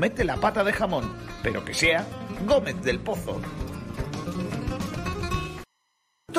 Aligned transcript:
mete 0.00 0.24
la 0.24 0.36
pata 0.36 0.64
de 0.64 0.72
jamón, 0.72 1.12
pero 1.42 1.62
que 1.62 1.74
sea 1.74 2.06
Gómez 2.46 2.82
del 2.82 3.00
Pozo. 3.00 3.38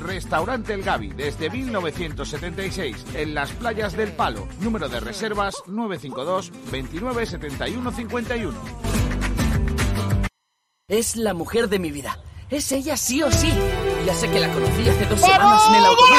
Restaurante 0.00 0.74
El 0.74 0.82
Gavi 0.82 1.08
desde 1.08 1.50
1976 1.50 3.04
en 3.14 3.34
las 3.34 3.50
playas 3.52 3.96
del 3.96 4.12
Palo. 4.12 4.46
Número 4.60 4.88
de 4.88 5.00
reservas 5.00 5.54
952 5.66 6.52
29 6.70 7.26
71 7.26 7.92
51. 7.92 8.58
Es 10.88 11.16
la 11.16 11.32
mujer 11.34 11.68
de 11.68 11.78
mi 11.78 11.90
vida. 11.90 12.18
Es 12.50 12.70
ella 12.70 12.98
sí 12.98 13.22
o 13.22 13.30
sí. 13.30 13.50
Ya 14.04 14.14
sé 14.14 14.30
que 14.30 14.38
la 14.38 14.52
conocí 14.52 14.86
hace 14.86 15.06
dos 15.06 15.20
semanas 15.20 15.62
en 15.68 15.74
el 15.76 15.84
autobús. 15.86 16.18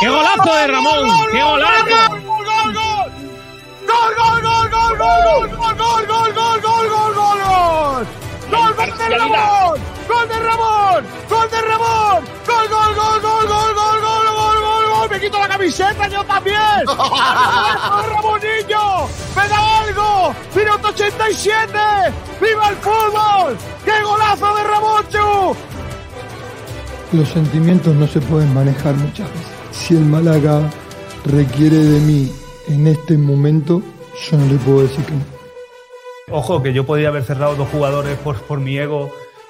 ¡Qué 0.00 0.08
golazo 0.08 0.54
de 0.54 0.66
Ramón! 0.66 1.08
¡Qué 1.30 1.42
golazo! 1.42 1.84
¡Gol, 2.10 2.44
gol, 2.44 2.74
gol! 2.74 3.12
¡Gol, 3.86 4.14
gol, 4.16 4.42
gol, 4.42 4.70
gol, 4.70 4.98
gol, 4.98 5.48
gol, 5.50 5.76
gol, 5.76 6.06
gol, 6.06 6.34
gol, 6.34 6.60
gol, 6.62 6.88
gol, 6.90 7.14
gol, 7.14 7.38
gol! 7.44 8.06
¡Gol 8.50 8.76
de 8.98 9.18
Ramón! 9.18 9.80
¡Gol 10.08 10.28
de 10.28 10.40
Ramón! 10.40 11.04
¡Gol 11.44 11.50
de 11.50 11.60
Ramón! 11.60 12.24
¡Gol, 12.46 12.68
gol, 12.68 12.94
gol, 12.94 13.20
gol, 13.20 13.46
gol, 13.46 13.74
gol, 13.74 14.00
gol, 14.00 14.34
gol, 14.34 14.62
gol, 14.62 14.88
gol! 14.88 15.10
¡Me 15.10 15.20
quito 15.20 15.38
la 15.38 15.48
camiseta 15.48 16.08
yo 16.08 16.24
también! 16.24 16.86
¡Ramonillo! 18.08 19.08
¡Me 19.36 19.48
da 19.48 19.80
algo! 19.80 20.34
¡Minuto 20.56 20.88
87! 20.88 21.72
¡Viva 22.40 22.70
el 22.70 22.76
fútbol! 22.76 23.58
¡Qué 23.84 24.02
golazo 24.02 24.54
de 24.54 24.62
Ramonchu! 24.64 25.56
Los 27.12 27.28
sentimientos 27.28 27.94
no 27.94 28.06
se 28.06 28.20
pueden 28.22 28.54
manejar 28.54 28.94
muchas 28.94 29.30
veces. 29.30 29.52
Si 29.70 29.94
el 29.94 30.04
Málaga 30.06 30.70
requiere 31.26 31.76
de 31.76 32.00
mí 32.00 32.32
en 32.68 32.86
este 32.86 33.18
momento, 33.18 33.82
yo 34.30 34.38
no 34.38 34.46
le 34.46 34.58
puedo 34.60 34.82
decir 34.82 35.04
que 35.04 35.12
no. 35.12 35.24
Ojo, 36.30 36.62
que 36.62 36.72
yo 36.72 36.86
podía 36.86 37.08
haber 37.08 37.24
cerrado 37.24 37.54
dos 37.54 37.68
jugadores 37.68 38.16
por, 38.16 38.40
por 38.40 38.60
mi 38.60 38.78
ego 38.78 39.12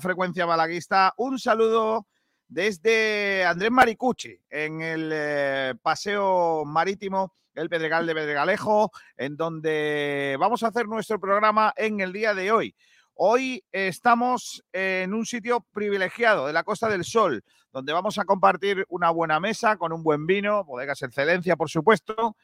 Frecuencia 0.00 0.44
Malaguista. 0.44 1.14
Un 1.18 1.38
saludo 1.38 2.08
desde 2.48 3.44
Andrés 3.44 3.70
Maricucci, 3.70 4.36
en 4.50 4.82
el 4.82 5.10
eh, 5.12 5.74
paseo 5.80 6.64
marítimo, 6.64 7.32
el 7.54 7.68
Pedregal 7.68 8.04
de 8.04 8.14
Pedregalejo, 8.14 8.90
en 9.16 9.36
donde 9.36 10.36
vamos 10.40 10.64
a 10.64 10.68
hacer 10.68 10.88
nuestro 10.88 11.20
programa 11.20 11.72
en 11.76 12.00
el 12.00 12.12
día 12.12 12.34
de 12.34 12.50
hoy. 12.50 12.74
Hoy 13.14 13.62
estamos 13.70 14.64
en 14.72 15.14
un 15.14 15.26
sitio 15.26 15.64
privilegiado 15.72 16.48
de 16.48 16.52
la 16.52 16.64
Costa 16.64 16.88
del 16.88 17.04
Sol, 17.04 17.44
donde 17.72 17.92
vamos 17.92 18.18
a 18.18 18.24
compartir 18.24 18.84
una 18.88 19.10
buena 19.10 19.38
mesa 19.38 19.76
con 19.76 19.92
un 19.92 20.02
buen 20.02 20.26
vino, 20.26 20.64
bodegas 20.64 21.02
excelencia, 21.02 21.54
por 21.54 21.70
supuesto, 21.70 22.36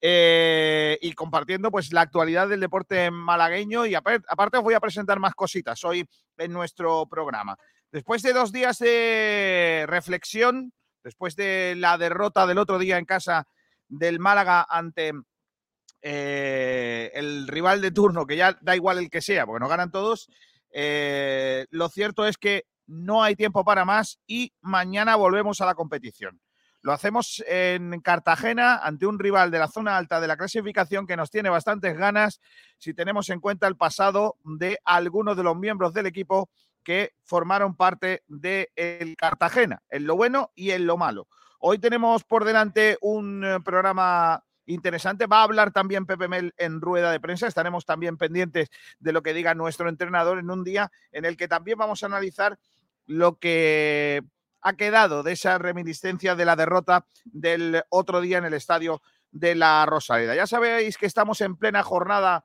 eh, 0.00 0.98
y 1.00 1.12
compartiendo 1.12 1.70
pues 1.70 1.92
la 1.92 2.02
actualidad 2.02 2.48
del 2.48 2.60
deporte 2.60 3.10
malagueño 3.10 3.84
y 3.86 3.94
apar- 3.94 4.24
aparte 4.28 4.58
os 4.58 4.62
voy 4.64 4.74
a 4.74 4.80
presentar 4.80 5.18
más 5.18 5.34
cositas 5.34 5.84
hoy 5.84 6.08
en 6.36 6.52
nuestro 6.52 7.06
programa. 7.06 7.56
Después 7.90 8.22
de 8.22 8.32
dos 8.32 8.52
días 8.52 8.78
de 8.78 9.84
reflexión, 9.88 10.72
después 11.02 11.36
de 11.36 11.74
la 11.76 11.98
derrota 11.98 12.46
del 12.46 12.58
otro 12.58 12.78
día 12.78 12.98
en 12.98 13.04
casa 13.06 13.48
del 13.88 14.20
Málaga 14.20 14.66
ante 14.68 15.12
eh, 16.02 17.10
el 17.14 17.48
rival 17.48 17.80
de 17.80 17.90
turno, 17.90 18.26
que 18.26 18.36
ya 18.36 18.56
da 18.60 18.76
igual 18.76 18.98
el 18.98 19.10
que 19.10 19.20
sea, 19.22 19.46
porque 19.46 19.60
nos 19.60 19.70
ganan 19.70 19.90
todos, 19.90 20.28
eh, 20.70 21.66
lo 21.70 21.88
cierto 21.88 22.26
es 22.26 22.36
que 22.36 22.66
no 22.86 23.22
hay 23.22 23.34
tiempo 23.36 23.64
para 23.64 23.84
más 23.84 24.18
y 24.26 24.52
mañana 24.60 25.16
volvemos 25.16 25.60
a 25.60 25.66
la 25.66 25.74
competición. 25.74 26.40
Lo 26.82 26.92
hacemos 26.92 27.42
en 27.46 28.00
Cartagena 28.00 28.76
ante 28.76 29.06
un 29.06 29.18
rival 29.18 29.50
de 29.50 29.58
la 29.58 29.68
zona 29.68 29.96
alta 29.96 30.20
de 30.20 30.28
la 30.28 30.36
clasificación 30.36 31.06
que 31.06 31.16
nos 31.16 31.30
tiene 31.30 31.48
bastantes 31.48 31.96
ganas 31.96 32.40
si 32.78 32.94
tenemos 32.94 33.28
en 33.30 33.40
cuenta 33.40 33.66
el 33.66 33.76
pasado 33.76 34.36
de 34.44 34.78
algunos 34.84 35.36
de 35.36 35.42
los 35.42 35.56
miembros 35.56 35.92
del 35.92 36.06
equipo 36.06 36.48
que 36.84 37.12
formaron 37.24 37.74
parte 37.74 38.22
del 38.28 39.16
Cartagena, 39.16 39.82
en 39.90 40.06
lo 40.06 40.16
bueno 40.16 40.52
y 40.54 40.70
en 40.70 40.86
lo 40.86 40.96
malo. 40.96 41.28
Hoy 41.58 41.78
tenemos 41.78 42.22
por 42.24 42.44
delante 42.44 42.96
un 43.00 43.44
eh, 43.44 43.58
programa 43.64 44.44
interesante. 44.66 45.26
Va 45.26 45.40
a 45.40 45.42
hablar 45.42 45.72
también 45.72 46.06
Pepe 46.06 46.28
Mel 46.28 46.54
en 46.56 46.80
rueda 46.80 47.10
de 47.10 47.20
prensa. 47.20 47.46
Estaremos 47.46 47.84
también 47.84 48.16
pendientes 48.16 48.68
de 49.00 49.12
lo 49.12 49.22
que 49.22 49.34
diga 49.34 49.54
nuestro 49.54 49.88
entrenador 49.88 50.38
en 50.38 50.50
un 50.50 50.62
día 50.62 50.92
en 51.10 51.24
el 51.24 51.36
que 51.36 51.48
también 51.48 51.78
vamos 51.78 52.02
a 52.02 52.06
analizar 52.06 52.58
lo 53.06 53.38
que 53.38 54.22
ha 54.68 54.76
quedado 54.76 55.22
de 55.22 55.32
esa 55.32 55.56
reminiscencia 55.58 56.34
de 56.34 56.44
la 56.44 56.54
derrota 56.54 57.06
del 57.24 57.82
otro 57.88 58.20
día 58.20 58.38
en 58.38 58.44
el 58.44 58.54
estadio 58.54 59.00
de 59.30 59.54
la 59.54 59.84
Rosaleda. 59.86 60.34
Ya 60.34 60.46
sabéis 60.46 60.98
que 60.98 61.06
estamos 61.06 61.40
en 61.40 61.56
plena 61.56 61.82
jornada 61.82 62.44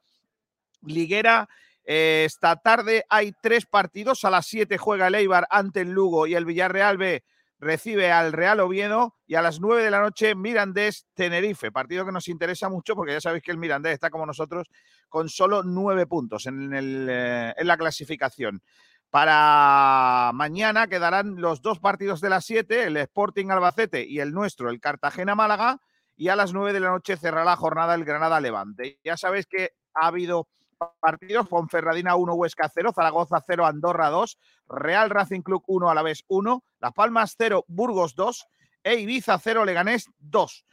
liguera. 0.82 1.50
Eh, 1.86 2.24
esta 2.26 2.56
tarde 2.56 3.06
hay 3.10 3.34
tres 3.42 3.66
partidos. 3.66 4.24
A 4.24 4.30
las 4.30 4.48
7 4.48 4.78
juega 4.78 5.08
el 5.08 5.16
Eibar 5.16 5.48
ante 5.50 5.82
el 5.82 5.92
Lugo 5.92 6.26
y 6.26 6.36
el 6.36 6.46
Villarreal 6.46 6.98
B 6.98 7.24
recibe 7.60 8.12
al 8.12 8.34
Real 8.34 8.60
Oviedo 8.60 9.16
y 9.26 9.36
a 9.36 9.42
las 9.42 9.60
9 9.60 9.84
de 9.84 9.92
la 9.92 10.02
noche 10.02 10.36
Mirandés 10.36 11.08
Tenerife, 11.14 11.72
partido 11.72 12.06
que 12.06 12.12
nos 12.12 12.28
interesa 12.28 12.70
mucho 12.70 12.96
porque 12.96 13.14
ya 13.14 13.22
sabéis 13.22 13.44
que 13.44 13.52
el 13.52 13.58
Mirandés 13.58 13.94
está 13.94 14.10
como 14.10 14.26
nosotros 14.26 14.68
con 15.08 15.30
solo 15.30 15.64
nueve 15.64 16.06
puntos 16.06 16.46
en, 16.46 16.74
el, 16.74 17.08
eh, 17.10 17.54
en 17.56 17.68
la 17.68 17.78
clasificación. 17.78 18.62
Para 19.14 20.32
mañana 20.34 20.88
quedarán 20.88 21.40
los 21.40 21.62
dos 21.62 21.78
partidos 21.78 22.20
de 22.20 22.32
las 22.32 22.46
7, 22.46 22.86
el 22.86 22.98
Sporting 22.98 23.52
Albacete 23.52 24.04
y 24.04 24.20
el 24.22 24.34
nuestro, 24.34 24.72
el 24.72 24.80
Cartagena 24.80 25.36
Málaga, 25.36 25.80
y 26.16 26.30
a 26.30 26.36
las 26.36 26.52
9 26.52 26.74
de 26.74 26.80
la 26.80 26.90
noche 26.90 27.16
cerrará 27.16 27.46
la 27.46 27.56
jornada 27.56 27.94
el 27.94 28.06
Granada 28.06 28.42
Levante. 28.42 29.00
Ya 29.04 29.16
sabéis 29.16 29.46
que 29.46 29.74
ha 29.94 30.08
habido 30.08 30.48
partidos, 31.00 31.48
Ponferradina 31.48 32.16
1, 32.16 32.34
Huesca 32.34 32.72
0, 32.74 32.92
Zaragoza 32.96 33.44
0, 33.46 33.68
Andorra 33.68 34.10
2, 34.10 34.40
Real 34.68 35.12
Racing 35.12 35.42
Club 35.42 35.62
1, 35.68 35.92
a 35.92 35.94
la 35.94 36.02
vez 36.02 36.24
1, 36.28 36.64
Las 36.80 36.94
Palmas 36.94 37.36
0, 37.38 37.66
Burgos 37.68 38.16
2 38.16 38.48
e 38.82 38.96
Ibiza 38.96 39.38
0, 39.38 39.64
Leganés 39.64 40.08
2. 40.18 40.66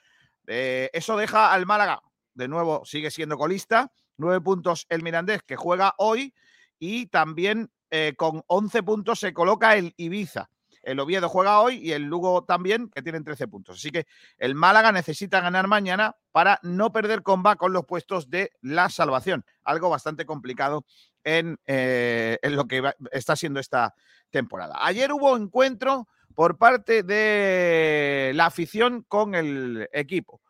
Eh, 0.46 0.88
eso 0.94 1.19
deja 1.19 1.52
al 1.52 1.66
Málaga, 1.66 2.00
de 2.32 2.48
nuevo 2.48 2.87
sigue 2.87 3.10
siendo 3.10 3.37
colista, 3.37 3.92
9 4.16 4.40
puntos 4.40 4.87
el 4.88 5.02
Mirandés 5.02 5.42
que 5.42 5.56
juega 5.56 5.92
hoy 5.98 6.32
y 6.78 7.04
también 7.08 7.70
eh, 7.90 8.14
con 8.16 8.42
11 8.46 8.82
puntos 8.82 9.20
se 9.20 9.32
coloca 9.32 9.76
el 9.76 9.94
Ibiza. 9.96 10.50
El 10.82 10.98
Oviedo 10.98 11.28
juega 11.28 11.60
hoy 11.60 11.76
y 11.76 11.92
el 11.92 12.04
Lugo 12.04 12.44
también, 12.44 12.88
que 12.88 13.02
tienen 13.02 13.22
13 13.22 13.48
puntos. 13.48 13.76
Así 13.76 13.90
que 13.90 14.06
el 14.38 14.54
Málaga 14.54 14.92
necesita 14.92 15.40
ganar 15.40 15.66
mañana 15.69 16.16
para 16.32 16.58
no 16.62 16.90
perder 16.90 17.22
comba 17.22 17.56
con 17.56 17.72
los 17.72 17.84
puestos 17.84 18.31
de 18.31 18.52
la 18.62 18.88
salvación. 18.88 19.44
Algo 19.62 19.90
bastante 19.90 20.25
complicado 20.25 20.87
en, 21.22 21.58
eh, 21.66 22.38
lo 22.44 22.66
que 22.66 22.82
está 23.12 23.37
siendo 23.37 23.60
esta 23.60 23.94
temporada. 24.31 24.76
Ayer 24.81 25.12
hubo 25.12 25.37
encuentro 25.37 26.08
por 26.34 26.56
parte 26.56 27.02
de 27.02 28.32
la 28.34 28.46
afición 28.46 29.04
con 29.06 29.34
el 29.34 29.88
equipo 29.92 30.40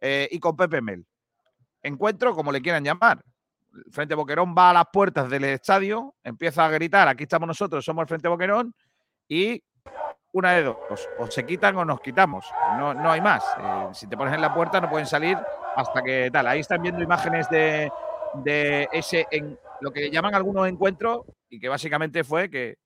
eh, 0.00 0.28
y 0.30 0.38
con 0.38 0.56
Pepe 0.56 0.82
Mel. 0.82 1.06
Encuentro, 1.82 2.34
como 2.34 2.52
le 2.52 2.60
quieran 2.60 2.84
llamar. 2.84 3.24
Frente 3.90 4.14
Boquerón 4.14 4.54
va 4.56 4.70
a 4.70 4.74
las 4.74 4.86
puertas 4.92 5.28
del 5.28 5.44
estadio, 5.44 6.14
empieza 6.24 6.64
a 6.64 6.70
gritar, 6.70 7.08
aquí 7.08 7.24
estamos 7.24 7.46
nosotros, 7.46 7.84
somos 7.84 8.02
el 8.02 8.08
Frente 8.08 8.28
Boquerón, 8.28 8.74
y 9.28 9.62
una 10.32 10.52
de 10.52 10.62
dos, 10.64 11.08
o 11.18 11.26
se 11.28 11.44
quitan 11.44 11.76
o 11.76 11.84
nos 11.84 12.00
quitamos, 12.00 12.46
no, 12.78 12.94
no 12.94 13.10
hay 13.10 13.20
más. 13.20 13.44
Eh, 13.58 13.88
si 13.92 14.06
te 14.06 14.16
pones 14.16 14.34
en 14.34 14.40
la 14.40 14.54
puerta 14.54 14.80
no 14.80 14.88
pueden 14.88 15.06
salir 15.06 15.36
hasta 15.76 16.02
que 16.02 16.30
tal. 16.32 16.46
Ahí 16.46 16.60
están 16.60 16.82
viendo 16.82 17.02
imágenes 17.02 17.48
de, 17.48 17.90
de 18.34 18.88
ese, 18.92 19.26
en 19.30 19.58
lo 19.80 19.90
que 19.90 20.10
llaman 20.10 20.34
algunos 20.34 20.68
encuentros, 20.68 21.22
y 21.48 21.58
que 21.58 21.68
básicamente 21.68 22.22
fue 22.22 22.48
que, 22.48 22.76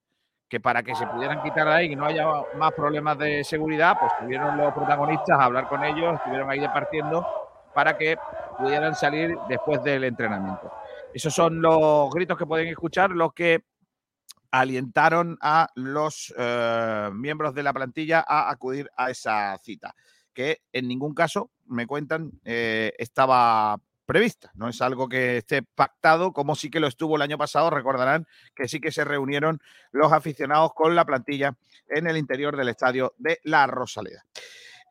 que 0.49 0.61
para 0.61 0.83
que 0.83 0.95
se 0.95 1.07
pudieran 1.07 1.43
quitar 1.43 1.69
ahí 1.69 1.93
y 1.93 1.97
no 1.97 2.07
haya 2.07 2.27
más 2.57 2.73
problemas 2.73 3.19
de 3.19 3.45
seguridad, 3.45 3.99
pues 3.99 4.13
tuvieron 4.21 4.57
los 4.57 4.73
protagonistas 4.73 5.39
a 5.39 5.45
hablar 5.45 5.69
con 5.69 5.85
ellos, 5.85 6.15
estuvieron 6.15 6.51
ahí 6.51 6.61
departiendo 6.61 7.27
para 7.75 7.97
que 7.97 8.17
pudieran 8.59 8.95
salir 8.95 9.37
después 9.49 9.83
del 9.83 10.05
entrenamiento. 10.05 10.73
Esos 11.13 11.35
son 11.35 11.61
los 11.61 12.11
gritos 12.11 12.39
que 12.39 12.47
pueden 12.47 12.69
escuchar 12.69 13.11
los 13.11 13.33
que 13.33 13.65
alientaron 14.51 15.37
a 15.41 15.69
los 15.75 16.33
eh, 16.37 17.11
miembros 17.13 17.55
de 17.55 17.63
la 17.63 17.73
plantilla 17.73 18.25
a 18.27 18.51
acudir 18.51 18.89
a 18.97 19.11
esa 19.11 19.59
cita, 19.59 19.95
que 20.33 20.63
en 20.73 20.87
ningún 20.87 21.15
caso, 21.15 21.51
me 21.67 21.87
cuentan, 21.87 22.33
eh, 22.45 22.93
estaba 22.99 23.81
prevista. 24.05 24.51
No 24.55 24.69
es 24.69 24.81
algo 24.81 25.09
que 25.09 25.39
esté 25.39 25.63
pactado, 25.63 26.33
como 26.33 26.55
sí 26.55 26.71
que 26.71 26.81
lo 26.81 26.87
estuvo 26.87 27.17
el 27.17 27.23
año 27.23 27.39
pasado. 27.39 27.71
Recordarán 27.71 28.27
que 28.55 28.69
sí 28.69 28.81
que 28.81 28.93
se 28.93 29.05
reunieron 29.05 29.61
los 29.93 30.13
aficionados 30.13 30.73
con 30.75 30.95
la 30.95 31.05
plantilla 31.05 31.57
en 31.89 32.07
el 32.07 32.17
interior 32.17 32.57
del 32.57 32.69
estadio 32.69 33.15
de 33.19 33.41
La 33.45 33.67
Rosaleda. 33.67 34.25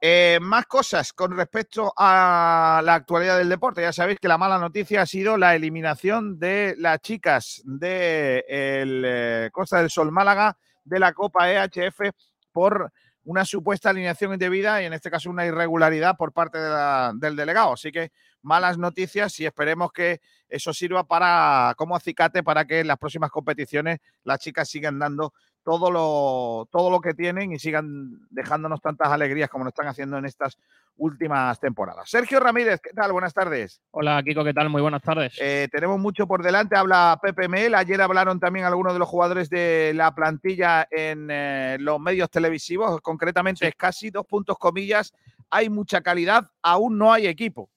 Eh, 0.06 0.38
más 0.42 0.66
cosas 0.66 1.14
con 1.14 1.32
respecto 1.32 1.94
a 1.96 2.82
la 2.84 2.96
actualidad 2.96 3.38
del 3.38 3.48
deporte. 3.48 3.84
Ya 3.84 3.94
sabéis 3.94 4.20
que 4.20 4.28
la 4.28 4.38
mala 4.38 4.58
noticia 4.58 5.02
ha 5.02 5.06
sido 5.06 5.38
la 5.38 5.56
eliminación 5.56 6.38
de 6.40 6.76
las 6.78 7.00
chicas 7.00 7.62
de 7.64 8.44
el, 8.50 9.50
Costa 9.54 9.78
del 9.78 9.90
Sol 9.90 10.12
Málaga 10.12 10.58
de 10.84 11.00
la 11.00 11.14
Copa 11.14 11.50
EHF 11.50 12.12
por 12.52 12.92
una 13.24 13.46
supuesta 13.46 13.92
alineación 13.92 14.34
indebida 14.34 14.82
y 14.82 14.88
en 14.88 14.92
este 14.92 15.10
caso 15.10 15.30
una 15.30 15.46
irregularidad 15.46 16.18
por 16.18 16.34
parte 16.34 16.58
del 16.60 17.38
delegado. 17.38 17.72
Así 17.72 17.90
que 17.94 18.12
malas 18.42 18.78
noticias 18.78 19.40
y 19.40 19.46
esperemos 19.46 19.94
que 19.94 20.20
eso 20.50 20.74
sirva 20.74 21.06
para 21.06 21.76
como 21.78 21.96
acicate 21.96 22.44
para 22.44 22.66
que 22.66 22.82
en 22.82 22.88
las 22.88 22.98
próximas 22.98 23.32
competiciones 23.32 24.00
las 24.26 24.40
chicas 24.40 24.68
sigan 24.68 25.00
dando 25.00 25.34
todo 25.64 25.90
lo, 25.92 26.68
todo 26.72 26.90
lo 26.90 27.00
que 27.00 27.14
tienen 27.14 27.52
y 27.52 27.60
sigan 27.60 28.20
dejándonos 28.30 28.82
tantas 28.82 29.10
alegrías 29.10 29.50
como 29.50 29.64
lo 29.64 29.70
están 29.70 29.88
haciendo 29.88 30.18
en 30.18 30.26
estas 30.26 30.58
últimas 30.98 31.60
temporadas. 31.60 32.10
Sergio 32.10 32.40
Ramírez, 32.40 32.80
¿qué 32.82 32.92
tal? 32.92 33.12
Buenas 33.12 33.34
tardes. 33.34 33.82
Hola, 33.92 34.22
Kiko, 34.24 34.44
¿qué 34.44 34.54
tal? 34.54 34.70
Muy 34.70 34.82
buenas 34.82 35.02
tardes. 35.02 35.36
Eh, 35.40 35.68
tenemos 35.72 36.00
mucho 36.00 36.28
por 36.28 36.44
delante. 36.44 36.76
Habla 36.76 37.20
Pepe 37.22 37.48
Mel. 37.48 37.76
Ayer 37.76 38.02
hablaron 38.02 38.40
también 38.40 38.66
algunos 38.66 38.94
de 38.94 39.00
los 39.00 39.08
jugadores 39.08 39.50
de 39.50 39.94
la 39.96 40.14
plantilla 40.14 40.88
en 40.92 41.30
eh, 41.32 41.78
los 41.80 42.00
medios 42.00 42.30
televisivos, 42.30 43.02
concretamente 43.02 43.68
es 43.68 43.76
casi 43.76 44.10
dos 44.10 44.26
puntos 44.26 44.58
comillas. 44.58 45.14
Hay 45.50 45.70
mucha 45.70 46.02
calidad, 46.02 46.50
aún 46.62 46.98
no 46.98 47.12
hay 47.12 47.28
equipo. 47.28 47.70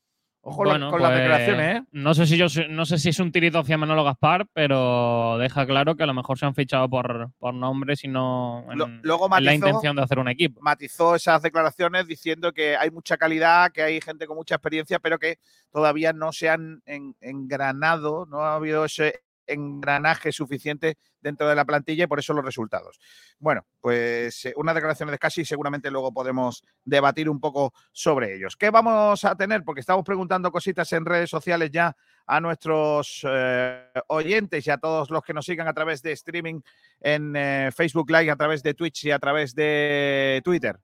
Ojo 0.49 0.59
con 0.59 0.69
las 0.79 0.91
pues, 0.91 1.03
declaraciones, 1.03 1.77
¿eh? 1.77 1.85
No 1.91 2.15
sé, 2.15 2.25
si 2.25 2.37
yo, 2.37 2.47
no 2.71 2.87
sé 2.87 2.99
si 2.99 3.09
es 3.09 3.19
un 3.19 3.33
tirito 3.33 3.59
hacia 3.59 3.77
Manolo 3.77 4.05
Gaspar, 4.05 4.47
pero 4.53 5.39
deja 5.39 5.67
claro 5.67 5.97
que 5.97 6.05
a 6.05 6.07
lo 6.07 6.15
mejor 6.15 6.39
se 6.39 6.47
han 6.47 6.55
fichado 6.55 6.89
por, 6.89 7.33
por 7.41 7.53
nombres 7.53 8.05
y 8.05 8.09
no 8.09 8.65
en, 8.71 9.01
Luego 9.03 9.29
la 9.41 9.55
intención 9.55 9.97
de 9.97 10.03
hacer 10.03 10.21
un 10.21 10.29
equipo. 10.29 10.61
Matizó 10.63 11.17
esas 11.17 11.43
declaraciones 11.43 12.07
diciendo 12.07 12.53
que 12.53 12.77
hay 12.77 12.93
mucha 12.93 13.17
calidad, 13.17 13.73
que 13.73 13.83
hay 13.83 14.01
gente 14.01 14.29
con 14.29 14.37
mucha 14.37 14.55
experiencia, 14.55 15.01
pero 15.01 15.19
que 15.19 15.41
todavía 15.73 16.13
no 16.13 16.31
se 16.31 16.49
han 16.49 16.81
engranado, 17.21 18.27
no 18.27 18.43
ha 18.43 18.55
habido 18.55 18.85
ese 18.85 19.23
engranaje 19.47 20.33
suficiente 20.33 20.99
dentro 21.21 21.49
de 21.49 21.55
la 21.55 21.65
plantilla 21.65 22.05
y 22.05 22.07
por 22.07 22.19
eso 22.19 22.33
los 22.33 22.45
resultados. 22.45 22.99
Bueno, 23.39 23.67
pues 23.81 24.45
eh, 24.45 24.55
una 24.57 24.73
declaración 24.73 25.11
de 25.11 25.19
casi 25.19 25.45
seguramente 25.45 25.91
luego 25.91 26.13
podemos 26.13 26.63
debatir 26.85 27.29
un 27.29 27.41
poco 27.41 27.73
sobre 27.93 28.37
ellos. 28.37 28.57
¿Qué 28.57 28.71
vamos 28.71 29.25
a 29.25 29.35
tener? 29.37 29.65
Porque 29.65 29.81
estamos 29.81 30.05
preguntando 30.05 30.51
cositas 30.51 30.93
en 30.93 31.05
redes 31.05 31.31
sociales 31.31 31.71
ya 31.71 31.97
a 32.27 32.41
nuestros 32.41 33.25
eh, 33.29 33.91
oyentes 34.09 34.67
y 34.67 34.71
a 34.71 34.79
todos 34.79 35.11
los 35.11 35.23
que 35.23 35.35
nos 35.35 35.45
sigan 35.45 35.69
a 35.69 35.75
través 35.75 36.03
de 36.03 36.13
streaming 36.13 36.61
en 37.01 37.35
eh, 37.37 37.71
Facebook 37.75 38.11
Live, 38.11 38.31
a 38.31 38.37
través 38.37 38.63
de 38.63 38.75
Twitch 38.75 39.05
y 39.05 39.11
a 39.11 39.19
través 39.19 39.55
de 39.55 40.41
Twitter 40.45 40.79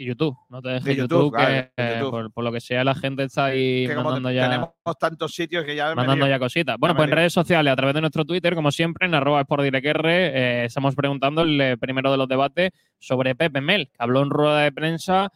y 0.00 0.06
YouTube. 0.06 0.34
No 0.48 0.62
te 0.62 0.70
dejes 0.70 0.96
YouTube, 0.96 1.36
que 1.36 1.70
Por, 2.32 2.42
lo 2.42 2.52
que 2.52 2.60
sea 2.60 2.82
la 2.84 2.94
gente 2.94 3.24
está 3.24 3.46
ahí 3.46 3.86
mandando 3.86 4.30
ya. 4.30 4.48
Tenemos 4.48 4.70
tantos 4.98 5.34
sitios 5.34 5.64
que 5.64 5.76
ya. 5.76 5.94
Mandando 5.94 6.26
ya 6.26 6.38
cositas. 6.38 6.76
Bueno, 6.78 6.96
pues 6.96 7.08
en 7.08 7.14
redes 7.14 7.32
sociales, 7.34 7.70
a 7.72 7.76
través 7.76 7.94
de 7.94 8.00
nuestro 8.00 8.24
Twitter, 8.24 8.54
como 8.54 8.72
siempre, 8.72 9.06
en 9.06 9.14
arroba 9.14 9.44
eh, 9.50 10.64
estamos 10.64 10.94
preguntando 10.94 11.42
el 11.42 11.78
primero 11.78 12.10
de 12.10 12.16
los 12.16 12.28
debates 12.28 12.70
sobre 12.98 13.34
Pepe 13.34 13.60
Mel, 13.60 13.88
que 13.88 13.96
habló 13.98 14.22
en 14.22 14.30
rueda 14.30 14.62
de 14.62 14.72
prensa 14.72 15.30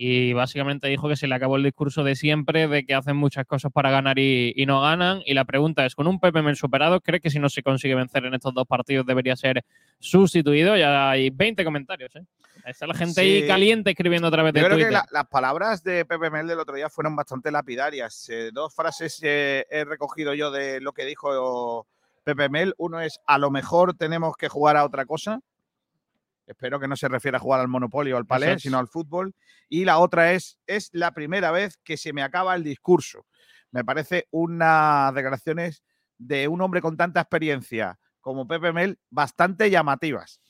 y 0.00 0.32
básicamente 0.32 0.86
dijo 0.86 1.08
que 1.08 1.16
se 1.16 1.26
le 1.26 1.34
acabó 1.34 1.56
el 1.56 1.64
discurso 1.64 2.04
de 2.04 2.14
siempre, 2.14 2.68
de 2.68 2.86
que 2.86 2.94
hacen 2.94 3.16
muchas 3.16 3.44
cosas 3.46 3.72
para 3.72 3.90
ganar 3.90 4.16
y, 4.20 4.54
no 4.64 4.80
ganan. 4.80 5.22
Y 5.26 5.34
la 5.34 5.44
pregunta 5.44 5.84
es, 5.84 5.96
¿con 5.96 6.06
un 6.06 6.20
Pepe 6.20 6.40
Mel 6.40 6.54
superado, 6.54 7.00
crees 7.00 7.20
que 7.20 7.30
si 7.30 7.40
no 7.40 7.48
se 7.48 7.64
consigue 7.64 7.96
vencer 7.96 8.24
en 8.24 8.32
estos 8.32 8.54
dos 8.54 8.64
partidos 8.64 9.04
debería 9.04 9.34
ser 9.34 9.64
sustituido? 9.98 10.76
Ya 10.76 11.10
hay 11.10 11.30
20 11.30 11.64
comentarios. 11.64 12.14
¿eh? 12.14 12.24
Está 12.64 12.86
la 12.86 12.94
gente 12.94 13.22
ahí 13.22 13.44
caliente 13.48 13.90
escribiendo 13.90 14.28
a 14.28 14.30
través 14.30 14.52
de 14.52 14.60
Yo 14.60 14.66
creo 14.66 14.88
que 14.88 14.98
las 15.10 15.26
palabras 15.28 15.82
de 15.82 16.04
Pepe 16.04 16.30
Mel 16.30 16.46
del 16.46 16.60
otro 16.60 16.76
día 16.76 16.88
fueron 16.88 17.16
bastante 17.16 17.50
lapidarias. 17.50 18.28
Eh, 18.28 18.50
dos 18.52 18.72
frases 18.72 19.18
he 19.24 19.84
recogido 19.84 20.32
yo 20.32 20.52
de 20.52 20.80
lo 20.80 20.92
que 20.92 21.06
dijo 21.06 21.88
Pepe 22.22 22.48
Mel. 22.48 22.72
Uno 22.78 23.00
es, 23.00 23.18
a 23.26 23.36
lo 23.36 23.50
mejor 23.50 23.94
tenemos 23.94 24.36
que 24.36 24.48
jugar 24.48 24.76
a 24.76 24.84
otra 24.84 25.06
cosa 25.06 25.40
Espero 26.48 26.80
que 26.80 26.88
no 26.88 26.96
se 26.96 27.08
refiera 27.08 27.36
a 27.36 27.40
jugar 27.40 27.60
al 27.60 27.68
Monopolio 27.68 28.14
o 28.14 28.18
al 28.18 28.24
Palais, 28.24 28.62
sino 28.62 28.78
al 28.78 28.88
fútbol. 28.88 29.34
Y 29.68 29.84
la 29.84 29.98
otra 29.98 30.32
es, 30.32 30.58
es 30.66 30.88
la 30.92 31.12
primera 31.12 31.50
vez 31.50 31.76
que 31.84 31.98
se 31.98 32.14
me 32.14 32.22
acaba 32.22 32.54
el 32.54 32.64
discurso. 32.64 33.26
Me 33.70 33.84
parece 33.84 34.26
unas 34.30 35.14
declaraciones 35.14 35.82
de 36.16 36.48
un 36.48 36.62
hombre 36.62 36.80
con 36.80 36.96
tanta 36.96 37.20
experiencia 37.20 37.98
como 38.22 38.48
Pepe 38.48 38.72
Mel 38.72 38.98
bastante 39.10 39.70
llamativas. 39.70 40.40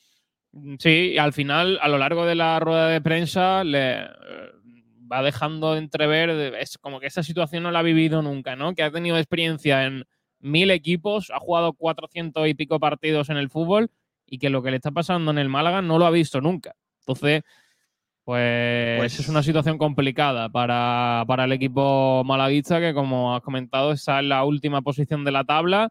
Mm, 0.52 0.76
sí, 0.78 1.18
al 1.18 1.32
final, 1.32 1.80
a 1.82 1.88
lo 1.88 1.98
largo 1.98 2.26
de 2.26 2.36
la 2.36 2.60
rueda 2.60 2.88
de 2.88 3.00
prensa, 3.00 3.64
le 3.64 4.02
eh, 4.02 4.08
va 5.10 5.22
dejando 5.22 5.76
entrever, 5.76 6.30
es 6.54 6.78
como 6.78 7.00
que 7.00 7.08
esa 7.08 7.24
situación 7.24 7.64
no 7.64 7.72
la 7.72 7.80
ha 7.80 7.82
vivido 7.82 8.22
nunca, 8.22 8.54
¿no? 8.54 8.74
Que 8.76 8.84
ha 8.84 8.92
tenido 8.92 9.18
experiencia 9.18 9.84
en 9.84 10.04
mil 10.38 10.70
equipos, 10.70 11.32
ha 11.34 11.40
jugado 11.40 11.72
cuatrocientos 11.72 12.46
y 12.46 12.54
pico 12.54 12.78
partidos 12.78 13.30
en 13.30 13.36
el 13.36 13.50
fútbol 13.50 13.90
y 14.30 14.38
que 14.38 14.50
lo 14.50 14.62
que 14.62 14.70
le 14.70 14.76
está 14.76 14.90
pasando 14.90 15.30
en 15.30 15.38
el 15.38 15.48
Málaga 15.48 15.82
no 15.82 15.98
lo 15.98 16.06
ha 16.06 16.10
visto 16.10 16.40
nunca. 16.40 16.74
Entonces, 17.00 17.42
pues, 18.24 18.98
pues 18.98 19.20
es 19.20 19.28
una 19.28 19.42
situación 19.42 19.78
complicada 19.78 20.50
para, 20.50 21.24
el 21.44 21.52
equipo 21.52 22.22
malaguista 22.24 22.78
que, 22.78 22.92
como 22.92 23.34
has 23.34 23.40
comentado, 23.40 23.92
está 23.92 24.18
en 24.18 24.28
la 24.28 24.44
última 24.44 24.82
posición 24.82 25.24
de 25.24 25.32
la 25.32 25.44
tabla 25.44 25.88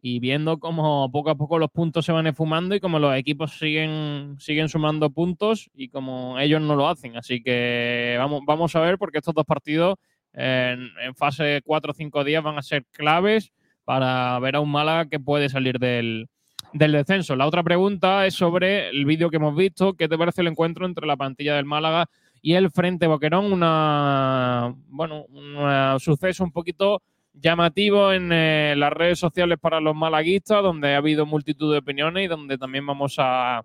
y 0.00 0.20
viendo 0.20 0.58
cómo 0.58 1.10
poco 1.10 1.30
a 1.30 1.36
poco 1.36 1.58
los 1.58 1.70
puntos 1.70 2.04
se 2.04 2.12
van 2.12 2.26
esfumando 2.26 2.74
y 2.74 2.80
cómo 2.80 2.98
los 2.98 3.16
equipos 3.16 3.58
siguen, 3.58 4.36
siguen 4.38 4.68
sumando 4.68 5.10
puntos 5.10 5.70
y 5.74 5.88
como 5.88 6.38
ellos 6.38 6.60
no 6.60 6.76
lo 6.76 6.88
hacen. 6.88 7.16
Así 7.16 7.42
que 7.42 8.16
vamos, 8.18 8.42
vamos 8.46 8.76
a 8.76 8.80
ver 8.80 8.98
porque 8.98 9.18
estos 9.18 9.34
dos 9.34 9.44
partidos 9.44 9.96
en, 10.32 10.88
en 11.00 11.14
fase 11.16 11.62
4 11.64 11.90
o 11.90 11.94
5 11.94 12.24
días 12.24 12.44
van 12.44 12.58
a 12.58 12.62
ser 12.62 12.84
claves 12.92 13.52
para 13.84 14.38
ver 14.38 14.56
a 14.56 14.60
un 14.60 14.70
Málaga 14.70 15.08
que 15.08 15.18
puede 15.18 15.48
salir 15.48 15.78
del, 15.78 16.28
del 16.72 16.92
descenso. 16.92 17.36
La 17.36 17.46
otra 17.46 17.62
pregunta 17.62 18.26
es 18.26 18.34
sobre 18.34 18.88
el 18.88 19.04
vídeo 19.04 19.30
que 19.30 19.36
hemos 19.36 19.54
visto. 19.54 19.94
¿Qué 19.94 20.08
te 20.08 20.18
parece 20.18 20.40
el 20.40 20.48
encuentro 20.48 20.86
entre 20.86 21.06
la 21.06 21.16
plantilla 21.16 21.56
del 21.56 21.64
Málaga 21.64 22.06
y 22.40 22.54
el 22.54 22.70
Frente 22.70 23.06
Boquerón? 23.06 23.52
Una, 23.52 24.74
bueno, 24.88 25.24
un 25.30 26.00
suceso 26.00 26.44
un 26.44 26.52
poquito 26.52 27.02
llamativo 27.34 28.12
en 28.12 28.30
eh, 28.32 28.74
las 28.76 28.92
redes 28.92 29.18
sociales 29.18 29.58
para 29.58 29.80
los 29.80 29.94
malaguistas, 29.94 30.62
donde 30.62 30.94
ha 30.94 30.98
habido 30.98 31.26
multitud 31.26 31.72
de 31.72 31.78
opiniones 31.78 32.24
y 32.24 32.28
donde 32.28 32.58
también 32.58 32.86
vamos 32.86 33.16
a, 33.18 33.64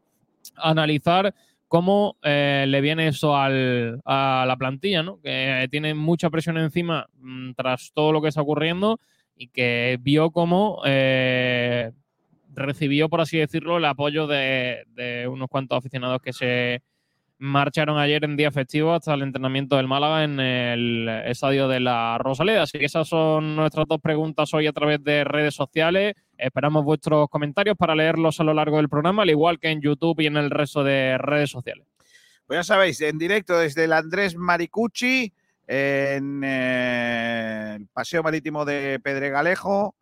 analizar 0.56 1.34
cómo 1.68 2.16
eh, 2.24 2.66
le 2.68 2.80
viene 2.80 3.08
eso 3.08 3.36
a 3.36 3.50
la 3.50 4.56
plantilla, 4.58 5.04
¿no? 5.04 5.20
que 5.22 5.68
tiene 5.70 5.94
mucha 5.94 6.30
presión 6.30 6.58
encima 6.58 7.08
mm, 7.20 7.52
tras 7.52 7.92
todo 7.94 8.14
lo 8.14 8.22
que 8.22 8.30
está 8.30 8.42
ocurriendo 8.42 9.00
y 9.36 9.50
que 9.50 9.98
vio 10.02 10.32
cómo 10.32 10.82
eh, 10.86 11.92
recibió, 12.58 13.10
por 13.10 13.22
así 13.22 13.38
decirlo, 13.38 13.78
el 13.78 13.86
apoyo 13.86 14.28
de, 14.28 14.86
unos 15.30 15.48
cuantos 15.48 15.78
aficionados 15.78 16.22
que 16.22 16.34
se 16.34 16.82
marcharon 17.40 18.00
ayer 18.00 18.26
en 18.26 18.36
día 18.36 18.52
festivo 18.52 18.94
hasta 18.94 19.14
el 19.14 19.22
entrenamiento 19.22 19.78
del 19.78 19.88
Málaga 19.88 20.24
en 20.24 20.40
el 20.40 21.08
estadio 21.26 21.68
de 21.68 21.80
la 21.80 22.18
Rosaleda. 22.18 22.64
Así 22.64 22.80
que 22.80 22.86
esas 22.86 23.08
son 23.08 23.56
nuestras 23.56 23.88
dos 23.88 24.02
preguntas 24.02 24.54
hoy 24.54 24.66
a 24.66 24.74
través 24.74 25.04
de 25.04 25.24
redes 25.24 25.54
sociales. 25.54 26.16
Esperamos 26.36 26.84
vuestros 26.84 27.30
comentarios 27.30 27.78
para 27.78 27.96
leerlos 27.96 28.40
a 28.40 28.44
lo 28.44 28.54
largo 28.54 28.78
del 28.78 28.90
programa, 28.90 29.22
al 29.22 29.30
igual 29.30 29.60
que 29.60 29.70
en 29.70 29.82
YouTube 29.82 30.20
y 30.22 30.26
en 30.26 30.38
el 30.38 30.50
resto 30.50 30.84
de 30.84 31.18
redes 31.20 31.52
sociales. 31.52 31.86
Pues 32.48 32.60
ya 32.60 32.64
sabéis, 32.64 33.02
en 33.02 33.18
directo 33.18 33.58
desde 33.60 33.84
el 33.84 33.94
Andrés 33.94 34.36
Maricucci, 34.36 35.34
en 35.68 36.42
eh, 36.44 37.76
el 37.78 37.88
Paseo 37.88 38.24
Marítimo 38.24 38.64
de 38.64 39.00
Pedregalejo, 39.04 39.96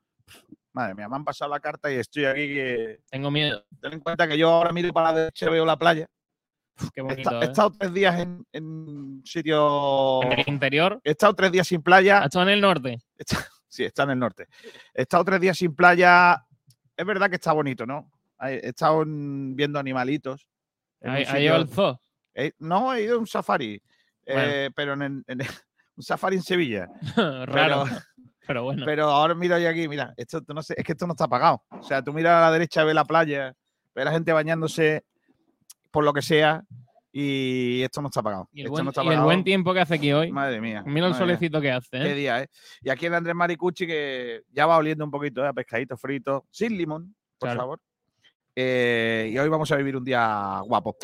Madre 0.76 0.94
mía, 0.94 1.08
me 1.08 1.16
han 1.16 1.24
pasado 1.24 1.50
la 1.52 1.60
carta 1.62 1.90
y 1.90 1.96
estoy 1.96 2.26
aquí 2.26 2.48
que... 2.54 3.00
Tengo 3.10 3.32
miedo. 3.32 3.64
Ten 3.82 3.94
en 3.94 4.00
cuenta 4.02 4.28
que 4.28 4.38
yo 4.38 4.50
ahora 4.50 4.74
miro 4.74 4.92
para 4.92 5.14
la 5.14 5.20
derecha 5.20 5.46
y 5.46 5.50
veo 5.50 5.66
la 5.66 5.78
playa. 5.78 6.06
Qué 6.94 7.00
He 7.00 7.02
bonito. 7.02 7.32
he 7.42 7.46
¿eh? 7.46 7.48
estado 7.48 7.72
tres 7.72 7.94
días 7.94 8.20
en, 8.20 8.46
en 8.52 9.22
sitio. 9.24 10.22
En 10.24 10.34
el 10.34 10.44
interior. 10.48 11.00
He 11.06 11.12
estado 11.12 11.34
tres 11.34 11.54
días 11.54 11.66
sin 11.66 11.82
playa. 11.82 12.22
Ha 12.22 12.26
estado 12.26 12.44
en 12.44 12.50
el 12.56 12.60
norte. 12.60 13.00
Está- 13.18 13.48
sí, 13.70 13.86
está 13.86 14.04
en 14.04 14.10
el 14.10 14.20
norte. 14.20 14.48
He 14.94 15.04
estado 15.04 15.24
tres 15.24 15.40
días 15.40 15.58
sin 15.58 15.74
playa. 15.74 16.46
Es 16.98 17.06
verdad 17.06 17.30
que 17.30 17.38
está 17.38 17.54
bonito, 17.54 17.86
¿no? 17.86 18.12
He 18.42 18.68
estado 18.68 19.04
en- 19.04 19.56
viendo 19.56 19.80
animalitos. 19.80 20.46
ahí 21.02 21.48
va 21.48 21.56
el 21.56 21.70
zoo. 21.70 21.98
Eh, 22.34 22.52
no, 22.60 22.94
he 22.94 23.04
ido 23.04 23.16
a 23.16 23.20
un 23.20 23.28
safari, 23.28 23.82
Bueno. 24.28 24.42
eh, 24.44 24.70
pero 24.76 24.94
en, 25.02 25.24
un 25.96 26.04
safari 26.04 26.36
en 26.36 26.44
Sevilla. 26.44 26.90
Raro. 27.46 27.86
Pero, 27.86 28.02
bueno. 28.64 28.84
Pero 28.86 29.06
ahora 29.10 29.34
miro 29.36 29.58
yo 29.60 29.70
aquí, 29.70 29.88
mira, 29.88 30.14
esto 30.18 30.42
no 30.54 30.62
sé, 30.62 30.76
es 30.78 30.84
que 30.84 30.92
esto 30.94 31.06
no 31.08 31.14
está 31.14 31.28
pagado. 31.28 31.64
O 31.70 31.84
sea, 31.84 32.02
tú 32.04 32.14
miras 32.14 32.34
a 32.38 32.42
la 32.42 32.52
derecha, 32.52 32.84
ves 32.84 32.96
la 32.96 33.06
playa, 33.06 33.54
ves 33.94 34.06
la 34.06 34.12
gente 34.12 34.32
bañándose 34.34 35.04
por 35.92 36.04
lo 36.04 36.14
que 36.14 36.22
sea 36.22 36.64
y 37.12 37.82
esto 37.84 38.02
no 38.02 38.10
está 38.10 38.22
pagado. 38.22 38.50
y 38.52 38.62
el, 38.62 38.66
Esto 38.66 38.72
buen, 38.74 38.84
no 38.86 38.92
está 38.92 39.02
y 39.04 39.06
el 39.08 39.10
pagado. 39.12 39.26
buen 39.26 39.44
tiempo 39.44 39.74
que 39.74 39.80
hace 39.80 39.96
aquí 39.96 40.12
hoy. 40.12 40.32
Madre 40.32 40.60
mía. 40.60 40.84
Mira 40.86 41.08
el 41.08 41.12
madre 41.14 41.26
mía. 41.26 41.36
solecito 41.38 41.62
que 41.62 41.72
hace. 41.72 41.90
Qué 41.92 42.12
¿eh? 42.12 42.16
día, 42.16 42.42
¿eh? 42.44 42.48
Y 42.82 42.90
aquí 42.90 43.06
el 43.06 43.14
Andrés 43.14 43.36
Maricucci 43.36 43.88
que 43.88 44.42
ya 44.52 44.66
va 44.66 44.78
oliendo 44.78 45.06
un 45.06 45.12
poquito 45.12 45.44
¿eh? 45.44 45.48
a 45.48 45.54
pescadito 45.54 45.96
frito, 45.98 46.46
sin 46.52 46.78
limón, 46.78 47.16
por 47.40 47.48
Claro. 47.48 47.60
favor. 47.62 47.80
Eh, 48.58 49.30
y 49.34 49.38
hoy 49.38 49.50
vamos 49.50 49.70
a 49.72 49.76
vivir 49.76 49.98
un 49.98 50.04
día 50.06 50.62
guapo. 50.66 50.96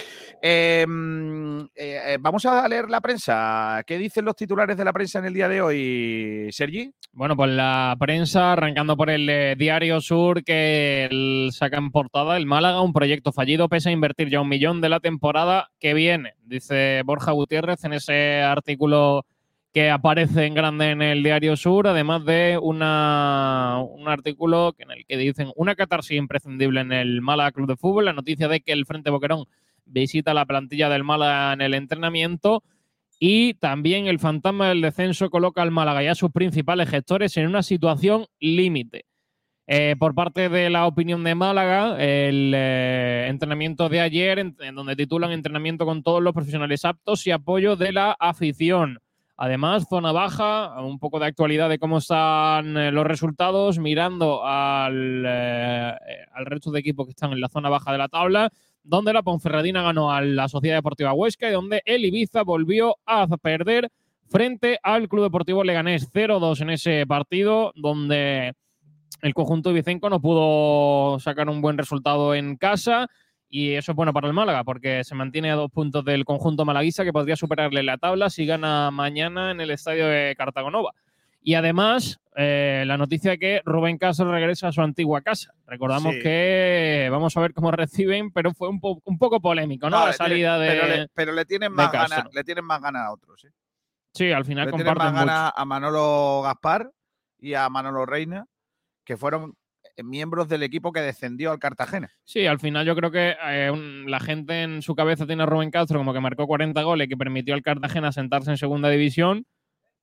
Mm, 0.42 1.60
eh, 1.76 2.00
eh, 2.14 2.18
vamos 2.20 2.46
a 2.46 2.68
leer 2.68 2.90
la 2.90 3.02
prensa. 3.02 3.84
¿Qué 3.86 3.98
dicen 3.98 4.26
los 4.26 4.36
titulares 4.36 4.78
de 4.78 4.86
la 4.86 4.94
prensa 4.94 5.20
en 5.20 5.26
el 5.26 5.34
día 5.34 5.50
de 5.50 5.62
hoy, 5.62 6.50
Sergi? 6.52 6.92
Bueno, 7.12 7.36
pues 7.36 7.52
la 7.52 7.96
prensa, 8.00 8.54
arrancando 8.54 8.96
por 8.96 9.10
el 9.10 9.58
Diario 9.58 10.00
Sur, 10.00 10.44
que 10.44 11.06
el- 11.12 11.50
saca 11.52 11.78
en 11.78 11.92
portada 11.92 12.38
el 12.38 12.46
Málaga, 12.46 12.82
un 12.82 12.94
proyecto 12.94 13.32
fallido, 13.34 13.68
pese 13.68 13.90
a 13.90 13.92
invertir 13.92 14.30
ya 14.30 14.40
un 14.42 14.48
millón 14.50 14.80
de 14.80 14.90
la 14.90 15.00
temporada 15.02 15.70
que 15.80 15.94
viene, 15.94 16.36
dice 16.46 17.02
Borja 17.06 17.32
Gutiérrez 17.32 17.84
en 17.84 17.94
ese 17.94 18.42
artículo 18.42 19.26
que 19.74 19.90
aparece 19.90 20.46
en 20.46 20.54
grande 20.54 20.92
en 20.92 21.02
el 21.02 21.24
Diario 21.24 21.56
Sur, 21.56 21.88
además 21.88 22.26
de 22.26 22.60
una, 22.62 23.80
un 23.82 24.08
artículo 24.08 24.76
en 24.78 24.92
el 24.92 25.06
que 25.06 25.18
dicen 25.18 25.52
una 25.56 25.76
catarsis 25.76 26.18
imprescindible 26.18 26.82
en 26.82 26.92
el 26.92 27.22
Málaga 27.22 27.54
Club 27.54 27.68
de 27.68 27.78
Fútbol, 27.78 28.06
la 28.06 28.14
noticia 28.14 28.50
de 28.50 28.60
que 28.62 28.74
el 28.74 28.86
Frente 28.86 29.10
Boquerón 29.10 29.46
visita 29.86 30.34
la 30.34 30.46
plantilla 30.46 30.90
del 30.90 31.04
Málaga 31.04 31.54
en 31.54 31.62
el 31.62 31.74
entrenamiento 31.74 32.64
y 33.18 33.54
también 33.56 34.08
el 34.08 34.20
fantasma 34.20 34.70
del 34.70 34.82
descenso 34.82 35.30
coloca 35.30 35.62
al 35.62 35.72
Málaga 35.72 36.04
y 36.04 36.08
a 36.08 36.16
sus 36.16 36.32
principales 36.32 36.90
gestores 36.90 37.38
en 37.38 37.48
una 37.48 37.64
situación 37.64 38.26
límite. 38.40 39.06
Eh, 39.68 39.96
por 39.98 40.16
parte 40.16 40.50
de 40.50 40.70
la 40.70 40.86
opinión 40.86 41.24
de 41.24 41.36
Málaga, 41.36 41.96
el 41.98 42.52
eh, 42.54 43.28
entrenamiento 43.30 43.88
de 43.88 44.02
ayer, 44.02 44.40
en, 44.40 44.58
en 44.60 44.76
donde 44.76 44.98
titulan 44.98 45.32
entrenamiento 45.32 45.86
con 45.86 46.04
todos 46.04 46.22
los 46.22 46.34
profesionales 46.34 46.84
aptos 46.84 47.26
y 47.26 47.32
apoyo 47.32 47.78
de 47.78 47.94
la 47.94 48.18
afición. 48.20 49.00
Además, 49.44 49.88
zona 49.90 50.12
baja, 50.12 50.80
un 50.84 51.00
poco 51.00 51.18
de 51.18 51.26
actualidad 51.26 51.68
de 51.68 51.80
cómo 51.80 51.98
están 51.98 52.78
eh, 52.78 52.92
los 52.92 53.08
resultados, 53.08 53.80
mirando 53.80 54.46
al, 54.46 55.24
eh, 55.28 55.96
al 56.32 56.46
resto 56.46 56.70
de 56.70 56.80
equipos 56.80 57.08
que 57.08 57.10
están 57.10 57.32
en 57.32 57.42
la 57.42 57.50
zona 57.50 57.68
baja 57.68 57.92
de 57.92 57.98
la 57.98 58.08
tabla, 58.08 58.52
donde 58.84 59.14
la 59.14 59.24
Ponferradina 59.24 59.82
ganó 59.82 60.12
a 60.12 60.22
la 60.22 60.48
Sociedad 60.48 60.76
Deportiva 60.76 61.14
Huesca 61.14 61.50
y 61.50 61.54
donde 61.54 61.82
el 61.86 62.06
Ibiza 62.06 62.44
volvió 62.44 62.98
a 63.08 63.26
perder 63.38 63.90
frente 64.30 64.78
al 64.84 65.10
Club 65.10 65.24
Deportivo 65.24 65.64
Leganés 65.64 66.14
0-2 66.14 66.62
en 66.62 66.70
ese 66.70 67.08
partido, 67.08 67.74
donde 67.76 68.54
el 69.24 69.34
conjunto 69.34 69.72
ibicenco 69.72 70.08
no 70.12 70.22
pudo 70.22 71.20
sacar 71.20 71.50
un 71.50 71.62
buen 71.62 71.80
resultado 71.80 72.36
en 72.36 72.58
casa. 72.58 73.08
Y 73.54 73.74
eso 73.74 73.92
es 73.92 73.96
bueno 73.98 74.14
para 74.14 74.28
el 74.28 74.34
Málaga, 74.34 74.64
porque 74.64 75.04
se 75.04 75.14
mantiene 75.14 75.52
a 75.52 75.56
dos 75.56 75.70
puntos 75.70 76.06
del 76.06 76.24
conjunto 76.24 76.64
malaguista 76.64 77.04
que 77.04 77.12
podría 77.12 77.36
superarle 77.36 77.84
la 77.84 77.98
tabla 77.98 78.30
si 78.30 78.46
gana 78.46 78.90
mañana 78.92 79.52
en 79.52 79.60
el 79.60 79.72
estadio 79.72 80.08
de 80.08 80.34
Cartagonova. 80.38 80.94
Y 81.44 81.56
además, 81.56 82.20
eh, 82.38 82.84
la 82.88 82.98
noticia 82.98 83.32
de 83.32 83.40
que 83.40 83.62
Rubén 83.66 83.98
Castro 83.98 84.32
regresa 84.32 84.70
a 84.70 84.72
su 84.72 84.82
antigua 84.82 85.20
casa. 85.22 85.54
Recordamos 85.68 86.14
Sí. 86.14 86.22
que 86.22 87.10
vamos 87.12 87.36
a 87.36 87.42
ver 87.42 87.54
cómo 87.54 87.72
reciben, 87.72 88.32
pero 88.32 88.54
fue 88.54 88.70
un, 88.70 88.80
po- 88.80 89.02
un 89.04 89.18
poco 89.18 89.42
polémico, 89.42 89.90
¿no? 89.90 90.00
No, 90.00 90.06
la 90.06 90.14
tiene- 90.14 90.18
salida 90.30 90.58
de. 90.58 90.68
Pero 90.70 90.88
le, 90.88 91.08
pero 91.14 91.32
le 91.34 91.44
tienen 91.46 91.74
más 91.74 91.92
ganas, 91.92 92.24
le 92.32 92.44
tienen 92.46 92.64
más 92.64 92.80
ganas 92.82 93.02
a 93.02 93.12
otros. 93.12 93.44
¿eh? 93.44 93.50
Sí, 94.14 94.32
al 94.32 94.46
final 94.46 94.68
Le 94.68 94.72
tienen 94.72 94.86
más 94.88 94.94
comparten 94.96 95.14
mucho. 95.20 95.26
ganas 95.34 95.54
a 95.56 95.66
Manolo 95.66 96.42
Gaspar 96.44 96.90
y 97.40 97.54
a 97.56 97.68
Manolo 97.70 98.06
Reina, 98.06 98.46
que 99.04 99.18
fueron 99.18 99.56
miembros 100.04 100.48
del 100.50 100.64
equipo 100.64 100.92
que 100.92 101.02
descendió 101.02 101.52
al 101.52 101.60
Cartagena. 101.60 102.12
Sí, 102.24 102.46
al 102.48 102.60
final 102.60 102.86
yo 102.86 102.96
creo 102.96 103.12
que 103.12 103.36
eh, 103.50 103.70
un- 103.72 104.10
la 104.10 104.20
gente 104.20 104.64
en 104.64 104.82
su 104.82 104.96
cabeza 104.96 105.26
tiene 105.28 105.44
a 105.44 105.46
Rubén 105.46 105.72
Castro 105.72 105.98
como 106.00 106.14
que 106.14 106.20
marcó 106.20 106.48
40 106.48 106.82
goles, 106.84 107.08
que 107.08 107.18
permitió 107.18 107.54
al 107.54 107.62
Cartagena 107.62 108.12
sentarse 108.12 108.52
en 108.52 108.58
segunda 108.58 108.90
división. 108.90 109.46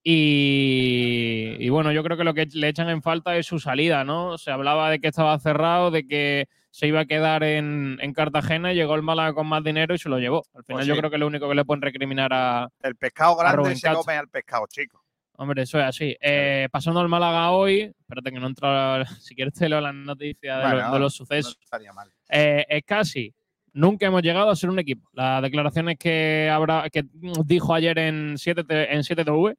Y, 0.03 1.57
y 1.59 1.69
bueno, 1.71 1.93
yo 1.93 2.03
creo 2.03 2.17
que 2.17 2.25
lo 2.25 2.35
que 2.35 2.47
le 2.53 2.69
echan 2.69 2.89
en 2.89 3.03
falta 3.03 3.37
es 3.37 3.47
su 3.47 3.59
salida, 3.59 4.05
¿no? 4.05 4.39
Se 4.39 4.51
hablaba 4.51 4.91
de 4.91 5.01
que 5.01 5.09
estaba 5.09 5.39
cerrado, 5.39 5.91
de 5.91 6.07
que 6.07 6.49
se 6.71 6.87
iba 6.87 7.01
a 7.01 7.05
quedar 7.07 7.43
en, 7.43 7.99
en 8.01 8.13
Cartagena, 8.13 8.73
y 8.73 8.77
llegó 8.77 8.95
el 8.95 9.03
Málaga 9.03 9.33
con 9.35 9.47
más 9.47 9.65
dinero 9.65 9.95
y 9.95 9.99
se 9.99 10.09
lo 10.09 10.19
llevó. 10.19 10.45
Al 10.55 10.65
final 10.65 10.79
Pues 10.81 10.87
yo 10.87 10.97
creo 10.97 11.11
que 11.11 11.19
lo 11.19 11.27
único 11.27 11.49
que 11.49 11.55
le 11.55 11.65
pueden 11.65 11.83
recriminar 11.83 12.33
a, 12.33 12.69
El 12.83 12.97
pescado 12.97 13.37
grande 13.37 13.75
se 13.77 13.93
come 13.93 14.15
al 14.17 14.29
pescado 14.29 14.67
chico. 14.69 15.03
Hombre, 15.41 15.63
eso 15.63 15.79
es 15.79 15.85
así. 15.87 16.17
Eh, 16.21 16.69
pasando 16.73 16.99
al 17.01 17.09
Málaga 17.09 17.53
hoy, 17.53 17.93
espérate 18.01 18.33
que 18.33 18.41
no 18.41 18.49
entra, 18.49 19.05
si 19.23 19.35
quieres 19.37 19.55
te 19.55 19.69
leo 19.69 19.81
las 19.81 19.95
noticias 19.95 20.57
de, 20.59 20.63
Bueno, 20.63 20.77
los- 20.83 20.93
de 20.93 20.99
los 20.99 21.01
No 21.01 21.11
sucesos. 21.11 21.59
estaría 21.63 21.93
mal. 21.93 22.13
Eh, 22.29 22.67
es 22.69 22.83
casi. 22.85 23.33
Nunca 23.73 24.07
hemos 24.07 24.23
llegado 24.23 24.51
a 24.51 24.57
ser 24.57 24.69
un 24.71 24.79
equipo. 24.81 25.09
Las 25.13 25.41
declaraciones 25.43 25.97
que 25.99 26.51
habrá 26.51 26.91
que 26.91 27.05
dijo 27.45 27.73
ayer 27.73 27.97
en 27.99 28.37
7 28.37 28.65
en 28.93 29.03
7TV, 29.05 29.55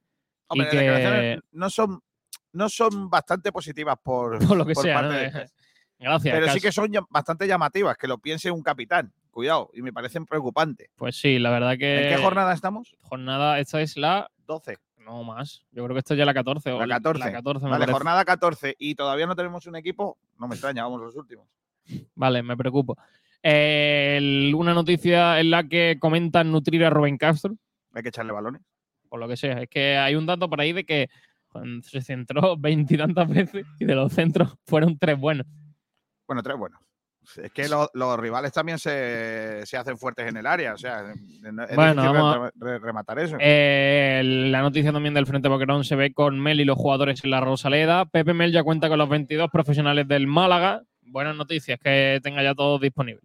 Hombre, 0.47 0.67
que- 0.69 0.75
las 0.75 0.83
declaraciones 0.85 1.39
no 1.51 1.69
son, 1.69 2.01
no 2.51 2.67
son 2.67 3.09
bastante 3.09 3.51
positivas 3.53 3.95
por, 4.03 4.39
por 4.53 4.57
lo 4.57 4.65
que 4.65 4.73
por 4.73 4.83
sea. 4.83 4.95
parte 5.01 5.31
¿no? 5.31 5.39
de- 5.39 5.49
Gracias. 6.01 6.33
Pero 6.33 6.51
sí 6.53 6.59
que 6.61 6.71
son 6.71 6.89
bastante 7.09 7.45
llamativas, 7.47 7.97
que 7.97 8.07
lo 8.07 8.17
piense 8.17 8.51
un 8.51 8.63
capitán. 8.63 9.13
Cuidado, 9.31 9.69
y 9.73 9.81
me 9.81 9.93
parecen 9.93 10.25
preocupantes. 10.25 10.89
Pues 10.95 11.15
sí, 11.17 11.39
la 11.39 11.51
verdad 11.51 11.77
que. 11.77 12.09
¿En 12.09 12.15
qué 12.17 12.21
jornada 12.21 12.53
estamos? 12.53 12.95
Jornada, 12.99 13.59
esta 13.59 13.81
es 13.81 13.95
la. 13.95 14.29
12. 14.47 14.77
No 15.09 15.23
más. 15.23 15.65
Yo 15.71 15.83
creo 15.83 15.95
que 15.95 15.99
esta 15.99 16.13
es 16.13 16.17
ya 16.19 16.25
la 16.25 16.33
14. 16.35 16.71
o 16.71 16.79
La 16.79 16.87
14. 16.87 17.19
La 17.19 17.31
14 17.31 17.65
me 17.65 17.71
Vale, 17.71 17.81
parece. 17.81 17.93
jornada 17.93 18.25
14 18.25 18.75
y 18.77 18.93
todavía 18.93 19.25
no 19.25 19.35
tenemos 19.35 19.65
un 19.65 19.75
equipo. 19.75 20.17
No 20.37 20.47
me 20.47 20.53
extraña, 20.53 20.83
vamos 20.83 21.01
los 21.01 21.15
últimos. 21.15 21.47
Vale, 22.13 22.43
me 22.43 22.55
preocupo. 22.55 22.95
Eh, 23.41 24.15
el- 24.19 24.53
una 24.55 24.73
noticia 24.75 25.39
en 25.39 25.49
la 25.49 25.63
que 25.67 25.97
comentan 25.99 26.51
nutrir 26.51 26.85
a 26.85 26.89
Rubén 26.91 27.17
Castro. 27.17 27.55
Hay 27.93 28.03
que 28.03 28.09
echarle 28.09 28.31
balones. 28.33 28.61
por 29.09 29.19
lo 29.19 29.27
que 29.27 29.37
sea. 29.37 29.63
Es 29.63 29.69
que 29.69 29.97
hay 29.97 30.13
un 30.13 30.27
dato 30.27 30.47
por 30.47 30.61
ahí 30.61 30.71
de 30.71 30.85
que 30.85 31.09
se 31.81 32.01
centró 32.03 32.55
veintitantas 32.59 33.27
veces 33.27 33.65
y 33.79 33.85
de 33.85 33.95
los 33.95 34.13
centros 34.13 34.55
fueron 34.67 34.99
tres 34.99 35.19
buenos. 35.19 35.47
Bueno, 36.27 36.43
tres 36.43 36.55
buenos. 36.55 36.79
Es 37.37 37.51
que 37.51 37.69
los, 37.69 37.89
los 37.93 38.19
rivales 38.19 38.51
también 38.51 38.79
se, 38.79 39.65
se 39.65 39.77
hacen 39.77 39.97
fuertes 39.97 40.27
en 40.27 40.37
el 40.37 40.45
área. 40.47 40.73
O 40.73 40.77
sea, 40.77 41.11
es 41.11 41.75
Bueno, 41.75 42.01
difícil 42.01 42.21
vamos 42.21 42.37
re- 42.37 42.51
re- 42.71 42.79
rematar 42.79 43.19
eso. 43.19 43.37
Eh, 43.39 44.21
la 44.25 44.61
noticia 44.61 44.91
también 44.91 45.13
del 45.13 45.25
Frente 45.27 45.47
Boquerón 45.49 45.83
se 45.83 45.95
ve 45.95 46.13
con 46.13 46.39
Mel 46.39 46.59
y 46.59 46.65
los 46.65 46.77
jugadores 46.77 47.23
en 47.23 47.31
la 47.31 47.41
Rosaleda. 47.41 48.05
Pepe 48.05 48.33
Mel 48.33 48.51
ya 48.51 48.63
cuenta 48.63 48.89
con 48.89 48.97
los 48.97 49.09
22 49.09 49.49
profesionales 49.51 50.07
del 50.07 50.27
Málaga. 50.27 50.81
Buenas 51.03 51.35
noticias 51.35 51.79
que 51.79 52.19
tenga 52.23 52.41
ya 52.43 52.53
todo 52.55 52.79
disponible. 52.79 53.21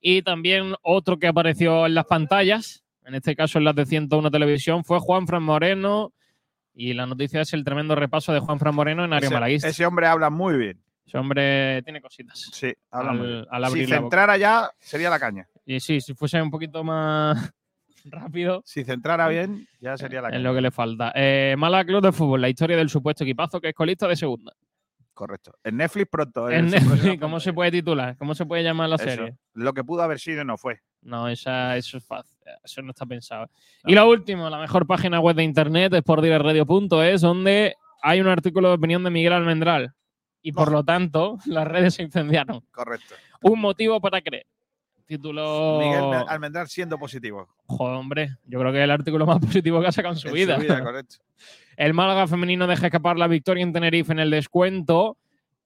Y 0.00 0.22
también 0.22 0.74
otro 0.82 1.18
que 1.18 1.26
apareció 1.26 1.86
en 1.86 1.94
las 1.94 2.04
pantallas, 2.06 2.84
en 3.04 3.14
este 3.14 3.34
caso 3.36 3.58
en 3.58 3.64
las 3.64 3.74
de 3.74 3.86
101 3.86 4.30
Televisión, 4.30 4.84
fue 4.84 4.98
Juan 5.00 5.26
Fran 5.26 5.42
Moreno. 5.42 6.12
Y 6.74 6.92
la 6.92 7.06
noticia 7.06 7.40
es 7.40 7.54
el 7.54 7.64
tremendo 7.64 7.94
repaso 7.94 8.32
de 8.34 8.40
Juan 8.40 8.58
Fran 8.58 8.74
Moreno 8.74 9.04
en 9.04 9.12
área 9.14 9.30
malaguista. 9.30 9.68
ese 9.68 9.86
hombre 9.86 10.06
habla 10.06 10.28
muy 10.28 10.56
bien. 10.56 10.80
Ese 11.06 11.18
hombre 11.18 11.82
tiene 11.82 12.00
cositas. 12.00 12.38
Sí, 12.52 12.72
Al- 12.90 13.70
si 13.70 13.84
boca. 13.84 13.94
centrara 14.00 14.36
ya, 14.36 14.70
sería 14.80 15.08
la 15.08 15.18
caña. 15.20 15.48
Y 15.64 15.78
sí, 15.80 16.00
si 16.00 16.14
fuese 16.14 16.40
un 16.42 16.50
poquito 16.50 16.82
más 16.82 17.52
rápido, 18.04 18.62
Si 18.64 18.82
centrara 18.84 19.28
bien, 19.28 19.68
ya 19.80 19.96
sería 19.96 20.20
la 20.20 20.28
es 20.28 20.32
caña. 20.32 20.42
lo 20.48 20.54
que 20.54 20.60
le 20.60 20.70
falta. 20.70 21.12
Eh, 21.14 21.54
Málaga 21.58 21.84
Club 21.84 22.02
de 22.02 22.12
Fútbol, 22.12 22.40
la 22.40 22.48
historia 22.48 22.76
del 22.76 22.88
supuesto 22.90 23.24
equipazo 23.24 23.60
que 23.60 23.68
es 23.68 23.74
colista 23.74 24.08
de 24.08 24.16
segunda. 24.16 24.52
Correcto. 25.14 25.52
En 25.64 25.78
Netflix 25.78 26.08
pronto. 26.10 26.50
En 26.50 26.74
en 26.74 26.80
su 26.80 26.88
próxima 26.88 27.18
¿Cómo 27.18 27.40
se 27.40 27.52
puede 27.54 27.70
titular? 27.70 28.16
¿Cómo 28.18 28.34
se 28.34 28.44
puede 28.44 28.62
llamar 28.62 28.90
la 28.90 28.96
Eso. 28.96 29.04
serie? 29.04 29.36
Lo 29.54 29.72
que 29.72 29.82
pudo 29.82 30.02
haber 30.02 30.18
sido 30.20 30.44
no 30.44 30.58
fue. 30.58 30.80
No, 31.02 31.28
esa, 31.28 31.74
eso 31.76 31.96
es 31.96 32.04
fácil. 32.04 32.36
Eso 32.62 32.82
no 32.82 32.90
está 32.90 33.06
pensado. 33.06 33.46
No. 33.84 33.90
Y 33.92 33.94
lo 33.94 34.08
último, 34.10 34.50
la 34.50 34.58
mejor 34.58 34.86
página 34.86 35.18
web 35.20 35.36
de 35.36 35.44
internet 35.44 35.94
es 35.94 36.00
sportdirectradio.es, 36.00 37.20
donde 37.22 37.74
hay 38.02 38.20
un 38.20 38.26
artículo 38.28 38.68
de 38.68 38.74
opinión 38.74 39.02
de 39.04 39.10
Miguel 39.10 39.32
Almendral. 39.32 39.94
Y 40.46 40.52
por 40.52 40.70
lo 40.70 40.84
tanto, 40.84 41.38
las 41.46 41.66
redes 41.66 41.94
se 41.94 42.04
incendiaron. 42.04 42.60
Correcto. 42.70 43.16
Un 43.42 43.60
motivo 43.60 44.00
para 44.00 44.20
creer. 44.22 44.46
Título. 45.04 45.80
Miguel 45.80 46.24
Almendral 46.28 46.68
siendo 46.68 46.98
positivo. 46.98 47.48
Joder, 47.66 47.96
hombre, 47.96 48.36
yo 48.44 48.60
creo 48.60 48.70
que 48.70 48.78
es 48.78 48.84
el 48.84 48.92
artículo 48.92 49.26
más 49.26 49.40
positivo 49.44 49.80
que 49.80 49.88
ha 49.88 49.92
sacado 49.92 50.14
en 50.14 50.20
su 50.20 50.28
En 50.28 50.34
vida. 50.34 50.56
correcto. 50.84 51.16
El 51.76 51.94
Málaga 51.94 52.28
femenino 52.28 52.66
deja 52.68 52.86
escapar 52.86 53.18
la 53.18 53.26
victoria 53.26 53.62
en 53.64 53.72
Tenerife 53.72 54.12
en 54.12 54.20
el 54.20 54.30
descuento 54.30 55.18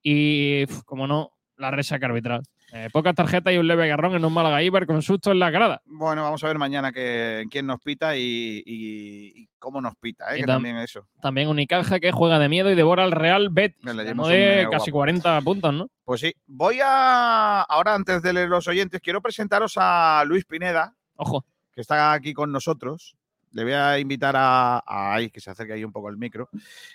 y, 0.03 0.65
como 0.87 1.07
no, 1.07 1.33
la 1.59 1.71
resaca 1.71 2.07
arbitral. 2.07 2.43
Eh, 2.73 2.89
pocas 2.93 3.15
tarjetas 3.15 3.53
y 3.53 3.59
un 3.59 3.67
leve 3.67 3.89
garrón 3.89 4.15
en 4.15 4.25
un 4.25 4.33
Málaga 4.33 4.63
Iber 4.63 4.87
con 4.87 5.03
susto 5.03 5.33
en 5.33 5.39
la 5.41 5.51
grada. 5.51 5.83
Bueno, 5.87 6.23
vamos 6.23 6.43
a 6.45 6.47
ver 6.47 6.57
mañana 6.59 6.93
que, 6.93 7.45
quién 7.51 7.67
nos 7.67 7.81
pita 7.81 8.17
y, 8.17 8.63
y- 8.65 9.33
y 9.43 9.49
cómo 9.59 9.81
nos 9.81 9.97
pita, 9.97 10.33
¿eh? 10.35 10.39
Y 10.39 10.41
que 10.41 10.47
tam- 10.47 10.55
también 10.55 10.77
eso. 10.77 11.07
También 11.21 11.49
Unicaja 11.49 11.99
que 11.99 12.13
juega 12.13 12.39
de 12.39 12.49
miedo 12.49 12.71
y 12.71 12.75
devora 12.77 13.03
al 13.03 13.11
Real 13.13 13.49
Betis. 13.51 13.85
De 13.85 14.69
casi 14.71 14.91
guapo. 14.91 14.99
40 14.99 15.41
puntos, 15.43 15.75
¿no? 15.75 15.89
Pues 16.05 16.21
sí, 16.21 16.33
voy 16.47 16.79
a. 16.83 17.63
Ahora, 17.63 17.95
antes 17.95 18.23
de 18.23 18.33
leer 18.33 18.49
los 18.49 18.69
oyentes, 18.69 19.01
quiero 19.03 19.21
presentaros 19.21 19.75
a 19.77 20.23
Luis 20.27 20.45
Pineda, 20.45 20.95
Ojo. 21.17 21.45
que 21.73 21.81
está 21.81 22.13
aquí 22.13 22.33
con 22.33 22.53
nosotros. 22.53 23.17
Le 23.53 23.65
voy 23.65 23.73
a 23.73 23.99
invitar 23.99 24.37
a. 24.37 24.77
a- 24.79 25.15
ay, 25.15 25.31
que 25.31 25.41
se 25.41 25.51
acerque 25.51 25.73
ahí 25.73 25.83
un 25.85 25.91
poco 25.93 26.09
el 26.09 26.17
micro. 26.17 26.49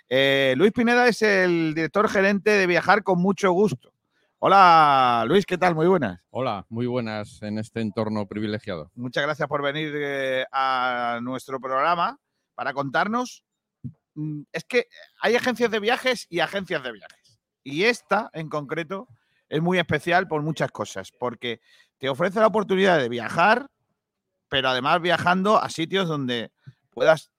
Eh, 0.08 0.54
Luis 0.58 0.72
Pineda 0.72 1.08
es 1.10 1.22
el 1.22 1.74
director 1.76 2.08
gerente 2.08 2.52
de 2.52 2.66
Viajar 2.66 3.04
con 3.04 3.20
mucho 3.22 3.52
gusto. 3.52 3.92
Hola, 4.48 5.26
Luis, 5.28 5.44
¿qué 5.44 5.58
tal? 5.58 5.74
Muy 5.74 5.88
buenas. 5.88 6.22
Hola, 6.30 6.68
muy 6.70 6.86
buenas 6.86 7.42
en 7.42 7.58
este 7.58 7.82
entorno 7.82 8.28
privilegiado. 8.28 8.92
Muchas 8.94 9.24
gracias 9.24 9.50
por 9.50 9.64
venir 9.64 9.92
eh, 9.96 10.46
a 10.52 11.18
nuestro 11.24 11.60
programa 11.60 12.20
para 12.54 12.72
contarnos. 12.72 13.44
mm, 14.14 14.44
Es 14.52 14.64
que 14.66 14.86
hay 15.20 15.36
agencias 15.36 15.72
de 15.72 15.80
viajes 15.80 16.28
y 16.30 16.42
agencias 16.42 16.84
de 16.84 16.92
viajes. 16.92 17.40
Y 17.64 17.86
esta, 17.86 18.30
en 18.34 18.48
concreto, 18.48 19.08
es 19.50 19.64
muy 19.64 19.80
especial 19.80 20.28
por 20.28 20.44
muchas 20.44 20.72
cosas, 20.72 21.12
porque 21.20 21.60
te 21.98 22.08
ofrece 22.08 22.40
la 22.40 22.46
oportunidad 22.46 23.00
de 23.00 23.10
viajar, 23.10 23.66
pero 24.48 24.70
además 24.70 25.02
viajando 25.02 25.58
a 25.58 25.70
sitios 25.72 26.08
donde 26.08 26.52
puedas 26.92 27.32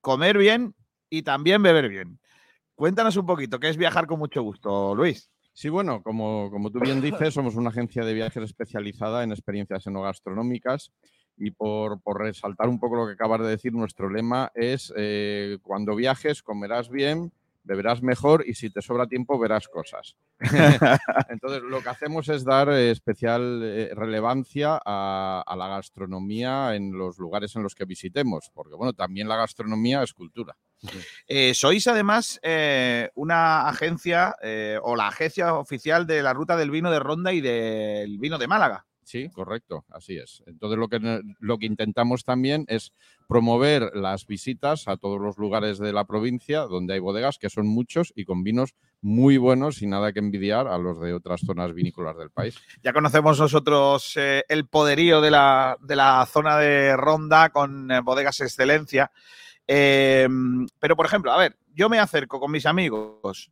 comer 0.00 0.38
bien 0.38 0.76
y 1.10 1.24
también 1.24 1.64
beber 1.64 1.88
bien. 1.88 2.20
Cuéntanos 2.76 3.16
un 3.16 3.26
poquito, 3.26 3.58
¿qué 3.58 3.70
es 3.70 3.76
viajar 3.76 4.06
con 4.06 4.20
mucho 4.20 4.40
gusto, 4.40 4.94
Luis? 4.94 5.33
Sí, 5.54 5.68
bueno, 5.68 6.02
como, 6.02 6.50
como 6.50 6.70
tú 6.72 6.80
bien 6.80 7.00
dices, 7.00 7.32
somos 7.32 7.54
una 7.54 7.70
agencia 7.70 8.04
de 8.04 8.12
viajes 8.12 8.42
especializada 8.42 9.22
en 9.22 9.30
experiencias 9.30 9.86
enogastronómicas 9.86 10.90
y 11.36 11.52
por, 11.52 12.00
por 12.00 12.20
resaltar 12.20 12.68
un 12.68 12.80
poco 12.80 12.96
lo 12.96 13.06
que 13.06 13.12
acabas 13.12 13.40
de 13.40 13.46
decir, 13.46 13.72
nuestro 13.72 14.10
lema 14.10 14.50
es 14.56 14.92
eh, 14.96 15.58
cuando 15.62 15.94
viajes 15.94 16.42
comerás 16.42 16.90
bien, 16.90 17.32
beberás 17.62 18.02
mejor 18.02 18.44
y 18.44 18.54
si 18.54 18.68
te 18.68 18.82
sobra 18.82 19.06
tiempo 19.06 19.38
verás 19.38 19.68
cosas. 19.68 20.16
Entonces, 21.28 21.62
lo 21.62 21.80
que 21.82 21.88
hacemos 21.88 22.28
es 22.28 22.44
dar 22.44 22.68
eh, 22.70 22.90
especial 22.90 23.62
eh, 23.62 23.90
relevancia 23.94 24.80
a, 24.84 25.44
a 25.46 25.56
la 25.56 25.68
gastronomía 25.68 26.74
en 26.74 26.98
los 26.98 27.18
lugares 27.18 27.54
en 27.54 27.62
los 27.62 27.76
que 27.76 27.84
visitemos, 27.84 28.50
porque 28.52 28.74
bueno, 28.74 28.92
también 28.92 29.28
la 29.28 29.36
gastronomía 29.36 30.02
es 30.02 30.12
cultura. 30.12 30.56
Eh, 31.26 31.54
sois 31.54 31.86
además 31.86 32.38
eh, 32.42 33.10
una 33.14 33.68
agencia 33.68 34.36
eh, 34.42 34.78
o 34.82 34.96
la 34.96 35.08
agencia 35.08 35.54
oficial 35.54 36.06
de 36.06 36.22
la 36.22 36.32
ruta 36.32 36.56
del 36.56 36.70
vino 36.70 36.90
de 36.90 36.98
Ronda 36.98 37.32
y 37.32 37.40
del 37.40 38.18
vino 38.18 38.38
de 38.38 38.48
Málaga. 38.48 38.86
Sí, 39.04 39.28
correcto, 39.30 39.84
así 39.90 40.16
es. 40.16 40.42
Entonces 40.46 40.78
lo 40.78 40.88
que, 40.88 41.20
lo 41.38 41.58
que 41.58 41.66
intentamos 41.66 42.24
también 42.24 42.64
es 42.68 42.92
promover 43.28 43.90
las 43.94 44.26
visitas 44.26 44.88
a 44.88 44.96
todos 44.96 45.20
los 45.20 45.36
lugares 45.38 45.78
de 45.78 45.92
la 45.92 46.06
provincia 46.06 46.60
donde 46.60 46.94
hay 46.94 47.00
bodegas, 47.00 47.38
que 47.38 47.50
son 47.50 47.66
muchos 47.66 48.12
y 48.16 48.24
con 48.24 48.42
vinos 48.42 48.74
muy 49.00 49.36
buenos 49.36 49.82
y 49.82 49.86
nada 49.86 50.12
que 50.12 50.18
envidiar 50.18 50.66
a 50.66 50.78
los 50.78 51.00
de 51.00 51.12
otras 51.12 51.42
zonas 51.42 51.74
vinícolas 51.74 52.16
del 52.16 52.30
país. 52.30 52.56
Ya 52.82 52.92
conocemos 52.92 53.38
nosotros 53.38 54.12
eh, 54.16 54.44
el 54.48 54.66
poderío 54.66 55.20
de 55.20 55.30
la, 55.30 55.76
de 55.80 55.96
la 55.96 56.26
zona 56.26 56.58
de 56.58 56.96
Ronda 56.96 57.50
con 57.50 57.90
eh, 57.90 58.00
bodegas 58.00 58.40
excelencia. 58.40 59.10
Eh, 59.66 60.28
pero, 60.78 60.96
por 60.96 61.06
ejemplo, 61.06 61.32
a 61.32 61.38
ver, 61.38 61.56
yo 61.72 61.88
me 61.88 61.98
acerco 61.98 62.38
con 62.38 62.50
mis 62.50 62.66
amigos. 62.66 63.50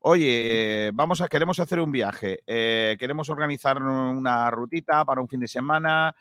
Oye, 0.00 0.90
vamos 0.92 1.20
a, 1.20 1.28
queremos 1.28 1.60
hacer 1.60 1.78
un 1.78 1.92
viaje, 1.92 2.40
eh, 2.44 2.96
queremos 2.98 3.30
organizar 3.30 3.80
una 3.80 4.50
rutita 4.50 5.04
para 5.04 5.20
un 5.20 5.28
fin 5.28 5.40
de 5.40 5.48
semana. 5.48 6.14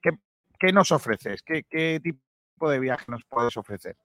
¿Qué, 0.00 0.72
nos 0.72 0.92
ofreces? 0.92 1.42
¿Qué, 1.42 1.64
qué 1.68 1.98
tipo 2.00 2.70
de 2.70 2.78
viaje 2.78 3.06
nos 3.08 3.24
puedes 3.24 3.56
ofrecer? 3.56 3.96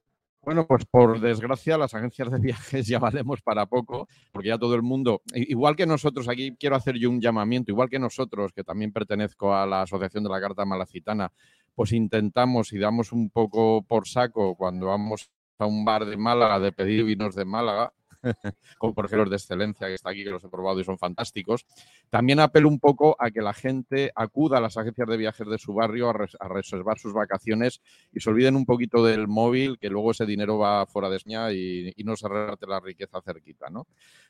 Bueno, 0.48 0.66
pues 0.66 0.86
por 0.86 1.20
desgracia 1.20 1.78
las 1.78 1.94
agencias 1.94 2.32
de 2.32 2.40
viajes 2.40 2.88
ya 2.88 3.00
valemos 3.00 3.42
para 3.42 3.66
poco, 3.66 4.08
porque 4.32 4.48
ya 4.48 4.58
todo 4.58 4.76
el 4.76 4.82
mundo, 4.82 5.22
igual 5.34 5.76
que 5.76 5.86
nosotros, 5.86 6.30
aquí 6.30 6.56
quiero 6.58 6.78
hacer 6.78 6.96
yo 6.96 7.10
un 7.10 7.20
llamamiento, 7.20 7.72
igual 7.72 7.90
que 7.90 8.00
nosotros, 8.00 8.54
que 8.54 8.64
también 8.64 8.94
pertenezco 8.94 9.54
a 9.54 9.66
la 9.66 9.82
Asociación 9.82 10.24
de 10.24 10.30
la 10.30 10.40
Carta 10.40 10.64
Malacitana, 10.64 11.34
pues 11.78 11.92
intentamos 11.92 12.74
y 12.74 12.80
damos 12.80 13.12
un 13.12 13.30
poco 13.30 13.84
por 13.84 14.08
saco 14.08 14.56
cuando 14.56 14.88
vamos 14.88 15.30
a 15.60 15.68
un 15.68 15.86
bar 15.86 16.06
de 16.08 16.18
Málaga 16.18 16.60
de 16.60 16.72
pedir 16.72 17.04
vinos 17.04 17.36
de 17.36 17.46
Málaga, 17.46 17.94
como 18.80 18.96
por 18.96 19.06
ejemplo 19.06 19.30
de 19.30 19.36
excelencia 19.36 19.86
que 19.86 19.94
está 19.94 20.10
aquí, 20.10 20.24
que 20.24 20.32
los 20.32 20.44
he 20.44 20.50
probado 20.50 20.80
y 20.80 20.84
son 20.84 20.98
fantásticos. 20.98 21.68
También 22.10 22.40
apelo 22.40 22.68
un 22.68 22.80
poco 22.80 23.16
a 23.20 23.30
que 23.30 23.44
la 23.44 23.54
gente 23.54 24.12
acuda 24.16 24.58
a 24.58 24.62
las 24.62 24.76
agencias 24.76 25.08
de 25.08 25.18
viajes 25.18 25.48
de 25.48 25.60
su 25.60 25.76
barrio 25.76 26.10
a, 26.10 26.14
res- 26.14 26.38
a 26.40 26.48
reservar 26.48 26.98
sus 26.98 27.14
vacaciones 27.14 27.80
y 28.12 28.22
se 28.22 28.32
olviden 28.32 28.56
un 28.56 28.66
poquito 28.66 29.06
del 29.06 29.28
móvil, 29.28 29.78
que 29.78 29.92
luego 29.92 30.10
ese 30.10 30.26
dinero 30.26 30.58
va 30.58 30.88
fuera 30.88 31.12
de 31.12 31.18
España 31.18 31.52
y, 31.52 31.94
no 32.04 32.16
se 32.16 32.28
reparte 32.28 32.66
la 32.66 32.80
riqueza 32.80 33.22
cerquita, 33.22 33.70
¿no? 33.70 33.86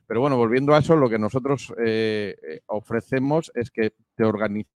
Pero 0.06 0.20
bueno, 0.20 0.36
volviendo 0.36 0.76
a 0.76 0.80
eso, 0.80 0.98
lo 0.98 1.10
que 1.10 1.18
nosotros 1.20 1.74
eh, 1.86 2.36
eh, 2.42 2.60
ofrecemos 2.66 3.54
es 3.56 3.72
que 3.72 3.94
te 4.16 4.26
organizamos 4.26 4.77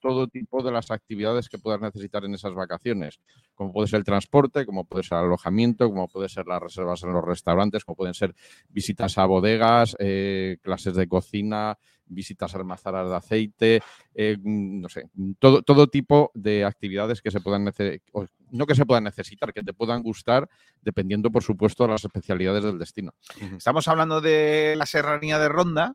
todo 0.00 0.26
tipo 0.28 0.62
de 0.62 0.72
las 0.72 0.90
actividades 0.90 1.48
que 1.48 1.58
puedas 1.58 1.80
necesitar 1.80 2.24
en 2.24 2.34
esas 2.34 2.54
vacaciones, 2.54 3.20
como 3.54 3.72
puede 3.72 3.88
ser 3.88 3.98
el 3.98 4.04
transporte, 4.04 4.66
como 4.66 4.84
puede 4.84 5.04
ser 5.04 5.18
el 5.18 5.24
alojamiento, 5.24 5.88
como 5.88 6.08
puede 6.08 6.28
ser 6.28 6.46
las 6.46 6.60
reservas 6.62 7.02
en 7.02 7.12
los 7.12 7.24
restaurantes, 7.24 7.84
como 7.84 7.96
pueden 7.96 8.14
ser 8.14 8.34
visitas 8.68 9.16
a 9.18 9.26
bodegas, 9.26 9.96
eh, 9.98 10.58
clases 10.62 10.94
de 10.94 11.06
cocina, 11.06 11.78
visitas 12.06 12.54
a 12.54 12.58
almazaras 12.58 13.08
de 13.08 13.16
aceite, 13.16 13.82
eh, 14.14 14.36
no 14.42 14.88
sé, 14.88 15.08
todo, 15.38 15.62
todo 15.62 15.86
tipo 15.86 16.30
de 16.34 16.64
actividades 16.64 17.22
que 17.22 17.30
se 17.30 17.40
puedan 17.40 17.64
nece- 17.64 18.02
o 18.12 18.26
no 18.50 18.66
que 18.66 18.74
se 18.74 18.84
puedan 18.84 19.04
necesitar, 19.04 19.52
que 19.52 19.62
te 19.62 19.72
puedan 19.72 20.02
gustar, 20.02 20.48
dependiendo, 20.82 21.30
por 21.30 21.42
supuesto, 21.42 21.84
de 21.84 21.90
las 21.90 22.04
especialidades 22.04 22.62
del 22.62 22.78
destino. 22.78 23.14
Estamos 23.56 23.88
hablando 23.88 24.20
de 24.20 24.74
la 24.76 24.86
serranía 24.86 25.38
de 25.38 25.48
Ronda 25.48 25.94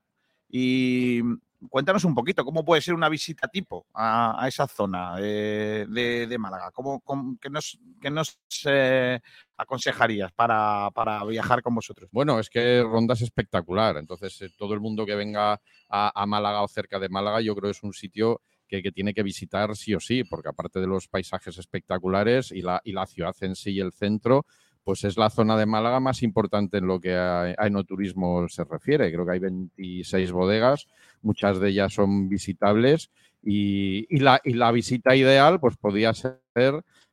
y 0.50 1.22
cuéntanos 1.68 2.06
un 2.06 2.16
poquito 2.16 2.46
cómo 2.46 2.64
puede 2.64 2.82
ser 2.82 2.94
una 2.94 3.10
visita 3.10 3.48
tipo 3.48 3.86
a, 3.94 4.46
esa 4.48 4.68
zona 4.68 5.16
de, 5.18 5.86
de 6.28 6.38
Málaga. 6.38 6.72
¿Cómo, 6.72 7.02
cómo- 7.02 7.38
qué 7.40 7.50
nos, 7.50 7.80
eh, 8.66 9.20
aconsejarías 9.58 10.32
para, 10.32 10.90
viajar 11.26 11.62
con 11.62 11.76
vosotros? 11.76 12.10
Bueno, 12.12 12.40
es 12.40 12.50
que 12.50 12.82
Ronda 12.84 13.14
es 13.14 13.22
espectacular. 13.22 13.98
Entonces, 13.98 14.42
eh, 14.42 14.50
todo 14.58 14.74
el 14.74 14.80
mundo 14.80 15.06
que 15.06 15.16
venga 15.16 15.60
a, 15.90 16.26
Málaga 16.26 16.62
o 16.62 16.68
cerca 16.68 17.00
de 17.00 17.10
Málaga, 17.10 17.42
yo 17.42 17.56
creo 17.56 17.70
que 17.72 17.78
es 17.78 17.84
un 17.84 17.94
sitio 17.94 18.42
que, 18.68 18.82
que 18.82 18.92
tiene 18.92 19.14
que 19.14 19.24
visitar 19.24 19.76
sí 19.76 19.94
o 19.96 20.00
sí, 20.00 20.24
porque 20.24 20.50
aparte 20.50 20.80
de 20.80 20.88
los 20.88 21.08
paisajes 21.08 21.58
espectaculares 21.58 22.52
y 22.52 22.62
la, 22.62 22.82
y 22.84 22.94
la 22.94 23.06
ciudad 23.08 23.36
en 23.42 23.56
sí 23.56 23.72
y 23.72 23.80
el 23.80 23.92
centro, 23.92 24.46
pues 24.90 25.04
es 25.04 25.18
la 25.18 25.30
zona 25.30 25.56
de 25.56 25.68
Málaga 25.68 26.00
más 26.00 26.24
importante 26.24 26.80
en 26.80 26.88
lo 26.88 27.00
que 27.00 27.14
a, 27.14 27.44
a 27.44 27.68
enoturismo 27.68 28.50
se 28.50 28.64
refiere. 28.64 29.14
Creo 29.14 29.24
que 29.24 29.34
hay 29.34 29.38
26 29.38 30.32
bodegas, 30.32 30.88
muchas 31.22 31.60
de 31.60 31.70
ellas 31.70 31.94
son 31.94 32.28
visitables 32.28 33.12
y, 33.44 34.18
la, 34.18 34.42
y 34.44 34.54
la 34.54 34.72
visita 34.72 35.16
ideal 35.16 35.60
pues 35.60 35.78
podría 35.78 36.12
ser, 36.16 36.40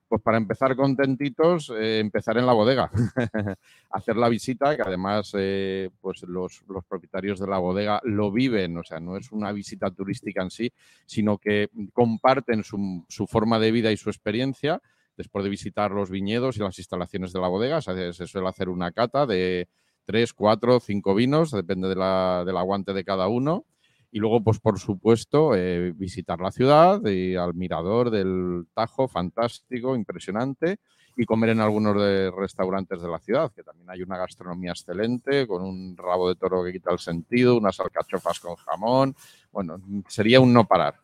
pues 0.09 0.23
para 0.23 0.39
empezar 0.39 0.75
contentitos, 0.75 1.71
eh, 1.79 1.99
empezar 1.99 2.39
en 2.39 2.47
la 2.47 2.55
bodega. 2.55 2.91
hacer 3.91 4.17
la 4.17 4.31
visita, 4.31 4.75
que 4.75 4.81
además 4.81 5.35
eh, 5.37 5.91
pues 6.01 6.23
los, 6.23 6.65
propietarios 6.89 7.39
de 7.39 7.47
la 7.47 7.59
bodega 7.59 8.01
lo 8.05 8.33
viven, 8.33 8.79
o 8.79 8.85
sea, 8.85 9.01
no 9.01 9.19
es 9.19 9.31
una 9.33 9.53
visita 9.53 9.91
turística 9.91 10.43
en 10.43 10.51
sí, 10.51 10.73
sino 11.05 11.37
que 11.37 11.69
comparten 11.93 12.65
su 12.65 13.27
forma 13.29 13.59
de 13.59 13.71
vida 13.71 13.93
y 13.93 13.99
su 13.99 14.09
experiencia 14.09 14.81
después 15.17 15.45
de 15.45 15.51
visitar 15.51 15.91
los 15.91 16.11
viñedos 16.11 16.57
y 16.57 16.61
las 16.61 16.79
instalaciones 16.79 17.33
de 17.33 17.41
la 17.41 17.49
bodega. 17.49 17.81
Se, 17.81 18.13
suele 18.13 18.49
hacer 18.49 18.69
una 18.69 18.93
cata 18.93 19.27
de 19.27 19.69
tres, 20.05 20.33
cuatro, 20.33 20.79
cinco 20.81 21.15
vinos, 21.15 21.51
depende 21.51 21.89
de 21.89 21.97
la- 21.97 22.45
del 22.47 22.57
aguante 22.57 22.93
de 22.93 23.05
cada 23.05 23.29
uno. 23.29 23.65
Y 24.13 24.19
luego, 24.21 24.43
pues 24.43 24.61
por 24.61 24.79
supuesto, 24.79 25.55
eh, 25.55 25.93
visitar 25.95 26.41
la 26.41 26.53
ciudad 26.53 27.05
y 27.07 27.35
al 27.35 27.55
mirador 27.55 28.11
del 28.11 28.67
Tajo, 28.73 29.09
fantástico, 29.09 29.97
impresionante, 29.97 30.79
y 31.19 31.25
comer 31.25 31.51
en 31.51 31.61
algunos 31.61 31.97
de 31.97 32.31
restaurantes 32.31 33.01
de 33.03 33.09
la 33.09 33.19
ciudad, 33.19 33.51
que 33.53 33.63
también 33.63 33.91
hay 33.91 34.03
una 34.03 34.17
gastronomía 34.19 34.71
excelente, 34.73 35.47
con 35.47 35.63
un 35.63 35.97
rabo 35.97 36.29
de 36.29 36.35
toro 36.37 36.63
que 36.63 36.73
quita 36.73 36.93
el 36.93 36.99
sentido, 36.99 37.57
unas 37.57 37.81
alcachofas 37.81 38.39
con 38.39 38.55
jamón. 38.57 39.17
Bueno, 39.51 39.81
sería 40.09 40.41
un 40.41 40.53
no 40.53 40.67
parar. 40.67 40.95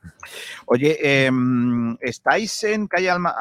Oye, 0.67 1.27
em, 1.27 1.97
estáis 2.01 2.63
en 2.65 2.87
calle 2.87 3.11
Alma- 3.11 3.35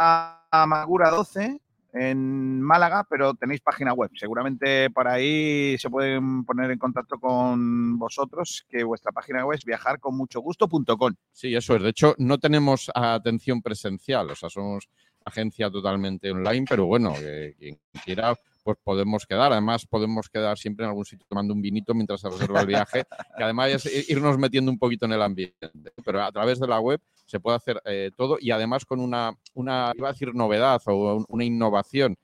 a- 0.52 0.64
Amargura 0.64 1.10
12 1.10 1.60
en 1.94 2.62
Málaga, 2.62 3.06
pero 3.10 3.34
tenéis 3.34 3.60
página 3.62 3.94
web. 3.94 4.10
Seguramente 4.16 4.90
por 4.92 5.08
ahí 5.08 5.78
se 5.78 5.90
pueden 5.90 6.46
poner 6.46 6.72
en 6.72 6.80
contacto 6.80 7.18
con 7.20 7.98
vosotros, 8.00 8.66
que 8.70 8.84
vuestra 8.84 9.12
página 9.12 9.46
web 9.46 9.58
es 9.58 9.66
viajarconmuchogusto.com. 9.66 11.14
Sí, 11.32 11.54
eso 11.54 11.76
es. 11.76 11.84
De 11.84 11.90
hecho, 11.90 12.16
no 12.18 12.38
tenemos 12.38 12.90
atención 12.96 13.62
presencial, 13.62 14.30
o 14.32 14.36
sea, 14.36 14.50
somos 14.50 14.88
agencia 15.26 15.70
totalmente 15.70 16.32
online, 16.32 16.66
pero 16.68 16.86
bueno, 16.86 17.14
quien 17.58 17.80
quiera 18.06 18.36
pues 18.64 18.78
podemos 18.84 19.26
quedar. 19.26 19.52
Además, 19.52 19.86
podemos 19.88 20.30
quedar 20.30 20.58
siempre 20.58 20.86
en 20.86 20.90
algún 20.90 21.06
sitio 21.06 21.26
tomando 21.28 21.54
un 21.54 21.62
vinito 21.62 21.94
mientras 21.94 22.22
se 22.22 22.28
el 22.28 22.66
viaje, 22.68 23.04
que 23.38 23.44
además 23.44 23.86
es 23.86 24.10
irnos 24.10 24.38
metiendo 24.38 24.72
un 24.72 24.78
poquito 24.78 25.06
en 25.06 25.14
el 25.14 25.22
ambiente. 25.22 25.72
Pero 26.06 26.24
a 26.24 26.32
través 26.32 26.60
de 26.60 26.68
la 26.68 26.80
web 26.80 27.02
se 27.32 27.40
puede 27.40 27.56
hacer 27.56 27.82
eh, 27.86 28.12
todo 28.16 28.38
y 28.40 28.52
además 28.52 28.86
con 28.86 29.00
una, 29.00 29.34
iba 29.56 30.10
a 30.10 30.12
decir 30.12 30.36
novedad 30.36 30.82
o 30.86 31.26
una 31.30 31.46
innovación, 31.46 32.18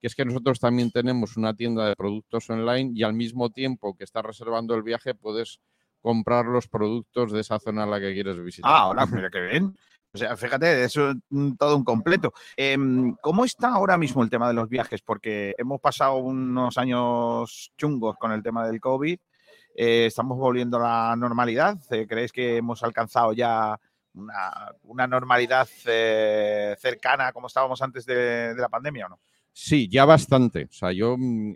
que 0.00 0.06
es 0.06 0.14
que 0.14 0.26
nosotros 0.26 0.60
también 0.60 0.90
tenemos 0.90 1.38
una 1.38 1.54
tienda 1.54 1.88
de 1.88 1.96
productos 1.96 2.48
online 2.50 2.92
y 2.94 3.02
al 3.02 3.14
mismo 3.14 3.48
tiempo 3.48 3.96
que 3.96 4.04
estás 4.04 4.22
reservando 4.22 4.74
el 4.74 4.82
viaje 4.82 5.14
puedes 5.14 5.60
comprar 6.02 6.44
los 6.44 6.68
productos 6.68 7.32
de 7.32 7.40
esa 7.40 7.58
zona 7.58 7.84
a 7.84 7.86
la 7.86 8.00
que 8.00 8.12
quieres 8.12 8.38
visitar. 8.42 8.70
Ah, 8.70 8.80
ahora, 8.80 9.06
mira 9.06 9.30
qué 9.30 9.40
bien. 9.40 9.74
O 10.12 10.18
sea, 10.18 10.36
fíjate, 10.36 10.84
eso 10.84 11.10
es 11.10 11.16
todo 11.58 11.76
un 11.76 11.84
completo. 11.84 12.34
Em, 12.56 13.14
¿Cómo 13.22 13.44
está 13.44 13.68
ahora 13.68 13.96
mismo 13.96 14.22
el 14.22 14.30
tema 14.30 14.48
de 14.48 14.54
los 14.54 14.68
viajes? 14.68 15.00
Porque 15.02 15.54
hemos 15.56 15.80
pasado 15.80 16.16
unos 16.16 16.76
años 16.76 17.72
chungos 17.78 18.16
con 18.18 18.32
el 18.32 18.42
tema 18.42 18.66
del 18.66 18.80
COVID. 18.80 19.18
Eh, 19.74 20.06
estamos 20.06 20.36
volviendo 20.36 20.78
a 20.78 20.80
la 21.10 21.16
normalidad. 21.16 21.78
Eh, 21.90 22.06
¿Creéis 22.08 22.32
que 22.32 22.56
hemos 22.56 22.82
alcanzado 22.82 23.32
ya 23.32 23.78
una, 24.14 25.06
normalidad 25.06 25.68
eh, 25.86 26.76
cercana 26.78 27.32
como 27.32 27.46
estábamos 27.46 27.80
antes 27.82 28.04
de, 28.06 28.54
la 28.56 28.68
pandemia 28.68 29.06
o 29.06 29.08
no? 29.10 29.20
Sí, 29.52 29.88
ya 29.88 30.04
bastante. 30.04 30.64
O 30.64 30.72
sea, 30.72 30.92
yo 30.92 31.16
mm, 31.18 31.54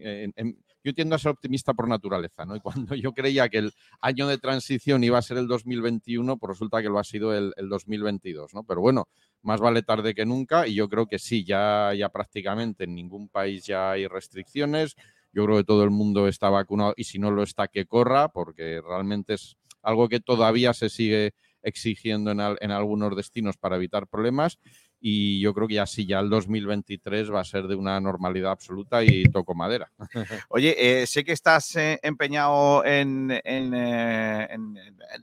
yo 0.84 0.92
tiendo 0.92 1.16
a 1.16 1.18
ser 1.18 1.30
optimista 1.30 1.72
por 1.72 1.88
naturaleza, 1.88 2.44
¿no? 2.44 2.54
Y 2.54 2.60
cuando 2.60 2.94
yo 2.94 3.12
creía 3.12 3.48
que 3.48 3.58
el 3.58 3.72
año 4.00 4.28
de 4.28 4.38
transición 4.38 5.02
iba 5.02 5.18
a 5.18 5.22
ser 5.22 5.38
el 5.38 5.48
2021, 5.48 6.36
pues 6.36 6.48
resulta 6.50 6.82
que 6.82 6.90
lo 6.90 6.98
ha 6.98 7.04
sido 7.04 7.34
el, 7.34 7.52
2022, 7.56 8.52
¿no? 8.54 8.64
Pero 8.64 8.82
bueno, 8.82 9.08
más 9.42 9.60
vale 9.60 9.82
tarde 9.82 10.14
que 10.14 10.26
nunca 10.26 10.68
y 10.68 10.74
yo 10.74 10.88
creo 10.88 11.06
que 11.06 11.18
sí, 11.18 11.44
ya, 11.44 11.92
ya 11.96 12.10
prácticamente 12.10 12.84
en 12.84 12.94
ningún 12.94 13.28
país 13.28 13.64
ya 13.64 13.92
hay 13.92 14.06
restricciones. 14.06 14.94
Yo 15.32 15.46
creo 15.46 15.56
que 15.56 15.64
todo 15.64 15.82
el 15.82 15.90
mundo 15.90 16.28
está 16.28 16.50
vacunado 16.50 16.92
y 16.96 17.04
si 17.04 17.18
no 17.18 17.30
lo 17.30 17.42
está, 17.42 17.66
que 17.68 17.86
corra, 17.86 18.28
porque 18.28 18.80
realmente 18.86 19.34
es 19.34 19.56
algo 19.82 20.08
que 20.08 20.20
todavía 20.20 20.74
se 20.74 20.90
sigue 20.90 21.32
exigiendo 21.64 22.30
en, 22.30 22.70
algunos 22.70 23.16
destinos 23.16 23.56
para 23.56 23.76
evitar 23.76 24.06
problemas 24.06 24.58
y 25.00 25.40
yo 25.40 25.52
creo 25.52 25.68
que 25.68 25.74
ya 25.74 25.86
sí, 25.86 26.06
ya 26.06 26.20
el 26.20 26.30
2023 26.30 27.30
va 27.30 27.40
a 27.40 27.44
ser 27.44 27.66
de 27.66 27.74
una 27.74 28.00
normalidad 28.00 28.52
absoluta 28.52 29.02
y 29.04 29.24
toco 29.24 29.54
madera. 29.54 29.90
Oye, 30.48 30.74
eh, 30.78 31.06
sé 31.06 31.24
que 31.24 31.32
estás 31.32 31.76
eh, 31.76 31.98
empeñado 32.02 32.82
en, 32.86 33.30
eh, 33.30 34.48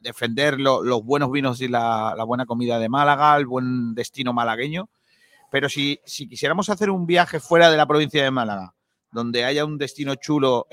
defender 0.01 0.59
los 0.59 1.03
buenos 1.03 1.31
vinos 1.31 1.61
y 1.61 1.67
la, 1.67 2.13
buena 2.27 2.45
comida 2.45 2.77
de 2.77 2.89
Málaga, 2.89 3.35
el 3.37 3.47
buen 3.47 3.95
destino 3.95 4.33
malagueño, 4.33 4.87
pero 5.49 5.67
si, 5.67 5.99
si 6.05 6.27
quisiéramos 6.27 6.69
hacer 6.69 6.91
un 6.91 7.07
viaje 7.07 7.39
fuera 7.39 7.71
de 7.71 7.77
la 7.77 7.87
provincia 7.87 8.23
de 8.23 8.29
Málaga, 8.29 8.75
donde 9.11 9.45
haya 9.45 9.65
un 9.65 9.77
destino 9.79 10.13
chulo 10.13 10.67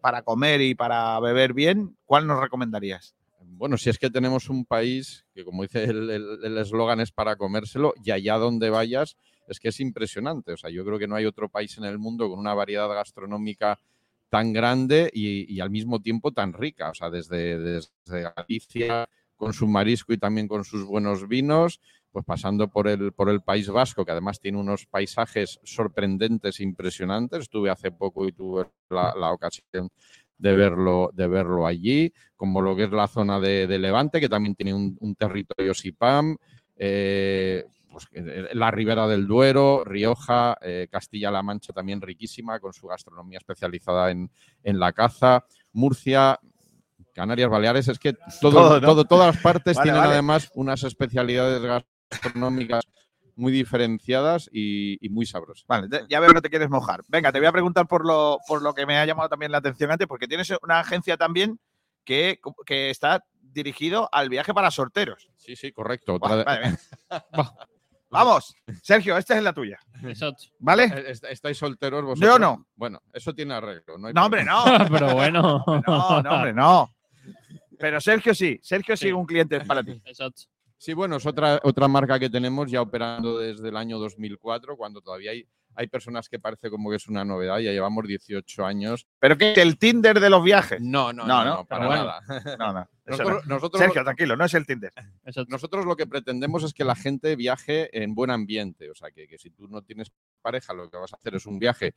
para 0.00 0.22
comer 0.22 0.60
y 0.60 0.74
para 0.74 1.18
beber 1.18 1.54
bien, 1.54 1.96
¿cuál 2.04 2.28
nos 2.28 2.40
recomendarías? 2.40 3.16
Bueno, 3.54 3.76
si 3.76 3.90
es 3.90 3.98
que 3.98 4.10
tenemos 4.10 4.48
un 4.48 4.64
país 4.64 5.26
que, 5.34 5.44
como 5.44 5.62
dice 5.62 5.84
el 5.84 6.58
eslogan, 6.58 7.00
es 7.00 7.12
para 7.12 7.36
comérselo 7.36 7.94
y 8.04 8.10
allá 8.10 8.36
donde 8.36 8.70
vayas 8.70 9.16
es 9.48 9.60
que 9.60 9.68
es 9.68 9.80
impresionante. 9.80 10.52
O 10.52 10.56
sea, 10.56 10.70
yo 10.70 10.84
creo 10.84 10.98
que 10.98 11.08
no 11.08 11.16
hay 11.16 11.26
otro 11.26 11.48
país 11.48 11.76
en 11.78 11.84
el 11.84 11.98
mundo 11.98 12.28
con 12.28 12.38
una 12.38 12.54
variedad 12.54 12.88
gastronómica 12.88 13.78
tan 14.28 14.52
grande 14.52 15.10
y, 15.12 15.60
al 15.60 15.70
mismo 15.70 16.00
tiempo 16.00 16.32
tan 16.32 16.52
rica. 16.52 16.90
O 16.90 16.94
sea, 16.94 17.10
desde, 17.10 17.80
Galicia 18.06 19.08
con 19.36 19.52
su 19.52 19.66
marisco 19.66 20.12
y 20.12 20.18
también 20.18 20.46
con 20.48 20.64
sus 20.64 20.84
buenos 20.84 21.26
vinos, 21.26 21.80
pues 22.12 22.24
pasando 22.24 22.68
por 22.68 22.86
el, 22.88 23.12
por 23.12 23.28
el 23.28 23.40
País 23.40 23.68
Vasco, 23.68 24.04
que 24.04 24.12
además 24.12 24.38
tiene 24.38 24.58
unos 24.58 24.86
paisajes 24.86 25.58
sorprendentes, 25.64 26.60
impresionantes. 26.60 27.40
Estuve 27.40 27.70
hace 27.70 27.90
poco 27.90 28.26
y 28.26 28.32
tuve 28.32 28.66
la 28.88 29.32
ocasión 29.32 29.90
de 30.42 30.56
verlo, 30.56 31.10
de 31.14 31.28
verlo 31.28 31.66
allí, 31.68 32.12
como 32.34 32.60
lo 32.60 32.74
que 32.74 32.84
es 32.84 32.90
la 32.90 33.06
zona 33.06 33.38
de, 33.38 33.78
Levante, 33.78 34.20
que 34.20 34.28
también 34.28 34.56
tiene 34.56 34.74
un, 34.74 35.14
territorio 35.16 35.72
SIPAM, 35.72 36.36
eh, 36.76 37.64
pues, 37.92 38.08
la 38.52 38.72
Ribera 38.72 39.06
del 39.06 39.28
Duero, 39.28 39.84
Rioja, 39.84 40.58
eh, 40.60 40.88
Castilla-La 40.90 41.44
Mancha 41.44 41.72
también 41.72 42.00
riquísima, 42.00 42.58
con 42.58 42.72
su 42.72 42.88
gastronomía 42.88 43.38
especializada 43.38 44.10
en, 44.10 44.30
la 44.64 44.92
caza, 44.92 45.44
Murcia, 45.72 46.40
Canarias, 47.14 47.48
Baleares, 47.48 47.86
es 47.86 48.00
que 48.00 48.14
todo, 48.40 48.80
todo, 48.80 49.04
todas 49.04 49.36
las 49.36 49.42
partes 49.42 49.80
tienen 49.80 50.02
además 50.02 50.50
unas 50.54 50.82
especialidades 50.82 51.62
gastronómicas 52.10 52.84
muy 53.36 53.52
diferenciadas 53.52 54.48
y, 54.52 54.98
muy 55.10 55.26
sabrosas. 55.26 55.64
Vale, 55.66 55.88
ya 56.08 56.20
veo 56.20 56.28
que 56.28 56.34
no 56.34 56.42
te 56.42 56.50
quieres 56.50 56.70
mojar. 56.70 57.02
Venga, 57.08 57.32
te 57.32 57.38
voy 57.38 57.48
a 57.48 57.52
preguntar 57.52 57.86
por 57.86 58.06
lo, 58.06 58.38
por 58.46 58.62
lo 58.62 58.74
que 58.74 58.86
me 58.86 58.98
ha 58.98 59.06
llamado 59.06 59.28
también 59.28 59.52
la 59.52 59.58
atención 59.58 59.90
antes, 59.90 60.06
porque 60.06 60.28
tienes 60.28 60.52
una 60.62 60.80
agencia 60.80 61.16
también 61.16 61.58
que, 62.04 62.40
que 62.66 62.90
está 62.90 63.24
dirigido 63.40 64.08
al 64.12 64.28
viaje 64.28 64.54
para 64.54 64.70
sorteros. 64.70 65.28
Sí, 65.36 65.56
sí, 65.56 65.72
correcto. 65.72 66.18
Vamos, 68.10 68.54
Sergio, 68.82 69.16
esta 69.16 69.38
es 69.38 69.42
la 69.42 69.54
tuya. 69.54 69.80
¿Vale? 70.58 70.84
Eh, 70.84 71.14
¿Estáis 71.30 71.56
solteros 71.56 72.04
vosotros? 72.04 72.30
Yo 72.30 72.38
no. 72.38 72.66
Bueno, 72.76 73.00
eso 73.10 73.34
tiene 73.34 73.54
arreglo. 73.54 73.96
No, 73.96 74.24
hombre, 74.24 74.44
no. 74.44 74.64
Pero 74.90 75.14
bueno. 75.14 75.64
No, 75.66 76.22
no, 76.22 76.30
hombre, 76.30 76.52
no. 76.52 76.94
Pero 77.78 78.00
Sergio 78.02 78.34
sí. 78.34 78.60
Sergio 78.62 78.96
sí, 78.98 79.10
un 79.10 79.24
cliente 79.24 79.60
para 79.62 79.82
ti. 79.82 79.92
Exacto. 80.04 80.42
Sí, 80.82 80.94
bueno, 80.94 81.14
es 81.14 81.26
otra, 81.26 81.60
otra 81.62 81.86
marca 81.86 82.18
que 82.18 82.28
tenemos 82.28 82.68
ya 82.68 82.82
operando 82.82 83.38
desde 83.38 83.68
el 83.68 83.76
año 83.76 84.00
2004, 84.00 84.76
cuando 84.76 85.00
todavía 85.00 85.30
hay, 85.30 85.46
hay 85.76 85.86
personas 85.86 86.28
que 86.28 86.40
parece 86.40 86.70
como 86.70 86.90
que 86.90 86.96
es 86.96 87.06
una 87.06 87.24
novedad, 87.24 87.60
ya 87.60 87.70
llevamos 87.70 88.04
18 88.08 88.66
años. 88.66 89.06
¿Pero 89.20 89.38
qué? 89.38 89.52
¿El 89.52 89.78
Tinder 89.78 90.18
de 90.18 90.28
los 90.28 90.42
viajes? 90.42 90.80
No, 90.80 91.12
no, 91.12 91.24
no, 91.24 91.44
no, 91.44 91.64
para 91.66 91.88
nada. 91.88 92.20
No, 92.58 92.72
no. 92.74 92.88
Nosotros, 93.46 93.78
Sergio, 93.80 94.02
tranquilo, 94.02 94.36
no 94.36 94.44
es 94.44 94.54
el 94.54 94.66
Tinder. 94.66 94.92
Nosotros 95.46 95.86
lo 95.86 95.94
que 95.94 96.08
pretendemos 96.08 96.64
es 96.64 96.74
que 96.74 96.82
la 96.82 96.96
gente 96.96 97.36
viaje 97.36 98.02
en 98.02 98.16
buen 98.16 98.32
ambiente, 98.32 98.90
o 98.90 98.94
sea, 98.96 99.12
que, 99.12 99.28
que 99.28 99.38
si 99.38 99.50
tú 99.50 99.68
no 99.68 99.82
tienes 99.82 100.10
pareja, 100.40 100.74
lo 100.74 100.90
que 100.90 100.96
vas 100.96 101.12
a 101.12 101.16
hacer 101.16 101.36
es 101.36 101.46
un 101.46 101.60
viaje 101.60 101.94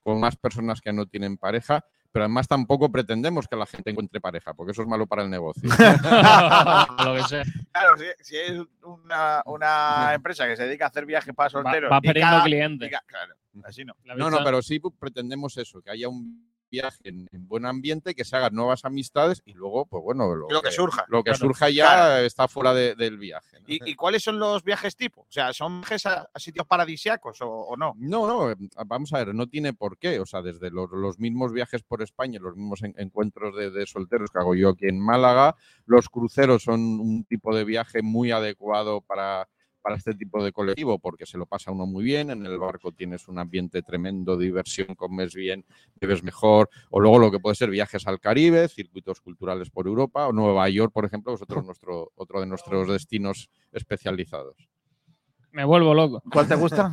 con 0.00 0.20
más 0.20 0.36
personas 0.36 0.80
que 0.80 0.92
no 0.92 1.06
tienen 1.06 1.38
pareja, 1.38 1.84
pero 2.12 2.24
además 2.24 2.48
tampoco 2.48 2.90
pretendemos 2.90 3.46
que 3.46 3.56
la 3.56 3.66
gente 3.66 3.90
encuentre 3.90 4.20
pareja, 4.20 4.54
porque 4.54 4.72
eso 4.72 4.82
es 4.82 4.88
malo 4.88 5.06
para 5.06 5.22
el 5.22 5.30
negocio. 5.30 5.68
Claro, 7.78 7.96
si, 8.20 8.36
es 8.36 8.58
una, 8.82 10.14
empresa 10.14 10.46
que 10.46 10.56
se 10.56 10.64
dedica 10.64 10.86
a 10.86 10.88
hacer 10.88 11.06
viajes 11.06 11.34
para 11.34 11.48
solteros. 11.48 11.90
Va, 11.90 12.00
perdiendo 12.00 12.42
clientes. 12.42 12.90
Claro, 13.06 13.34
así 13.64 13.84
no. 13.84 13.94
No, 14.16 14.30
no, 14.30 14.38
pero 14.44 14.62
sí 14.62 14.80
pretendemos 14.98 15.56
eso, 15.56 15.80
que 15.80 15.90
haya 15.90 16.08
un 16.08 16.48
viaje 16.70 17.00
en, 17.04 17.28
buen 17.48 17.66
ambiente, 17.66 18.14
que 18.14 18.24
se 18.24 18.36
hagan 18.36 18.54
nuevas 18.54 18.84
amistades 18.84 19.42
y 19.44 19.54
luego, 19.54 19.86
pues 19.86 20.02
bueno, 20.02 20.34
lo, 20.34 20.46
que, 20.62 20.70
surja. 20.70 21.04
Lo 21.08 21.22
que 21.22 21.34
surja 21.34 21.70
ya 21.70 22.20
está 22.22 22.48
fuera 22.48 22.74
del 22.74 23.18
viaje. 23.18 23.58
¿Y, 23.66 23.94
cuáles 23.94 24.22
son 24.22 24.38
los 24.38 24.62
viajes 24.64 24.96
tipo? 24.96 25.22
O 25.22 25.30
sea, 25.30 25.52
¿son 25.52 25.80
viajes 25.80 26.06
a, 26.06 26.28
sitios 26.36 26.66
paradisiacos 26.66 27.38
o, 27.42 27.74
no? 27.76 27.94
No, 27.96 28.26
no, 28.26 28.54
vamos 28.86 29.12
a 29.12 29.18
ver, 29.18 29.34
no 29.34 29.46
tiene 29.46 29.72
por 29.74 29.98
qué. 29.98 30.20
O 30.20 30.26
sea, 30.26 30.42
desde 30.42 30.70
los, 30.70 31.18
mismos 31.18 31.52
viajes 31.52 31.82
por 31.82 32.02
España, 32.02 32.38
los 32.40 32.56
mismos 32.56 32.82
encuentros 32.82 33.56
de, 33.56 33.70
de, 33.70 33.86
solteros 33.86 34.30
que 34.30 34.38
hago 34.38 34.54
yo 34.54 34.70
aquí 34.70 34.86
en 34.86 35.00
Málaga, 35.00 35.56
los 35.86 36.08
cruceros 36.08 36.62
son 36.62 36.80
un 36.80 37.24
tipo 37.24 37.54
de 37.54 37.64
viaje 37.64 38.02
muy 38.02 38.30
adecuado 38.30 39.00
para 39.00 39.48
para 39.88 39.96
este 39.96 40.12
tipo 40.12 40.44
de 40.44 40.52
colectivo 40.52 40.98
porque 40.98 41.24
se 41.24 41.38
lo 41.38 41.46
pasa 41.46 41.70
uno 41.70 41.86
muy 41.86 42.04
bien, 42.04 42.28
en 42.28 42.44
el 42.44 42.58
barco 42.58 42.92
tienes 42.92 43.26
un 43.26 43.38
ambiente 43.38 43.80
tremendo 43.80 44.36
de 44.36 44.44
diversión, 44.44 44.94
comes 44.94 45.34
bien, 45.34 45.64
bebes 45.98 46.22
mejor, 46.22 46.68
o 46.90 47.00
luego 47.00 47.18
lo 47.18 47.30
que 47.30 47.40
puede 47.40 47.54
ser 47.54 47.70
viajes 47.70 48.06
al 48.06 48.20
Caribe, 48.20 48.68
circuitos 48.68 49.22
culturales 49.22 49.70
por 49.70 49.86
Europa, 49.86 50.26
o 50.26 50.32
Nueva 50.34 50.68
York, 50.68 50.92
por 50.92 51.06
ejemplo, 51.06 51.32
es 51.32 51.40
otro, 51.40 51.62
nuestro, 51.62 52.12
otro 52.16 52.40
de 52.40 52.46
nuestros 52.46 52.86
destinos 52.86 53.48
especializados. 53.72 54.68
Me 55.52 55.64
vuelvo 55.64 55.94
loco. 55.94 56.22
¿Cuál 56.30 56.46
te 56.46 56.56
gusta? 56.56 56.92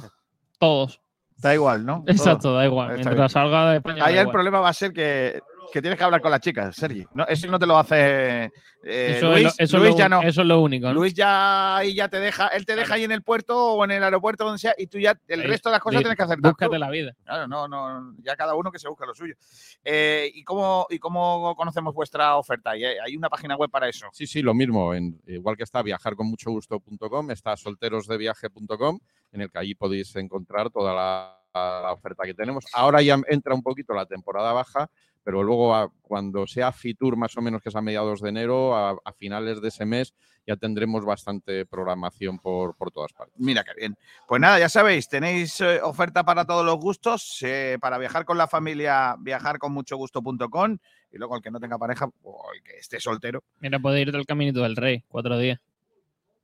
Todos. 0.57 1.01
Da 1.35 1.53
igual, 1.53 1.85
¿no? 1.85 2.05
Exacto, 2.07 2.53
da 2.53 2.65
igual. 2.65 2.93
Mientras 2.93 3.33
salga 3.33 3.71
de 3.71 3.77
España. 3.77 4.05
Ahí 4.05 4.17
el 4.17 4.29
problema 4.29 4.61
va 4.61 4.69
a 4.69 4.73
ser 4.73 4.93
que 4.93 5.41
que 5.71 5.81
tienes 5.81 5.97
que 5.97 6.03
hablar 6.03 6.21
con 6.21 6.31
las 6.31 6.39
chicas, 6.39 6.75
Sergi. 6.75 7.05
No, 7.13 7.25
eso 7.27 7.47
no 7.47 7.59
te 7.59 7.65
lo 7.65 7.77
hace 7.77 8.51
eh, 8.83 9.19
Luis. 9.21 9.53
eso 9.57 9.77
Luis 9.79 9.95
ya 9.95 10.07
no. 10.07 10.21
Eso 10.21 10.41
es 10.41 10.47
lo 10.47 10.61
único. 10.61 10.91
Luis 10.93 11.13
ya 11.13 11.77
ahí 11.77 11.95
ya 11.95 12.07
te 12.07 12.19
deja, 12.19 12.47
él 12.49 12.65
te 12.65 12.75
deja 12.75 12.93
ahí 12.93 13.03
en 13.03 13.11
el 13.11 13.23
puerto 13.23 13.73
o 13.73 13.83
en 13.83 13.91
el 13.91 14.03
aeropuerto 14.03 14.45
donde 14.45 14.59
sea 14.59 14.75
y 14.77 14.87
tú 14.87 14.99
ya 14.99 15.19
el 15.27 15.43
resto 15.43 15.69
de 15.69 15.73
las 15.73 15.81
cosas 15.81 16.01
tienes 16.01 16.17
que 16.17 16.23
hacer. 16.23 16.39
Búscate 16.39 16.77
la 16.77 16.89
vida. 16.89 17.15
Claro, 17.23 17.47
no, 17.47 17.67
no, 17.67 18.13
ya 18.19 18.35
cada 18.35 18.53
uno 18.55 18.71
que 18.71 18.79
se 18.79 18.87
busca 18.87 19.05
lo 19.05 19.15
suyo. 19.15 19.35
Eh, 19.83 20.31
¿y, 20.33 20.43
cómo, 20.43 20.85
¿Y 20.89 20.99
cómo 20.99 21.55
conocemos 21.55 21.93
vuestra 21.93 22.35
oferta? 22.35 22.71
¿Hay 22.71 23.15
una 23.17 23.29
página 23.29 23.55
web 23.55 23.69
para 23.69 23.89
eso? 23.89 24.07
Sí, 24.13 24.27
sí, 24.27 24.41
lo 24.41 24.53
mismo. 24.53 24.93
En, 24.93 25.19
igual 25.25 25.57
que 25.57 25.63
está 25.63 25.81
viajarconmuchogusto.com, 25.81 27.31
está 27.31 27.57
solterosdeviaje.com, 27.57 28.99
en 29.31 29.41
el 29.41 29.49
que 29.49 29.59
allí 29.59 29.75
podéis 29.75 30.15
encontrar 30.15 30.69
toda 30.69 30.93
la, 30.93 31.45
la 31.55 31.93
oferta 31.93 32.23
que 32.23 32.33
tenemos. 32.33 32.65
Ahora 32.73 33.01
ya 33.01 33.17
entra 33.27 33.53
un 33.55 33.63
poquito 33.63 33.93
la 33.93 34.05
temporada 34.05 34.53
baja 34.53 34.89
pero 35.25 35.43
luego 35.43 35.75
a- 35.75 35.91
cuando 36.03 36.47
sea 36.47 36.71
Fitur 36.71 37.17
más 37.17 37.35
o 37.35 37.41
menos 37.41 37.61
que 37.61 37.67
es 37.69 37.75
a 37.75 37.81
mediados 37.81 38.21
de 38.21 38.29
enero, 38.29 38.73
a, 38.75 38.91
a 39.03 39.11
finales 39.11 39.59
de 39.59 39.67
ese 39.67 39.85
mes, 39.85 40.13
ya 40.47 40.55
tendremos 40.55 41.03
bastante 41.03 41.65
programación 41.65 42.37
por, 42.37 42.75
por 42.75 42.91
todas 42.91 43.11
partes. 43.11 43.33
Mira 43.39 43.63
qué 43.63 43.71
bien. 43.75 43.97
Pues 44.27 44.39
nada, 44.39 44.59
ya 44.59 44.69
sabéis, 44.69 45.09
tenéis 45.09 45.59
eh, 45.59 45.81
oferta 45.81 46.23
para 46.23 46.45
todos 46.45 46.63
los 46.63 46.77
gustos. 46.77 47.39
eh, 47.41 47.77
para 47.81 47.97
viajar 47.97 48.23
con 48.23 48.37
la 48.37 48.47
familia, 48.47 49.15
viajar 49.19 49.57
con 49.57 49.73
mucho 49.73 49.97
gusto.com. 49.97 50.77
Y 51.11 51.17
luego 51.17 51.35
el 51.37 51.41
que 51.41 51.49
no 51.49 51.59
tenga 51.59 51.77
pareja 51.79 52.07
o 52.23 52.43
el 52.53 52.61
que 52.61 52.77
esté 52.77 52.99
soltero. 52.99 53.43
Mira, 53.59 53.79
puede 53.79 54.01
ir 54.01 54.11
del 54.11 54.25
Caminito 54.27 54.61
del 54.61 54.75
Rey, 54.75 55.03
cuatro 55.07 55.37
días. 55.39 55.59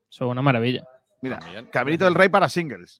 Eso 0.10 0.26
es 0.26 0.32
una 0.32 0.42
maravilla. 0.42 0.84
Mira, 1.22 1.38
También. 1.38 1.66
Cabrito 1.68 2.06
del 2.06 2.16
Rey 2.16 2.30
para 2.30 2.50
singles. 2.50 3.00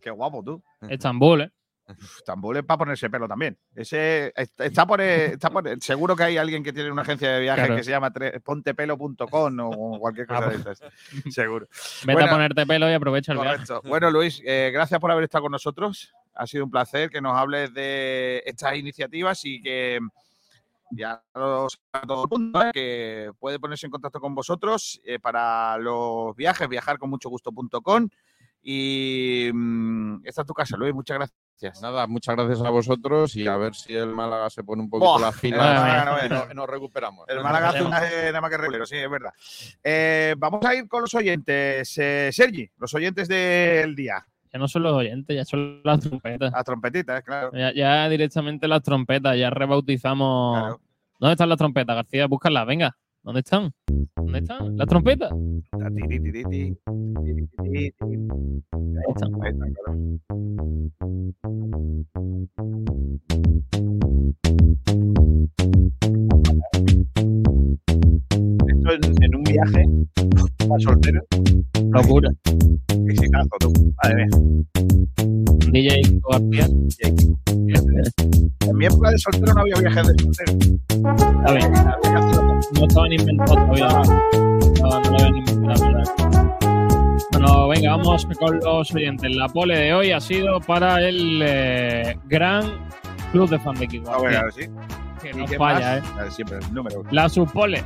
Qué 0.00 0.10
guapo 0.10 0.42
tú. 0.42 0.62
Estambul, 0.88 1.42
¿eh? 1.42 1.50
Uf, 1.98 2.22
Tambul 2.24 2.56
es 2.56 2.64
para 2.64 2.78
ponerse 2.78 3.08
pelo 3.10 3.26
también. 3.28 3.56
Ese 3.74 4.32
está 4.36 4.86
por, 4.86 5.00
eh, 5.00 5.26
está 5.34 5.50
por- 5.50 5.68
seguro 5.82 6.14
que 6.16 6.24
hay 6.24 6.36
alguien 6.36 6.62
que 6.62 6.72
tiene 6.72 6.90
una 6.90 7.02
agencia 7.02 7.30
de 7.32 7.40
viajes 7.40 7.64
Claro. 7.64 7.76
que 7.76 7.84
se 7.84 7.90
llama 7.90 8.12
pontepelo.com 8.44 9.58
o 9.60 9.98
cualquier 9.98 10.26
cosa 10.26 10.48
de 10.48 10.56
estas. 10.56 10.80
Seguro. 11.34 11.66
Vete 12.04 12.12
Bueno, 12.12 12.28
a 12.28 12.30
ponerte 12.30 12.66
pelo 12.66 12.90
y 12.90 12.92
aprovecha 12.94 13.32
el 13.32 13.38
viaje. 13.40 13.64
Bueno, 13.84 14.10
Luis, 14.10 14.42
eh, 14.44 14.70
gracias 14.72 15.00
por 15.00 15.10
haber 15.10 15.24
estado 15.24 15.42
con 15.42 15.52
nosotros. 15.52 16.12
Ha 16.34 16.46
sido 16.46 16.64
un 16.64 16.70
placer 16.70 17.10
que 17.10 17.20
nos 17.20 17.36
hables 17.36 17.72
de 17.74 18.42
estas 18.46 18.76
iniciativas 18.76 19.44
y 19.44 19.60
que 19.60 19.98
ya 20.92 21.22
lo 21.34 21.68
sabe 21.68 22.06
todo 22.06 22.24
el 22.24 22.30
mundo, 22.30 22.62
¿eh? 22.62 22.70
que 22.72 23.30
puede 23.38 23.58
ponerse 23.60 23.86
en 23.86 23.92
contacto 23.92 24.20
con 24.20 24.34
vosotros 24.34 25.00
eh, 25.04 25.18
para 25.18 25.76
los 25.78 26.34
viajes, 26.34 26.68
viajar 26.68 26.98
con 26.98 27.10
mucho 27.10 27.28
gusto.com. 27.28 28.08
Y 28.62 29.50
mm, 29.52 30.22
esta 30.24 30.42
es 30.42 30.46
tu 30.46 30.54
casa, 30.54 30.76
Luis. 30.76 30.94
Muchas 30.94 31.16
gracias. 31.16 31.82
Nada, 31.82 32.06
muchas 32.06 32.36
gracias 32.36 32.62
a 32.62 32.70
vosotros 32.70 33.36
y 33.36 33.46
a 33.46 33.56
ver 33.58 33.74
si 33.74 33.94
el 33.94 34.14
Málaga 34.14 34.48
se 34.48 34.64
pone 34.64 34.80
un 34.82 34.88
poquito 34.88 35.18
las 35.18 35.42
Málaga 35.44 36.04
no 36.06 36.28
no- 36.46 36.50
y 36.50 36.54
nos 36.54 36.66
recuperamos. 36.66 37.28
El 37.28 37.42
Málaga 37.42 37.68
hace 37.68 37.82
una 37.82 38.02
eh, 38.10 38.26
nada 38.28 38.40
más 38.40 38.50
que 38.50 38.56
regulero, 38.56 38.86
sí, 38.86 38.96
es 38.96 39.10
verdad. 39.10 39.32
Eh, 39.84 40.34
vamos 40.38 40.64
a 40.64 40.74
ir 40.74 40.88
con 40.88 41.02
los 41.02 41.14
oyentes. 41.14 41.92
Eh, 41.98 42.30
Sergi, 42.32 42.70
los 42.78 42.94
oyentes 42.94 43.28
del 43.28 43.94
día. 43.94 44.24
Ya 44.52 44.58
no 44.58 44.68
son 44.68 44.82
los 44.84 44.94
oyentes, 44.94 45.36
ya 45.36 45.44
son 45.44 45.80
las 45.84 46.00
trompetas. 46.00 46.50
Las 46.50 46.64
trompetitas, 46.64 47.22
claro. 47.22 47.50
Ya, 47.52 47.72
ya 47.74 48.08
directamente 48.08 48.66
las 48.66 48.82
trompetas, 48.82 49.36
ya 49.36 49.50
rebautizamos. 49.50 50.58
claro. 50.58 50.80
¿Dónde 51.18 51.32
están 51.32 51.50
las 51.50 51.58
trompetas, 51.58 51.94
García? 51.94 52.26
Búscalas, 52.26 52.66
venga. 52.66 52.96
¿Dónde 53.22 53.40
están? 53.40 53.70
¿Dónde 54.16 54.38
están? 54.38 54.76
¿Las 54.78 54.86
trompetas? 54.88 55.30
Ta, 55.78 55.90
tiri, 55.90 56.20
tiri, 56.20 56.42
ti, 56.44 56.74
tiri, 57.22 57.46
tiri, 57.62 57.90
ti. 57.90 58.06
Ahí 58.72 59.04
están. 59.08 59.34
Ahí 59.42 59.50
está, 59.50 59.66
claro. 59.74 59.98
Esto 68.68 68.92
en, 68.92 69.22
en 69.22 69.34
un 69.34 69.42
viaje 69.42 69.84
para 70.66 70.80
soltero. 70.80 71.20
Locura. 71.90 72.30
Exitazo, 73.06 73.50
tú. 73.60 73.92
Madre 74.02 74.16
mía. 74.16 74.28
DJ 75.72 76.02
García. 76.30 76.66
En 78.66 78.76
mi 78.76 78.86
época 78.86 79.10
de 79.10 79.18
soltero 79.18 79.52
no 79.52 79.60
había 79.60 79.74
viajes 79.78 80.06
de 80.08 80.14
soltero. 80.22 80.52
Está 80.88 81.52
bien. 81.52 82.49
No 82.78 82.86
estaban 82.86 83.12
inventados 83.12 83.54
todavía. 83.54 83.88
No, 83.88 85.00
no 85.00 85.10
lo 85.10 85.16
habían 85.16 85.36
inventado, 85.36 85.86
¿verdad? 85.86 87.26
Bueno, 87.32 87.68
venga, 87.68 87.96
vamos 87.96 88.26
con 88.38 88.58
los 88.60 88.94
oyentes. 88.94 89.34
La 89.36 89.48
pole 89.48 89.78
de 89.78 89.94
hoy 89.94 90.12
ha 90.12 90.20
sido 90.20 90.60
para 90.60 91.00
el 91.06 91.40
eh, 91.44 92.18
gran 92.26 92.64
club 93.32 93.48
de 93.48 93.58
fan 93.58 93.74
de 93.76 93.86
Kiko 93.88 94.10
Ah, 94.10 94.18
bueno, 94.18 94.38
ahora 94.38 94.50
sí. 94.52 94.62
que 95.22 95.30
¿Y 95.30 95.32
no 95.34 95.46
falla, 95.46 95.98
¿eh? 95.98 96.02
A 96.18 96.22
ver, 96.22 96.32
Siempre 96.32 96.58
el 96.58 96.74
número. 96.74 97.02
La 97.10 97.28
subpole. 97.28 97.78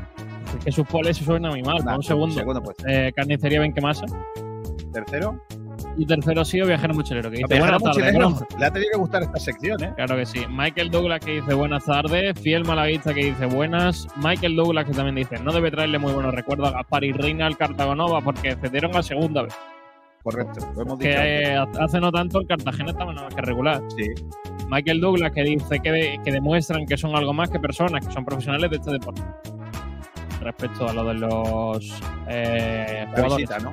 Es 0.58 0.64
que 0.64 0.72
subpole 0.72 1.12
se 1.12 1.24
suena 1.24 1.50
muy 1.50 1.62
mal. 1.62 1.84
Nah, 1.84 1.96
un 1.96 2.02
segundo. 2.02 2.34
Segundo, 2.34 2.62
pues. 2.62 2.76
Eh, 2.86 3.12
carnicería 3.14 3.60
Benquemasa. 3.60 4.06
Tercero. 4.92 5.40
Y 5.96 6.06
tercero 6.06 6.40
ha 6.40 6.44
sido 6.44 6.66
Viajero 6.66 6.92
Mochilero, 6.94 7.30
que 7.30 7.36
dice 7.36 7.46
Viajero 7.54 7.78
buenas 7.78 7.82
tardes. 7.82 8.12
mochilero. 8.14 8.18
bronce". 8.30 8.58
Le 8.58 8.66
ha 8.66 8.70
tenido 8.72 8.90
que 8.92 8.98
gustar 8.98 9.22
esta 9.22 9.38
sección, 9.38 9.84
¿eh? 9.84 9.92
Claro 9.96 10.16
que 10.16 10.26
sí. 10.26 10.40
Michael 10.50 10.90
Douglas 10.90 11.20
que 11.20 11.32
dice 11.40 11.54
buenas 11.54 11.84
tardes. 11.84 12.40
Fiel 12.40 12.64
Malaguista 12.64 13.14
que 13.14 13.24
dice 13.26 13.46
buenas. 13.46 14.08
Michael 14.16 14.56
Douglas 14.56 14.84
que 14.86 14.92
también 14.92 15.14
dice 15.16 15.38
no 15.42 15.52
debe 15.52 15.70
traerle 15.70 15.98
muy 15.98 16.12
buenos 16.12 16.34
recuerdos 16.34 16.68
a 16.68 16.72
Gaspar 16.72 17.04
y 17.04 17.12
Reina 17.12 17.46
al 17.46 17.56
Cartagonova 17.56 18.20
porque 18.22 18.56
cedieron 18.56 18.96
a 18.96 19.02
segunda 19.02 19.42
vez. 19.42 19.54
Correcto. 20.22 20.60
Lo 20.74 20.82
hemos 20.82 20.98
dicho. 20.98 21.10
Que 21.10 21.52
eh, 21.52 21.64
hace 21.80 22.00
no 22.00 22.10
tanto 22.10 22.40
el 22.40 22.46
Cartagena 22.46 22.90
estaba 22.92 23.12
nada 23.12 23.26
más 23.26 23.34
que 23.34 23.42
regular. 23.42 23.82
Sí. 23.96 24.06
Michael 24.70 25.00
Douglas 25.00 25.32
que 25.32 25.42
dice 25.42 25.78
que, 25.80 25.92
de- 25.92 26.20
que 26.24 26.32
demuestran 26.32 26.86
que 26.86 26.96
son 26.96 27.14
algo 27.14 27.34
más 27.34 27.50
que 27.50 27.60
personas, 27.60 28.06
que 28.06 28.10
son 28.12 28.24
profesionales 28.24 28.70
de 28.70 28.76
este 28.76 28.90
deporte. 28.92 29.20
Respecto 30.44 30.88
a 30.88 30.92
lo 30.92 31.04
de 31.04 31.14
los 31.14 32.00
eh, 32.28 33.04
jugadores. 33.08 33.36
visita, 33.36 33.58
¿no? 33.58 33.70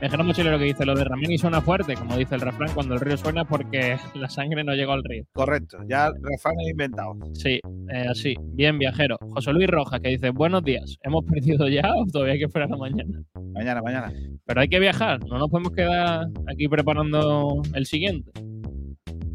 Viajero 0.00 0.24
Mochilero 0.24 0.58
que 0.58 0.64
dice 0.64 0.84
lo 0.84 0.94
de 0.94 1.04
Ramini 1.04 1.38
suena 1.38 1.60
fuerte, 1.60 1.94
como 1.94 2.16
dice 2.16 2.34
el 2.34 2.40
refrán, 2.42 2.70
cuando 2.74 2.94
el 2.94 3.00
río 3.00 3.16
suena 3.16 3.44
porque 3.44 3.96
la 4.14 4.28
sangre 4.28 4.62
no 4.62 4.74
llegó 4.74 4.92
al 4.92 5.02
río. 5.02 5.24
Correcto. 5.32 5.78
Ya 5.88 6.10
refrán 6.22 6.54
he 6.60 6.70
inventado. 6.70 7.16
Sí, 7.32 7.60
eh, 7.90 8.06
así. 8.10 8.34
Bien, 8.52 8.78
viajero. 8.78 9.16
José 9.30 9.52
Luis 9.52 9.68
Rojas 9.68 10.00
que 10.00 10.10
dice 10.10 10.30
buenos 10.30 10.62
días. 10.64 10.98
¿Hemos 11.02 11.24
perdido 11.24 11.66
ya 11.68 11.92
o 11.96 12.04
todavía 12.06 12.34
hay 12.34 12.38
que 12.40 12.44
esperar 12.44 12.70
a 12.72 12.76
mañana? 12.76 13.22
Mañana, 13.54 13.80
mañana. 13.82 14.12
Pero 14.44 14.60
hay 14.60 14.68
que 14.68 14.78
viajar, 14.80 15.24
no 15.26 15.38
nos 15.38 15.48
podemos 15.48 15.72
quedar 15.72 16.26
aquí 16.46 16.68
preparando 16.68 17.62
el 17.74 17.86
siguiente. 17.86 18.30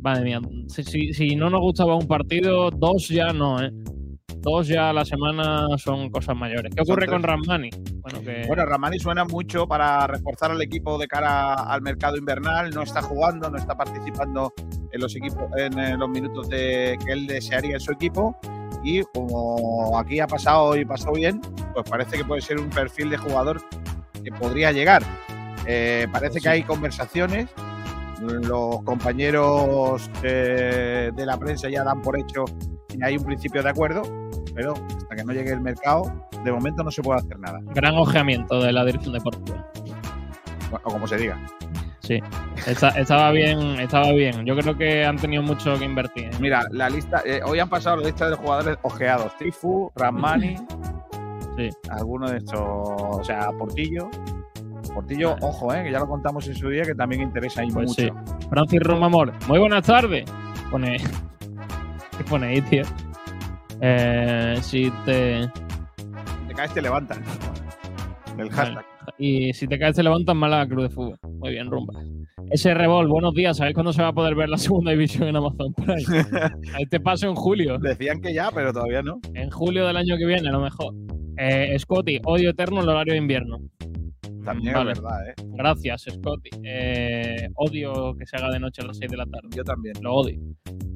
Madre 0.02 0.24
mía, 0.26 0.42
si, 0.68 0.84
si- 0.84 1.14
si 1.14 1.36
no 1.36 1.50
nos 1.50 1.62
gustaba 1.62 1.96
un 1.96 2.08
partido, 2.08 2.70
dos 2.72 3.08
ya 3.08 3.32
no, 3.34 3.62
¿eh? 3.64 3.72
Dos 4.44 4.68
ya 4.68 4.90
a 4.90 4.94
la 4.94 5.06
semana 5.06 5.68
son 5.78 6.10
cosas 6.10 6.36
mayores. 6.36 6.76
¿Qué 6.76 6.82
ocurre 6.82 7.08
con 7.08 7.24
Ramani? 7.24 7.70
Bueno, 8.02 8.22
que 8.22 8.44
Bueno, 8.46 8.66
Ramani 8.66 9.00
suena 9.00 9.24
mucho 9.24 9.66
para 9.66 10.06
reforzar 10.06 10.52
al 10.52 10.62
equipo 10.62 10.98
de 10.98 11.08
cara 11.08 11.54
al 11.54 11.82
mercado 11.82 12.18
invernal. 12.18 12.70
No 12.72 12.82
está 12.82 13.02
jugando, 13.02 13.50
no 13.50 13.58
está 13.58 13.78
participando 13.78 14.52
en 14.92 15.00
los 15.00 15.16
equipos, 15.16 15.50
en 15.58 15.80
eh, 15.80 15.98
los 15.98 16.10
minutos 16.10 16.50
de, 16.50 17.00
que 17.06 17.14
él 17.14 17.26
desearía 17.26 17.76
en 17.76 17.80
su 17.80 17.94
equipo. 17.94 18.38
Y 18.84 19.02
como 19.14 19.98
aquí 19.98 20.20
ha 20.20 20.28
pasado 20.28 20.76
y 20.76 20.84
pasó 20.84 21.14
bien, 21.14 21.40
pues 21.74 21.90
parece 21.90 22.18
que 22.18 22.26
puede 22.26 22.42
ser 22.42 22.60
un 22.60 22.70
perfil 22.70 23.12
de 23.12 23.18
jugador 23.18 23.62
que 24.26 24.32
podría 24.34 24.74
llegar. 24.74 25.04
Eh, 25.66 26.06
parece 26.12 26.42
que 26.42 26.50
hay 26.50 26.64
conversaciones. 26.64 27.48
Los 28.20 28.84
compañeros 28.84 30.12
eh, 30.22 31.12
de 31.16 31.26
la 31.26 31.38
prensa 31.38 31.70
ya 31.70 31.86
dan 31.86 32.02
por 32.02 32.20
hecho 32.20 32.44
que 32.90 32.98
hay 33.02 33.18
un 33.18 33.24
principio 33.24 33.64
de 33.64 33.70
acuerdo, 33.70 34.04
pero 34.54 34.74
hasta 34.74 35.16
que 35.16 35.24
no 35.24 35.34
llegue 35.34 35.52
el 35.52 35.62
mercado, 35.62 36.12
de 36.44 36.52
momento 36.52 36.84
no 36.84 36.92
se 36.92 37.02
puede 37.02 37.20
hacer 37.20 37.40
nada. 37.40 37.60
gran 37.74 37.96
ojeamiento 37.96 38.62
de 38.62 38.72
la 38.74 38.86
dirección 38.86 39.14
deportiva. 39.14 39.66
o 40.72 40.92
como 40.92 41.06
se 41.08 41.18
diga. 41.18 41.38
Sí, 42.00 42.20
Está- 42.68 42.90
estaba 42.90 43.32
bien, 43.32 43.60
estaba 43.80 44.12
bien. 44.12 44.44
Yo 44.46 44.58
creo 44.58 44.76
que 44.78 45.06
han 45.06 45.18
tenido 45.18 45.42
mucho 45.44 45.78
que 45.80 45.86
invertir. 45.86 46.32
Mira, 46.42 46.66
la 46.72 46.90
lista, 46.90 47.22
eh, 47.26 47.42
hoy 47.46 47.60
han 47.60 47.70
pasado 47.70 47.98
la 47.98 48.08
lista 48.08 48.30
de 48.30 48.36
jugadores 48.36 48.78
ojeados. 48.82 49.38
Tifu, 49.38 49.92
Ramani, 49.96 50.56
Sí. 51.56 51.70
alguno 51.90 52.30
de 52.30 52.40
estos, 52.40 52.60
o 52.60 53.22
sea, 53.24 53.52
Portillo. 53.58 54.10
Portillo, 54.94 55.36
ojo, 55.42 55.74
eh, 55.74 55.84
que 55.84 55.92
ya 55.92 56.00
lo 56.00 56.08
contamos 56.08 56.46
en 56.48 56.56
su 56.56 56.70
día, 56.70 56.84
que 56.84 56.94
también 56.96 57.22
interesa 57.22 57.62
ahí 57.62 57.70
Pues 57.72 57.88
mucho. 57.90 58.02
sí. 58.02 58.48
Francis 58.50 58.82
Romamor, 58.82 59.32
muy 59.48 59.60
buenas 59.60 59.86
tardes. 59.86 60.26
Pone. 60.72 60.98
¿Qué 62.18 62.24
pone 62.30 62.48
ahí, 62.48 62.62
tío? 62.62 62.84
Eh, 63.82 64.56
si 64.62 64.92
te. 65.06 65.50
Te 66.48 66.54
caes, 66.56 66.74
te 66.74 66.82
levantan. 66.82 67.22
El 68.38 68.50
hashtag. 68.50 68.86
Y 69.18 69.54
si 69.54 69.68
te 69.68 69.78
caes, 69.78 69.96
te 69.96 70.04
levantas 70.04 70.36
Málaga 70.36 70.68
Cruz 70.68 70.84
de 70.84 70.90
Fútbol. 70.90 71.18
Muy 71.40 71.52
bien, 71.52 71.70
rumba. 71.70 71.94
Ese 72.52 72.74
Revol, 72.74 73.08
buenos 73.08 73.34
días. 73.34 73.58
¿Sabéis 73.58 73.74
cuándo 73.74 73.94
se 73.94 74.02
va 74.02 74.10
a 74.10 74.14
poder 74.14 74.36
ver 74.36 74.50
la 74.50 74.58
segunda 74.58 74.92
división 74.92 75.28
en 75.28 75.36
Amazon 75.36 75.74
Prime? 75.74 76.04
Este 76.80 77.00
paso 77.00 77.28
en 77.28 77.36
julio. 77.36 77.78
Decían 77.80 78.22
que 78.22 78.34
ya, 78.34 78.52
pero 78.52 78.72
todavía 78.74 79.02
no. 79.02 79.20
En 79.34 79.50
julio 79.50 79.88
del 79.88 79.98
año 79.98 80.18
que 80.18 80.26
viene, 80.26 80.50
a 80.50 80.52
lo 80.52 80.62
mejor. 80.62 80.94
Eh, 81.38 81.78
Scotty, 81.80 82.20
odio 82.26 82.52
eterno 82.52 82.82
el 82.82 82.90
horario 82.90 83.14
de 83.14 83.20
invierno. 83.20 83.58
También 84.44 84.74
Vale. 84.74 84.92
es 84.92 85.02
verdad, 85.02 85.28
eh. 85.30 85.34
Gracias, 85.56 86.02
Scotty. 86.10 86.50
Eh, 86.64 87.50
odio 87.56 88.16
que 88.18 88.26
se 88.26 88.36
haga 88.36 88.52
de 88.52 88.60
noche 88.60 88.82
a 88.82 88.86
las 88.88 88.98
6 88.98 89.10
de 89.12 89.18
la 89.18 89.26
tarde. 89.26 89.48
Yo 89.56 89.64
también. 89.64 89.94
Lo 90.02 90.14
odio. 90.16 90.40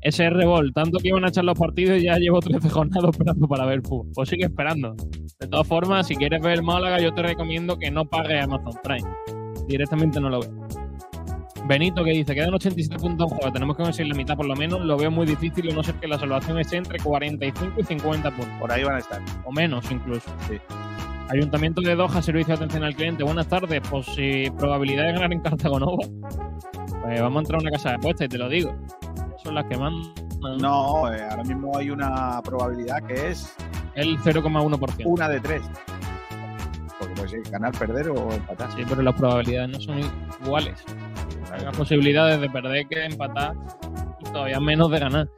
SR 0.01 0.45
Ball, 0.45 0.73
tanto 0.73 0.99
que 0.99 1.07
iban 1.09 1.25
a 1.25 1.29
echar 1.29 1.43
los 1.43 1.57
partidos 1.57 1.99
y 1.99 2.03
ya 2.05 2.17
llevo 2.17 2.39
13 2.39 2.69
jornadas 2.69 3.09
esperando 3.11 3.47
para 3.47 3.65
ver 3.65 3.81
fútbol. 3.81 4.11
Pues 4.13 4.29
sigue 4.29 4.45
esperando. 4.45 4.95
De 5.39 5.47
todas 5.47 5.67
formas, 5.67 6.07
si 6.07 6.15
quieres 6.15 6.41
ver 6.41 6.61
Málaga, 6.61 6.99
yo 6.99 7.13
te 7.13 7.21
recomiendo 7.23 7.77
que 7.77 7.89
no 7.91 8.05
pagues 8.05 8.43
Amazon 8.43 8.73
Prime. 8.83 9.09
Directamente 9.67 10.19
no 10.19 10.29
lo 10.29 10.41
veo. 10.41 10.67
Benito 11.67 12.01
que 12.03 12.11
dice, 12.11 12.33
quedan 12.33 12.53
87 12.53 12.95
puntos 12.97 13.29
en 13.29 13.37
juego, 13.37 13.51
tenemos 13.51 13.75
que 13.75 13.83
conseguir 13.83 14.13
la 14.13 14.17
mitad 14.17 14.37
por 14.37 14.45
lo 14.45 14.55
menos, 14.55 14.79
lo 14.85 14.95
veo 14.97 15.11
muy 15.11 15.25
difícil 15.25 15.69
a 15.69 15.75
no 15.75 15.83
ser 15.83 15.95
que 15.95 16.07
la 16.07 16.17
salvación 16.17 16.57
esté 16.59 16.77
entre 16.77 16.97
45 16.97 17.73
y 17.81 17.83
50 17.83 18.31
puntos, 18.31 18.53
Por 18.57 18.71
ahí 18.71 18.85
van 18.85 18.95
a 18.95 18.99
estar. 18.99 19.21
o 19.43 19.51
menos 19.51 19.91
incluso. 19.91 20.31
Sí. 20.47 20.55
Ayuntamiento 21.29 21.81
de 21.81 21.95
Doha, 21.95 22.21
Servicio 22.21 22.53
de 22.55 22.63
Atención 22.63 22.83
al 22.83 22.95
Cliente, 22.95 23.23
buenas 23.23 23.47
tardes, 23.47 23.81
pues 23.89 24.05
si 24.07 24.49
probabilidad 24.51 25.07
de 25.07 25.13
ganar 25.13 25.33
en 25.33 25.41
Cartagonova, 25.41 26.05
pues 27.03 27.21
vamos 27.21 27.37
a 27.37 27.39
entrar 27.41 27.59
a 27.59 27.63
una 27.63 27.71
casa 27.71 27.89
de 27.89 27.95
apuestas 27.95 28.25
y 28.25 28.29
te 28.29 28.37
lo 28.37 28.47
digo. 28.47 28.73
Son 29.43 29.53
las 29.55 29.65
que 29.65 29.77
mandan. 29.77 30.13
No, 30.61 31.11
eh, 31.11 31.21
ahora 31.29 31.43
mismo 31.43 31.77
hay 31.77 31.89
una 31.89 32.41
probabilidad 32.43 33.03
que 33.03 33.29
es 33.29 33.53
El 33.95 34.17
0,1%. 34.19 35.05
una 35.05 35.27
de 35.27 35.39
tres. 35.41 35.63
Porque 36.97 37.13
puede 37.15 37.29
ser 37.29 37.41
ganar, 37.51 37.77
perder 37.77 38.09
o 38.09 38.31
empatar. 38.31 38.71
Sí, 38.71 38.83
pero 38.87 39.01
las 39.01 39.13
probabilidades 39.15 39.69
no 39.69 39.79
son 39.81 39.99
iguales. 40.43 40.83
Hay 41.51 41.65
más 41.65 41.75
posibilidades 41.75 42.39
de 42.39 42.49
perder 42.49 42.87
que 42.87 42.99
de 42.99 43.05
empatar 43.07 43.53
y 44.21 44.23
todavía 44.31 44.59
menos 44.61 44.89
de 44.91 44.99
ganar. 44.99 45.29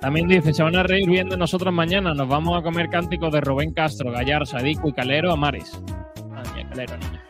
También 0.00 0.28
dice, 0.28 0.52
se 0.52 0.62
van 0.62 0.76
a 0.76 0.82
reír 0.82 1.08
bien 1.08 1.28
de 1.28 1.36
nosotros 1.36 1.72
mañana. 1.74 2.14
Nos 2.14 2.28
vamos 2.28 2.58
a 2.58 2.62
comer 2.62 2.88
cánticos 2.88 3.32
de 3.32 3.40
Rubén 3.40 3.72
Castro, 3.72 4.10
Gallar, 4.12 4.46
Sadico 4.46 4.88
y 4.88 4.92
Calero 4.92 5.32
a 5.32 5.36
Mares. 5.36 5.80
Ah, 6.34 6.42
Calero, 6.70 6.96
niña. 6.98 7.24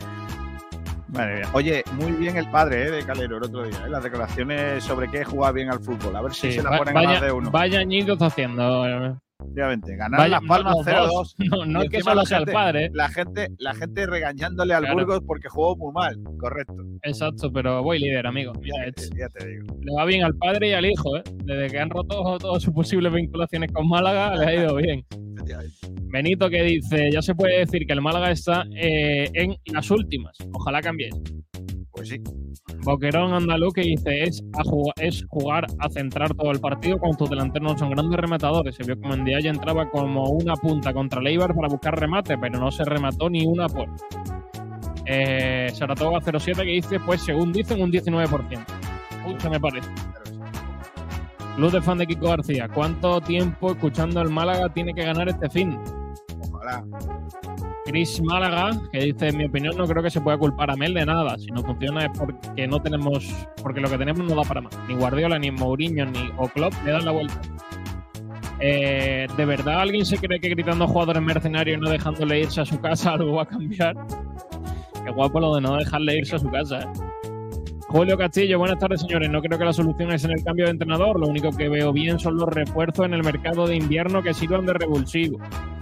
Madre 1.09 1.37
mía. 1.37 1.49
Oye, 1.55 1.83
muy 1.93 2.13
bien 2.13 2.37
el 2.37 2.51
padre 2.51 2.89
eh, 2.89 2.91
de 2.91 3.03
Calero 3.05 3.39
el 3.39 3.45
otro 3.45 3.63
día. 3.63 3.79
eh, 3.87 3.89
Las 3.89 4.05
declaraciones 4.05 4.85
sobre 4.85 5.11
qué 5.11 5.25
jugar 5.25 5.55
bien 5.55 5.71
al 5.71 5.81
fútbol. 5.81 6.15
A 6.15 6.21
ver 6.21 6.35
si 6.35 6.49
Sí, 6.51 6.59
se 6.59 6.63
la 6.63 6.77
ponen 6.77 6.97
a 6.97 7.01
más 7.01 7.07
vaya, 7.07 7.21
de 7.21 7.33
uno. 7.33 7.51
vaya 7.51 7.79
añitos 7.81 8.21
haciendo. 8.21 8.85
Efectivamente. 9.41 9.97
Ganar 9.97 10.19
Vaya, 10.19 10.31
Las 10.41 10.49
Palmas 10.49 10.75
los 10.77 10.87
0-2. 10.87 11.07
dos. 11.11 11.37
No, 11.51 11.65
no 11.67 11.83
es 11.83 11.91
que 11.91 12.01
solo 12.03 12.25
sea 12.27 12.39
el 12.39 12.47
padre. 12.47 12.87
eh. 12.87 12.91
La 12.93 13.09
gente, 13.09 13.49
la 13.59 13.75
gente 13.75 14.07
regañándole 14.07 14.75
al 14.75 14.83
Claro. 14.83 14.97
Burgos 14.99 15.21
porque 15.27 15.49
jugó 15.49 15.77
muy 15.77 15.93
mal. 15.93 16.17
Correcto. 16.39 16.75
Exacto, 17.03 17.53
pero 17.53 17.83
voy 17.83 18.01
líder, 18.01 18.27
amigo. 18.27 18.53
Ya, 18.63 19.29
te 19.29 19.47
digo. 19.47 19.67
le 19.81 19.93
va 19.95 20.05
bien 20.05 20.25
al 20.25 20.35
padre 20.37 20.71
y 20.71 20.73
al 20.73 20.85
hijo, 20.87 21.17
¿eh? 21.17 21.23
Desde 21.45 21.69
que 21.69 21.79
han 21.79 21.91
roto 21.91 22.39
todas 22.39 22.63
sus 22.63 22.75
posibles 22.75 23.13
vinculaciones 23.13 23.71
con 23.73 23.89
Málaga, 23.89 24.35
le 24.35 24.45
ha 24.47 24.55
ido 24.55 24.75
bien. 24.77 25.05
Benito 26.11 26.49
que 26.51 26.63
dice, 26.63 27.11
ya 27.13 27.23
se 27.23 27.35
puede 27.35 27.61
decir 27.61 27.87
que 27.87 27.93
el 27.93 28.01
Málaga 28.03 28.31
está 28.31 28.65
eh, 28.77 29.29
en 29.35 29.57
las 29.73 29.91
últimas. 29.91 30.37
Ojalá 30.53 30.81
cambie. 30.81 31.11
Pues 31.99 32.11
sí. 32.11 32.23
Boquerón 32.85 33.35
andaluz 33.35 33.75
que 33.75 33.81
dice, 33.81 34.23
es, 34.23 34.41
a 34.57 34.63
jugar, 34.63 34.95
es 34.99 35.25
jugar 35.29 35.67
a 35.81 35.89
centrar 35.89 36.33
todo 36.35 36.53
el 36.53 36.61
partido 36.61 36.97
cuando 36.99 37.19
tus 37.19 37.31
delanteros 37.31 37.73
no 37.73 37.79
son 37.79 37.91
grandes 37.91 38.21
rematadores. 38.21 38.77
Se 38.77 38.85
vio 38.85 39.01
como 39.01 39.15
en 39.15 39.27
ya 39.27 39.51
entraba 39.51 39.91
como 39.91 40.31
una 40.31 40.55
punta 40.55 40.93
contra 40.93 41.21
Leibar 41.21 41.55
para 41.57 41.67
buscar 41.67 41.99
remate, 41.99 42.39
pero 42.39 42.61
no 42.61 42.71
se 42.71 42.85
remató 42.85 43.29
ni 43.29 43.45
una 43.47 43.67
puerta. 43.67 44.05
Eh, 45.07 45.71
Saratoga 45.75 46.21
07 46.21 46.63
que 46.63 46.71
dice, 46.71 47.01
pues 47.01 47.21
según 47.23 47.53
dicen, 47.53 47.83
un 47.83 47.91
19%. 47.91 48.65
Mucho 49.27 49.51
me 49.51 49.59
parece. 49.59 49.89
Luz 51.57 51.73
de 51.73 51.83
fan 51.83 51.99
de 51.99 52.07
Kiko 52.07 52.29
García, 52.29 52.69
¿cuánto 52.69 53.21
tiempo 53.21 53.73
escuchando 53.73 54.21
el 54.21 54.29
Málaga 54.29 54.69
tiene 54.73 54.95
que 54.95 55.03
ganar 55.03 55.29
este 55.29 55.51
fin? 55.51 55.77
Ojalá. 56.53 56.85
Chris 57.89 58.21
Málaga, 58.23 58.79
que 58.93 58.99
dice, 58.99 59.29
en 59.29 59.39
mi 59.39 59.47
opinión, 59.47 59.75
no 59.79 59.87
creo 59.87 60.03
que 60.03 60.11
se 60.11 60.21
pueda 60.21 60.37
culpar 60.37 60.71
a 60.71 60.77
Mel 60.77 60.93
de 60.93 61.07
nada. 61.07 61.39
Si 61.39 61.47
no 61.47 61.63
funciona 61.63 62.05
es 62.05 62.11
porque 62.19 62.67
no 62.67 62.83
tenemos, 62.83 63.35
porque 63.63 63.81
lo 63.81 63.89
que 63.89 63.97
tenemos 63.97 64.29
no 64.29 64.37
da 64.37 64.43
para 64.43 64.61
más. 64.61 64.79
Ni 64.87 64.95
Guardiola, 64.95 65.39
ni 65.39 65.51
Mourinho, 65.51 66.05
ni 66.05 66.31
o 66.37 66.49
Klopp 66.49 66.75
le 66.85 66.93
dan 66.93 67.07
la 67.07 67.13
vuelta. 67.13 67.41
Eh, 68.61 69.27
¿De 69.35 69.45
verdad 69.47 69.81
alguien 69.81 70.05
se 70.05 70.19
cree 70.19 70.39
que 70.39 70.51
gritando 70.51 70.87
jugadores 70.87 71.23
mercenarios 71.23 71.79
y 71.79 71.81
no 71.81 71.89
dejándole 71.89 72.41
irse 72.41 72.61
a 72.61 72.67
su 72.67 72.79
casa 72.79 73.13
algo 73.15 73.37
va 73.37 73.45
a 73.45 73.47
cambiar? 73.47 73.97
Qué 75.03 75.11
guapo 75.11 75.41
lo 75.41 75.55
de 75.55 75.63
no 75.63 75.77
dejarle 75.77 76.19
irse 76.19 76.37
a 76.37 76.39
su 76.41 76.51
casa. 76.51 76.81
¿eh? 76.81 77.08
Julio 77.89 78.19
Castillo, 78.19 78.59
buenas 78.59 78.79
tardes 78.79 79.01
señores. 79.01 79.31
No 79.31 79.41
creo 79.41 79.59
que 79.59 79.65
la 79.65 79.73
solución 79.73 80.13
es 80.13 80.23
en 80.23 80.33
el 80.33 80.45
cambio 80.45 80.67
de 80.67 80.73
entrenador. 80.73 81.19
Lo 81.19 81.27
único 81.27 81.51
que 81.51 81.71
veo 81.71 81.91
bien 81.91 82.19
son 82.19 82.37
los 82.37 82.47
refuerzos 82.47 83.07
en 83.07 83.15
el 83.15 83.25
mercado 83.25 83.67
de 83.67 83.77
invierno 83.77 84.23
que 84.23 84.35
sirvan 84.35 84.67
de 84.67 84.75
revulsivo. 84.75 85.39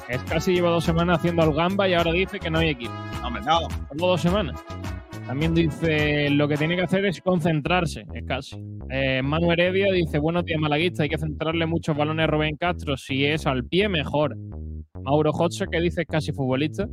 Es 0.08 0.22
casi 0.22 0.54
lleva 0.54 0.70
dos 0.70 0.84
semanas 0.84 1.18
haciendo 1.18 1.42
al 1.42 1.52
gamba 1.52 1.88
y 1.88 1.94
ahora 1.94 2.12
dice 2.12 2.38
que 2.38 2.48
no 2.48 2.60
hay 2.60 2.68
equipo. 2.68 2.92
No. 3.44 3.58
Solo 3.88 4.06
dos 4.06 4.20
semanas. 4.20 4.64
También 5.26 5.52
dice 5.52 6.30
lo 6.30 6.46
que 6.46 6.56
tiene 6.56 6.76
que 6.76 6.82
hacer 6.82 7.04
es 7.06 7.20
concentrarse, 7.20 8.06
es 8.14 8.24
casi. 8.24 8.56
Eh, 8.88 9.20
Manu 9.24 9.50
Heredia 9.50 9.90
dice, 9.90 10.20
buenos 10.20 10.44
días 10.44 10.60
malaguista, 10.60 11.02
hay 11.02 11.08
que 11.08 11.18
centrarle 11.18 11.66
muchos 11.66 11.96
balones 11.96 12.22
a 12.22 12.26
Rubén 12.28 12.56
Castro, 12.56 12.96
si 12.96 13.24
es 13.24 13.46
al 13.48 13.64
pie 13.64 13.88
mejor. 13.88 14.36
Mauro 15.02 15.32
Hotze 15.32 15.66
que 15.66 15.80
dice 15.80 16.02
es 16.02 16.06
casi 16.06 16.32
futbolista. 16.32 16.86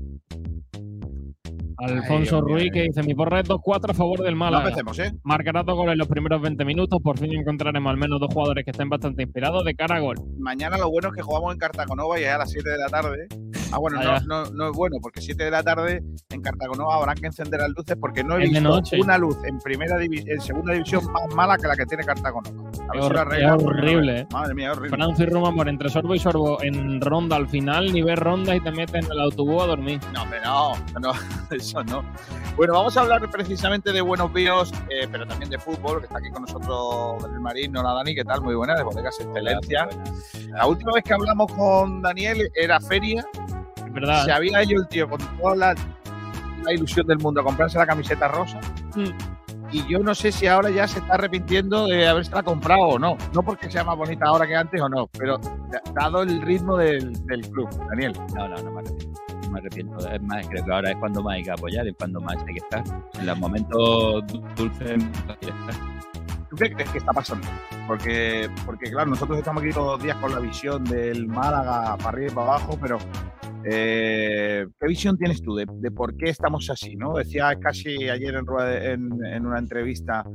Alfonso 1.77 2.41
Ruiz 2.41 2.71
que 2.71 2.83
dice 2.83 3.03
mi 3.03 3.13
porra 3.13 3.39
es 3.41 3.49
2-4 3.49 3.91
a 3.91 3.93
favor 3.93 4.19
del 4.21 4.33
No 4.33 4.39
Málaga. 4.39 4.63
empecemos, 4.69 4.99
¿eh? 4.99 5.11
Marcará 5.23 5.63
dos 5.63 5.75
goles 5.75 5.93
en 5.93 5.99
los 5.99 6.07
primeros 6.07 6.41
20 6.41 6.65
minutos, 6.65 6.99
por 7.03 7.17
fin 7.17 7.33
encontraremos 7.33 7.89
al 7.89 7.97
menos 7.97 8.19
dos 8.19 8.33
jugadores 8.33 8.63
que 8.65 8.71
estén 8.71 8.89
bastante 8.89 9.23
inspirados 9.23 9.63
de 9.65 9.75
cara 9.75 9.97
a 9.97 9.99
gol. 9.99 10.15
Mañana 10.39 10.77
lo 10.77 10.89
bueno 10.89 11.09
es 11.09 11.15
que 11.15 11.21
jugamos 11.21 11.53
en 11.53 11.59
Cartagonova 11.59 12.19
y 12.19 12.23
es 12.23 12.29
a 12.29 12.37
las 12.39 12.51
7 12.51 12.69
de 12.69 12.77
la 12.77 12.87
tarde. 12.87 13.27
Ah, 13.71 13.79
bueno, 13.79 13.99
no, 14.03 14.19
no, 14.21 14.51
no 14.51 14.69
es 14.69 14.77
bueno, 14.77 14.97
porque 15.01 15.19
7 15.21 15.43
de 15.45 15.51
la 15.51 15.63
tarde 15.63 16.03
en 16.29 16.41
Cartagonova 16.41 16.95
habrá 16.95 17.15
que 17.15 17.25
encender 17.25 17.59
las 17.59 17.69
luces 17.69 17.95
porque 17.99 18.23
no 18.23 18.37
he 18.37 18.43
Es 18.43 18.51
de 18.51 18.59
visto 18.59 18.69
noche. 18.75 18.99
una 19.01 19.17
luz 19.17 19.37
en 19.45 19.57
primera 19.59 19.97
en 20.03 20.41
segunda 20.41 20.73
división 20.73 21.03
más 21.11 21.23
mala 21.35 21.57
que 21.57 21.67
la 21.67 21.75
que 21.75 21.85
tiene 21.85 22.03
Cartagonova. 22.03 22.69
A 22.89 22.93
ver 22.93 23.01
Es 23.01 23.39
si 23.39 23.45
no 23.45 23.55
horrible. 23.55 24.19
¿eh? 24.21 24.27
Madre 24.31 24.53
mía, 24.53 24.71
es 24.71 24.77
horrible. 24.77 24.97
Por 24.97 25.69
entre 25.69 25.89
sorbo 25.89 26.13
y 26.15 26.19
sorbo 26.19 26.61
en 26.61 27.01
ronda 27.01 27.35
al 27.35 27.47
final, 27.49 27.91
ni 27.91 28.01
ves 28.01 28.19
rondas 28.19 28.55
y 28.57 28.59
te 28.59 28.71
metes 28.71 29.05
en 29.05 29.11
el 29.11 29.19
autobús 29.19 29.63
a 29.63 29.67
dormir. 29.67 29.99
No, 30.13 30.23
hombre, 30.23 30.39
no, 30.43 30.73
no, 30.99 31.11
eso 31.63 31.83
no. 31.83 32.03
Bueno, 32.55 32.73
vamos 32.73 32.95
a 32.97 33.01
hablar 33.01 33.29
precisamente 33.31 33.91
de 33.91 34.01
buenos 34.01 34.31
vinos, 34.31 34.71
eh, 34.89 35.07
pero 35.11 35.25
también 35.25 35.49
de 35.49 35.57
fútbol, 35.57 35.99
que 35.99 36.05
está 36.05 36.17
aquí 36.19 36.29
con 36.29 36.43
nosotros 36.43 37.21
Daniel 37.23 37.39
Marín, 37.41 37.77
hola 37.77 37.93
Dani, 37.93 38.13
¿qué 38.15 38.23
tal? 38.23 38.41
Muy 38.41 38.55
buena, 38.55 38.75
de 38.75 38.83
Bodegas 38.83 39.19
Excelencia. 39.19 39.87
La 40.49 40.67
última 40.67 40.91
vez 40.93 41.03
que 41.03 41.13
hablamos 41.13 41.51
con 41.53 42.01
Daniel 42.01 42.51
era 42.55 42.79
feria, 42.79 43.25
Es 43.85 43.93
verdad. 43.93 44.25
se 44.25 44.31
había 44.31 44.63
ido 44.63 44.81
el 44.81 44.87
tío 44.87 45.09
con 45.09 45.19
toda 45.37 45.55
la, 45.55 45.75
la 46.63 46.73
ilusión 46.73 47.07
del 47.07 47.19
mundo 47.19 47.41
a 47.41 47.43
comprarse 47.43 47.77
la 47.77 47.87
camiseta 47.87 48.27
rosa. 48.27 48.59
Mm. 48.95 49.09
Y 49.71 49.87
yo 49.87 49.97
no 49.99 50.13
sé 50.13 50.31
si 50.31 50.45
ahora 50.45 50.69
ya 50.69 50.87
se 50.87 50.99
está 50.99 51.15
arrepintiendo 51.15 51.87
de 51.87 52.07
haberse 52.07 52.29
la 52.35 52.43
comprado 52.43 52.81
o 52.81 52.99
no. 52.99 53.17
No 53.33 53.41
porque 53.41 53.71
sea 53.71 53.83
más 53.83 53.97
bonita 53.97 54.25
ahora 54.27 54.45
que 54.45 54.55
antes 54.55 54.79
o 54.79 54.87
no, 54.87 55.07
pero 55.07 55.39
dado 55.95 56.21
el 56.21 56.43
ritmo 56.43 56.77
del, 56.77 57.11
del 57.25 57.41
club, 57.49 57.67
Daniel. 57.89 58.13
No, 58.35 58.47
no, 58.47 58.55
no 58.61 58.69
me 58.71 58.79
arrepiento. 58.81 59.12
Me 59.53 59.59
arrepiento. 59.59 60.09
Es 60.09 60.21
más, 60.23 60.47
creo 60.47 60.65
que 60.65 60.71
ahora 60.73 60.89
es 60.91 60.97
cuando 60.97 61.21
más 61.21 61.35
hay 61.35 61.43
que 61.43 61.51
apoyar 61.51 61.87
y 61.87 61.93
cuando 61.93 62.19
más 62.21 62.35
hay 62.47 62.53
que 62.55 62.59
estar. 62.59 62.83
En 63.19 63.25
los 63.27 63.37
momentos 63.37 64.25
du- 64.27 64.43
dulces 64.55 64.91
es 64.91 64.97
más 65.03 65.17
fácil 65.27 65.49
estar. 65.49 65.92
¿Tú 66.53 66.57
qué 66.57 66.71
crees 66.73 66.89
que 66.91 66.97
está 66.99 67.11
pasando? 67.13 67.47
Porque, 67.87 68.47
porque 68.65 68.91
claro, 68.91 69.09
nosotros 69.09 69.39
estamos 69.39 69.63
aquí 69.63 69.71
todos 69.73 69.93
los 69.97 70.03
días 70.03 70.17
con 70.17 70.31
la 70.31 70.39
visión 70.39 70.83
del 70.83 71.25
Málaga 71.27 71.97
para 71.97 72.09
arriba 72.09 72.31
y 72.31 72.35
para 72.35 72.47
abajo, 72.47 72.77
pero 72.79 72.97
eh, 73.65 74.67
¿qué 74.79 74.87
visión 74.87 75.17
tienes 75.17 75.41
tú 75.41 75.55
de, 75.55 75.65
de 75.69 75.91
por 75.91 76.15
qué 76.15 76.29
estamos 76.29 76.69
así? 76.69 76.95
¿no? 76.95 77.15
Decía 77.15 77.55
casi 77.59 78.09
ayer 78.09 78.35
en, 78.35 78.45
en, 78.83 79.25
en 79.25 79.45
una 79.45 79.59
entrevista, 79.59 80.25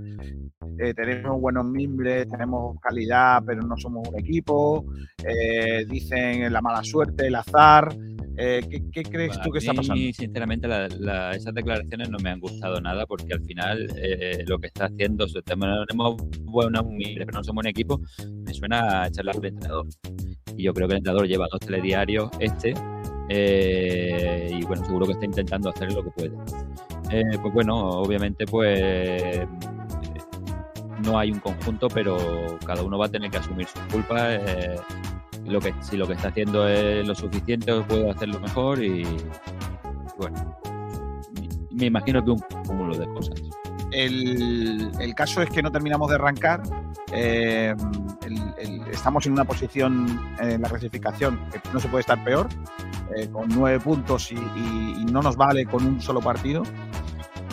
eh, 0.78 0.94
tenemos 0.94 1.40
buenos 1.40 1.64
mimbres, 1.66 2.28
tenemos 2.28 2.78
calidad, 2.81 3.42
pero 3.46 3.62
no 3.62 3.76
somos 3.76 4.09
un 4.09 4.18
equipo, 4.18 4.85
eh, 5.24 5.85
dicen 5.88 6.52
la 6.52 6.61
mala 6.62 6.83
suerte, 6.83 7.26
el 7.26 7.35
azar. 7.35 7.94
eh, 8.40 8.61
¿qué, 8.70 8.85
qué 8.92 9.02
crees 9.02 9.40
tú 9.40 9.50
que 9.50 9.59
está 9.59 9.72
A 9.72 9.74
mí, 9.74 9.78
pasando? 9.81 10.12
sinceramente, 10.12 10.68
la- 10.68 10.87
la- 10.88 11.33
esas 11.33 11.52
declaraciones 11.52 12.09
no 12.09 12.18
me 12.22 12.31
han 12.31 12.38
gustado 12.38 12.81
nada 12.81 13.04
porque 13.04 13.33
al 13.35 13.42
final 13.44 13.88
lo 14.46 14.59
que 14.61 14.68
está 14.68 14.85
haciendo, 14.87 15.26
si 15.26 15.42
tenemos 16.16 16.44
buenas 16.44 16.82
humildes, 16.82 17.26
pero 17.26 17.38
no 17.38 17.44
somos 17.44 17.62
un 17.62 17.68
equipo, 17.68 18.00
me 18.44 18.54
suena 18.54 19.02
a 19.02 19.06
echarle 19.08 19.30
al 19.30 19.44
entrenador. 19.44 19.86
Y 20.56 20.64
yo 20.64 20.74
creo 20.74 20.88
que 20.88 20.94
el 20.94 20.98
entrenador 20.98 21.26
lleva 21.26 21.46
dos 21.50 21.60
telediarios 21.60 22.30
este 22.40 22.74
eh, 23.28 24.50
y 24.52 24.64
bueno, 24.64 24.84
seguro 24.84 25.06
que 25.06 25.12
está 25.12 25.24
intentando 25.26 25.70
hacer 25.70 25.92
lo 25.92 26.02
que 26.02 26.10
puede. 26.10 26.32
Eh, 27.10 27.38
pues 27.40 27.54
bueno, 27.54 27.76
obviamente 27.76 28.46
pues 28.46 29.46
no 31.04 31.18
hay 31.18 31.30
un 31.30 31.40
conjunto, 31.40 31.88
pero 31.88 32.58
cada 32.64 32.82
uno 32.82 32.98
va 32.98 33.06
a 33.06 33.08
tener 33.08 33.30
que 33.30 33.38
asumir 33.38 33.66
sus 33.66 33.82
culpas. 33.92 34.40
eh, 34.40 34.76
lo 35.46 35.60
que, 35.60 35.72
si 35.80 35.96
lo 35.96 36.06
que 36.06 36.12
está 36.12 36.28
haciendo 36.28 36.68
es 36.68 37.06
lo 37.06 37.14
suficiente, 37.14 37.72
puede 37.82 38.10
hacerlo 38.10 38.38
mejor 38.40 38.82
y 38.84 39.04
bueno, 40.18 40.58
me 41.70 41.86
imagino 41.86 42.22
que 42.24 42.30
un 42.32 42.40
cúmulo 42.66 42.96
de 42.98 43.06
cosas. 43.14 43.40
El, 43.98 44.92
el 45.00 45.14
caso 45.14 45.42
es 45.42 45.50
que 45.50 45.62
no 45.62 45.70
terminamos 45.72 46.08
de 46.08 46.14
arrancar. 46.14 46.62
eh, 47.12 47.74
el- 48.26 48.82
estamos 48.92 49.24
en 49.26 49.32
una 49.32 49.44
posición 49.44 50.20
en 50.40 50.61
la 50.62 50.68
clasificación 50.68 51.40
que 51.50 51.61
no 51.72 51.80
se 51.80 51.88
puede 51.88 52.00
estar 52.02 52.22
peor, 52.24 52.48
eh, 53.16 53.28
con 53.28 53.48
nueve 53.48 53.80
puntos 53.80 54.30
y, 54.30 54.34
y- 54.34 54.94
y 55.00 55.04
no 55.06 55.22
nos 55.22 55.37
vale 55.37 55.64
con 55.66 55.84
un 55.87 56.00
solo 56.00 56.20
partido. 56.20 56.62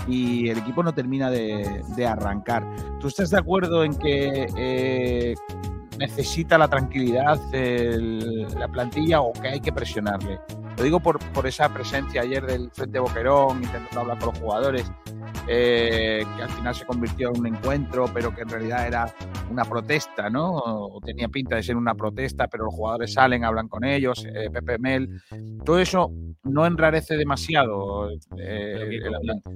Y 0.08 0.50
el 0.50 0.58
equipo 0.60 0.84
no 0.84 0.94
termina 0.94 1.30
de, 1.32 1.82
de 1.96 2.06
arrancar. 2.08 2.64
¿Tú 3.00 3.08
estás 3.08 3.30
de 3.32 3.40
acuerdo 3.40 3.84
en 3.84 3.96
que 3.96 4.48
eh, 4.58 5.36
necesita 5.98 6.58
la 6.58 6.68
tranquilidad 6.68 7.40
el- 7.54 8.48
la 8.60 8.68
plantilla 8.68 9.22
o 9.22 9.32
que 9.34 9.48
hay 9.48 9.60
que 9.62 9.72
presionarle? 9.72 10.40
Lo 10.78 10.84
digo 10.84 11.00
por, 11.00 11.20
por 11.32 11.48
esa 11.48 11.70
presencia 11.70 12.22
ayer 12.22 12.46
del 12.46 12.70
Frente 12.72 13.00
Boquerón, 13.00 13.64
intentando 13.64 14.02
hablar 14.02 14.20
con 14.20 14.30
los 14.34 14.40
jugadores. 14.40 14.92
Eh, 15.48 16.24
que 16.36 16.44
al 16.44 16.50
final 16.50 16.76
se 16.76 16.86
convirtió 16.86 17.30
en 17.34 17.40
un 17.40 17.48
encuentro, 17.48 18.06
pero 18.14 18.34
que 18.34 18.42
en 18.42 18.50
realidad 18.50 18.88
era 18.88 19.14
una 19.50 19.64
protesta, 19.66 20.30
¿no? 20.30 20.54
O 20.56 21.00
tenía 21.02 21.28
pinta 21.28 21.56
de 21.56 21.64
ser 21.64 21.76
una 21.76 21.94
protesta, 21.96 22.48
pero 22.48 22.66
los 22.66 22.74
jugadores 22.74 23.14
salen, 23.14 23.44
hablan 23.44 23.68
con 23.68 23.84
ellos, 23.84 24.26
eh, 24.26 24.50
Pepe 24.52 24.78
Mel. 24.80 25.10
Todo 25.64 25.80
eso 25.80 26.12
no 26.44 26.66
enrarece 26.66 27.16
demasiado 27.18 28.10
eh, 28.38 29.00
el 29.04 29.12
la, 29.12 29.18
ambiente. 29.18 29.50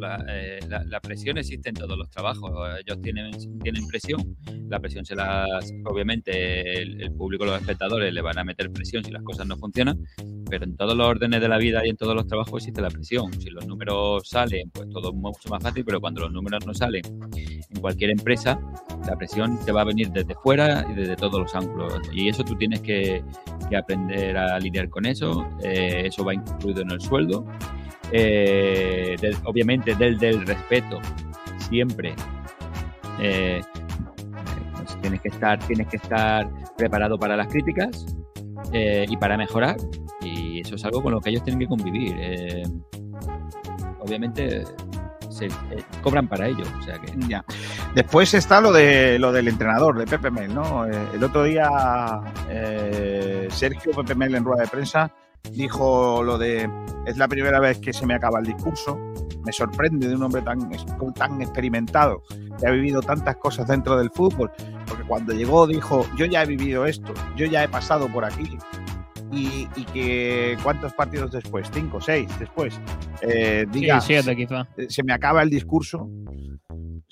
La- 0.00 0.24
eh, 0.28 0.58
la- 0.68 0.84
la 0.84 1.00
presión 1.00 1.38
existe 1.38 1.68
en 1.68 1.74
todos 1.76 1.96
los 1.96 2.08
trabajos. 2.10 2.50
Ellos 2.84 3.00
tienen, 3.02 3.30
tienen 3.60 3.86
presión. 3.86 4.36
La 4.68 4.80
presión 4.80 5.04
se 5.04 5.14
las. 5.14 5.72
Obviamente, 5.84 6.82
el, 6.82 7.00
el 7.02 7.12
público, 7.12 7.44
los 7.44 7.60
espectadores 7.60 8.12
le 8.12 8.20
van 8.20 8.38
a 8.38 8.44
meter 8.44 8.70
presión 8.72 9.04
si 9.04 9.10
las 9.12 9.22
cosas 9.22 9.46
no 9.46 9.56
funcionan. 9.56 9.98
Pero 10.48 10.64
en 10.64 10.76
todos 10.76 10.96
los 10.96 11.06
órdenes 11.06 11.40
de 11.40 11.48
la 11.48 11.58
vida 11.58 11.84
y 11.84 11.90
en 11.90 11.96
todos 11.96 12.14
los 12.14 12.26
trabajos 12.26 12.62
existe 12.62 12.80
la 12.80 12.90
presión. 12.90 13.32
Si 13.40 13.50
los 13.50 13.66
números 13.66 14.28
salen, 14.28 14.70
pues 14.70 14.88
todo 14.90 15.10
es 15.10 15.14
mucho 15.30 15.48
más 15.48 15.62
fácil. 15.62 15.84
Pero 15.84 16.00
cuando 16.00 16.22
los 16.22 16.32
números 16.32 16.66
no 16.66 16.74
salen 16.74 17.02
en 17.34 17.80
cualquier 17.80 18.10
empresa, 18.10 18.58
la 19.06 19.16
presión 19.16 19.58
te 19.64 19.72
va 19.72 19.82
a 19.82 19.84
venir 19.84 20.10
desde 20.10 20.34
fuera 20.34 20.86
y 20.90 20.94
desde 20.94 21.16
todos 21.16 21.40
los 21.40 21.54
ángulos. 21.54 22.00
Y 22.12 22.28
eso 22.28 22.44
tú 22.44 22.54
tienes 22.56 22.80
que, 22.80 23.22
aprender 23.76 24.36
a 24.36 24.58
lidiar 24.58 24.88
con 24.88 25.06
eso. 25.06 25.46
Eh, 25.62 26.04
eso 26.06 26.24
va 26.24 26.34
incluido 26.34 26.82
en 26.82 26.90
el 26.90 27.00
sueldo. 27.00 27.44
Eh, 28.12 29.16
obviamente 29.44 29.96
del, 29.96 30.16
del 30.16 30.46
respeto 30.46 31.00
siempre 31.68 32.14
eh, 33.18 33.60
pues 34.76 35.00
tienes 35.00 35.20
que 35.20 35.28
estar 35.28 35.58
tienes 35.66 35.88
que 35.88 35.96
estar 35.96 36.48
preparado 36.76 37.18
para 37.18 37.36
las 37.36 37.48
críticas 37.48 38.06
y 38.72 39.16
para 39.16 39.36
mejorar 39.36 39.76
y 40.20 40.60
eso 40.60 40.76
es 40.76 40.84
algo 40.84 41.02
con 41.02 41.14
lo 41.14 41.20
que 41.20 41.30
ellos 41.30 41.42
tienen 41.42 41.58
que 41.58 41.66
convivir 41.66 42.14
obviamente 44.06 44.62
se, 45.36 45.46
eh, 45.46 45.84
cobran 46.02 46.28
para 46.28 46.48
ello 46.48 46.64
o 46.78 46.82
sea 46.82 46.98
que 46.98 47.12
Ya. 47.28 47.44
Después 47.94 48.34
está 48.34 48.60
lo 48.60 48.72
de 48.72 49.18
lo 49.18 49.32
del 49.32 49.48
entrenador, 49.48 49.98
de 49.98 50.06
Pepe 50.06 50.30
Mel, 50.30 50.54
¿no? 50.54 50.86
Eh, 50.86 51.08
el 51.14 51.22
otro 51.24 51.44
día 51.44 51.68
eh, 52.48 53.48
Sergio 53.50 53.92
Pepe 53.92 54.14
Mel 54.14 54.34
en 54.34 54.44
rueda 54.44 54.62
de 54.62 54.68
prensa 54.68 55.12
dijo 55.52 56.22
lo 56.22 56.38
de 56.38 56.68
es 57.06 57.16
la 57.16 57.28
primera 57.28 57.60
vez 57.60 57.78
que 57.78 57.92
se 57.92 58.04
me 58.04 58.14
acaba 58.14 58.40
el 58.40 58.46
discurso. 58.46 58.98
Me 59.44 59.52
sorprende 59.52 60.08
de 60.08 60.16
un 60.16 60.24
hombre 60.24 60.42
tan, 60.42 60.68
tan 61.14 61.40
experimentado 61.40 62.22
que 62.58 62.66
ha 62.66 62.70
vivido 62.70 63.00
tantas 63.00 63.36
cosas 63.36 63.68
dentro 63.68 63.96
del 63.96 64.10
fútbol. 64.10 64.50
Porque 64.86 65.04
cuando 65.04 65.32
llegó 65.32 65.68
dijo, 65.68 66.04
yo 66.16 66.26
ya 66.26 66.42
he 66.42 66.46
vivido 66.46 66.84
esto, 66.84 67.14
yo 67.36 67.46
ya 67.46 67.62
he 67.62 67.68
pasado 67.68 68.08
por 68.08 68.24
aquí. 68.24 68.58
Y, 69.32 69.66
y 69.76 69.84
que 69.92 70.56
cuántos 70.62 70.92
partidos 70.92 71.32
después, 71.32 71.68
cinco, 71.72 72.00
seis 72.00 72.28
después, 72.38 72.80
eh, 73.22 73.64
Sí, 73.72 73.80
diga, 73.80 74.00
siete 74.00 74.36
quizá. 74.36 74.68
eh, 74.76 74.86
se 74.88 75.02
me 75.02 75.12
acaba 75.12 75.42
el 75.42 75.50
discurso, 75.50 76.08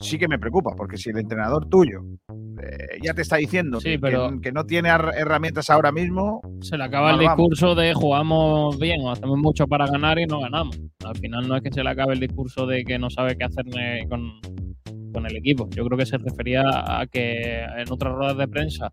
sí 0.00 0.16
que 0.18 0.28
me 0.28 0.38
preocupa, 0.38 0.74
porque 0.76 0.96
si 0.96 1.10
el 1.10 1.18
entrenador 1.18 1.68
tuyo 1.68 2.02
eh, 2.62 2.98
ya 3.02 3.14
te 3.14 3.22
está 3.22 3.36
diciendo 3.36 3.80
Sí, 3.80 3.90
que, 3.90 3.98
pero- 3.98 4.30
que- 4.30 4.40
que 4.42 4.52
no 4.52 4.64
tiene 4.64 4.88
herramientas 4.90 5.70
ahora 5.70 5.90
mismo, 5.90 6.40
Se 6.60 6.78
le 6.78 6.84
acaba 6.84 7.10
el 7.10 7.16
Mal 7.16 7.26
vamos. 7.26 7.48
discurso 7.50 7.74
de 7.74 7.92
jugamos 7.94 8.78
bien 8.78 9.00
o 9.02 9.10
hacemos 9.10 9.38
mucho 9.38 9.66
para 9.66 9.86
ganar 9.88 10.18
y 10.20 10.26
no 10.26 10.38
ganamos. 10.40 10.78
Al 11.04 11.16
final 11.16 11.48
no 11.48 11.56
es 11.56 11.62
que 11.62 11.72
se 11.72 11.82
le 11.82 11.90
acabe 11.90 12.14
el 12.14 12.20
discurso 12.20 12.64
de 12.66 12.84
que 12.84 12.96
no 12.98 13.10
sabe 13.10 13.36
qué 13.36 13.44
hacer 13.44 13.64
con, 14.08 14.40
con 15.14 15.24
el 15.26 15.36
equipo. 15.36 15.68
Yo 15.70 15.86
creo 15.86 15.96
que 15.96 16.04
se 16.04 16.18
refería 16.18 16.62
a 16.66 17.06
que 17.06 17.62
en 17.62 17.90
otras 17.90 18.12
ruedas 18.12 18.36
de 18.36 18.48
prensa 18.48 18.92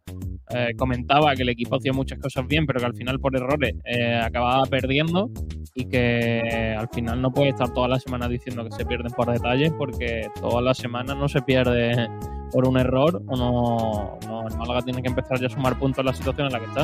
eh, 0.52 0.74
comentaba 0.78 1.34
que 1.36 1.44
el 1.44 1.50
equipo 1.50 1.76
hacía 1.76 1.92
muchas 1.92 2.20
cosas 2.20 2.48
bien, 2.48 2.66
pero 2.66 2.80
que 2.80 2.86
al 2.86 2.96
final 2.96 3.20
por 3.20 3.36
errores 3.36 3.74
eh, 3.84 4.16
acababa 4.16 4.64
perdiendo 4.66 5.30
y 5.76 5.86
que 5.86 6.76
al 6.78 6.88
final 6.90 7.22
no 7.22 7.32
puede 7.32 7.50
estar 7.50 7.74
todas 7.74 7.90
las 7.90 8.04
semanas 8.04 8.30
diciendo 8.30 8.64
que 8.64 8.72
se 8.72 8.86
pierden 8.86 9.12
por 9.12 9.32
detalles 9.32 9.72
porque 9.78 10.28
todas 10.40 10.64
las 10.64 10.78
semanas 10.78 11.18
no 11.18 11.28
se 11.28 11.42
pierde 11.42 12.10
por 12.52 12.68
un 12.68 12.78
error 12.78 13.22
o 13.28 13.36
no, 13.36 14.20
no 14.28 14.48
el 14.48 14.58
Málaga 14.58 14.82
tiene 14.82 15.02
que 15.02 15.10
empezar 15.10 15.40
ya 15.40 15.48
a 15.48 15.50
sumar 15.50 15.80
puntos 15.80 16.00
en 16.00 16.06
la 16.06 16.14
situación 16.14 16.48
en 16.48 16.54
la 16.54 16.60
que 16.60 16.66
está. 16.66 16.82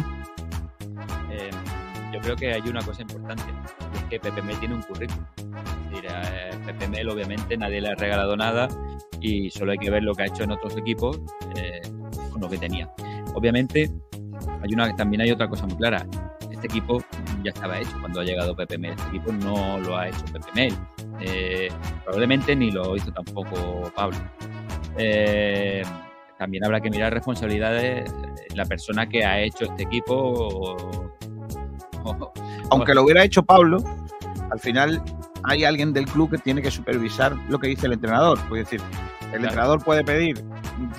eh, 1.32 1.50
yo 2.14 2.20
creo 2.22 2.36
que 2.36 2.54
hay 2.54 2.62
una 2.70 2.82
cosa 2.82 3.02
importante 3.02 3.44
es 4.10 4.20
que 4.20 4.42
Mel 4.42 4.58
tiene 4.60 4.76
un 4.76 4.82
currículum 4.84 5.26
Es 5.38 5.90
decir, 5.90 6.10
eh, 6.10 6.52
Pepe 6.66 6.88
Mel 6.88 7.10
obviamente 7.10 7.58
nadie 7.58 7.82
le 7.82 7.90
ha 7.90 7.96
regalado 7.96 8.36
nada 8.38 8.70
y 9.22 9.50
solo 9.50 9.72
hay 9.72 9.78
que 9.78 9.90
ver 9.90 10.04
lo 10.04 10.14
que 10.14 10.24
ha 10.24 10.26
hecho 10.28 10.44
en 10.44 10.52
otros 10.52 10.78
equipos 10.78 11.20
eh, 11.56 11.82
con 12.32 12.42
lo 12.42 12.50
que 12.50 12.58
tenía. 12.58 12.92
Obviamente 13.34 13.92
hay 14.62 14.94
también 14.96 15.22
hay 15.22 15.32
otra 15.32 15.48
cosa 15.48 15.66
muy 15.66 15.78
clara. 15.78 16.06
Este 16.52 16.68
equipo 16.68 17.04
ya 17.44 17.52
estaba 17.52 17.80
hecho. 17.80 17.92
Cuando 18.00 18.22
ha 18.22 18.24
llegado 18.24 18.56
Pepe 18.56 18.76
este 18.76 19.08
equipo 19.10 19.32
no 19.32 19.80
lo 19.80 19.98
ha 19.98 20.10
hecho 20.10 20.24
Pepe 20.32 20.70
Eh, 21.22 21.70
probablemente 22.04 22.56
ni 22.56 22.72
lo 22.72 22.96
hizo 22.96 23.12
tampoco 23.12 23.92
Pablo. 23.96 24.18
Eh, 24.98 25.84
también 26.38 26.66
habrá 26.66 26.82
que 26.82 26.90
mirar 26.90 27.14
responsabilidades 27.14 28.12
de 28.50 28.56
la 28.56 28.66
persona 28.66 29.08
que 29.08 29.26
ha 29.26 29.40
hecho 29.42 29.66
este 29.66 29.84
equipo. 29.84 30.78
Aunque 32.72 32.94
lo 32.94 33.04
hubiera 33.04 33.24
hecho 33.24 33.44
Pablo, 33.44 33.78
al 34.50 34.60
final 34.60 35.02
hay 35.44 35.64
alguien 35.64 35.94
del 35.94 36.06
club 36.06 36.32
que 36.32 36.38
tiene 36.38 36.62
que 36.62 36.72
supervisar 36.72 37.36
lo 37.50 37.60
que 37.60 37.68
dice 37.68 37.88
el 37.88 37.94
entrenador. 37.94 38.40
Es 38.52 38.70
decir, 38.70 38.82
el 39.34 39.44
entrenador 39.44 39.84
puede 39.84 40.04
pedir 40.04 40.44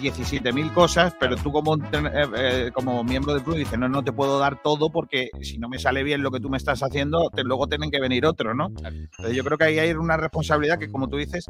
17.000 0.01 0.73
cosas, 0.73 1.15
pero 1.19 1.37
tú 1.37 1.51
como, 1.53 1.77
eh, 1.77 1.81
eh, 2.37 2.71
como 2.75 3.03
miembro 3.05 3.33
del 3.35 3.43
club 3.43 3.57
dices, 3.57 3.79
no, 3.79 3.89
no 3.89 4.03
te 4.03 4.13
puedo 4.13 4.39
dar 4.39 4.61
todo 4.63 4.91
porque 4.91 5.31
si 5.41 5.59
no 5.59 5.69
me 5.69 5.79
sale 5.79 6.03
bien 6.03 6.23
lo 6.23 6.31
que 6.31 6.41
tú 6.41 6.49
me 6.51 6.57
estás 6.57 6.83
haciendo, 6.83 7.31
te- 7.31 7.45
luego 7.45 7.67
tienen 7.69 7.91
que 7.91 8.01
venir 8.01 8.27
otros, 8.27 8.55
¿no? 8.57 8.67
Entonces 8.85 9.35
yo 9.37 9.45
creo 9.45 9.57
que 9.59 9.65
ahí 9.65 9.79
hay 9.79 9.93
una 9.93 10.17
responsabilidad 10.17 10.79
que, 10.79 10.91
como 10.91 11.09
tú 11.09 11.17
dices, 11.17 11.47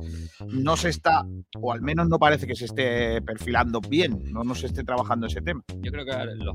no 0.47 0.77
se 0.77 0.91
está, 0.91 1.25
o 1.61 1.73
al 1.73 1.81
menos 1.83 2.09
no 2.09 2.19
parece 2.19 2.47
que 2.47 2.55
se 2.55 2.67
esté 2.67 3.23
perfilando 3.23 3.81
bien, 3.81 4.23
no, 4.33 4.45
no 4.45 4.55
se 4.55 4.67
esté 4.67 4.85
trabajando 4.85 5.27
ese 5.27 5.41
tema. 5.41 5.63
yo 5.81 5.91
creo 5.91 6.05
que 6.05 6.13
lo- 6.37 6.53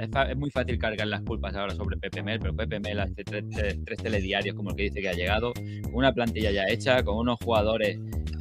es, 0.00 0.10
es 0.30 0.36
muy 0.36 0.50
fácil 0.50 0.78
cargar 0.78 1.06
las 1.06 1.22
culpas 1.22 1.54
ahora 1.56 1.74
sobre 1.74 1.96
Pepe 1.96 2.22
Mel, 2.22 2.38
pero 2.38 2.54
Pepe 2.54 2.80
Mel 2.80 3.00
hace 3.00 3.24
tres, 3.24 3.44
tres- 3.50 3.78
tres 3.84 3.98
telediarios 4.02 4.54
como 4.54 4.70
el 4.70 4.76
que 4.76 4.82
dice 4.84 5.00
que 5.00 5.08
ha 5.08 5.14
llegado, 5.14 5.52
con 5.54 5.94
una 5.94 6.12
plantilla 6.12 6.50
ya 6.50 6.64
hecha, 6.68 7.02
con 7.02 7.16
unos 7.16 7.38
jugadores 7.42 7.98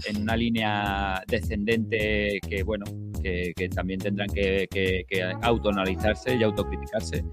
en 0.08 0.22
una 0.24 0.36
línea 0.36 0.85
descendente 1.28 2.40
que, 2.48 2.64
bueno, 2.64 2.86
que, 3.26 3.54
que 3.56 3.70
también 3.70 4.00
tendrán 4.00 4.28
que, 4.30 4.68
que- 4.70 5.04
que 5.10 5.24
autoanalizarse 5.42 6.36
y 6.36 6.44
autocriticarse. 6.44 7.24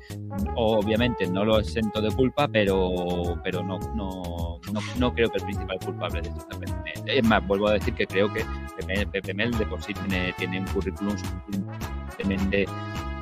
Obviamente 0.56 1.26
no 1.26 1.44
lo 1.44 1.58
exento 1.58 2.00
de 2.00 2.10
culpa, 2.12 2.48
pero, 2.48 3.38
pero 3.44 3.62
no, 3.62 3.78
no, 3.94 4.58
no, 4.72 4.80
no 4.98 5.14
creo 5.14 5.28
que 5.28 5.36
el 5.38 5.44
principal 5.44 5.78
culpable 5.84 6.22
de 6.22 6.28
esto 6.30 6.40
sea 6.50 6.58
Pepe. 6.58 7.18
Es 7.18 7.24
más, 7.26 7.46
vuelvo 7.46 7.68
a 7.68 7.72
decir 7.74 7.92
que 7.92 8.06
creo 8.06 8.32
que 8.32 8.42
Pepe, 9.12 9.34
Mel 9.34 9.50
de 9.58 9.66
por 9.66 9.82
sí 9.82 9.92
tiene, 9.92 10.32
tiene 10.38 10.60
un 10.60 10.66
currículum 10.66 11.14
suficientemente 11.18 12.64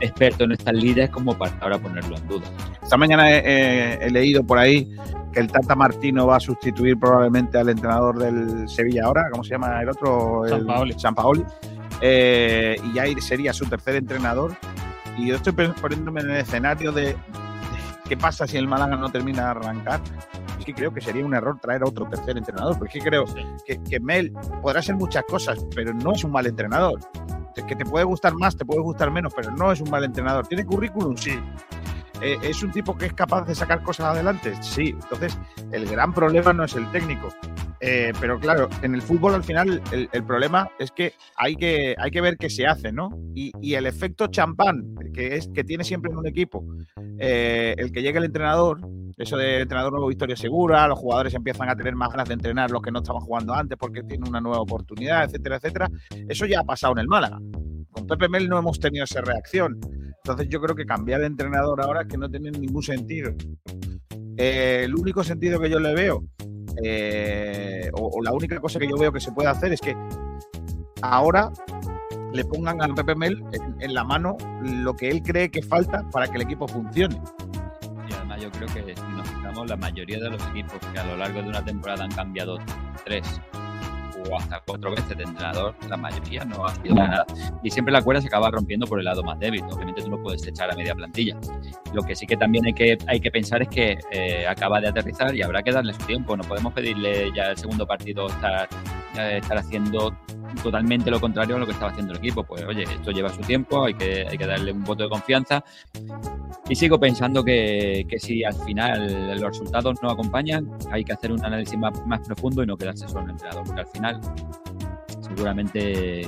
experto 0.01 0.45
en 0.45 0.53
estas 0.53 0.75
lides 0.75 1.11
como 1.11 1.37
para 1.37 1.53
ahora 1.61 1.79
ponerlo 1.79 2.17
en 2.17 2.29
duda. 2.29 2.47
Esta 2.83 2.97
mañana 2.97 3.31
he, 3.33 3.39
he- 3.39 4.07
he 4.07 4.11
leído 4.11 4.45
por 4.45 4.59
ahí 4.59 4.95
que 5.33 5.41
el 5.41 5.49
Tata 5.51 5.75
Martino 5.75 6.27
va 6.27 6.37
a 6.37 6.41
sustituir 6.41 6.99
probablemente 6.99 7.59
al 7.59 7.69
entrenador 7.69 8.19
del 8.19 8.69
Sevilla 8.69 9.05
ahora, 9.07 9.29
¿cómo 9.31 9.43
se 9.45 9.51
llama 9.51 9.81
el 9.83 9.89
otro? 9.91 10.45
El- 10.45 10.51
Sampaoli. 10.51 10.93
Sampaoli. 10.99 11.45
Eh, 12.01 12.77
y 12.83 12.93
ya 12.95 13.05
sería 13.21 13.53
su 13.53 13.67
tercer 13.67 13.97
entrenador. 13.97 14.57
Y 15.17 15.29
yo 15.29 15.37
estoy 15.37 15.53
poniéndome 15.53 16.21
en 16.21 16.31
el 16.31 16.37
escenario 16.39 16.93
de, 16.93 17.03
de 17.03 17.17
qué 18.09 18.17
pasa 18.17 18.47
si 18.47 18.57
el 18.57 18.67
Málaga 18.67 18.97
no 18.97 19.11
termina 19.11 19.45
de 19.45 19.49
arrancar. 19.51 20.01
Es 20.59 20.65
que 20.65 20.75
creo 20.75 20.93
que 20.93 21.01
sería 21.01 21.25
un 21.25 21.35
error 21.35 21.59
traer 21.61 21.83
a 21.83 21.87
otro 21.87 22.07
tercer 22.07 22.37
entrenador, 22.37 22.79
porque 22.79 23.01
creo 23.01 23.25
que, 23.67 23.81
que 23.83 24.01
Mel 24.01 24.33
podrá 24.63 24.83
ser 24.83 24.95
muchas 24.95 25.25
cosas, 25.25 25.65
pero 25.75 25.95
no 25.95 26.13
es 26.13 26.23
un 26.25 26.33
mal 26.33 26.47
entrenador. 26.47 27.01
Es 27.57 27.65
que 27.65 27.77
te 27.77 27.85
puede 27.85 28.05
gustar 28.05 28.35
más, 28.35 28.57
te 28.57 28.65
puede 28.65 28.81
gustar 28.81 29.11
menos, 29.11 29.33
pero 29.35 29.51
no 29.53 29.73
es 29.73 29.81
un 29.81 29.91
mal 29.91 30.05
entrenador. 30.05 30.47
¿Tiene 30.47 30.65
currículum? 30.65 31.17
Sí. 31.17 31.39
Eh, 32.23 32.39
¿Es 32.43 32.63
un 32.63 32.71
tipo 32.71 32.97
que 32.97 33.07
es 33.07 33.13
capaz 33.13 33.47
de 33.47 33.55
sacar 33.55 33.83
cosas 33.83 34.07
adelante? 34.07 34.55
Sí. 34.63 34.95
Entonces, 35.03 35.39
el 35.73 35.87
gran 35.87 36.13
problema 36.13 36.53
no 36.53 36.65
es 36.65 36.75
el 36.75 36.91
técnico. 36.91 37.29
Eh, 37.81 38.13
pero 38.21 38.39
claro, 38.39 38.69
en 38.83 38.95
el 38.95 39.01
fútbol 39.01 39.35
al 39.35 39.43
final 39.43 39.81
el, 39.91 40.25
problema 40.25 40.69
es 40.79 40.93
que 40.93 41.15
hay, 41.37 41.57
que 41.57 41.95
hay 41.99 42.11
que 42.11 42.21
ver 42.21 42.37
qué 42.37 42.51
se 42.51 42.67
hace, 42.67 42.93
¿no? 42.93 43.09
Y, 43.35 43.53
y 43.63 43.73
el 43.73 43.87
efecto 43.87 44.27
champán 44.27 44.95
que, 45.15 45.37
es, 45.37 45.49
que 45.49 45.65
tiene 45.65 45.83
siempre 45.83 46.11
en 46.11 46.19
un 46.19 46.27
equipo, 46.27 46.63
eh, 47.19 47.75
el 47.79 47.91
que 47.91 48.03
llegue 48.03 48.19
el 48.19 48.25
entrenador, 48.25 48.81
eso 49.17 49.37
de 49.37 49.61
entrenador 49.61 49.93
nuevo, 49.93 50.09
victoria 50.09 50.37
segura, 50.37 50.87
los 50.89 50.99
jugadores 50.99 51.35
empiezan 51.35 51.69
a 51.69 51.77
tener 51.77 51.95
más 51.95 52.11
ganas 52.11 52.29
de 52.29 52.35
entrenar 52.35 52.71
los 52.71 52.83
que 52.83 52.91
no 52.91 53.01
estaban 53.01 53.23
jugando 53.23 53.55
antes 53.55 53.77
porque 53.79 54.03
tienen 54.03 54.29
una 54.29 54.41
nueva 54.41 54.61
oportunidad, 54.61 55.25
etcétera, 55.25 55.57
etcétera. 55.57 55.91
Eso 56.29 56.47
ya 56.47 56.61
ha 56.61 56.65
pasado 56.65 56.93
en 56.93 57.01
el 57.01 57.09
Málaga. 57.09 57.39
Con 57.91 58.07
Pepe 58.07 58.29
Mel 58.29 58.49
no 58.49 58.59
hemos 58.59 58.79
tenido 58.79 59.05
esa 59.05 59.21
reacción. 59.21 59.81
Entonces 60.25 60.49
yo 60.49 60.61
creo 60.61 60.77
que 60.77 60.85
cambiar 60.85 61.21
de 61.21 61.27
entrenador 61.27 61.81
ahora 61.83 62.03
es 62.03 62.09
que 62.09 62.19
no 62.19 62.29
tiene 62.29 62.51
ningún 62.51 62.83
sentido. 62.83 63.33
Eh, 64.37 64.83
el 64.85 64.95
único 64.95 65.25
sentido 65.25 65.61
que 65.61 65.71
yo 65.71 65.81
le 65.81 65.95
veo, 65.95 66.25
eh, 66.83 67.91
o, 67.93 68.23
la 68.23 68.33
única 68.33 68.61
cosa 68.61 68.79
que 68.79 68.89
yo 68.89 68.97
veo 68.97 69.13
que 69.13 69.21
se 69.21 69.33
puede 69.33 69.49
hacer 69.49 69.73
es 69.73 69.81
que 69.81 69.97
ahora 71.03 71.51
le 72.33 72.45
pongan 72.45 72.81
a 72.83 72.95
Pepe 72.95 73.15
Mel 73.15 73.43
en, 73.81 73.95
la 73.95 74.05
mano 74.05 74.37
lo 74.63 74.95
que 74.95 75.09
él 75.09 75.23
cree 75.23 75.51
que 75.51 75.63
falta 75.63 76.09
para 76.11 76.29
que 76.29 76.37
el 76.37 76.43
equipo 76.43 76.69
funcione. 76.69 77.21
Y 78.09 78.13
además 78.13 78.43
yo 78.43 78.51
creo 78.51 78.69
que 78.69 78.95
nos 78.95 79.29
fijamos, 79.29 79.69
la 79.69 79.77
mayoría 79.77 80.19
de 80.21 80.31
los 80.31 80.47
equipos 80.49 80.79
que 80.93 80.99
a 80.99 81.05
lo 81.05 81.17
largo 81.17 81.43
de 81.43 81.49
una 81.49 81.65
temporada 81.65 82.05
han 82.05 82.13
cambiado 82.13 82.59
tres 83.05 83.41
o 84.31 84.39
hasta 84.39 84.61
cuatro 84.67 84.91
veces 84.91 85.17
de 85.17 85.25
entrenador, 85.25 85.75
la 85.89 85.97
mayoría 85.97 86.45
no 86.45 86.67
ha 86.67 86.75
sido 86.75 86.95
nada. 86.95 87.27
Y 87.63 87.71
siempre 87.71 87.93
la 87.93 88.03
cuerda 88.03 88.21
se 88.21 88.29
acaba 88.29 88.51
rompiendo 88.51 88.87
por 88.87 88.99
el 88.99 89.05
lado 89.05 89.23
más 89.23 89.39
débil. 89.39 89.63
Obviamente 89.71 90.03
tú 90.03 90.11
no 90.11 90.23
puedes 90.23 90.47
echar 90.47 90.71
a 90.71 90.77
media 90.77 90.95
plantilla. 90.95 91.37
Lo 91.93 92.03
que 92.03 92.15
sí 92.15 92.27
que 92.27 92.37
también 92.37 92.67
hay 92.67 92.73
que, 92.73 92.99
hay 93.07 93.21
que 93.21 93.31
pensar 93.31 93.63
es 93.63 93.69
que 93.69 93.99
eh, 94.11 94.47
acaba 94.47 94.81
de 94.81 94.89
aterrizar 94.89 95.35
y 95.35 95.43
habrá 95.43 95.63
que 95.63 95.73
darle 95.73 95.95
su 95.95 96.03
tiempo. 96.07 96.37
No 96.37 96.45
podemos 96.45 96.73
pedirle 96.73 97.31
ya 97.35 97.51
el 97.51 97.57
segundo 97.57 97.87
partido 97.87 98.29
estar, 98.29 98.69
estar 99.15 99.59
haciendo 99.59 100.17
totalmente 100.63 101.11
lo 101.11 101.21
contrario 101.21 101.57
a 101.57 101.59
lo 101.61 101.67
que 101.67 101.73
estaba 101.73 101.91
haciendo 101.91 102.13
el 102.13 102.19
equipo. 102.19 102.45
Pues 102.45 102.65
oye, 102.65 102.83
esto 102.85 103.11
lleva 103.11 103.29
su 103.31 103.41
tiempo, 103.43 103.85
hay 103.85 103.95
que, 103.95 104.27
hay 104.29 104.39
que 104.39 104.47
darle 104.47 104.73
un 104.73 104.85
voto 104.85 105.05
de 105.05 105.09
confianza. 105.09 105.65
Y 106.69 106.77
sigo 106.77 106.99
pensando 107.01 107.43
que, 107.43 108.07
que 108.09 108.19
si 108.19 108.45
al 108.45 108.55
final 108.55 109.41
los 109.41 109.51
resultados 109.51 110.01
no 110.03 110.11
acompañan, 110.11 110.71
hay 110.91 111.05
que 111.05 111.13
hacer 111.13 111.33
un 111.33 111.45
análisis 111.45 111.79
más, 111.79 112.07
más 112.07 112.21
profundo 112.21 112.63
y 112.63 112.67
no 112.67 112.77
quedarse 112.77 113.09
solo 113.09 113.21
en 113.21 113.25
el 113.27 113.31
entrenador, 113.33 113.65
porque 113.65 113.81
al 113.81 113.89
final 113.89 114.21
seguramente 115.21 116.23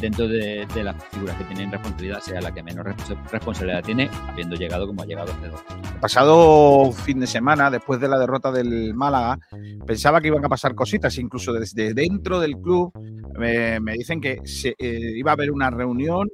dentro 0.00 0.28
de, 0.28 0.66
las 0.82 1.02
figuras 1.04 1.36
que 1.36 1.44
tienen 1.44 1.70
responsabilidad 1.70 2.20
sea 2.20 2.40
la 2.40 2.52
que 2.52 2.62
menos 2.62 2.84
respons- 2.84 3.30
responsabilidad 3.30 3.82
tiene, 3.82 4.10
habiendo 4.28 4.56
llegado 4.56 4.86
como 4.86 5.02
ha 5.02 5.06
llegado 5.06 5.32
hace 5.32 5.48
dos. 5.48 5.60
El 5.94 6.00
pasado 6.00 6.92
fin 6.92 7.20
de 7.20 7.26
semana, 7.26 7.70
después 7.70 8.00
de 8.00 8.08
la 8.08 8.18
derrota 8.18 8.50
del 8.52 8.94
Málaga, 8.94 9.38
pensaba 9.86 10.20
que 10.20 10.28
iban 10.28 10.44
a 10.44 10.48
pasar 10.48 10.74
cositas, 10.74 11.18
incluso 11.18 11.52
desde 11.52 11.94
dentro 11.94 12.40
del 12.40 12.56
club 12.56 12.92
me, 13.38 13.80
me 13.80 13.92
dicen 13.94 14.20
que 14.20 14.40
se, 14.44 14.74
eh, 14.78 15.12
iba 15.16 15.32
a 15.32 15.34
haber 15.34 15.50
una 15.50 15.70
reunión 15.70 16.28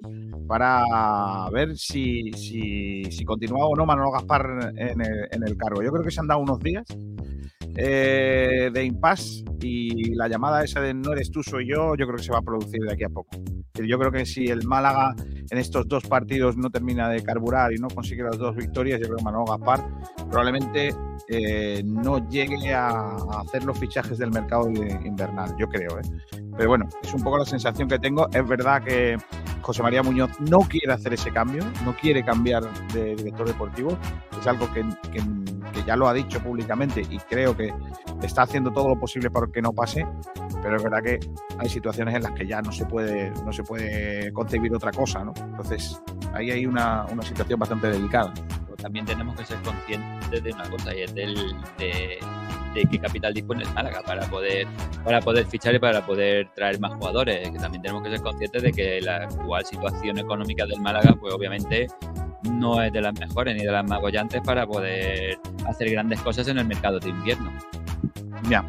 para 0.46 0.82
ver 1.52 1.76
si, 1.76 2.32
si, 2.32 3.04
si 3.04 3.24
continuaba 3.24 3.66
o 3.66 3.76
no 3.76 3.86
Manolo 3.86 4.10
Gaspar 4.10 4.72
en 4.76 5.00
el, 5.00 5.28
en 5.30 5.46
el 5.46 5.56
cargo. 5.56 5.80
Yo 5.80 5.92
creo 5.92 6.02
que 6.02 6.10
se 6.10 6.18
han 6.18 6.26
dado 6.26 6.40
unos 6.40 6.58
días 6.58 6.84
eh, 7.76 8.70
de 8.72 8.84
impasse 8.84 9.44
y 9.60 10.14
la 10.14 10.28
llamada 10.28 10.64
esa 10.64 10.80
de 10.80 10.92
no 10.92 11.12
eres 11.12 11.30
tú, 11.30 11.42
soy 11.42 11.68
yo, 11.68 11.94
yo 11.96 12.06
creo 12.06 12.16
que 12.16 12.22
se 12.22 12.32
va 12.32 12.38
a 12.38 12.42
producir 12.42 12.80
de 12.80 12.92
aquí 12.92 13.04
a 13.04 13.08
poco. 13.08 13.30
Yo 13.74 13.98
creo 13.98 14.12
que 14.12 14.26
si 14.26 14.46
el 14.46 14.66
Málaga 14.66 15.14
en 15.50 15.58
estos 15.58 15.88
dos 15.88 16.04
partidos 16.04 16.56
no 16.56 16.70
termina 16.70 17.08
de 17.08 17.22
carburar 17.22 17.72
y 17.72 17.76
no 17.76 17.88
consigue 17.88 18.22
las 18.22 18.36
dos 18.38 18.56
victorias, 18.56 19.00
yo 19.00 19.06
creo 19.06 19.18
que 19.18 19.24
Manolo 19.24 19.46
Gaspar 19.46 19.84
probablemente 20.28 20.94
eh, 21.28 21.82
no 21.84 22.28
llegue 22.28 22.74
a, 22.74 23.16
hacer 23.40 23.64
los 23.64 23.78
fichajes 23.78 24.18
del 24.18 24.30
mercado 24.30 24.68
invernal, 24.68 25.54
yo 25.58 25.68
creo. 25.68 25.98
¿eh? 25.98 26.02
Pero 26.60 26.68
bueno, 26.68 26.90
es 27.02 27.14
un 27.14 27.22
poco 27.22 27.38
la 27.38 27.46
sensación 27.46 27.88
que 27.88 27.98
tengo. 27.98 28.28
Es 28.34 28.46
verdad 28.46 28.82
que 28.84 29.16
José 29.62 29.82
María 29.82 30.02
Muñoz 30.02 30.38
no 30.40 30.58
quiere 30.58 30.92
hacer 30.92 31.14
ese 31.14 31.30
cambio, 31.32 31.64
no 31.86 31.96
quiere 31.96 32.22
cambiar 32.22 32.62
de 32.92 33.16
director 33.16 33.46
deportivo. 33.46 33.96
Es 34.38 34.46
algo 34.46 34.70
que, 34.74 34.84
que- 35.10 35.22
ya 35.86 35.96
lo 35.96 36.06
ha 36.06 36.12
dicho 36.12 36.38
públicamente 36.40 37.00
y 37.08 37.16
creo 37.20 37.56
que 37.56 37.72
está 38.22 38.42
haciendo 38.42 38.70
todo 38.70 38.90
lo 38.90 39.00
posible 39.00 39.30
para 39.30 39.46
que 39.46 39.62
no 39.62 39.72
pase. 39.72 40.06
Pero 40.62 40.76
es 40.76 40.82
verdad 40.82 41.02
que 41.02 41.18
hay 41.56 41.68
situaciones 41.70 42.14
en 42.14 42.24
las 42.24 42.32
que 42.32 42.46
ya 42.46 42.60
no 42.60 42.72
se 42.72 42.84
puede, 42.84 43.30
no 43.46 43.54
se 43.54 43.62
puede 43.62 44.30
concebir 44.34 44.74
otra 44.74 44.92
cosa, 44.92 45.24
¿no? 45.24 45.32
Entonces, 45.38 45.98
ahí 46.34 46.50
hay 46.50 46.66
una, 46.66 47.06
una 47.10 47.22
situación 47.22 47.58
bastante 47.58 47.86
delicada. 47.88 48.34
También 48.82 49.04
tenemos 49.04 49.36
que 49.36 49.44
ser 49.44 49.58
conscientes 49.62 50.42
de 50.42 50.52
una 50.52 50.68
cosa 50.70 50.94
y 50.94 51.02
es 51.02 51.14
del, 51.14 51.34
de, 51.78 52.18
de 52.74 52.84
qué 52.90 52.98
capital 52.98 53.34
dispone 53.34 53.64
el 53.64 53.72
Málaga 53.74 54.02
para 54.02 54.26
poder, 54.26 54.66
para 55.04 55.20
poder 55.20 55.46
fichar 55.46 55.74
y 55.74 55.78
para 55.78 56.04
poder 56.04 56.48
traer 56.54 56.80
más 56.80 56.94
jugadores. 56.94 57.50
Que 57.50 57.58
también 57.58 57.82
tenemos 57.82 58.02
que 58.02 58.10
ser 58.10 58.20
conscientes 58.20 58.62
de 58.62 58.72
que 58.72 59.00
la 59.00 59.16
actual 59.24 59.64
situación 59.64 60.18
económica 60.18 60.66
del 60.66 60.80
Málaga, 60.80 61.14
pues 61.20 61.34
obviamente 61.34 61.88
no 62.50 62.82
es 62.82 62.92
de 62.92 63.00
las 63.00 63.18
mejores 63.18 63.54
ni 63.54 63.64
de 63.64 63.72
las 63.72 63.86
más 63.86 64.00
bollantes 64.00 64.40
para 64.42 64.66
poder 64.66 65.38
hacer 65.66 65.90
grandes 65.90 66.20
cosas 66.20 66.48
en 66.48 66.58
el 66.58 66.66
mercado 66.66 66.98
de 66.98 67.10
invierno. 67.10 67.52
Ya. 68.48 68.64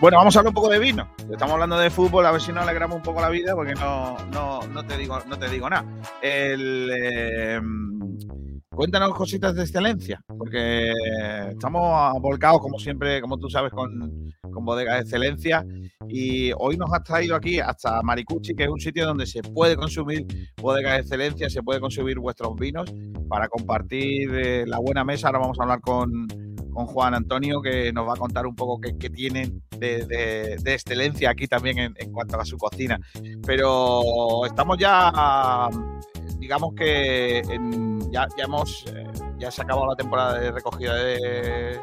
Bueno, 0.00 0.18
vamos 0.18 0.34
a 0.34 0.40
hablar 0.40 0.50
un 0.50 0.54
poco 0.54 0.68
de 0.68 0.78
vino. 0.78 1.08
Estamos 1.30 1.54
hablando 1.54 1.78
de 1.78 1.88
fútbol, 1.90 2.26
a 2.26 2.32
ver 2.32 2.40
si 2.40 2.52
nos 2.52 2.64
alegramos 2.64 2.96
un 2.96 3.02
poco 3.02 3.20
la 3.20 3.28
vida, 3.28 3.54
porque 3.54 3.74
no, 3.74 4.16
no, 4.32 4.60
no 4.66 4.84
te 4.84 4.98
digo, 4.98 5.20
no 5.26 5.38
te 5.38 5.48
digo 5.48 5.70
nada. 5.70 5.84
El, 6.20 6.90
eh, 6.92 7.60
cuéntanos 8.74 9.14
cositas 9.14 9.54
de 9.54 9.62
excelencia, 9.62 10.20
porque 10.38 10.92
estamos 11.50 12.20
volcados, 12.20 12.60
como 12.60 12.78
siempre, 12.78 13.20
como 13.20 13.38
tú 13.38 13.48
sabes, 13.48 13.72
con, 13.72 14.32
con 14.52 14.64
Bodega 14.64 14.94
de 14.94 15.00
Excelencia. 15.00 15.64
Y 16.08 16.52
hoy 16.58 16.76
nos 16.76 16.92
has 16.92 17.02
traído 17.02 17.34
aquí 17.34 17.58
hasta 17.60 18.02
Maricucci, 18.02 18.54
que 18.54 18.64
es 18.64 18.68
un 18.68 18.80
sitio 18.80 19.06
donde 19.06 19.26
se 19.26 19.42
puede 19.42 19.76
consumir 19.76 20.26
Bodega 20.60 20.94
de 20.94 21.00
Excelencia, 21.00 21.48
se 21.48 21.62
puede 21.62 21.80
consumir 21.80 22.18
vuestros 22.18 22.54
vinos 22.56 22.92
para 23.28 23.48
compartir 23.48 24.30
eh, 24.34 24.64
la 24.66 24.78
buena 24.78 25.04
mesa. 25.04 25.28
Ahora 25.28 25.38
vamos 25.40 25.58
a 25.58 25.62
hablar 25.62 25.80
con, 25.80 26.26
con 26.72 26.86
Juan 26.86 27.14
Antonio, 27.14 27.62
que 27.62 27.92
nos 27.92 28.06
va 28.06 28.12
a 28.14 28.16
contar 28.16 28.46
un 28.46 28.54
poco 28.54 28.80
qué, 28.80 28.96
qué 28.98 29.08
tienen 29.08 29.62
de, 29.78 30.04
de- 30.06 30.56
de 30.62 30.74
excelencia 30.74 31.30
aquí 31.30 31.46
también 31.46 31.78
en, 31.78 31.94
en 31.96 32.12
cuanto 32.12 32.38
a 32.38 32.44
su 32.44 32.56
cocina. 32.58 33.00
Pero 33.46 34.44
estamos 34.46 34.76
ya, 34.78 35.68
digamos 36.38 36.74
que 36.74 37.38
en- 37.38 37.93
ya, 38.14 38.28
ya 38.36 38.44
hemos, 38.44 38.86
eh, 38.86 39.10
ya 39.38 39.50
se 39.50 39.60
ha 39.60 39.64
acabado 39.64 39.88
la 39.88 39.96
temporada 39.96 40.38
de 40.38 40.52
recogida 40.52 40.94
de, 40.94 41.80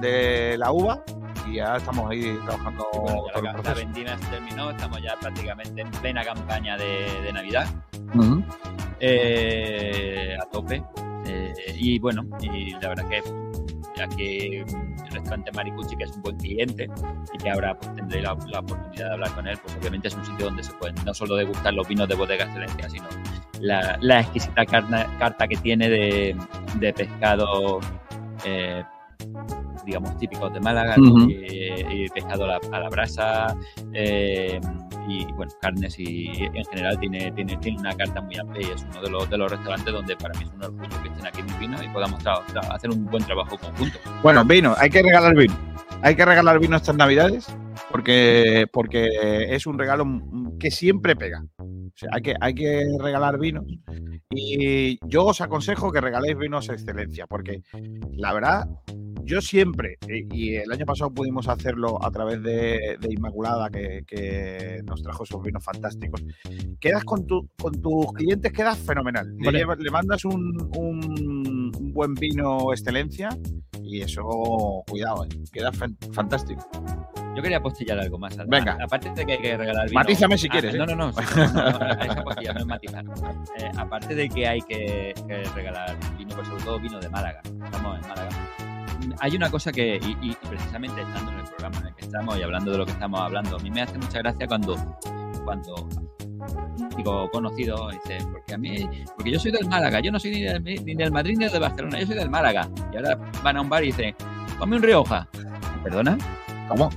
de 0.00 0.58
la 0.58 0.72
uva 0.72 1.04
y 1.46 1.54
ya 1.54 1.76
estamos 1.76 2.10
ahí 2.10 2.36
trabajando 2.44 2.84
Bueno, 2.92 3.52
la, 3.52 3.62
la 3.62 3.74
vendimia 3.74 4.18
se 4.18 4.26
terminó, 4.26 4.70
estamos 4.70 5.00
ya 5.00 5.14
prácticamente 5.20 5.80
en 5.80 5.90
plena 5.92 6.24
campaña 6.24 6.76
de, 6.76 7.06
de 7.22 7.32
Navidad. 7.32 7.68
Eh, 8.98 10.36
a 10.40 10.44
tope. 10.50 10.82
Eh, 11.26 11.54
y 11.76 11.98
bueno, 12.00 12.24
y 12.40 12.72
la 12.72 12.88
verdad 12.88 13.08
que 13.08 13.22
ya 13.96 14.08
que 14.08 14.64
mm, 14.66 14.87
el 15.08 15.14
restaurante 15.14 15.50
Maricucci, 15.52 15.96
que 15.96 16.04
es 16.04 16.12
un 16.12 16.22
buen 16.22 16.36
cliente 16.36 16.88
y 17.34 17.38
que 17.38 17.50
ahora 17.50 17.78
pues, 17.78 17.94
tendré 17.96 18.22
la, 18.22 18.36
la 18.48 18.60
oportunidad 18.60 19.06
de 19.08 19.12
hablar 19.14 19.32
con 19.34 19.46
él, 19.48 19.58
pues 19.62 19.76
obviamente 19.76 20.08
es 20.08 20.14
un 20.14 20.24
sitio 20.24 20.46
donde 20.46 20.62
se 20.62 20.72
pueden 20.74 20.94
no 21.04 21.12
solo 21.14 21.34
degustar 21.36 21.74
los 21.74 21.86
vinos 21.88 22.08
de 22.08 22.14
bodega 22.14 22.44
excelencia, 22.44 22.88
sino 22.90 23.06
la, 23.60 23.98
la 24.00 24.20
exquisita 24.20 24.64
carna- 24.66 25.06
carta 25.18 25.46
que 25.48 25.56
tiene 25.56 25.88
de, 25.88 26.36
de 26.78 26.92
pescado. 26.92 27.80
eh, 28.44 28.82
digamos 29.84 30.16
típicos 30.18 30.52
de 30.52 30.60
Málaga. 30.60 30.96
Ujú. 30.98 31.30
y, 31.30 32.04
y 32.04 32.08
pescado 32.08 32.44
a 32.44 32.48
la, 32.48 32.60
a 32.72 32.80
la 32.80 32.88
brasa 32.90 33.56
eh, 33.94 34.60
y 35.08 35.24
bueno 35.32 35.52
carnes 35.60 35.98
y 35.98 36.44
en 36.54 36.64
general 36.66 36.98
tiene, 37.00 37.30
tiene, 37.32 37.56
tiene 37.56 37.78
una 37.78 37.96
carta 37.96 38.20
muy 38.20 38.36
amplia 38.38 38.68
y 38.68 38.70
es 38.72 38.86
uno 38.90 39.02
de 39.02 39.10
los, 39.10 39.30
de 39.30 39.38
los 39.38 39.50
restaurantes 39.50 39.92
donde 39.92 40.16
para 40.16 40.38
mí 40.38 40.44
es 40.44 40.52
un 40.52 40.64
orgullo 40.64 41.02
que 41.02 41.08
estén 41.08 41.26
aquí 41.26 41.42
mis 41.42 41.58
vinos 41.58 41.82
y 41.82 41.88
podamos 41.88 42.22
hacer 42.70 42.90
un 42.90 43.06
buen 43.06 43.24
trabajo 43.24 43.56
conjunto 43.58 43.98
Bueno, 44.22 44.44
vino, 44.44 44.74
hay 44.78 44.90
que 44.90 45.02
regalar 45.02 45.34
vino. 45.34 45.54
Hay 46.00 46.14
que 46.14 46.24
regalar 46.24 46.60
vino 46.60 46.76
estas 46.76 46.96
navidades 46.96 47.48
porque, 47.90 48.66
porque 48.72 49.54
es 49.54 49.66
un 49.66 49.78
regalo 49.78 50.04
que 50.60 50.70
siempre 50.70 51.16
pega. 51.16 51.44
Sea, 51.98 52.10
hay 52.12 52.22
que, 52.22 52.34
hay 52.40 52.54
que 52.54 52.84
regalar 53.00 53.38
vinos. 53.40 53.64
Y 54.30 54.98
yo 55.08 55.24
os 55.26 55.40
aconsejo 55.40 55.90
que 55.90 56.00
regaléis 56.00 56.38
vinos 56.38 56.70
a 56.70 56.74
excelencia, 56.74 57.26
porque 57.26 57.62
la 58.12 58.32
verdad, 58.32 58.68
yo 59.24 59.40
siempre, 59.40 59.98
y, 60.08 60.52
y 60.52 60.54
el 60.56 60.70
año 60.70 60.86
pasado 60.86 61.10
pudimos 61.10 61.48
hacerlo 61.48 61.98
a 62.00 62.08
través 62.12 62.40
de, 62.42 62.98
de 63.00 63.08
Inmaculada, 63.12 63.68
que, 63.68 64.04
que 64.06 64.80
nos 64.86 65.02
trajo 65.02 65.24
esos 65.24 65.42
vinos 65.42 65.64
fantásticos, 65.64 66.22
quedas 66.78 67.02
con, 67.02 67.26
tu, 67.26 67.48
con 67.60 67.72
tus 67.82 68.12
clientes, 68.12 68.52
quedas 68.52 68.78
fenomenal. 68.78 69.34
Le, 69.36 69.46
Vale. 69.46 69.58
llevas- 69.58 69.78
le 69.80 69.90
mandas 69.90 70.24
un, 70.24 70.56
un- 70.76 71.72
un 71.76 71.92
buen 71.92 72.14
vino 72.14 72.72
excelencia 72.72 73.30
y 73.82 74.02
eso, 74.02 74.84
cuidado, 74.88 75.24
eh, 75.24 75.28
queda 75.52 75.72
fan- 75.72 75.96
fantástico. 76.12 76.68
yo 77.36 77.42
quería 77.42 77.58
apostillar 77.58 77.98
algo 77.98 78.18
más. 78.18 78.36
Venga. 78.48 78.76
aparte 78.82 79.10
de 79.14 79.24
que 79.26 79.32
hay 79.32 79.38
que 79.40 79.56
regalar 79.56 79.88
vino 79.88 80.00
Matízame 80.00 80.36
si 80.36 80.46
Ah, 80.48 80.50
quieres, 80.50 80.74
¿eh? 80.74 80.78
no 80.78 80.86
no 80.86 80.94
no, 80.96 81.12
sí, 81.12 81.20
no, 81.36 81.52
no, 81.52 81.78
no, 81.78 81.87
no 81.96 82.60
es 82.60 82.66
matizar 82.66 83.04
Eh, 83.58 83.70
aparte 83.76 84.14
de 84.14 84.28
que 84.28 84.46
hay 84.48 84.60
que, 84.62 85.14
que 85.26 85.42
regalar 85.54 85.96
vino 86.16 86.34
pues 86.34 86.46
sobre 86.48 86.62
todo 86.64 86.78
vino 86.80 86.98
de 87.00 87.08
Málaga 87.08 87.40
estamos 87.64 87.96
en 87.96 88.08
Málaga 88.08 88.28
hay 89.20 89.36
una 89.36 89.50
cosa 89.50 89.70
que, 89.72 89.96
y, 89.96 90.28
y- 90.30 90.36
precisamente 90.48 91.00
estando 91.02 91.30
en 91.32 91.38
el 91.38 91.44
programa 91.44 91.78
en 91.80 91.86
el 91.86 91.94
que 91.94 92.04
estamos 92.04 92.36
y 92.38 92.42
hablando 92.42 92.72
de 92.72 92.78
lo 92.78 92.84
que 92.84 92.92
estamos 92.92 93.20
hablando, 93.20 93.56
a 93.56 93.58
mí 93.60 93.70
me 93.70 93.82
hace 93.82 93.96
mucha 93.96 94.18
gracia 94.18 94.46
cuando, 94.48 94.74
cuando 95.44 95.88
digo 96.96 97.30
conocido 97.30 97.90
dice, 97.90 98.18
porque 98.30 98.54
a 98.54 98.58
mí, 98.58 98.88
porque 99.16 99.30
yo 99.30 99.38
soy 99.38 99.52
del 99.52 99.66
Málaga, 99.68 100.00
yo 100.00 100.10
no 100.10 100.18
soy 100.18 100.32
ni 100.32 100.42
del, 100.42 100.62
ni 100.62 100.94
del 100.94 101.12
Madrid 101.12 101.36
ni 101.38 101.48
del 101.48 101.60
Barcelona, 101.60 102.00
yo 102.00 102.06
soy 102.06 102.16
del 102.16 102.28
Málaga. 102.30 102.68
Y 102.92 102.96
ahora 102.96 103.18
van 103.42 103.56
a 103.56 103.60
un 103.60 103.68
bar 103.68 103.82
y 103.84 103.86
dicen, 103.88 104.14
ponme 104.58 104.76
un 104.76 104.82
Rioja. 104.82 105.28
¿Perdona? 105.84 106.18
¿Cómo? 106.68 106.90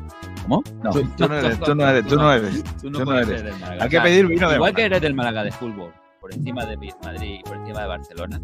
¿Cómo? 0.44 0.64
No, 0.84 0.92
Tú, 0.92 1.04
tú 1.18 1.28
no 1.28 1.36
eres, 1.38 1.60
tú 1.60 1.76
no 1.76 1.88
eres, 1.90 2.06
tú 2.08 2.16
no 2.16 2.34
eres. 2.34 2.64
Tú 2.82 2.90
no 2.90 3.00
tú 3.00 3.06
no 3.06 3.18
eres. 3.20 3.44
del. 3.44 3.82
Hay 3.82 3.90
que 3.90 4.02
pedir 4.02 4.28
vino 4.28 4.50
de 4.50 4.56
Igual 4.56 4.74
que 4.74 4.84
eres 4.86 5.02
del 5.02 5.14
Málaga 5.14 5.44
de 5.44 5.52
fútbol, 5.52 5.94
por 6.20 6.34
encima 6.34 6.66
de 6.66 6.78
Madrid 7.04 7.40
y 7.40 7.44
por 7.44 7.58
encima 7.58 7.82
de 7.82 7.88
Barcelona, 7.88 8.42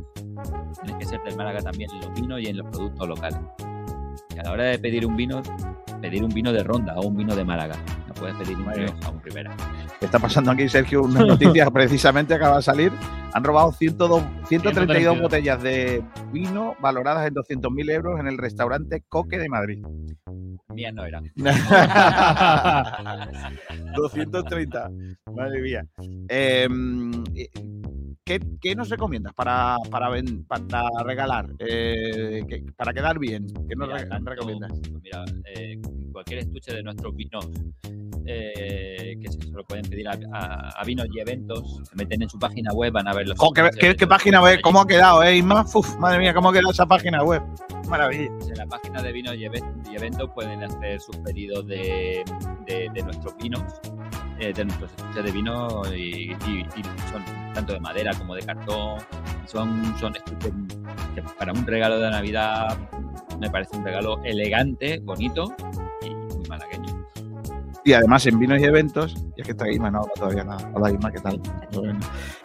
tienes 0.84 0.98
que 0.98 1.06
ser 1.06 1.22
del 1.24 1.36
Málaga 1.36 1.60
también 1.62 1.90
en 1.92 2.02
los 2.02 2.14
vinos 2.14 2.42
y 2.42 2.48
en 2.48 2.58
los 2.58 2.68
productos 2.68 3.08
locales. 3.08 3.40
A 4.40 4.44
la 4.44 4.52
hora 4.52 4.64
de 4.66 4.78
pedir 4.80 5.06
un 5.06 5.16
vino, 5.16 5.42
pedir 6.02 6.24
un 6.24 6.30
vino 6.30 6.52
de 6.54 6.64
ronda 6.64 6.94
o 6.96 7.08
un 7.08 7.18
vino 7.18 7.36
de 7.36 7.44
Málaga. 7.44 7.76
No 8.08 8.14
puedes 8.14 8.36
pedir 8.36 8.56
un 8.56 8.66
Muy 8.66 8.76
bien. 8.76 8.88
Rioja 8.88 9.10
o 9.10 9.14
un 9.14 9.24
Ribera. 9.24 9.56
Está 10.00 10.20
pasando 10.20 10.52
aquí, 10.52 10.70
Sergio, 10.70 11.04
una 11.04 11.22
noticia 11.26 11.70
precisamente 11.72 12.36
acaba 12.36 12.58
de 12.58 12.62
salir 12.62 12.92
Han 13.34 13.44
robado 13.44 13.72
102 13.72 14.22
132 14.48 14.48
132. 14.48 15.22
botellas 15.22 15.62
de 15.64 16.04
vino 16.32 16.76
valoradas 16.80 17.28
en 17.28 17.34
200.000 17.34 17.92
euros 17.92 18.20
en 18.20 18.28
el 18.28 18.38
restaurante 18.38 19.04
Coque 19.10 19.40
de 19.40 19.50
Madrid. 19.50 19.84
Mías 20.74 20.94
no 20.94 21.04
eran. 21.06 21.32
230. 23.96 24.92
Madre 25.36 25.62
mía. 25.62 25.86
Eh, 26.30 26.68
¿qué, 28.28 28.40
qué 28.62 28.76
nos 28.76 28.90
recomiendas 28.90 29.34
para, 29.34 29.78
para, 29.90 30.10
ven- 30.10 30.44
para 30.46 30.64
regalar? 31.06 31.50
Eh, 31.60 32.44
que- 32.48 32.64
para 32.76 32.94
quedar 32.94 33.18
bien. 33.18 33.48
¿Qué 33.68 33.76
nos 33.76 33.88
Mira, 33.88 34.00
re- 34.02 34.06
tanto- 34.08 34.30
recomiendas? 34.32 34.72
Mira, 35.02 35.24
eh, 35.56 35.80
cualquier 36.12 36.40
estuche 36.40 36.74
de 36.74 36.84
nuestros 36.84 37.16
vinos 37.16 37.48
eh, 38.30 39.18
que 39.22 39.32
se 39.32 39.52
lo 39.52 39.64
pueden 39.64 39.86
pedir 39.90 40.08
a, 40.10 40.20
a- 40.34 40.70
a 40.82 40.84
vinos 40.84 41.08
y 41.14 41.20
eventos, 41.22 41.80
se 41.90 41.96
meten 41.96 42.22
en 42.24 42.30
su 42.30 42.38
página 42.38 42.74
web, 42.74 42.92
van 42.92 43.08
a 43.08 43.14
ver 43.14 43.26
los. 43.30 43.40
Jo, 43.40 43.52
¿qué, 43.54 44.08
página 44.08 44.42
web? 44.42 44.60
¿Cómo 44.62 44.82
ha 44.82 44.88
quedado, 44.88 45.24
eh, 45.24 45.38
Isma? 45.38 45.66
Uf, 45.74 45.98
madre 45.98 46.20
mía, 46.20 46.34
¿cómo 46.34 46.50
ha 46.50 46.52
quedado 46.54 46.72
esa 46.72 46.86
página 46.86 47.24
web? 47.24 47.42
Maravilla. 47.88 48.26
En 48.50 48.58
la 48.58 48.66
página 48.66 49.02
de 49.02 49.14
vinos 49.14 49.36
y 49.38 49.46
eventos 49.46 50.30
pueden 50.36 50.62
hacer 50.62 51.00
sus 51.00 51.16
pedidos 51.20 51.66
de, 51.68 52.26
de- 52.66 52.90
de 52.94 53.02
nuestros 53.04 53.34
vinos, 53.38 53.64
eh, 54.40 54.54
de 54.54 54.66
nuestros 54.66 54.92
estuches 54.92 55.24
de 55.24 55.32
vino 55.32 55.82
y, 55.94 56.32
y- 56.48 56.66
y 56.76 56.84
son 57.12 57.24
tanto 57.54 57.74
de 57.74 57.80
madera 57.80 58.12
como 58.18 58.36
de 58.36 58.42
cartón. 58.44 59.00
Son, 59.46 59.96
son 60.00 60.16
estuches 60.16 60.52
que 61.16 61.22
para 61.40 61.54
un 61.54 61.66
regalo 61.66 62.00
de 62.00 62.10
Navidad 62.12 62.78
me 63.40 63.50
parece 63.50 63.78
un 63.78 63.84
regalo 63.86 64.20
elegante, 64.24 65.00
bonito 65.04 65.54
y 66.02 66.10
muy 66.10 66.46
malagueño. 66.50 67.06
Y 67.86 67.94
además 67.94 68.26
en 68.26 68.38
vinos 68.38 68.60
y 68.60 68.66
eventos, 68.66 69.16
y 69.38 69.42
es 69.42 69.46
que 69.46 69.52
está 69.52 69.70
Isma, 69.72 69.90
no 69.90 70.02
todavía 70.16 70.44
nada. 70.44 70.70
Hola 70.74 70.92
Isma, 70.92 71.10
¿qué 71.12 71.20
tal? 71.22 71.40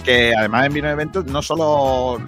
Que 0.05 0.33
además 0.37 0.67
en 0.67 0.73
vinos 0.75 0.91
y 0.91 0.93
eventos 0.93 1.25
no 1.27 1.43
solo 1.43 2.19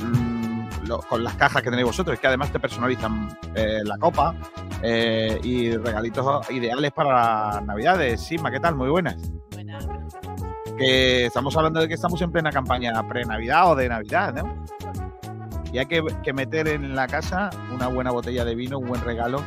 lo- 0.87 0.99
con 0.99 1.23
las 1.23 1.35
cajas 1.35 1.63
que 1.63 1.71
tenéis 1.71 1.87
vosotros, 1.87 2.15
es 2.15 2.21
que 2.21 2.27
además 2.27 2.51
te 2.51 2.59
personalizan 2.59 3.39
eh, 3.55 3.81
la 3.85 3.97
copa 3.99 4.35
eh, 4.87 5.41
y 5.43 5.75
regalitos 5.77 6.51
ideales 6.51 6.93
para 6.93 7.61
Navidades. 7.63 8.31
Isma, 8.31 8.51
¿qué 8.51 8.61
tal? 8.61 8.75
Muy 8.77 8.91
buenas. 8.91 9.17
Que 10.77 11.27
estamos 11.27 11.57
hablando 11.57 11.81
de 11.81 11.89
que 11.89 11.95
estamos 11.95 12.21
en 12.21 12.31
plena 12.33 12.51
campaña 12.51 13.07
pre-Navidad 13.09 13.71
o 13.71 13.77
de 13.77 13.89
Navidad, 13.89 14.35
¿no? 14.35 14.65
Y 15.73 15.79
hay 15.79 15.87
que, 15.87 16.03
que 16.23 16.33
meter 16.33 16.69
en 16.69 16.95
la 16.95 17.07
casa 17.09 17.51
una 17.73 17.89
buena 17.89 18.11
botella 18.11 18.45
de 18.45 18.55
vino, 18.55 18.79
un 18.79 18.87
buen 18.89 19.01
regalo. 19.03 19.43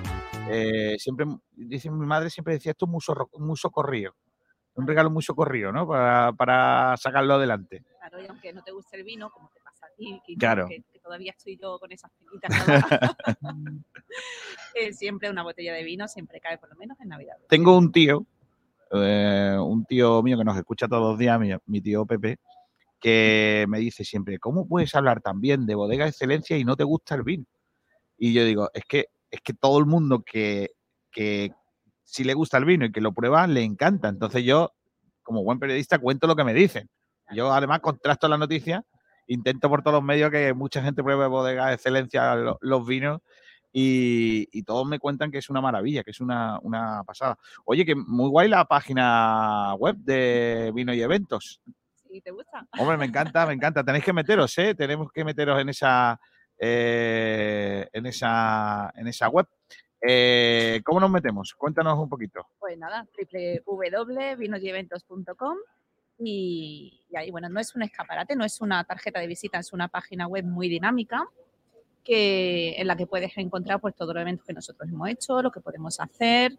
Eh, 0.50 0.96
siempre, 0.98 1.26
dice 1.52 1.92
mi 1.92 2.06
madre, 2.06 2.30
siempre 2.30 2.54
decía 2.56 2.72
esto 2.72 2.86
es 2.86 2.92
muy, 2.92 3.02
sorro- 3.02 3.30
muy 3.38 3.58
socorrido. 3.58 4.16
Un 4.76 4.88
regalo 4.88 5.10
muy 5.10 5.22
socorrido, 5.24 5.72
¿no? 5.72 5.88
Para, 5.88 6.32
para 6.34 6.96
sacarlo 6.98 7.34
adelante. 7.36 7.84
Claro, 8.00 8.22
y 8.24 8.28
aunque 8.28 8.54
no 8.54 8.64
te 8.64 8.72
guste 8.72 8.96
el 8.98 9.04
vino, 9.04 9.30
como 9.30 9.50
te 9.50 9.60
pasa 9.62 9.86
a 9.88 9.90
ti, 9.98 10.22
que, 10.26 10.36
Claro. 10.36 10.68
que- 10.68 10.84
que 10.92 11.00
todavía 11.00 11.34
estoy 11.36 11.58
yo 11.62 11.78
con 11.80 11.92
esas 11.92 12.12
pinitas, 12.12 12.52
siempre 14.92 15.30
una 15.30 15.44
botella 15.44 15.74
de 15.74 15.84
vino 15.84 16.08
siempre 16.08 16.40
cae 16.40 16.58
por 16.58 16.70
lo 16.70 16.76
menos 16.76 17.00
en 17.00 17.10
Navidad. 17.10 17.36
Tengo 17.50 17.78
un 17.78 17.92
tío, 17.92 18.26
eh, 18.92 19.58
un 19.60 19.86
tío 19.86 20.22
mío 20.24 20.38
que 20.38 20.44
nos 20.44 20.58
escucha 20.58 20.88
todos 20.88 21.12
los 21.12 21.18
días, 21.20 21.40
mi, 21.66 21.82
tío 21.82 22.06
Pepe, 22.06 22.38
que 23.00 23.66
me 23.68 23.80
dice 23.80 24.04
siempre, 24.04 24.40
¿cómo 24.40 24.68
puedes 24.68 24.94
hablar 24.96 25.22
tan 25.22 25.40
bien 25.40 25.66
de 25.66 25.76
bodega 25.76 26.06
de 26.06 26.12
excelencia 26.12 26.58
y 26.58 26.64
no 26.64 26.76
te 26.76 26.84
gusta 26.84 27.16
el 27.16 27.24
vino? 27.24 27.46
Y 28.18 28.34
yo 28.34 28.44
digo, 28.46 28.70
es 28.74 28.84
que, 28.88 29.08
es 29.30 29.42
que 29.42 29.54
todo 29.54 29.80
el 29.80 29.86
mundo 29.86 30.24
que, 30.24 30.72
que 31.12 31.52
si 32.04 32.24
le 32.24 32.34
gusta 32.34 32.58
el 32.58 32.66
vino 32.66 32.86
y 32.86 32.92
que 32.92 33.02
lo 33.02 33.14
prueba, 33.14 33.46
le 33.48 33.64
encanta. 33.64 34.10
Entonces 34.10 34.44
yo, 34.44 34.74
como 35.22 35.44
buen 35.44 35.60
periodista, 35.60 36.00
cuento 36.00 36.26
lo 36.26 36.36
que 36.36 36.44
me 36.44 36.54
dicen. 36.54 36.90
Yo 37.32 37.52
además 37.52 37.82
contrasto 37.82 38.28
la 38.28 38.38
noticia, 38.38 38.86
intento 39.28 39.70
por 39.70 39.84
todos 39.84 39.96
los 39.96 40.04
medios 40.04 40.32
que 40.32 40.54
mucha 40.54 40.82
gente 40.82 41.04
pruebe 41.04 41.28
bodega 41.28 41.68
de 41.68 41.74
excelencia 41.76 42.34
lo- 42.36 42.58
los, 42.62 42.88
vinos 42.88 43.22
y, 43.80 44.50
y 44.52 44.64
todos 44.64 44.88
me 44.88 44.98
cuentan 44.98 45.30
que 45.30 45.38
es 45.38 45.52
una 45.52 45.62
maravilla, 45.62 46.04
que 46.04 46.10
es 46.10 46.20
una, 46.20 46.58
una 46.64 47.04
pasada. 47.04 47.38
Oye, 47.64 47.86
que 47.86 47.94
muy 47.94 48.28
guay 48.28 48.50
la 48.50 48.66
página 48.66 49.76
web 49.76 49.96
de 49.98 50.72
vino 50.74 50.96
y 50.96 51.02
eventos. 51.04 51.62
Si 52.10 52.20
te 52.22 52.32
gusta. 52.32 52.66
Hombre, 52.80 52.98
me 52.98 53.06
encanta, 53.06 53.46
me 53.46 53.54
encanta. 53.54 53.84
Tenéis 53.84 54.04
que 54.04 54.14
meteros, 54.14 54.58
¿eh? 54.58 54.74
Tenemos 54.74 55.12
que 55.12 55.24
meteros 55.24 55.62
en 55.62 55.70
esa, 55.70 56.20
eh, 56.58 57.88
en 57.94 58.08
esa, 58.08 58.92
en 58.96 59.10
esa 59.10 59.30
web. 59.30 59.46
Eh, 60.02 60.82
¿Cómo 60.84 61.00
nos 61.00 61.12
metemos? 61.12 61.54
Cuéntanos 61.54 62.00
un 62.00 62.10
poquito. 62.10 62.48
Pues 62.58 62.80
nada, 62.80 63.06
www.vinoseventos.com 63.64 65.58
y, 66.18 67.06
y 67.12 67.16
ahí, 67.16 67.30
bueno, 67.30 67.48
no 67.48 67.60
es 67.60 67.76
un 67.76 67.84
escaparate, 67.84 68.36
no 68.36 68.44
es 68.44 68.60
una 68.60 68.84
tarjeta 68.86 69.20
de 69.20 69.28
visita, 69.28 69.60
es 69.60 69.72
una 69.72 69.88
página 69.88 70.26
web 70.26 70.46
muy 70.46 70.68
dinámica 70.68 71.30
que, 72.08 72.80
en 72.80 72.88
la 72.88 72.96
que 72.96 73.06
puedes 73.06 73.38
encontrar 73.38 73.82
pues 73.82 73.94
todos 73.94 74.14
los 74.14 74.22
eventos 74.22 74.46
que 74.46 74.54
nosotros 74.54 74.90
hemos 74.90 75.10
hecho, 75.10 75.42
lo 75.42 75.52
que 75.52 75.60
podemos 75.60 76.00
hacer, 76.00 76.58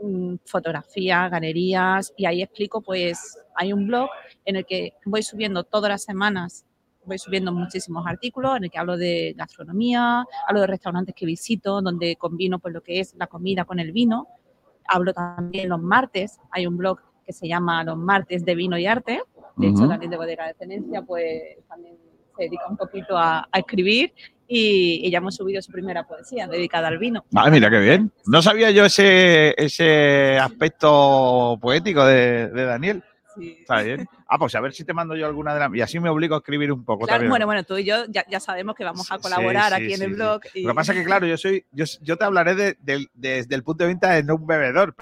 mm, 0.00 0.36
fotografías, 0.46 1.30
galerías 1.30 2.14
y 2.16 2.24
ahí 2.24 2.40
explico 2.42 2.80
pues 2.80 3.38
hay 3.54 3.74
un 3.74 3.86
blog 3.86 4.08
en 4.46 4.56
el 4.56 4.64
que 4.64 4.94
voy 5.04 5.22
subiendo 5.22 5.64
todas 5.64 5.90
las 5.90 6.02
semanas 6.02 6.64
voy 7.04 7.18
subiendo 7.18 7.52
muchísimos 7.52 8.06
artículos 8.06 8.58
en 8.58 8.64
el 8.64 8.70
que 8.70 8.78
hablo 8.78 8.98
de 8.98 9.34
gastronomía, 9.34 10.24
hablo 10.46 10.60
de 10.60 10.66
restaurantes 10.66 11.14
que 11.14 11.24
visito, 11.24 11.80
donde 11.80 12.16
combino 12.16 12.58
pues 12.58 12.74
lo 12.74 12.82
que 12.82 13.00
es 13.00 13.14
la 13.14 13.26
comida 13.26 13.64
con 13.64 13.80
el 13.80 13.92
vino. 13.92 14.28
Hablo 14.86 15.14
también 15.14 15.70
los 15.70 15.80
martes, 15.80 16.38
hay 16.50 16.66
un 16.66 16.76
blog 16.76 17.00
que 17.24 17.32
se 17.32 17.48
llama 17.48 17.82
Los 17.82 17.96
martes 17.96 18.44
de 18.44 18.54
vino 18.54 18.76
y 18.76 18.84
arte. 18.84 19.22
De 19.56 19.68
hecho, 19.68 19.88
también 19.88 20.10
de 20.10 20.18
Bodega 20.18 20.44
de 20.44 20.50
Excelencia, 20.50 21.00
pues 21.00 21.32
también 21.66 21.96
se 22.36 22.44
dedica 22.44 22.66
un 22.68 22.76
poquito 22.76 23.16
a, 23.16 23.48
a 23.50 23.58
escribir 23.58 24.12
y, 24.48 25.06
y 25.06 25.10
ya 25.10 25.18
hemos 25.18 25.36
subido 25.36 25.60
su 25.62 25.70
primera 25.70 26.04
poesía 26.06 26.48
dedicada 26.48 26.88
al 26.88 26.98
vino. 26.98 27.24
Ah, 27.34 27.50
mira 27.50 27.68
qué 27.70 27.78
bien. 27.78 28.10
No 28.26 28.40
sabía 28.42 28.70
yo 28.70 28.86
ese, 28.86 29.54
ese 29.62 30.38
aspecto 30.38 31.58
poético 31.60 32.04
de, 32.04 32.48
de 32.48 32.64
Daniel. 32.64 33.04
Está 33.40 33.82
bien. 33.82 34.08
Ah, 34.26 34.36
pues 34.36 34.54
a 34.56 34.60
ver 34.60 34.72
si 34.72 34.84
te 34.84 34.92
mando 34.92 35.14
yo 35.14 35.24
alguna 35.26 35.54
de 35.54 35.60
las. 35.60 35.74
Y 35.74 35.80
así 35.80 36.00
me 36.00 36.08
obligo 36.08 36.34
a 36.34 36.38
escribir 36.38 36.72
un 36.72 36.84
poco 36.84 37.04
Claro, 37.06 37.18
también. 37.18 37.30
bueno, 37.30 37.46
bueno, 37.46 37.62
tú 37.62 37.76
y 37.78 37.84
yo 37.84 38.04
ya, 38.08 38.24
ya 38.28 38.40
sabemos 38.40 38.74
que 38.74 38.82
vamos 38.84 39.10
a 39.12 39.18
colaborar 39.18 39.72
Sí, 39.74 39.78
sí, 39.78 39.84
aquí 39.84 39.94
en 39.94 40.02
el 40.10 40.14
blog. 40.16 40.40
y- 40.54 40.62
Lo 40.62 40.70
que 40.70 40.74
pasa 40.74 40.92
es 40.92 40.98
que, 40.98 41.04
claro, 41.04 41.26
yo 41.26 41.36
soy, 41.36 41.64
yo, 41.70 41.84
yo 42.02 42.16
te 42.16 42.24
hablaré 42.24 42.54
de- 42.56 42.76
de- 42.80 43.06
desde 43.14 43.54
el 43.54 43.62
punto 43.62 43.84
de 43.84 43.90
vista 43.90 44.10
de 44.12 44.24
no 44.24 44.34
un 44.34 44.46
bebedor, 44.46 44.96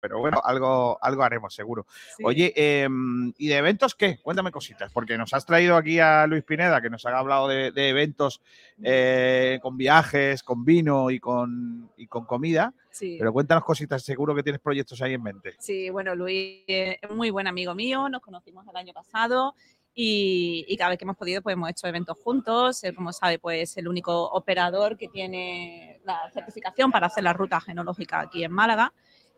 pero 0.00 0.18
bueno, 0.18 0.40
algo, 0.42 0.98
algo 1.02 1.22
haremos, 1.22 1.54
seguro. 1.54 1.86
Oye, 2.24 2.52
em, 2.56 3.32
¿y 3.36 3.48
de 3.48 3.56
eventos 3.56 3.94
qué? 3.94 4.18
Cuéntame 4.22 4.50
cositas, 4.50 4.90
porque 4.92 5.18
nos 5.18 5.32
has 5.34 5.44
traído 5.44 5.76
aquí 5.76 6.00
a 6.00 6.26
Luis 6.26 6.42
Pineda, 6.42 6.80
que 6.80 6.90
nos 6.90 7.04
ha 7.06 7.18
hablado 7.18 7.48
de, 7.48 7.70
de 7.70 7.88
eventos 7.90 8.40
eh, 8.82 9.58
con 9.62 9.76
viajes, 9.76 10.42
con 10.42 10.64
vino 10.64 11.10
y 11.10 11.20
con, 11.20 11.90
y 11.96 12.06
con 12.06 12.24
comida. 12.24 12.72
Sí. 12.90 13.16
Pero 13.18 13.32
cuéntanos 13.32 13.64
cositas, 13.64 14.02
seguro 14.02 14.34
que 14.34 14.42
tienes 14.42 14.60
proyectos 14.60 15.00
ahí 15.02 15.14
en 15.14 15.22
mente. 15.22 15.54
Sí, 15.58 15.90
bueno, 15.90 16.14
Luis 16.14 16.64
es 16.66 16.98
muy 17.10 17.30
buen 17.30 17.46
amigo 17.46 17.74
mío, 17.74 18.08
nos 18.08 18.22
conocimos 18.22 18.66
el 18.68 18.76
año 18.76 18.92
pasado 18.92 19.54
y, 19.94 20.64
y 20.68 20.76
cada 20.76 20.90
vez 20.90 20.98
que 20.98 21.04
hemos 21.04 21.16
podido 21.16 21.42
pues 21.42 21.52
hemos 21.54 21.70
hecho 21.70 21.86
eventos 21.86 22.16
juntos. 22.18 22.82
Él, 22.84 22.94
como 22.94 23.12
sabe, 23.12 23.38
pues 23.38 23.70
es 23.70 23.76
el 23.76 23.88
único 23.88 24.24
operador 24.30 24.96
que 24.96 25.08
tiene 25.08 26.00
la 26.04 26.30
certificación 26.32 26.90
para 26.90 27.08
hacer 27.08 27.24
la 27.24 27.32
ruta 27.32 27.60
genológica 27.60 28.20
aquí 28.20 28.44
en 28.44 28.52
Málaga 28.52 28.92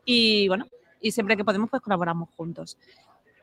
y 0.04 0.48
bueno, 0.48 0.66
y 1.00 1.10
siempre 1.12 1.36
que 1.36 1.44
podemos 1.44 1.68
pues 1.70 1.82
colaboramos 1.82 2.28
juntos. 2.36 2.78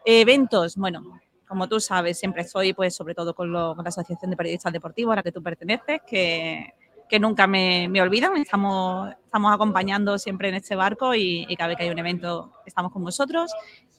Eventos, 0.05 0.76
bueno, 0.76 1.20
como 1.47 1.68
tú 1.68 1.80
sabes, 1.80 2.18
siempre 2.20 2.43
estoy 2.43 2.74
pues 2.74 2.95
sobre 2.95 3.16
todo 3.16 3.34
con, 3.34 3.51
lo- 3.51 3.76
con 3.76 3.84
la 3.84 3.89
Asociación 3.89 4.32
de 4.32 4.38
Periodistas 4.38 4.72
Deportivos 4.74 5.14
a 5.14 5.18
la 5.18 5.24
que 5.24 5.32
tú 5.32 5.41
perteneces, 5.43 6.01
que, 6.07 6.74
que 7.10 7.20
nunca 7.20 7.47
me, 7.47 7.88
me 7.89 8.01
olvidan. 8.01 8.38
Estamos, 8.38 9.12
estamos 9.26 9.53
acompañando 9.53 10.18
siempre 10.18 10.49
en 10.49 10.55
este 10.55 10.76
barco 10.76 11.14
y, 11.16 11.45
y 11.49 11.55
cada 11.55 11.70
vez 11.70 11.78
que 11.78 11.84
hay 11.84 11.89
un 11.89 11.99
evento 11.99 12.53
estamos 12.66 12.91
con 12.91 13.03
vosotros. 13.03 13.51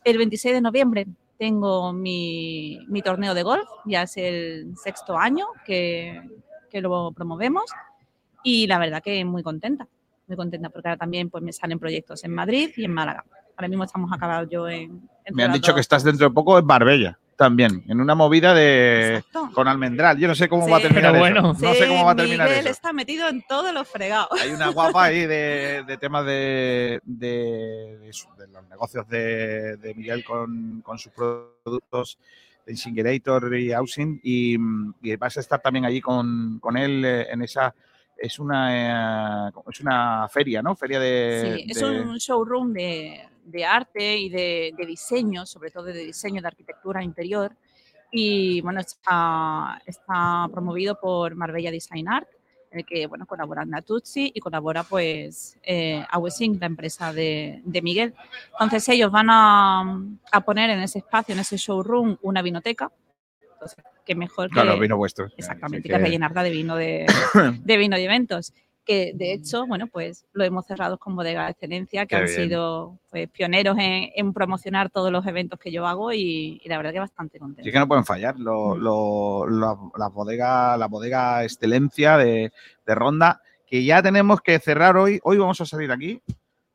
El 0.04 0.16
26 0.18 0.54
de 0.54 0.60
noviembre 0.60 1.06
tengo 1.38 1.92
mi, 1.92 2.78
mi 2.88 3.02
torneo 3.02 3.34
de 3.34 3.42
golf, 3.42 3.68
ya 3.84 4.02
es 4.02 4.16
el 4.16 4.74
sexto 4.76 5.16
año 5.18 5.46
que, 5.64 6.20
que 6.70 6.80
lo 6.80 7.12
promovemos 7.12 7.64
y 8.42 8.66
la 8.66 8.78
verdad 8.78 9.02
que 9.02 9.24
muy 9.24 9.42
contenta, 9.42 9.86
muy 10.30 10.36
contenta 10.36 10.70
porque 10.70 10.88
ahora 10.88 10.98
también 10.98 11.28
pues 11.28 11.42
me 11.42 11.52
salen 11.52 11.78
proyectos 11.78 12.22
en 12.24 12.32
Madrid 12.32 12.70
y 12.76 12.84
en 12.84 12.92
Málaga. 12.94 13.24
Ahora 13.56 13.68
mismo 13.68 13.84
estamos 13.84 14.10
acabados 14.12 14.48
yo 14.50 14.68
en... 14.68 15.02
entre 15.24 15.34
Me 15.34 15.42
han 15.44 15.52
dicho 15.52 15.72
dos. 15.72 15.74
que 15.74 15.80
estás 15.82 16.02
dentro 16.04 16.28
de 16.28 16.34
poco 16.34 16.58
en 16.58 16.64
Marbella 16.64 17.18
también, 17.36 17.82
en 17.88 18.00
una 18.02 18.14
movida 18.14 18.52
de 18.54 19.24
con 19.54 19.66
almendral. 19.66 20.18
Yo 20.18 20.28
no 20.28 20.34
sé 20.34 20.46
cómo 20.48 20.68
va 20.68 20.76
a 20.76 20.80
terminar 20.80 21.12
Pero 21.12 21.24
eso. 21.26 21.34
bueno. 21.42 21.56
No 21.58 21.74
sé 21.74 21.88
cómo 21.88 22.04
va 22.04 22.12
a 22.12 22.16
terminar 22.16 22.48
Miguel 22.48 22.60
eso. 22.66 22.70
está 22.70 22.92
metido 22.92 23.28
en 23.28 23.42
todos 23.48 23.72
los 23.74 23.88
fregados. 23.88 24.28
Hay 24.42 24.50
una 24.50 24.68
guapa 24.68 25.04
ahí 25.04 25.26
de, 25.26 25.82
de 25.86 25.96
temas 25.96 26.26
de, 26.26 27.00
de, 27.02 27.98
de 27.98 28.12
su- 28.12 28.28
de 28.38 28.46
los 28.48 28.68
negocios 28.68 29.08
de, 29.08 29.76
de 29.78 29.94
Miguel 29.94 30.22
con, 30.24 30.82
con 30.82 30.98
sus 30.98 31.12
productos 31.12 32.18
de 32.66 32.76
Singulator 32.76 33.56
y 33.56 33.70
Housing 33.72 34.20
y, 34.22 34.58
mm, 34.58 34.94
y 35.02 35.16
vas 35.16 35.36
a 35.38 35.40
estar 35.40 35.60
también 35.60 35.86
allí 35.86 36.00
con, 36.02 36.58
con 36.60 36.76
él 36.76 37.02
eh, 37.04 37.26
en 37.32 37.40
esa 37.42 37.74
es 38.20 38.38
una 38.38 39.48
eh, 39.48 39.52
es 39.72 39.80
una 39.80 40.28
feria, 40.28 40.60
¿no? 40.62 40.74
Feria 40.76 41.00
de, 41.00 41.56
Sí, 41.64 41.70
es 41.70 41.80
de- 41.80 42.00
un 42.02 42.16
showroom 42.18 42.72
de, 42.72 43.26
de 43.44 43.64
arte 43.64 44.16
y 44.18 44.28
de, 44.28 44.72
de 44.76 44.86
diseño, 44.86 45.46
sobre 45.46 45.70
todo 45.70 45.84
de 45.84 45.94
diseño 45.94 46.42
de 46.42 46.48
arquitectura 46.48 47.02
interior. 47.02 47.56
Y 48.12 48.60
bueno, 48.60 48.80
está, 48.80 49.80
está 49.86 50.48
promovido 50.52 50.98
por 51.00 51.34
Marbella 51.36 51.70
Design 51.70 52.08
Art, 52.08 52.28
en 52.72 52.80
el 52.80 52.84
que 52.84 53.06
bueno, 53.06 53.24
colabora 53.26 53.64
Natuzzi 53.64 54.32
y 54.34 54.40
colabora 54.40 54.82
pues 54.84 55.56
eh, 55.62 56.04
Awesing, 56.10 56.58
la 56.60 56.66
empresa 56.66 57.12
de, 57.12 57.62
de 57.64 57.82
Miguel. 57.82 58.14
Entonces 58.52 58.88
ellos 58.90 59.10
van 59.10 59.28
a, 59.30 60.00
a 60.32 60.40
poner 60.40 60.70
en 60.70 60.80
ese 60.80 60.98
espacio, 60.98 61.34
en 61.34 61.40
ese 61.40 61.56
showroom, 61.56 62.16
una 62.22 62.42
vinoteca. 62.42 62.90
Entonces, 63.54 63.84
qué 64.10 64.16
mejor 64.16 64.48
que, 64.48 64.54
Claro, 64.54 64.76
vino 64.76 64.96
vuestro. 64.96 65.26
Exactamente, 65.36 65.88
Así 65.88 65.96
que 65.98 66.04
rellenarla 66.04 66.42
de 66.42 66.50
vino 66.50 66.74
de, 66.74 67.06
de 67.62 67.76
vino 67.76 67.96
y 67.96 68.02
eventos. 68.02 68.52
Que 68.84 69.12
de 69.14 69.32
hecho, 69.32 69.66
bueno, 69.68 69.86
pues 69.86 70.24
lo 70.32 70.42
hemos 70.42 70.66
cerrado 70.66 70.98
con 70.98 71.14
Bodega 71.14 71.44
de 71.44 71.52
Excelencia, 71.52 72.06
que 72.06 72.08
Qué 72.08 72.16
han 72.16 72.24
bien. 72.24 72.34
sido 72.36 72.98
pues, 73.08 73.28
pioneros 73.30 73.78
en, 73.78 74.08
en 74.16 74.32
promocionar 74.32 74.90
todos 74.90 75.12
los 75.12 75.24
eventos 75.28 75.60
que 75.60 75.70
yo 75.70 75.86
hago 75.86 76.12
y, 76.12 76.60
y 76.64 76.68
la 76.68 76.76
verdad 76.78 76.92
que 76.92 76.98
bastante 76.98 77.38
contenta. 77.38 77.62
Sí 77.62 77.70
que 77.70 77.78
no 77.78 77.86
pueden 77.86 78.04
fallar. 78.04 78.36
Lo, 78.40 78.74
lo- 78.76 79.46
la, 79.48 79.76
la 79.96 80.08
bodega, 80.08 80.76
la 80.76 80.86
bodega 80.86 81.44
Excelencia 81.44 82.16
de, 82.16 82.50
de 82.84 82.94
Ronda, 82.96 83.40
que 83.64 83.84
ya 83.84 84.02
tenemos 84.02 84.40
que 84.40 84.58
cerrar 84.58 84.96
hoy. 84.96 85.20
Hoy 85.22 85.38
vamos 85.38 85.60
a 85.60 85.66
salir 85.66 85.92
aquí 85.92 86.20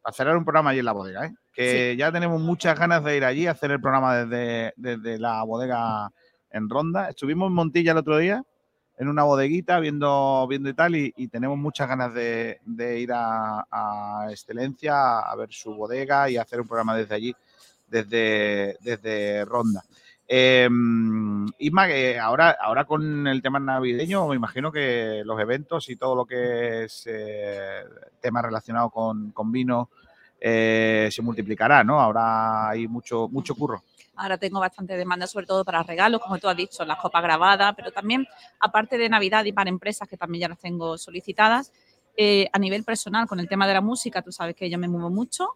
a 0.05 0.11
cerrar 0.13 0.37
un 0.37 0.45
programa 0.45 0.69
allí 0.69 0.79
en 0.79 0.85
la 0.85 0.93
bodega, 0.93 1.25
¿eh? 1.25 1.33
que 1.51 1.95
ya 1.97 2.11
tenemos 2.13 2.39
muchas 2.39 2.77
ganas 2.79 3.03
de 3.03 3.17
ir 3.17 3.25
allí 3.25 3.47
a 3.47 3.51
hacer 3.51 3.71
el 3.71 3.81
programa 3.81 4.15
desde, 4.23 4.73
desde 4.77 5.17
la 5.19 5.41
bodega 5.43 6.11
en 6.55 6.69
Ronda. 6.69 7.09
Estuvimos 7.09 7.47
en 7.47 7.53
Montilla 7.53 7.91
el 7.91 7.97
otro 7.97 8.17
día, 8.17 8.43
en 8.97 9.07
una 9.09 9.23
bodeguita, 9.23 9.79
viendo, 9.79 10.47
viendo 10.47 10.69
y 10.69 10.73
tal, 10.73 10.95
y, 10.95 11.27
tenemos 11.27 11.57
muchas 11.57 11.87
ganas 11.87 12.13
de, 12.13 12.59
ir 12.99 13.11
a, 13.13 14.27
Excelencia 14.31 15.19
a 15.19 15.35
ver 15.35 15.51
su 15.51 15.75
bodega 15.75 16.29
y 16.29 16.37
hacer 16.37 16.61
un 16.61 16.67
programa 16.67 16.95
desde 16.95 17.15
allí, 17.15 17.35
desde, 17.87 18.77
desde 18.81 19.45
Ronda. 19.45 19.83
Eh, 20.27 20.67
Isma, 21.59 21.87
que 21.87 22.17
ahora, 22.17 22.57
ahora 22.59 22.85
con 22.85 23.27
el 23.27 23.41
tema 23.41 23.59
navideño, 23.59 24.27
me 24.27 24.35
imagino 24.35 24.71
que 24.71 25.21
los 25.23 25.39
eventos 25.39 25.89
y 25.89 25.97
todo 25.97 26.15
lo 26.15 26.25
que 26.25 26.85
es 26.85 27.03
eh, 27.05 27.83
tema 28.19 28.41
relacionado 28.41 28.89
con, 28.89 29.31
con 29.31 29.51
vino 29.51 29.89
eh, 30.39 31.09
se 31.11 31.21
multiplicará, 31.21 31.83
¿no? 31.83 31.99
Ahora 31.99 32.69
hay 32.69 32.87
mucho, 32.87 33.27
mucho 33.27 33.55
curro. 33.55 33.83
Ahora 34.15 34.37
tengo 34.37 34.59
bastante 34.59 34.95
demanda, 34.95 35.27
sobre 35.27 35.45
todo 35.45 35.63
para 35.65 35.83
regalos, 35.83 36.21
como 36.21 36.37
tú 36.37 36.47
has 36.47 36.57
dicho, 36.57 36.85
las 36.85 36.97
copas 36.99 37.23
grabadas, 37.23 37.73
pero 37.75 37.91
también, 37.91 38.25
aparte 38.59 38.97
de 38.97 39.09
Navidad 39.09 39.45
y 39.45 39.51
para 39.51 39.69
empresas, 39.69 40.07
que 40.07 40.17
también 40.17 40.41
ya 40.41 40.49
las 40.49 40.59
tengo 40.59 40.97
solicitadas, 40.97 41.71
eh, 42.17 42.47
a 42.53 42.59
nivel 42.59 42.83
personal, 42.83 43.27
con 43.27 43.39
el 43.39 43.47
tema 43.49 43.67
de 43.67 43.73
la 43.73 43.81
música, 43.81 44.21
tú 44.21 44.31
sabes 44.31 44.55
que 44.55 44.69
yo 44.69 44.77
me 44.77 44.87
muevo 44.87 45.09
mucho 45.09 45.49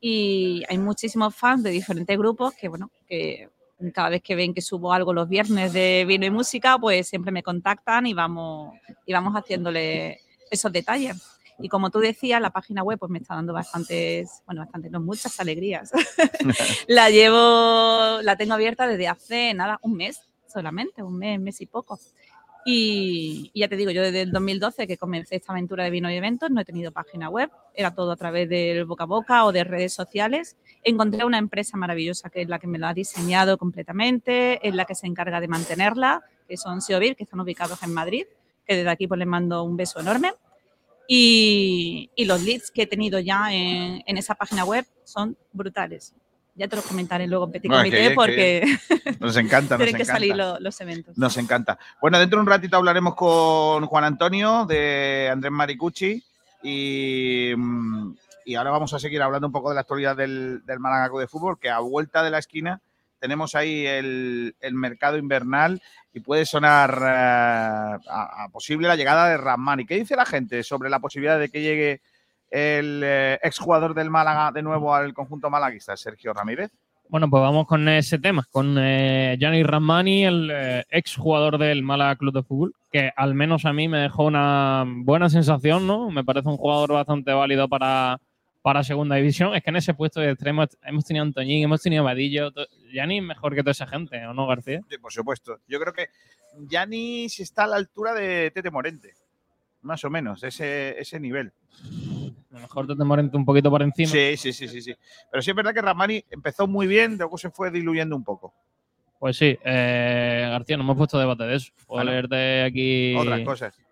y 0.00 0.62
hay 0.68 0.78
muchísimos 0.78 1.34
fans 1.34 1.62
de 1.62 1.70
diferentes 1.70 2.16
grupos 2.16 2.54
que, 2.54 2.68
bueno, 2.68 2.90
que 3.08 3.48
cada 3.92 4.10
vez 4.10 4.22
que 4.22 4.34
ven 4.34 4.54
que 4.54 4.62
subo 4.62 4.92
algo 4.92 5.12
los 5.12 5.28
viernes 5.28 5.72
de 5.72 6.04
vino 6.06 6.24
y 6.24 6.30
música, 6.30 6.78
pues 6.78 7.08
siempre 7.08 7.32
me 7.32 7.42
contactan 7.42 8.06
y 8.06 8.14
vamos, 8.14 8.74
y 9.06 9.12
vamos 9.12 9.34
haciéndole 9.34 10.20
esos 10.50 10.72
detalles. 10.72 11.33
Y 11.58 11.68
como 11.68 11.90
tú 11.90 12.00
decías, 12.00 12.40
la 12.40 12.50
página 12.50 12.82
web 12.82 12.98
pues 12.98 13.10
me 13.10 13.18
está 13.18 13.34
dando 13.34 13.52
bastantes, 13.52 14.42
bueno, 14.46 14.62
bastantes, 14.62 14.90
no, 14.90 15.00
muchas 15.00 15.38
alegrías. 15.40 15.92
la 16.88 17.10
llevo, 17.10 18.22
la 18.22 18.36
tengo 18.36 18.54
abierta 18.54 18.86
desde 18.86 19.08
hace 19.08 19.54
nada, 19.54 19.78
un 19.82 19.94
mes 19.94 20.20
solamente, 20.46 21.02
un 21.02 21.18
mes, 21.18 21.40
mes 21.40 21.60
y 21.60 21.66
poco. 21.66 21.98
Y, 22.66 23.50
y 23.52 23.60
ya 23.60 23.68
te 23.68 23.76
digo, 23.76 23.90
yo 23.90 24.02
desde 24.02 24.22
el 24.22 24.32
2012 24.32 24.86
que 24.86 24.96
comencé 24.96 25.36
esta 25.36 25.52
aventura 25.52 25.84
de 25.84 25.90
vino 25.90 26.10
y 26.10 26.14
eventos, 26.14 26.50
no 26.50 26.62
he 26.62 26.64
tenido 26.64 26.92
página 26.92 27.28
web, 27.28 27.50
era 27.74 27.94
todo 27.94 28.12
a 28.12 28.16
través 28.16 28.48
del 28.48 28.86
boca 28.86 29.04
a 29.04 29.06
boca 29.06 29.44
o 29.44 29.52
de 29.52 29.64
redes 29.64 29.92
sociales. 29.92 30.56
Encontré 30.82 31.24
una 31.24 31.38
empresa 31.38 31.76
maravillosa 31.76 32.30
que 32.30 32.42
es 32.42 32.48
la 32.48 32.58
que 32.58 32.66
me 32.66 32.78
lo 32.78 32.86
ha 32.86 32.94
diseñado 32.94 33.58
completamente, 33.58 34.66
es 34.66 34.74
la 34.74 34.86
que 34.86 34.94
se 34.94 35.06
encarga 35.06 35.40
de 35.40 35.48
mantenerla, 35.48 36.22
que 36.48 36.56
son 36.56 36.80
Seovir, 36.80 37.16
que 37.16 37.24
están 37.24 37.40
ubicados 37.40 37.82
en 37.82 37.92
Madrid, 37.92 38.24
que 38.66 38.76
desde 38.76 38.90
aquí 38.90 39.06
pues 39.06 39.18
les 39.18 39.28
mando 39.28 39.62
un 39.62 39.76
beso 39.76 40.00
enorme. 40.00 40.32
Y, 41.06 42.10
y 42.16 42.24
los 42.24 42.42
leads 42.42 42.70
que 42.70 42.82
he 42.82 42.86
tenido 42.86 43.18
ya 43.18 43.52
en, 43.52 44.02
en 44.06 44.16
esa 44.16 44.34
página 44.34 44.64
web 44.64 44.86
son 45.04 45.36
brutales. 45.52 46.14
Ya 46.56 46.68
te 46.68 46.76
los 46.76 46.84
comentaré 46.86 47.26
luego 47.26 47.46
en 47.46 47.50
Petit 47.52 47.68
No, 47.70 47.80
es 47.80 47.90
que 47.90 47.90
Comité 47.90 48.00
bien, 48.00 48.10
que 48.10 48.14
porque 48.14 49.16
Nos 49.20 49.36
encanta, 49.36 49.74
nos 49.76 49.84
tienen 49.84 49.96
que 49.96 50.02
encanta. 50.02 50.12
salir 50.12 50.36
lo- 50.36 50.60
los 50.60 50.80
eventos. 50.80 51.18
Nos 51.18 51.36
encanta. 51.36 51.78
Bueno, 52.00 52.18
dentro 52.18 52.38
de 52.38 52.42
un 52.42 52.46
ratito 52.48 52.76
hablaremos 52.76 53.14
con 53.16 53.86
Juan 53.86 54.04
Antonio 54.04 54.64
de 54.66 55.28
Andrés 55.32 55.50
Maricucci 55.52 56.22
y, 56.62 57.52
mm, 57.56 58.14
y 58.46 58.54
ahora 58.54 58.70
vamos 58.70 58.94
a 58.94 58.98
seguir 59.00 59.20
hablando 59.20 59.48
un 59.48 59.52
poco 59.52 59.70
de 59.70 59.74
la 59.74 59.80
actualidad 59.80 60.16
del, 60.16 60.64
del 60.64 60.78
Málaga 60.78 61.18
de 61.18 61.26
Fútbol, 61.26 61.58
que 61.58 61.70
a 61.70 61.80
vuelta 61.80 62.22
de 62.22 62.30
la 62.30 62.38
esquina 62.38 62.80
tenemos 63.24 63.54
ahí 63.54 63.86
el, 63.86 64.54
mercado 64.72 65.16
invernal 65.16 65.80
y 66.12 66.20
puede 66.20 66.44
sonar 66.44 66.90
eh, 66.90 68.06
a, 68.10 68.48
posible 68.52 68.86
la 68.86 68.96
llegada 68.96 69.30
de 69.30 69.38
Ramani. 69.38 69.86
¿Qué 69.86 69.94
dice 69.94 70.14
la 70.14 70.26
gente 70.26 70.62
sobre 70.62 70.90
la 70.90 71.00
posibilidad 71.00 71.38
de 71.38 71.48
que 71.48 71.62
llegue 71.62 72.02
el 72.50 73.00
eh, 73.02 73.38
exjugador 73.42 73.94
del 73.94 74.10
Málaga 74.10 74.52
de 74.52 74.62
nuevo 74.62 74.94
al 74.94 75.14
conjunto 75.14 75.48
malaguista, 75.48 75.96
Sergio 75.96 76.34
Ramírez? 76.34 76.70
Bueno, 77.08 77.30
pues 77.30 77.40
vamos 77.40 77.66
con 77.66 77.88
ese 77.88 78.18
tema, 78.18 78.44
con 78.50 78.76
eh, 78.78 79.38
Gianni 79.40 79.62
Ramani, 79.62 80.26
el 80.26 80.50
eh, 80.52 80.84
ex 80.90 81.16
jugador 81.16 81.56
del 81.56 81.82
Málaga 81.82 82.16
Club 82.16 82.34
de 82.34 82.42
Fútbol, 82.42 82.74
que 82.92 83.10
al 83.16 83.34
menos 83.34 83.64
a 83.64 83.72
mí 83.72 83.88
me 83.88 84.00
dejó 84.00 84.24
una 84.24 84.84
buena 84.86 85.30
sensación, 85.30 85.86
¿no? 85.86 86.10
Me 86.10 86.24
parece 86.24 86.50
un 86.50 86.58
jugador 86.58 86.92
bastante 86.92 87.32
válido 87.32 87.70
para, 87.70 88.20
para 88.64 88.82
segunda 88.82 89.16
división. 89.16 89.54
Es 89.54 89.62
que 89.62 89.68
en 89.68 89.76
ese 89.76 89.92
puesto 89.92 90.20
de 90.20 90.30
extremo 90.30 90.64
hemos 90.84 91.04
tenido 91.04 91.22
a 91.22 91.26
Antoñín, 91.26 91.62
hemos 91.62 91.82
tenido 91.82 92.00
a 92.00 92.06
Vadillo. 92.06 92.50
es 92.56 93.22
mejor 93.22 93.54
que 93.54 93.60
toda 93.60 93.72
esa 93.72 93.86
gente, 93.86 94.24
¿o 94.24 94.32
no, 94.32 94.46
García? 94.46 94.80
Sí, 94.88 94.96
por 94.96 95.12
supuesto. 95.12 95.60
Yo 95.68 95.78
creo 95.78 95.92
que 95.92 96.08
Yanis 96.60 97.40
está 97.40 97.64
a 97.64 97.66
la 97.66 97.76
altura 97.76 98.14
de 98.14 98.50
Tete 98.52 98.70
Morente. 98.70 99.12
Más 99.82 100.02
o 100.04 100.08
menos, 100.08 100.42
ese, 100.44 100.98
ese 100.98 101.20
nivel. 101.20 101.52
A 102.52 102.54
lo 102.54 102.60
mejor 102.60 102.86
te 102.86 103.04
Morente 103.04 103.36
un 103.36 103.44
poquito 103.44 103.68
por 103.68 103.82
encima. 103.82 104.08
Sí, 104.08 104.34
sí, 104.38 104.54
sí, 104.54 104.66
sí, 104.66 104.80
sí. 104.80 104.94
Pero 105.30 105.42
sí 105.42 105.50
es 105.50 105.56
verdad 105.56 105.74
que 105.74 105.82
Ramani 105.82 106.24
empezó 106.30 106.66
muy 106.66 106.86
bien, 106.86 107.18
luego 107.18 107.36
se 107.36 107.50
fue 107.50 107.70
diluyendo 107.70 108.16
un 108.16 108.24
poco. 108.24 108.54
Pues 109.18 109.36
sí, 109.36 109.58
eh, 109.62 110.46
García, 110.48 110.78
no 110.78 110.84
hemos 110.84 110.96
puesto 110.96 111.18
debate 111.18 111.44
de 111.44 111.56
eso. 111.56 111.70
Puedo 111.86 112.02
leerte 112.02 112.62
aquí. 112.62 113.14
Otras 113.14 113.40
cosas. 113.42 113.83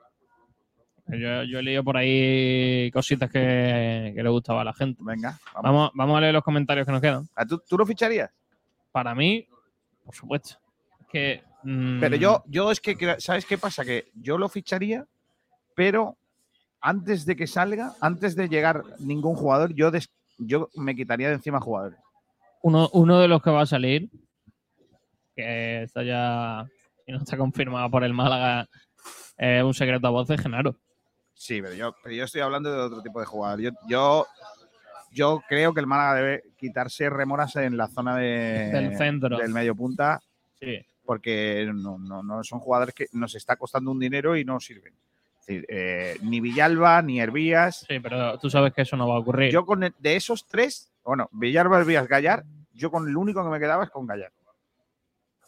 Yo, 1.12 1.42
yo 1.44 1.58
he 1.58 1.62
leído 1.62 1.84
por 1.84 1.96
ahí 1.96 2.90
cositas 2.92 3.30
que, 3.30 4.12
que 4.16 4.22
le 4.22 4.28
gustaba 4.30 4.62
a 4.62 4.64
la 4.64 4.72
gente. 4.72 5.00
Venga, 5.04 5.38
vamos. 5.54 5.62
Vamos, 5.62 5.90
vamos 5.94 6.16
a 6.16 6.20
leer 6.20 6.32
los 6.34 6.42
comentarios 6.44 6.86
que 6.86 6.92
nos 6.92 7.00
quedan. 7.00 7.28
¿A 7.36 7.44
¿Tú, 7.44 7.58
¿Tú 7.68 7.76
lo 7.76 7.84
ficharías? 7.86 8.30
Para 8.92 9.14
mí, 9.14 9.46
por 10.04 10.14
supuesto. 10.14 10.56
Es 11.00 11.06
que. 11.08 11.42
mm, 11.64 12.00
Pero 12.00 12.16
yo, 12.16 12.42
yo 12.46 12.70
es 12.70 12.80
que, 12.80 12.96
¿sabes 13.18 13.44
qué 13.46 13.58
pasa? 13.58 13.84
Que 13.84 14.10
yo 14.14 14.38
lo 14.38 14.48
ficharía, 14.48 15.06
pero 15.74 16.16
antes 16.80 17.26
de 17.26 17.36
que 17.36 17.46
salga, 17.46 17.92
antes 18.00 18.34
de 18.34 18.48
llegar 18.48 18.82
ningún 18.98 19.36
jugador, 19.36 19.74
yo, 19.74 19.90
des- 19.90 20.10
yo 20.38 20.68
me 20.74 20.96
quitaría 20.96 21.28
de 21.28 21.34
encima 21.34 21.60
jugadores. 21.60 21.98
Uno, 22.62 22.88
uno 22.92 23.20
de 23.20 23.28
los 23.28 23.42
que 23.42 23.50
va 23.50 23.62
a 23.62 23.66
salir, 23.66 24.08
que 25.36 25.82
está 25.82 26.02
ya. 26.02 26.66
Si 27.04 27.12
no 27.12 27.18
está 27.18 27.36
confirmado 27.36 27.90
por 27.90 28.04
el 28.04 28.14
Málaga, 28.14 28.68
es 29.36 29.62
un 29.64 29.74
secreto 29.74 30.06
a 30.06 30.10
voces, 30.10 30.40
Genaro. 30.40 30.76
Sí, 31.42 31.60
pero 31.60 31.74
yo, 31.74 31.92
pero 32.00 32.14
yo 32.14 32.22
estoy 32.22 32.40
hablando 32.40 32.70
de 32.72 32.78
otro 32.80 33.02
tipo 33.02 33.18
de 33.18 33.26
jugador. 33.26 33.60
Yo, 33.60 33.70
yo, 33.88 34.26
yo 35.10 35.42
creo 35.48 35.74
que 35.74 35.80
el 35.80 35.88
Málaga 35.88 36.14
debe 36.14 36.44
quitarse 36.56 37.10
remoras 37.10 37.56
en 37.56 37.76
la 37.76 37.88
zona 37.88 38.16
de, 38.16 38.70
Del 38.72 38.96
centro. 38.96 39.36
del 39.38 39.50
medio 39.52 39.74
punta, 39.74 40.20
Sí. 40.60 40.78
porque 41.04 41.68
no, 41.74 41.98
no, 41.98 42.22
no 42.22 42.44
son 42.44 42.60
jugadores 42.60 42.94
que 42.94 43.06
nos 43.14 43.34
está 43.34 43.56
costando 43.56 43.90
un 43.90 43.98
dinero 43.98 44.36
y 44.36 44.44
no 44.44 44.60
sirven. 44.60 44.94
Es 45.40 45.46
decir, 45.48 45.66
eh, 45.68 46.16
ni 46.22 46.40
Villalba, 46.40 47.02
ni 47.02 47.20
Hervías. 47.20 47.86
Sí, 47.88 47.98
pero 47.98 48.38
tú 48.38 48.48
sabes 48.48 48.72
que 48.72 48.82
eso 48.82 48.96
no 48.96 49.08
va 49.08 49.16
a 49.16 49.18
ocurrir. 49.18 49.50
Yo 49.50 49.66
con 49.66 49.82
el- 49.82 49.94
de 49.98 50.14
esos 50.14 50.46
tres, 50.46 50.92
bueno, 51.04 51.28
Villalba, 51.32 51.80
Hervías, 51.80 52.06
Gallar, 52.06 52.44
yo 52.72 52.92
con 52.92 53.08
el 53.08 53.16
único 53.16 53.42
que 53.42 53.50
me 53.50 53.58
quedaba 53.58 53.82
es 53.82 53.90
con 53.90 54.06
Gallar. 54.06 54.30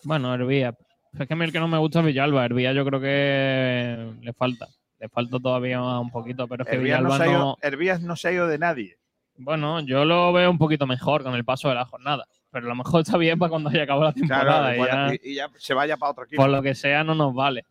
Bueno, 0.02 0.34
Hervía. 0.34 0.74
Es 1.16 1.28
que 1.28 1.34
a 1.34 1.36
mí 1.36 1.44
el 1.44 1.52
que 1.52 1.60
no 1.60 1.68
me 1.68 1.78
gusta 1.78 2.00
es 2.00 2.06
Villalba. 2.06 2.44
Hervía 2.44 2.72
yo 2.72 2.84
creo 2.84 3.00
que 3.00 4.12
le 4.20 4.32
falta. 4.32 4.66
Le 5.04 5.10
falta 5.10 5.38
todavía 5.38 5.82
un 5.82 6.10
poquito, 6.10 6.48
pero 6.48 6.64
es 6.64 6.70
que 6.70 6.76
Hervías 6.76 7.02
no, 7.02 7.08
Villalba 7.10 7.24
se 7.24 7.30
ha 7.30 7.32
ido, 7.34 7.38
no. 7.44 7.58
Hervías 7.60 8.00
no 8.00 8.16
se 8.16 8.28
ha 8.28 8.32
ido 8.32 8.46
de 8.48 8.56
nadie. 8.58 8.96
Bueno, 9.36 9.80
yo 9.80 10.06
lo 10.06 10.32
veo 10.32 10.50
un 10.50 10.56
poquito 10.56 10.86
mejor 10.86 11.22
con 11.22 11.34
el 11.34 11.44
paso 11.44 11.68
de 11.68 11.74
la 11.74 11.84
jornada. 11.84 12.24
Pero 12.50 12.64
a 12.64 12.68
lo 12.70 12.74
mejor 12.74 13.02
está 13.02 13.18
bien 13.18 13.38
para 13.38 13.50
cuando 13.50 13.68
haya 13.68 13.82
acabado 13.82 14.06
la 14.06 14.12
temporada. 14.14 14.74
Claro, 14.74 15.10
y 15.10 15.18
ya- 15.18 15.20
y, 15.22 15.32
y 15.32 15.34
ya 15.34 15.50
se 15.58 15.74
vaya 15.74 15.98
para 15.98 16.12
otro 16.12 16.24
equipo. 16.24 16.40
por 16.40 16.50
lo 16.50 16.62
que 16.62 16.74
sea, 16.74 17.04
no 17.04 17.14
nos 17.14 17.34
vale. 17.34 17.66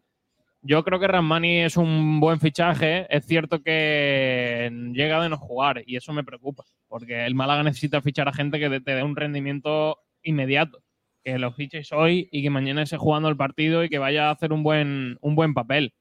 Yo 0.62 0.84
creo 0.84 1.00
que 1.00 1.08
Ramani 1.08 1.62
es 1.62 1.76
un 1.76 2.20
buen 2.20 2.40
fichaje. 2.40 3.08
Es 3.10 3.26
cierto 3.26 3.64
que 3.64 4.70
llega 4.94 5.24
de 5.24 5.30
no 5.30 5.38
jugar 5.38 5.82
y 5.88 5.96
eso 5.96 6.14
me 6.14 6.24
preocupa, 6.24 6.66
porque 6.88 7.26
el 7.26 7.34
Málaga 7.34 7.64
necesita 7.64 8.00
fichar 8.02 8.28
a 8.28 8.34
gente 8.34 8.60
que 8.60 8.80
te 8.80 8.94
dé 8.94 9.02
un 9.02 9.16
rendimiento 9.16 9.98
inmediato. 10.22 10.84
Que 11.24 11.40
lo 11.40 11.52
fiches 11.54 11.92
hoy 11.94 12.30
y 12.32 12.44
que 12.44 12.50
mañana 12.52 12.84
esté 12.84 12.98
jugando 12.98 13.28
el 13.30 13.38
partido 13.38 13.84
y 13.84 13.90
que 13.90 13.98
vaya 13.98 14.28
a 14.28 14.32
hacer 14.34 14.54
un 14.54 14.62
buen, 14.62 15.18
un 15.22 15.36
buen 15.36 15.54
papel. 15.56 15.94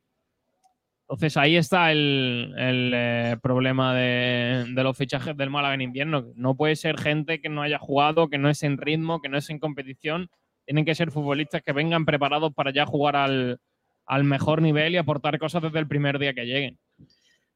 Entonces 1.12 1.36
ahí 1.36 1.56
está 1.56 1.92
el, 1.92 2.54
el, 2.56 2.92
eh, 2.94 3.36
problema 3.42 3.94
de, 3.94 4.64
de 4.74 4.82
los 4.82 4.96
fichajes 4.96 5.36
del 5.36 5.50
Málaga 5.50 5.74
en 5.74 5.82
invierno. 5.82 6.32
No 6.36 6.56
puede 6.56 6.74
ser 6.74 6.98
gente 6.98 7.38
que 7.42 7.50
no 7.50 7.60
haya 7.60 7.78
jugado, 7.78 8.30
que 8.30 8.38
no 8.38 8.48
es 8.48 8.62
en 8.62 8.78
ritmo, 8.78 9.20
que 9.20 9.28
no 9.28 9.36
es 9.36 9.50
en 9.50 9.58
competición. 9.58 10.30
Tienen 10.64 10.86
que 10.86 10.94
ser 10.94 11.10
futbolistas 11.10 11.60
que 11.60 11.72
vengan 11.72 12.06
preparados 12.06 12.54
para 12.54 12.72
ya 12.72 12.86
jugar 12.86 13.16
al, 13.16 13.60
al 14.06 14.24
mejor 14.24 14.62
nivel 14.62 14.94
y 14.94 14.96
aportar 14.96 15.38
cosas 15.38 15.62
desde 15.62 15.80
el 15.80 15.86
primer 15.86 16.18
día 16.18 16.32
que 16.32 16.46
lleguen. 16.46 16.78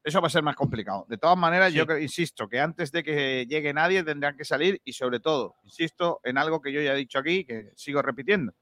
Eso 0.03 0.21
va 0.21 0.27
a 0.27 0.29
ser 0.29 0.43
más 0.43 0.55
complicado. 0.55 1.07
De 1.09 1.17
todas 1.17 1.37
maneras, 1.37 1.73
yo 1.73 1.85
Sí. 1.87 2.03
insisto 2.03 2.47
que 2.47 2.59
antes 2.59 2.91
de 2.91 3.03
que 3.03 3.47
llegue 3.49 3.73
nadie 3.73 4.03
tendrán 4.03 4.37
que 4.37 4.45
salir 4.45 4.79
y 4.85 4.93
sobre 4.93 5.19
todo, 5.19 5.55
insisto 5.63 6.19
en 6.23 6.37
algo 6.37 6.61
que 6.61 6.71
yo 6.71 6.79
ya 6.79 6.93
he 6.93 6.97
dicho 6.97 7.17
aquí, 7.17 7.43
que 7.43 7.71
sigo 7.75 8.03
repitiendo. 8.03 8.53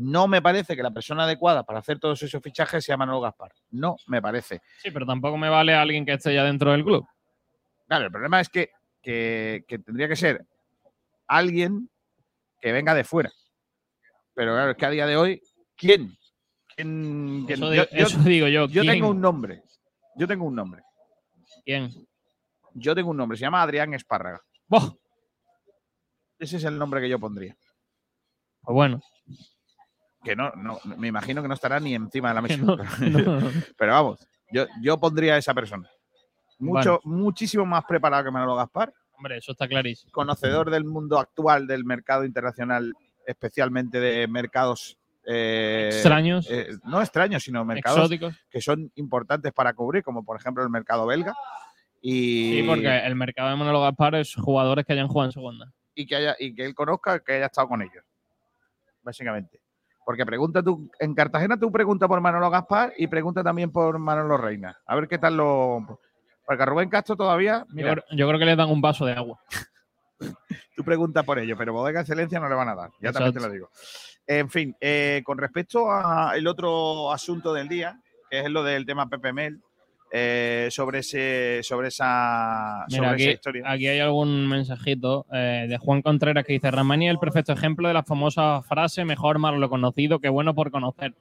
No 0.00 0.28
me 0.28 0.40
parece 0.40 0.76
que 0.76 0.82
la 0.82 0.92
persona 0.92 1.24
adecuada 1.24 1.64
para 1.64 1.80
hacer 1.80 1.98
todos 1.98 2.22
esos 2.22 2.40
fichajes 2.42 2.84
sea 2.84 2.96
Manolo 2.96 3.20
Gaspar. 3.20 3.52
No 3.70 3.96
me 4.06 4.22
parece. 4.22 4.60
Sí, 4.80 4.90
pero 4.92 5.04
tampoco 5.04 5.36
me 5.36 5.48
vale 5.48 5.74
alguien 5.74 6.06
que 6.06 6.12
esté 6.12 6.32
ya 6.34 6.44
dentro 6.44 6.70
del 6.72 6.84
club. 6.84 7.04
Claro, 7.88 8.04
el 8.06 8.10
problema 8.12 8.40
es 8.40 8.48
que, 8.48 8.70
que- 9.02 9.64
que 9.66 9.78
tendría 9.80 10.06
que 10.08 10.14
ser 10.16 10.46
alguien 11.26 11.90
que 12.60 12.70
venga 12.72 12.94
de 12.94 13.02
fuera. 13.04 13.30
Pero 14.34 14.52
claro, 14.54 14.70
es 14.70 14.76
que 14.76 14.86
a 14.86 14.90
día 14.90 15.06
de 15.06 15.16
hoy, 15.16 15.42
¿quién? 15.76 16.16
¿Quién? 16.76 17.44
quién? 17.46 17.58
Eso, 17.58 17.70
di- 17.70 17.88
eso 17.90 18.18
digo 18.20 18.46
yo. 18.46 18.66
yo 18.68 18.82
¿quién? 18.82 18.94
tengo 18.94 19.08
un 19.08 19.20
nombre. 19.20 19.62
Yo 20.14 20.28
tengo 20.28 20.44
un 20.44 20.54
nombre. 20.54 20.82
¿Quién? 21.64 21.90
Yo 22.74 22.94
tengo 22.94 23.10
un 23.10 23.16
nombre. 23.16 23.36
Se 23.36 23.42
llama 23.42 23.62
Adrián 23.62 23.94
Espárraga. 23.94 24.40
¡Boh! 24.68 24.96
Ese 26.38 26.56
es 26.58 26.64
el 26.64 26.78
nombre 26.78 27.00
que 27.00 27.08
yo 27.08 27.18
pondría. 27.18 27.56
Pues 28.62 28.74
bueno. 28.74 29.00
Que 30.24 30.34
no, 30.36 30.50
no, 30.56 30.78
me 30.96 31.08
imagino 31.08 31.42
que 31.42 31.48
no 31.48 31.54
estará 31.54 31.78
ni 31.80 31.94
encima 31.94 32.28
de 32.30 32.34
la 32.34 32.42
mesa. 32.42 32.56
no, 32.58 32.76
no. 33.40 33.50
Pero 33.76 33.92
vamos, 33.92 34.26
yo, 34.52 34.66
yo 34.82 34.98
pondría 34.98 35.34
a 35.34 35.38
esa 35.38 35.54
persona. 35.54 35.88
Mucho, 36.58 37.00
muchísimo 37.04 37.64
más 37.64 37.84
preparado 37.84 38.24
que 38.24 38.30
Manolo 38.32 38.56
Gaspar, 38.56 38.92
Hombre, 39.16 39.38
eso 39.38 39.52
está 39.52 39.66
clarísimo. 39.68 40.10
conocedor 40.12 40.70
del 40.70 40.84
mundo 40.84 41.18
actual 41.18 41.66
del 41.68 41.84
mercado 41.84 42.24
internacional, 42.24 42.92
especialmente 43.26 44.00
de 44.00 44.26
mercados 44.28 44.96
eh, 45.24 45.90
Extraños. 45.92 46.46
eh, 46.50 46.68
no 46.84 47.00
extraños, 47.02 47.42
sino 47.44 47.64
mercados 47.64 47.98
Exóticos. 47.98 48.34
que 48.50 48.60
son 48.60 48.90
importantes 48.96 49.52
para 49.52 49.72
cubrir, 49.74 50.02
como 50.02 50.24
por 50.24 50.36
ejemplo 50.40 50.62
el 50.64 50.70
mercado 50.70 51.06
belga. 51.06 51.34
Y, 52.00 52.60
Sí, 52.60 52.62
porque 52.66 52.96
el 52.98 53.14
mercado 53.16 53.50
de 53.50 53.56
Manolo 53.56 53.80
Gaspar 53.82 54.14
es 54.16 54.34
jugadores 54.34 54.84
que 54.86 54.92
hayan 54.94 55.08
jugado 55.08 55.28
en 55.28 55.32
segunda. 55.32 55.72
y 55.94 56.06
que 56.06 56.16
haya 56.16 56.36
y 56.38 56.54
que 56.54 56.64
él 56.64 56.74
conozca 56.74 57.18
que 57.20 57.34
haya 57.34 57.46
estado 57.46 57.68
con 57.68 57.82
ellos. 57.82 58.04
Básicamente. 59.02 59.60
Porque 60.08 60.24
pregunta 60.24 60.62
tú, 60.62 60.90
en 61.00 61.14
Cartagena 61.14 61.58
tú 61.60 61.70
pregunta 61.70 62.08
por 62.08 62.18
Manolo 62.22 62.48
Gaspar 62.48 62.94
y 62.96 63.08
pregunta 63.08 63.44
también 63.44 63.70
por 63.70 63.98
Manolo 63.98 64.38
Reina. 64.38 64.74
A 64.86 64.94
ver 64.96 65.06
qué 65.06 65.18
tal 65.18 65.36
lo. 65.36 66.00
Porque 66.46 66.62
a 66.62 66.64
Rubén 66.64 66.88
Castro 66.88 67.14
todavía, 67.14 67.58
Yo, 67.68 67.74
mira, 67.74 67.92
creo- 67.92 68.04
yo 68.16 68.26
creo 68.26 68.38
que 68.38 68.46
les 68.46 68.56
dan 68.56 68.70
un 68.70 68.80
vaso 68.80 69.04
de 69.04 69.12
agua. 69.12 69.38
tú 70.74 70.82
preguntas 70.82 71.22
por 71.26 71.38
ello, 71.38 71.58
pero 71.58 71.74
Bodega 71.74 72.00
Excelencia 72.00 72.40
no 72.40 72.48
le 72.48 72.54
van 72.54 72.70
a 72.70 72.74
dar. 72.74 72.90
Ya 73.02 73.12
también 73.12 73.34
te 73.34 73.40
lo 73.40 73.50
digo. 73.50 73.68
En 74.26 74.48
fin, 74.48 74.74
eh, 74.80 75.20
con 75.26 75.36
respecto 75.36 75.90
al 75.92 76.46
otro 76.46 77.12
asunto 77.12 77.52
del 77.52 77.68
día, 77.68 78.00
que 78.30 78.40
es 78.40 78.50
lo 78.50 78.62
del 78.62 78.86
tema 78.86 79.10
Pepe 79.10 79.34
Mel, 79.34 79.60
eh, 80.10 80.68
sobre 80.70 81.00
ese, 81.00 81.60
sobre 81.62 81.88
esa, 81.88 82.86
Mira, 82.88 82.98
sobre 82.98 83.08
aquí, 83.08 83.22
esa 83.24 83.32
historia. 83.32 83.62
aquí 83.66 83.86
hay 83.88 84.00
algún 84.00 84.48
mensajito 84.48 85.26
eh, 85.32 85.66
de 85.68 85.78
Juan 85.78 86.02
Contreras 86.02 86.44
que 86.44 86.54
dice: 86.54 86.70
Ramani 86.70 87.08
es 87.08 87.12
el 87.12 87.18
perfecto 87.18 87.52
ejemplo 87.52 87.88
de 87.88 87.94
la 87.94 88.02
famosa 88.02 88.62
frase 88.62 89.04
mejor 89.04 89.38
malo 89.38 89.58
lo 89.58 89.68
conocido 89.68 90.18
que 90.18 90.28
bueno 90.28 90.54
por 90.54 90.70
conocer. 90.70 91.14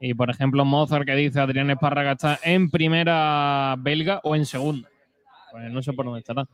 Y 0.00 0.14
por 0.14 0.30
ejemplo, 0.30 0.64
Mozart 0.64 1.04
que 1.04 1.14
dice 1.14 1.40
Adrián 1.40 1.70
Espárraga 1.70 2.12
está 2.12 2.38
en 2.42 2.70
primera 2.70 3.74
belga 3.78 4.20
o 4.24 4.34
en 4.34 4.46
segunda. 4.46 4.88
Pues 5.50 5.70
no 5.70 5.82
sé 5.82 5.92
por 5.92 6.06
dónde 6.06 6.20
estará. 6.20 6.46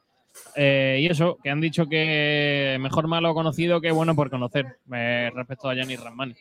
Eh, 0.55 0.99
y 1.01 1.07
eso, 1.07 1.39
que 1.43 1.51
han 1.51 1.61
dicho 1.61 1.87
que 1.89 2.77
mejor 2.81 3.07
malo 3.09 3.35
conocido 3.35 3.81
que 3.81 3.91
bueno 3.91 4.15
por 4.15 4.31
conocer 4.31 4.79
respecto 4.89 5.69
a 5.69 5.75
Gianni 5.75 5.97
Ramani. 5.97 6.35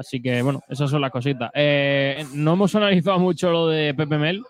Así 0.00 0.22
que 0.22 0.40
bueno, 0.40 0.62
esas 0.66 0.90
son 0.90 1.02
las 1.02 1.10
cositas. 1.10 1.50
Eh, 1.52 2.24
no 2.32 2.54
hemos 2.54 2.74
analizado 2.74 3.18
mucho 3.20 3.50
lo 3.50 3.68
de 3.68 3.92
Pepe 3.92 4.16
Mel, 4.16 4.42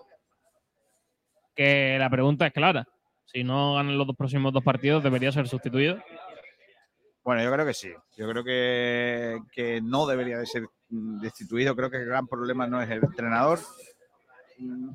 que 1.57 1.97
la 1.99 2.09
pregunta 2.09 2.47
es 2.47 2.53
clara. 2.53 2.87
Si 3.27 3.43
no 3.43 3.75
ganan 3.75 3.99
los 3.99 4.07
dos 4.07 4.17
próximos 4.17 4.53
dos 4.53 4.63
partidos, 4.63 5.03
debería 5.03 5.33
ser 5.33 5.49
sustituido. 5.49 6.01
Bueno, 7.25 7.43
yo 7.43 7.53
creo 7.53 7.67
que 7.67 7.75
sí. 7.75 7.91
Yo 8.17 8.31
creo 8.31 8.45
que, 8.45 9.39
que 9.53 9.81
no 9.81 10.07
debería 10.07 10.39
de 10.39 10.47
ser 10.47 10.69
mm, 10.89 11.21
destituido. 11.21 11.75
Creo 11.75 11.91
que 11.91 11.97
el 11.97 12.07
gran 12.07 12.29
problema 12.29 12.69
no 12.69 12.81
es 12.81 12.89
el 12.89 13.03
entrenador. 13.03 13.59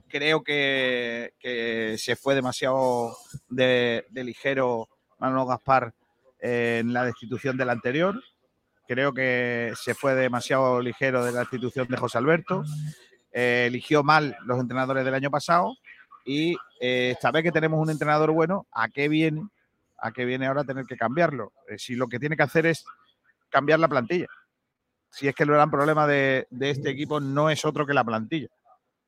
Creo 0.08 0.41
que, 0.41 1.34
que 1.38 1.97
se 1.97 2.16
fue 2.16 2.34
demasiado 2.34 3.18
de, 3.49 4.06
de 4.10 4.24
ligero 4.24 4.88
Manolo 5.20 5.47
Gaspar 5.47 5.93
eh, 6.39 6.78
en 6.80 6.93
la 6.93 7.03
destitución 7.03 7.58
del 7.58 7.72
anterior. 7.72 8.16
Creo 8.88 9.13
que 9.13 9.73
se 9.75 9.93
fue 9.95 10.13
demasiado 10.13 10.79
ligero 10.81 11.25
de 11.25 11.31
la 11.31 11.39
destitución 11.39 11.88
de 11.88 11.97
José 11.97 12.17
Alberto. 12.17 12.63
Eh, 13.31 13.65
eligió 13.67 14.03
mal 14.03 14.38
los 14.45 14.59
entrenadores 14.59 15.03
del 15.03 15.13
año 15.13 15.31
pasado. 15.31 15.75
Y 16.25 16.57
eh, 16.79 17.11
esta 17.11 17.31
vez 17.31 17.43
que 17.43 17.51
tenemos 17.51 17.79
un 17.79 17.89
entrenador 17.89 18.31
bueno, 18.31 18.67
¿a 18.71 18.89
qué 18.89 19.07
viene? 19.07 19.47
¿A 19.97 20.11
qué 20.11 20.25
viene 20.25 20.47
ahora 20.47 20.63
tener 20.63 20.86
que 20.86 20.97
cambiarlo? 20.97 21.53
Eh, 21.67 21.77
si 21.77 21.95
lo 21.95 22.07
que 22.07 22.19
tiene 22.19 22.36
que 22.36 22.43
hacer 22.43 22.65
es 22.65 22.83
cambiar 23.49 23.79
la 23.79 23.88
plantilla. 23.88 24.27
Si 25.09 25.27
es 25.27 25.36
que 25.36 25.43
el 25.43 25.51
gran 25.51 25.71
problema 25.71 26.07
de, 26.07 26.47
este 26.59 26.89
equipo 26.89 27.19
no 27.19 27.49
es 27.49 27.63
otro 27.63 27.86
que 27.86 27.93
la 27.93 28.03
plantilla. 28.03 28.49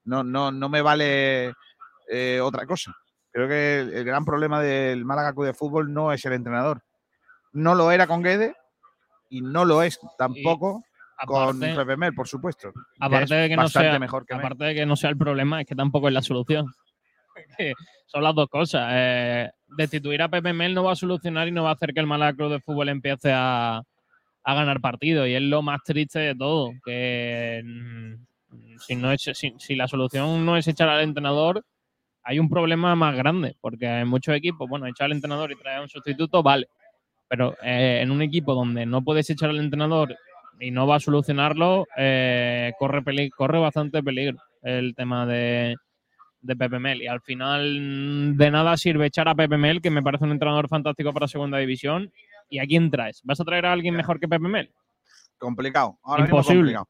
No, 0.05 0.23
no, 0.23 0.51
no 0.51 0.69
me 0.69 0.81
vale 0.81 1.53
eh, 2.09 2.39
otra 2.41 2.65
cosa. 2.65 2.95
Creo 3.31 3.47
que 3.47 3.79
el, 3.79 4.05
gran 4.05 4.23
problema 4.23 4.61
del 4.61 5.03
Málaga 5.03 5.33
Club 5.33 5.47
de 5.47 5.53
Fútbol 5.53 5.93
no 5.93 6.13
es 6.13 6.23
el 6.25 6.33
entrenador. 6.33 6.81
No 7.51 7.75
lo 7.75 7.91
era 7.91 8.07
con 8.07 8.23
Guede 8.23 8.55
y 9.29 9.41
no 9.41 9.65
lo 9.65 9.81
es 9.83 9.99
tampoco 10.17 10.83
con 11.25 11.41
aparte- 11.61 11.75
Pepe 11.75 11.97
Mel, 11.97 12.13
por 12.13 12.27
supuesto. 12.27 12.71
Aparte 12.99 13.33
de 13.35 13.49
que 13.49 13.55
no 13.55 13.67
sea, 13.67 13.97
mejor 13.99 14.25
que 14.25 14.35
Mel. 14.35 14.45
aparte 14.45 14.65
de 14.65 14.75
que 14.75 14.85
no 14.85 14.95
sea 14.95 15.09
el 15.09 15.17
problema, 15.17 15.61
es 15.61 15.67
que 15.67 15.75
tampoco 15.75 16.07
es 16.07 16.13
la 16.13 16.21
solución. 16.21 16.67
Que 17.57 17.73
Son 18.07 18.23
las 18.23 18.33
dos 18.33 18.47
cosas. 18.49 18.89
Eh, 18.93 19.49
destituir 19.67 20.21
a 20.23 20.29
Pepe 20.29 20.53
Mel 20.53 20.73
no 20.73 20.83
va 20.83 20.93
a 20.93 20.95
solucionar 20.95 21.47
y 21.47 21.51
no 21.51 21.63
va 21.63 21.69
a 21.69 21.73
hacer 21.73 21.93
que 21.93 21.99
el 21.99 22.35
Club 22.35 22.51
de 22.51 22.59
Fútbol 22.61 22.89
empiece 22.89 23.31
a, 23.31 23.81
a 24.43 24.53
ganar 24.55 24.81
partidos. 24.81 25.27
Y 25.27 25.35
es 25.35 25.41
lo 25.43 25.61
más 25.61 25.81
triste 25.83 26.17
de 26.17 26.33
todo. 26.35 26.71
Que 26.83 27.61
mm, 27.63 28.77
si, 28.79 28.95
no 28.95 29.11
es, 29.11 29.21
si, 29.33 29.53
si 29.59 29.75
la 29.75 29.87
solución 29.87 30.43
no 30.45 30.57
es 30.57 30.67
echar 30.67 30.89
al 30.89 31.03
entrenador, 31.03 31.63
hay 32.23 32.39
un 32.39 32.49
problema 32.49 32.95
más 32.95 33.15
grande. 33.15 33.55
Porque 33.61 33.85
en 33.85 34.07
muchos 34.07 34.35
equipos, 34.35 34.67
bueno, 34.67 34.87
echar 34.87 35.05
al 35.05 35.11
entrenador 35.11 35.51
y 35.51 35.55
traer 35.55 35.77
a 35.77 35.81
un 35.83 35.89
sustituto, 35.89 36.41
vale. 36.41 36.67
Pero 37.29 37.55
eh, 37.61 37.99
en 38.01 38.11
un 38.11 38.21
equipo 38.21 38.53
donde 38.53 38.85
no 38.85 39.03
puedes 39.03 39.29
echar 39.29 39.49
al 39.49 39.59
entrenador 39.59 40.15
y 40.59 40.71
no 40.71 40.87
va 40.87 40.95
a 40.95 40.99
solucionarlo, 40.99 41.85
eh, 41.97 42.71
corre, 42.79 43.01
peli- 43.03 43.29
corre 43.29 43.59
bastante 43.59 44.01
peligro 44.01 44.37
el 44.63 44.95
tema 44.95 45.25
de, 45.25 45.75
de 46.41 46.55
Pepe 46.55 46.79
Mel. 46.79 47.01
Y 47.01 47.07
al 47.07 47.21
final 47.21 47.79
mm, 47.81 48.37
de 48.37 48.51
nada 48.51 48.75
sirve 48.77 49.07
echar 49.07 49.27
a 49.27 49.35
Pepe 49.35 49.57
Mel, 49.57 49.81
que 49.81 49.89
me 49.91 50.01
parece 50.01 50.23
un 50.23 50.31
entrenador 50.31 50.67
fantástico 50.69 51.13
para 51.13 51.27
segunda 51.27 51.57
división. 51.57 52.11
¿Y 52.49 52.59
a 52.59 52.65
quién 52.65 52.89
traes? 52.89 53.21
¿Vas 53.25 53.41
a 53.41 53.43
traer 53.45 53.65
a 53.65 53.73
alguien 53.73 53.93
mejor 53.95 54.19
que 54.21 54.27
Pepe 54.29 54.47
Mel? 54.47 54.71
Complicado. 55.37 55.99
Ahora 56.03 56.23
mismo 56.23 56.37
Imposible. 56.37 56.59
complicado. 56.75 56.87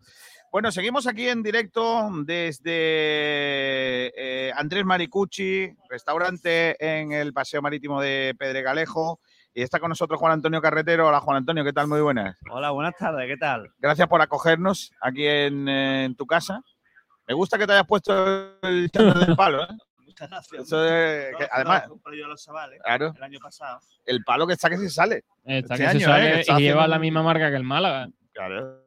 Bueno, 0.52 0.72
seguimos 0.72 1.08
aquí 1.08 1.28
en 1.28 1.44
directo 1.44 2.10
desde 2.24 4.12
eh, 4.16 4.52
Andrés 4.56 4.86
Maricucci, 4.86 5.70
restaurante 5.90 6.76
en 6.80 7.12
el 7.12 7.34
Paseo 7.34 7.62
Marítimo 7.62 8.00
de 8.02 8.34
Pedregalejo. 8.38 9.20
Y 9.58 9.64
está 9.64 9.80
con 9.80 9.90
nosotros 9.90 10.20
Juan 10.20 10.34
Antonio 10.34 10.62
Carretero. 10.62 11.08
Hola 11.08 11.20
Juan 11.20 11.38
Antonio, 11.38 11.64
¿qué 11.64 11.74
tal? 11.74 11.88
Muy 11.88 12.00
buenas. 12.00 12.38
Hola, 12.52 12.70
buenas 12.70 12.94
tardes, 12.96 13.26
¿qué 13.28 13.38
tal? 13.38 13.74
Gracias 13.80 14.08
por 14.08 14.22
acogernos 14.22 14.92
aquí 15.02 15.26
en, 15.26 15.68
en 15.68 16.16
tu 16.16 16.28
casa. 16.28 16.62
Me 17.28 17.34
gusta 17.34 17.58
que 17.58 17.66
te 17.66 17.74
hayas 17.74 17.88
puesto 17.88 18.60
el 18.62 18.92
chándal 18.92 19.26
del 19.26 19.36
palo, 19.36 19.64
¿eh? 19.64 19.68
Muchas 20.06 20.30
gracias. 20.30 20.62
Eso 20.62 20.80
de- 20.80 21.32
que 21.40 21.48
además, 21.52 21.86
Lo 21.88 21.90
compré 21.94 22.20
yo 22.20 22.26
a 22.26 22.28
los 22.28 22.44
chavales 22.44 22.80
Claro. 22.84 23.14
el 23.18 23.24
año 23.24 23.40
pasado. 23.42 23.80
el 24.06 24.24
palo 24.24 24.46
que 24.46 24.54
está 24.54 24.70
que 24.70 24.78
se 24.78 24.92
sale. 24.92 25.24
Está 25.44 25.74
Este 25.74 25.86
que 25.88 25.92
se 26.02 26.06
sale 26.06 26.28
¿eh? 26.30 26.34
Que 26.34 26.40
está 26.42 26.60
y 26.60 26.64
lleva 26.64 26.88
la 26.88 27.00
misma 27.00 27.24
marca 27.24 27.50
que 27.50 27.56
el 27.56 27.64
Málaga. 27.64 28.10
Claro. 28.34 28.84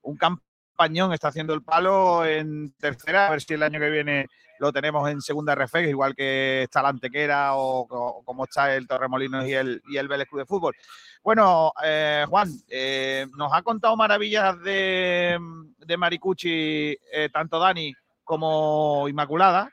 Un 0.00 0.16
campañón 0.16 1.12
está 1.12 1.28
haciendo 1.28 1.52
el 1.52 1.62
palo 1.62 2.24
en 2.24 2.72
tercera, 2.78 3.26
a 3.26 3.30
ver 3.30 3.42
si 3.42 3.52
el 3.52 3.62
año 3.62 3.78
que 3.78 3.90
viene 3.90 4.26
lo 4.58 4.72
tenemos 4.72 5.08
en 5.10 5.20
segunda 5.20 5.54
RFEG, 5.54 5.88
igual 5.88 6.14
que 6.14 6.62
está 6.62 6.82
la 6.82 6.90
Antequera 6.90 7.54
o, 7.54 8.22
como 8.24 8.44
está 8.44 8.74
el 8.74 8.86
Torremolinos 8.86 9.46
y 9.46 9.54
el, 9.54 9.82
y 9.88 9.96
el 9.96 10.08
Vélez 10.08 10.28
Club 10.28 10.40
de 10.40 10.46
Fútbol. 10.46 10.74
Bueno, 11.22 11.72
eh, 11.82 12.26
Juan, 12.28 12.50
eh, 12.68 13.26
nos 13.36 13.52
ha 13.52 13.62
contado 13.62 13.96
maravillas 13.96 14.60
de, 14.62 15.38
de 15.78 15.96
Maricucci, 15.96 16.98
eh, 17.12 17.28
tanto 17.32 17.58
Dani 17.58 17.94
como 18.22 19.08
Inmaculada. 19.08 19.70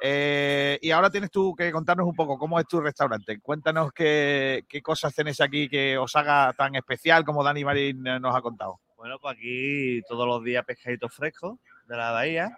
y 0.00 0.90
ahora 0.90 1.10
tienes 1.10 1.30
tú 1.30 1.54
que 1.54 1.72
contarnos 1.72 2.06
un 2.06 2.14
poco 2.14 2.38
cómo 2.38 2.58
es 2.60 2.66
tu 2.66 2.80
restaurante. 2.80 3.40
Cuéntanos 3.40 3.92
qué, 3.92 4.64
qué 4.68 4.80
cosas 4.80 5.14
tenéis 5.14 5.40
aquí 5.40 5.68
que 5.68 5.98
os 5.98 6.14
haga 6.16 6.52
tan 6.52 6.74
especial 6.76 7.24
como 7.24 7.42
Dani 7.42 7.64
Marín 7.64 8.02
nos 8.02 8.34
ha 8.34 8.40
contado. 8.40 8.80
Bueno, 8.96 9.18
pues 9.20 9.36
aquí 9.36 10.00
todos 10.08 10.26
los 10.28 10.44
días 10.44 10.64
pescaditos 10.64 11.12
frescos 11.12 11.58
de 11.88 11.96
la 11.96 12.12
bahía. 12.12 12.56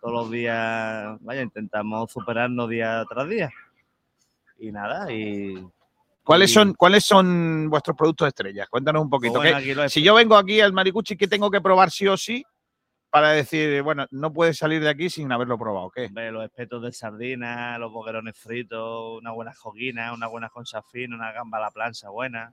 Todos 0.00 0.12
los 0.14 0.30
días, 0.30 1.16
vaya, 1.20 1.42
intentamos 1.42 2.10
superarnos 2.12 2.68
día 2.68 3.04
tras 3.08 3.28
día. 3.28 3.50
Y 4.58 4.72
nada, 4.72 5.10
y, 5.12 5.66
¿Cuáles 6.22 6.52
son, 6.52 6.74
¿Cuáles 6.74 7.04
son 7.04 7.70
vuestros 7.70 7.96
productos 7.96 8.26
estrellas? 8.28 8.68
Cuéntanos 8.68 9.02
un 9.02 9.10
poquito. 9.10 9.34
Pues 9.34 9.42
bueno, 9.52 9.58
¿qué- 9.58 9.70
aquí 9.70 9.74
lo 9.74 9.88
si 9.88 10.02
yo 10.02 10.14
vengo 10.14 10.36
aquí 10.36 10.60
al 10.60 10.72
Maricuchi, 10.72 11.16
¿qué 11.16 11.28
tengo 11.28 11.50
que 11.52 11.60
probar 11.60 11.90
sí 11.92 12.08
o 12.08 12.16
sí 12.16 12.44
para 13.10 13.30
decir, 13.30 13.80
bueno, 13.82 14.06
no 14.10 14.32
puedes 14.32 14.58
salir 14.58 14.82
de 14.82 14.88
aquí 14.88 15.08
sin 15.08 15.30
haberlo 15.30 15.56
probado? 15.56 15.90
¿Qué? 15.90 16.06
Hombre, 16.06 16.32
los 16.32 16.44
espetos 16.44 16.82
de 16.82 16.90
sardina, 16.92 17.78
los 17.78 17.92
boquerones 17.92 18.36
fritos, 18.36 19.20
una 19.20 19.30
buena 19.30 19.54
joguina, 19.54 20.12
una 20.14 20.26
buena 20.26 20.48
concha 20.48 20.82
fina, 20.82 21.14
una 21.14 21.30
gamba 21.30 21.58
a 21.58 21.60
la 21.60 21.70
plancha 21.70 22.08
buena. 22.08 22.52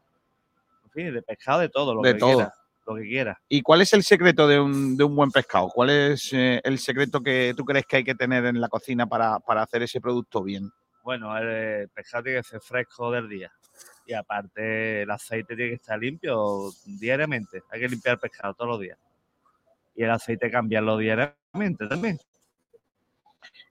En 0.85 0.91
fin, 0.91 1.11
de 1.13 1.23
pescado 1.23 1.59
de 1.61 1.69
todo, 1.69 1.95
lo 1.95 2.01
De 2.03 2.13
que 2.13 2.19
todo. 2.19 2.35
quiera. 2.35 2.53
Lo 2.86 2.95
que 2.95 3.03
quiera. 3.03 3.39
¿Y 3.47 3.61
cuál 3.61 3.81
es 3.81 3.93
el 3.93 4.03
secreto 4.03 4.47
de 4.47 4.59
un, 4.59 4.97
de 4.97 5.03
un 5.03 5.15
buen 5.15 5.31
pescado? 5.31 5.69
¿Cuál 5.69 5.89
es 5.89 6.34
eh, 6.34 6.59
el 6.63 6.79
secreto 6.79 7.21
que 7.21 7.53
tú 7.55 7.63
crees 7.63 7.86
que 7.86 7.97
hay 7.97 8.03
que 8.03 8.15
tener 8.15 8.45
en 8.45 8.59
la 8.59 8.67
cocina 8.67 9.07
para, 9.07 9.39
para 9.39 9.63
hacer 9.63 9.84
ese 9.84 10.01
producto 10.01 10.43
bien? 10.43 10.69
Bueno, 11.03 11.38
el 11.38 11.89
pescado 11.89 12.23
tiene 12.23 12.39
que 12.39 12.43
ser 12.43 12.61
fresco 12.61 13.11
del 13.11 13.29
día. 13.29 13.51
Y 14.05 14.13
aparte, 14.13 15.03
el 15.03 15.11
aceite 15.11 15.55
tiene 15.55 15.71
que 15.71 15.75
estar 15.75 15.97
limpio 15.97 16.71
diariamente. 16.86 17.63
Hay 17.71 17.79
que 17.79 17.88
limpiar 17.88 18.15
el 18.15 18.19
pescado 18.19 18.53
todos 18.53 18.71
los 18.71 18.79
días. 18.81 18.97
Y 19.95 20.03
el 20.03 20.11
aceite 20.11 20.51
cambiarlo 20.51 20.97
diariamente 20.97 21.88
también. 21.88 22.19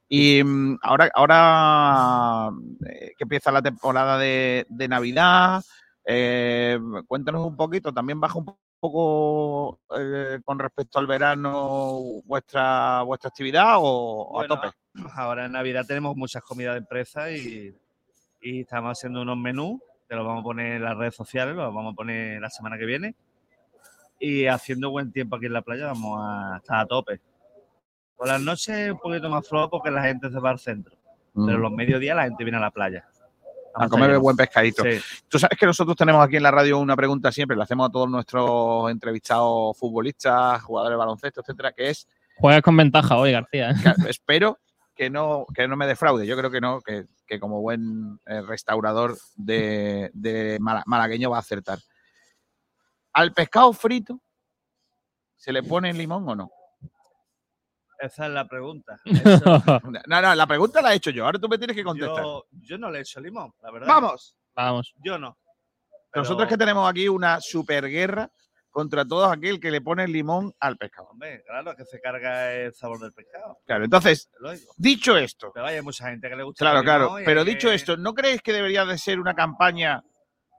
Y 0.08 0.42
mm, 0.44 0.78
ahora, 0.82 1.10
ahora 1.14 2.50
eh, 2.86 3.12
que 3.16 3.24
empieza 3.24 3.50
la 3.50 3.62
temporada 3.62 4.18
de, 4.18 4.66
de 4.68 4.88
Navidad, 4.88 5.62
eh, 6.04 6.78
cuéntanos 7.06 7.46
un 7.46 7.56
poquito, 7.56 7.92
también 7.92 8.20
baja 8.20 8.38
un 8.38 8.44
poco 8.82 9.78
eh, 9.96 10.40
con 10.44 10.58
respecto 10.58 10.98
al 10.98 11.06
verano 11.06 12.00
vuestra 12.24 13.02
vuestra 13.02 13.28
actividad 13.28 13.76
o 13.78 14.30
Bueno, 14.32 14.54
a 14.54 14.60
tope. 14.60 14.76
Ahora 15.14 15.46
en 15.46 15.52
Navidad 15.52 15.84
tenemos 15.86 16.16
muchas 16.16 16.42
comidas 16.42 16.74
de 16.74 16.78
empresa 16.78 17.30
y, 17.30 17.72
y 18.40 18.60
estamos 18.62 18.98
haciendo 18.98 19.22
unos 19.22 19.38
menús 19.38 19.80
que 20.08 20.16
los 20.16 20.26
vamos 20.26 20.40
a 20.40 20.42
poner 20.42 20.72
en 20.72 20.82
las 20.82 20.96
redes 20.96 21.14
sociales, 21.14 21.54
los 21.54 21.72
vamos 21.72 21.92
a 21.92 21.96
poner 21.96 22.40
la 22.40 22.50
semana 22.50 22.76
que 22.76 22.84
viene. 22.84 23.14
Y 24.18 24.46
haciendo 24.46 24.90
buen 24.90 25.12
tiempo 25.12 25.36
aquí 25.36 25.46
en 25.46 25.52
la 25.52 25.62
playa 25.62 25.86
vamos 25.86 26.18
a 26.20 26.56
estar 26.56 26.80
a 26.80 26.86
tope. 26.86 27.20
Por 28.16 28.26
las 28.26 28.40
noches 28.40 28.90
un 28.90 28.98
poquito 28.98 29.30
más 29.30 29.48
flojo 29.48 29.70
porque 29.70 29.92
la 29.92 30.02
gente 30.02 30.28
se 30.28 30.40
va 30.40 30.50
al 30.50 30.58
centro. 30.58 30.96
Pero 31.34 31.58
los 31.58 31.70
mediodías 31.70 32.16
la 32.16 32.24
gente 32.24 32.42
viene 32.42 32.58
a 32.58 32.60
la 32.60 32.72
playa. 32.72 33.08
A 33.74 33.88
comer 33.88 34.18
buen 34.18 34.36
pescadito. 34.36 34.82
Sí. 34.82 35.00
Tú 35.28 35.38
sabes 35.38 35.58
que 35.58 35.66
nosotros 35.66 35.96
tenemos 35.96 36.24
aquí 36.24 36.36
en 36.36 36.42
la 36.42 36.50
radio 36.50 36.78
una 36.78 36.96
pregunta 36.96 37.30
siempre, 37.32 37.56
le 37.56 37.62
hacemos 37.62 37.88
a 37.88 37.92
todos 37.92 38.08
nuestros 38.08 38.90
entrevistados 38.90 39.76
futbolistas, 39.78 40.62
jugadores 40.62 40.94
de 40.94 40.98
baloncesto, 40.98 41.40
etcétera, 41.40 41.72
que 41.72 41.90
es, 41.90 42.06
Juegas 42.36 42.62
con 42.62 42.76
ventaja 42.76 43.16
hoy, 43.18 43.32
García. 43.32 43.70
¿eh? 43.70 43.74
espero 44.08 44.58
que 44.94 45.10
no, 45.10 45.46
que 45.54 45.68
no 45.68 45.76
me 45.76 45.86
defraude. 45.86 46.26
Yo 46.26 46.36
creo 46.36 46.50
que 46.50 46.60
no, 46.60 46.80
que, 46.80 47.06
que 47.26 47.38
como 47.38 47.60
buen 47.60 48.18
eh, 48.26 48.40
restaurador 48.42 49.16
de, 49.36 50.10
de 50.14 50.58
mala- 50.60 50.82
malagueño 50.86 51.30
va 51.30 51.36
a 51.36 51.40
acertar. 51.40 51.78
¿Al 53.12 53.32
pescado 53.32 53.72
frito 53.74 54.20
se 55.36 55.52
le 55.52 55.62
pone 55.62 55.92
limón 55.92 56.28
o 56.28 56.34
no? 56.34 56.50
Esa 58.02 58.26
es 58.26 58.32
la 58.32 58.48
pregunta. 58.48 58.96
Eso- 59.04 59.62
No, 60.08 60.20
no, 60.22 60.34
la 60.34 60.46
pregunta 60.46 60.82
la 60.82 60.92
he 60.92 60.96
hecho 60.96 61.10
yo, 61.10 61.24
ahora 61.24 61.38
tú 61.38 61.48
me 61.48 61.56
tienes 61.56 61.76
que 61.76 61.84
contestar. 61.84 62.24
yo, 62.24 62.44
yo 62.50 62.76
no 62.78 62.90
le 62.90 63.00
echo 63.00 63.20
limón, 63.20 63.52
la 63.62 63.70
verdad. 63.70 63.86
¡Vamos! 63.86 64.36
Vamos. 64.54 64.92
Yo 65.04 65.18
no. 65.18 65.38
Nosotros 66.14 66.48
que 66.48 66.58
tenemos 66.58 66.88
aquí 66.90 67.08
una 67.08 67.40
superguerra 67.40 68.28
contra 68.70 69.04
todo 69.04 69.26
aquel 69.26 69.60
que 69.60 69.70
le 69.70 69.80
pone 69.80 70.06
limón 70.08 70.52
al 70.58 70.76
pescado. 70.76 71.08
Hombre, 71.10 71.42
claro, 71.46 71.76
que 71.76 71.84
se 71.84 72.00
carga 72.00 72.52
el 72.52 72.74
sabor 72.74 72.98
del 72.98 73.12
pescado. 73.12 73.58
Claro, 73.66 73.84
entonces, 73.84 74.28
dicho 74.76 75.16
esto, 75.16 75.52
Pero 75.54 75.66
hay 75.66 75.80
mucha 75.80 76.08
gente 76.10 76.28
que 76.28 76.36
le 76.36 76.42
gusta 76.42 76.64
Claro, 76.64 76.80
el 76.80 76.84
limón 76.84 76.98
claro. 77.08 77.22
Pero 77.24 77.44
dicho 77.44 77.68
que- 77.68 77.74
esto, 77.76 77.96
¿no 77.96 78.14
creéis 78.14 78.42
que 78.42 78.52
debería 78.52 78.84
de 78.84 78.98
ser 78.98 79.20
una 79.20 79.34
campaña 79.34 80.02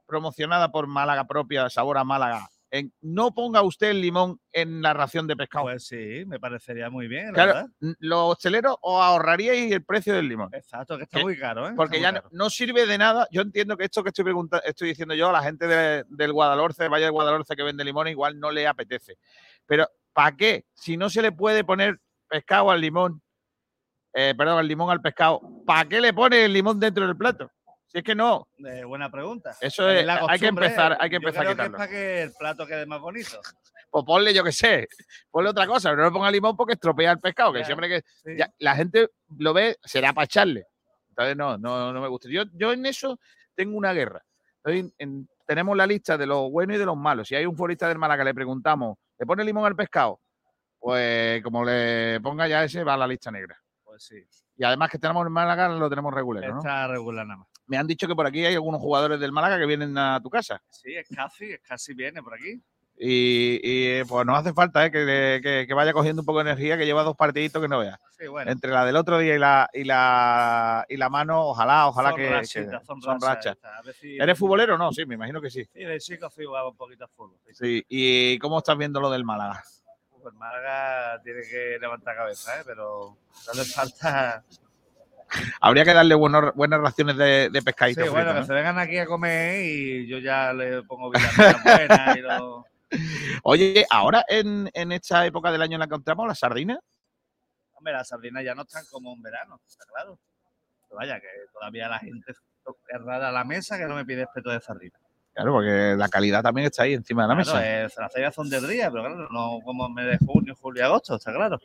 promocionada 0.07 0.71
por 0.71 0.87
Málaga 0.87 1.25
propia, 1.25 1.69
Sabor 1.69 1.97
a 1.97 2.03
Málaga? 2.03 2.47
En, 2.75 2.91
no 3.01 3.35
ponga 3.35 3.61
usted 3.61 3.91
el 3.91 4.01
limón 4.01 4.39
en 4.51 4.81
la 4.81 4.93
ración 4.95 5.27
de 5.27 5.35
pescado. 5.35 5.65
Pues 5.65 5.85
sí, 5.85 6.23
me 6.25 6.39
parecería 6.39 6.89
muy 6.89 7.07
bien, 7.07 7.27
la 7.27 7.33
claro, 7.33 7.53
verdad. 7.53 7.69
los 7.99 8.31
hosteleros 8.31 8.77
os 8.81 8.99
ahorraríais 8.99 9.71
el 9.71 9.83
precio 9.83 10.15
del 10.15 10.27
limón. 10.27 10.49
Exacto, 10.55 10.97
que 10.97 11.03
está 11.03 11.19
muy 11.19 11.37
caro, 11.37 11.67
¿eh? 11.67 11.73
Porque 11.75 12.01
ya 12.01 12.23
no, 12.31 12.49
sirve 12.49 12.87
de 12.87 12.97
nada. 12.97 13.27
Yo 13.29 13.41
entiendo 13.43 13.77
que 13.77 13.83
esto 13.85 14.01
que 14.01 14.09
estoy, 14.09 14.23
pregunta- 14.25 14.57
estoy 14.65 14.87
diciendo 14.87 15.13
yo 15.13 15.29
a 15.29 15.33
la 15.33 15.43
gente 15.43 15.67
de- 15.67 16.03
del 16.09 16.33
Guadalhorce, 16.33 16.87
vaya 16.87 17.05
de 17.05 17.11
Guadalhorce 17.11 17.55
que 17.55 17.61
vende 17.61 17.83
limón, 17.85 18.07
igual 18.07 18.39
no 18.39 18.49
le 18.49 18.65
apetece. 18.65 19.17
Pero, 19.67 19.87
¿para 20.11 20.35
qué? 20.35 20.65
Si 20.73 20.97
no 20.97 21.11
se 21.11 21.21
le 21.21 21.31
puede 21.31 21.63
poner 21.63 21.99
pescado 22.27 22.71
al 22.71 22.81
limón, 22.81 23.21
eh, 24.15 24.33
perdón, 24.35 24.59
el 24.61 24.67
limón 24.67 24.89
al 24.89 24.99
pescado, 24.99 25.41
¿para 25.63 25.87
qué 25.87 26.01
le 26.01 26.11
pone 26.11 26.45
el 26.45 26.53
limón 26.53 26.79
dentro 26.79 27.05
del 27.05 27.15
plato? 27.15 27.51
Si 27.93 27.99
es 27.99 28.03
que 28.03 28.15
no, 28.15 28.47
Eh, 28.65 28.83
buena 28.83 29.11
pregunta. 29.11 29.55
Eso 29.61 29.87
es- 29.87 30.07
hay 30.27 30.39
que 30.39 30.47
empezar- 30.47 30.97
hay 30.99 31.09
que 31.11 31.15
yo 31.17 31.27
empezar 31.27 31.41
a 31.43 31.45
creo 31.45 31.55
que 31.55 31.63
quitarlo. 31.63 31.77
es 31.77 31.79
para 31.79 31.89
que 31.91 32.21
el 32.23 32.33
plato 32.33 32.65
quede 32.65 32.85
más 32.87 32.99
bonito. 32.99 33.39
pues 33.91 34.03
ponle, 34.05 34.33
yo 34.33 34.43
qué 34.43 34.51
sé, 34.51 34.87
ponle 35.29 35.51
otra 35.51 35.67
cosa, 35.67 35.91
pero 35.91 36.01
no 36.01 36.07
le 36.09 36.13
ponga 36.13 36.31
limón 36.31 36.57
porque 36.57 36.73
estropea 36.73 37.11
el 37.11 37.19
pescado, 37.19 37.53
que 37.53 37.63
siempre 37.63 37.87
que 37.87 38.01
sí. 38.23 38.35
ya, 38.35 38.51
la 38.57 38.75
gente 38.75 39.09
lo 39.37 39.53
ve, 39.53 39.77
será 39.83 40.11
para 40.13 40.25
echarle. 40.25 40.65
Entonces, 41.09 41.37
no, 41.37 41.59
no, 41.59 41.93
no 41.93 42.01
me 42.01 42.07
gusta. 42.07 42.27
Yo, 42.31 42.41
yo 42.53 42.73
en 42.73 42.87
eso 42.87 43.19
tengo 43.53 43.77
una 43.77 43.93
guerra. 43.93 44.23
En- 44.65 45.29
tenemos 45.45 45.77
la 45.77 45.85
lista 45.85 46.17
de 46.17 46.25
los 46.25 46.49
buenos 46.49 46.75
y 46.77 46.79
de 46.79 46.85
los 46.87 46.97
malos. 46.97 47.27
Si 47.27 47.35
hay 47.35 47.45
un 47.45 47.55
futbolista 47.55 47.87
del 47.87 47.99
Málaga, 47.99 48.23
le 48.23 48.33
preguntamos, 48.33 48.97
¿le 49.19 49.25
pone 49.27 49.43
limón 49.43 49.65
al 49.67 49.75
pescado? 49.75 50.19
Pues 50.79 51.43
como 51.43 51.63
le 51.63 52.19
ponga 52.21 52.47
ya 52.47 52.63
ese, 52.63 52.83
va 52.83 52.95
a 52.95 52.97
la 52.97 53.05
lista 53.05 53.29
negra. 53.29 53.55
Pues 53.83 54.03
sí, 54.05 54.15
Y 54.57 54.63
además 54.63 54.89
que 54.89 54.97
tenemos 54.97 55.23
en 55.27 55.33
Málaga, 55.33 55.67
lo 55.69 55.87
tenemos 55.89 56.11
regular, 56.13 56.49
¿no? 56.49 56.57
está 56.59 56.87
regular 56.87 57.27
nada 57.27 57.37
más. 57.41 57.47
Me 57.73 57.79
han 57.79 57.87
dicho 57.87 58.07
que 58.07 58.13
por 58.13 58.27
aquí 58.27 58.45
hay 58.45 58.53
algunos 58.53 58.79
jugadores 58.79 59.19
del 59.19 59.31
Málaga 59.31 59.57
que 59.57 59.65
vienen 59.65 59.97
a 59.97 60.21
tu 60.21 60.29
casa. 60.29 60.61
Sí, 60.69 60.93
es 60.95 61.07
casi, 61.09 61.53
es 61.53 61.59
casi 61.67 61.95
viene 61.95 62.21
por 62.21 62.35
aquí. 62.35 62.61
Y, 62.99 63.59
y, 63.63 64.03
pues 64.03 64.27
nos 64.27 64.37
hace 64.37 64.53
falta 64.53 64.85
¿eh? 64.85 64.91
que, 64.91 64.99
le- 64.99 65.41
que- 65.41 65.65
que 65.67 65.73
vaya 65.73 65.91
cogiendo 65.91 66.21
un 66.21 66.25
poco 66.27 66.37
de 66.43 66.51
energía, 66.51 66.77
que 66.77 66.85
lleva 66.85 67.01
dos 67.01 67.15
partiditos 67.15 67.59
que 67.59 67.67
no 67.67 67.79
vea. 67.79 67.99
Sí, 68.15 68.27
bueno. 68.27 68.51
Entre 68.51 68.69
la 68.69 68.85
del 68.85 68.95
otro 68.95 69.17
día 69.17 69.33
y 69.35 69.39
la, 69.39 69.67
y 69.73 69.85
la, 69.85 70.85
y 70.87 70.97
la 70.97 71.09
mano, 71.09 71.47
ojalá, 71.47 71.87
ojalá 71.87 72.09
Son 72.11 72.17
que, 72.19 72.29
rachitas, 72.29 72.79
que- 72.81 72.85
son 72.85 73.01
son 73.01 73.19
rachas 73.19 73.57
si- 73.99 74.17
¿Eres 74.19 74.37
futbolero 74.37 74.75
o 74.75 74.77
no? 74.77 74.91
Sí, 74.91 75.03
me 75.07 75.15
imagino 75.15 75.41
que 75.41 75.49
sí. 75.49 75.65
Sí, 75.73 75.83
de 75.83 75.99
chico 75.99 76.29
fui 76.29 76.45
jugaba 76.45 76.69
un 76.69 76.77
poquito 76.77 77.05
a 77.05 77.07
fútbol. 77.07 77.39
sí. 77.47 77.53
Sí. 77.55 77.85
¿Y 77.89 78.37
cómo 78.37 78.59
estás 78.59 78.77
viendo 78.77 79.01
lo 79.01 79.09
del 79.09 79.25
Málaga? 79.25 79.63
Pues 80.21 80.35
Málaga 80.35 81.19
tiene 81.23 81.41
que 81.49 81.79
levantar 81.81 82.15
cabeza, 82.15 82.59
¿eh? 82.59 82.63
pero 82.67 83.17
no 83.47 83.51
hace 83.51 83.65
falta. 83.73 84.43
Habría 85.61 85.83
que 85.85 85.93
darle 85.93 86.15
buenos- 86.15 86.53
buenas 86.55 86.79
raciones 86.81 87.17
de, 87.17 87.49
de 87.49 87.61
pescadito. 87.61 88.01
Sí, 88.01 88.07
frito, 88.07 88.13
bueno, 88.13 88.33
¿no? 88.33 88.39
que 88.41 88.45
se 88.47 88.53
vengan 88.53 88.77
aquí 88.79 88.97
a 88.97 89.05
comer 89.05 89.63
y 89.65 90.07
yo 90.07 90.17
ya 90.19 90.53
le 90.53 90.83
pongo 90.83 91.09
vitaminas 91.11 91.63
buenas 91.63 92.17
y 92.17 92.21
lo... 92.21 92.65
Oye, 93.43 93.85
ahora 93.89 94.23
en, 94.27 94.69
en 94.73 94.91
esta 94.91 95.25
época 95.25 95.51
del 95.51 95.61
año 95.61 95.75
en 95.75 95.79
la 95.81 95.87
que 95.87 95.95
entramos, 95.95 96.27
las 96.27 96.39
sardinas, 96.39 96.79
Hombre, 97.73 97.93
las 97.93 98.07
sardinas 98.07 98.43
ya 98.45 98.55
no 98.55 98.61
están 98.61 98.85
como 98.91 99.13
en 99.13 99.21
verano, 99.21 99.59
está 99.67 99.83
claro. 99.85 100.17
Pero 100.87 100.97
vaya, 100.99 101.19
que 101.19 101.27
todavía 101.51 101.89
la 101.89 101.99
gente 101.99 102.31
es 102.31 103.01
rara 103.01 103.27
a 103.27 103.31
la 103.31 103.43
mesa 103.43 103.77
que 103.77 103.85
no 103.85 103.95
me 103.95 104.05
pide 104.05 104.21
espeto 104.21 104.51
de 104.51 104.61
sardina. 104.61 104.97
Claro, 105.33 105.53
porque 105.53 105.95
la 105.97 106.09
calidad 106.09 106.43
también 106.43 106.67
está 106.67 106.83
ahí 106.83 106.93
encima 106.93 107.23
de 107.23 107.29
la 107.35 107.43
Claro, 107.43 107.59
mesa. 107.59 107.85
eh, 107.85 107.89
las 107.97 108.11
ferias 108.13 108.35
son 108.35 108.49
del 108.49 108.67
día, 108.67 108.89
pero 108.91 109.03
claro, 109.03 109.27
no 109.31 109.59
como 109.63 109.87
en 109.87 109.93
mes 109.93 110.19
de 110.19 110.25
junio, 110.25 110.55
julio 110.59 110.81
y 110.81 110.85
agosto, 110.85 111.15
está 111.15 111.33
claro. 111.33 111.59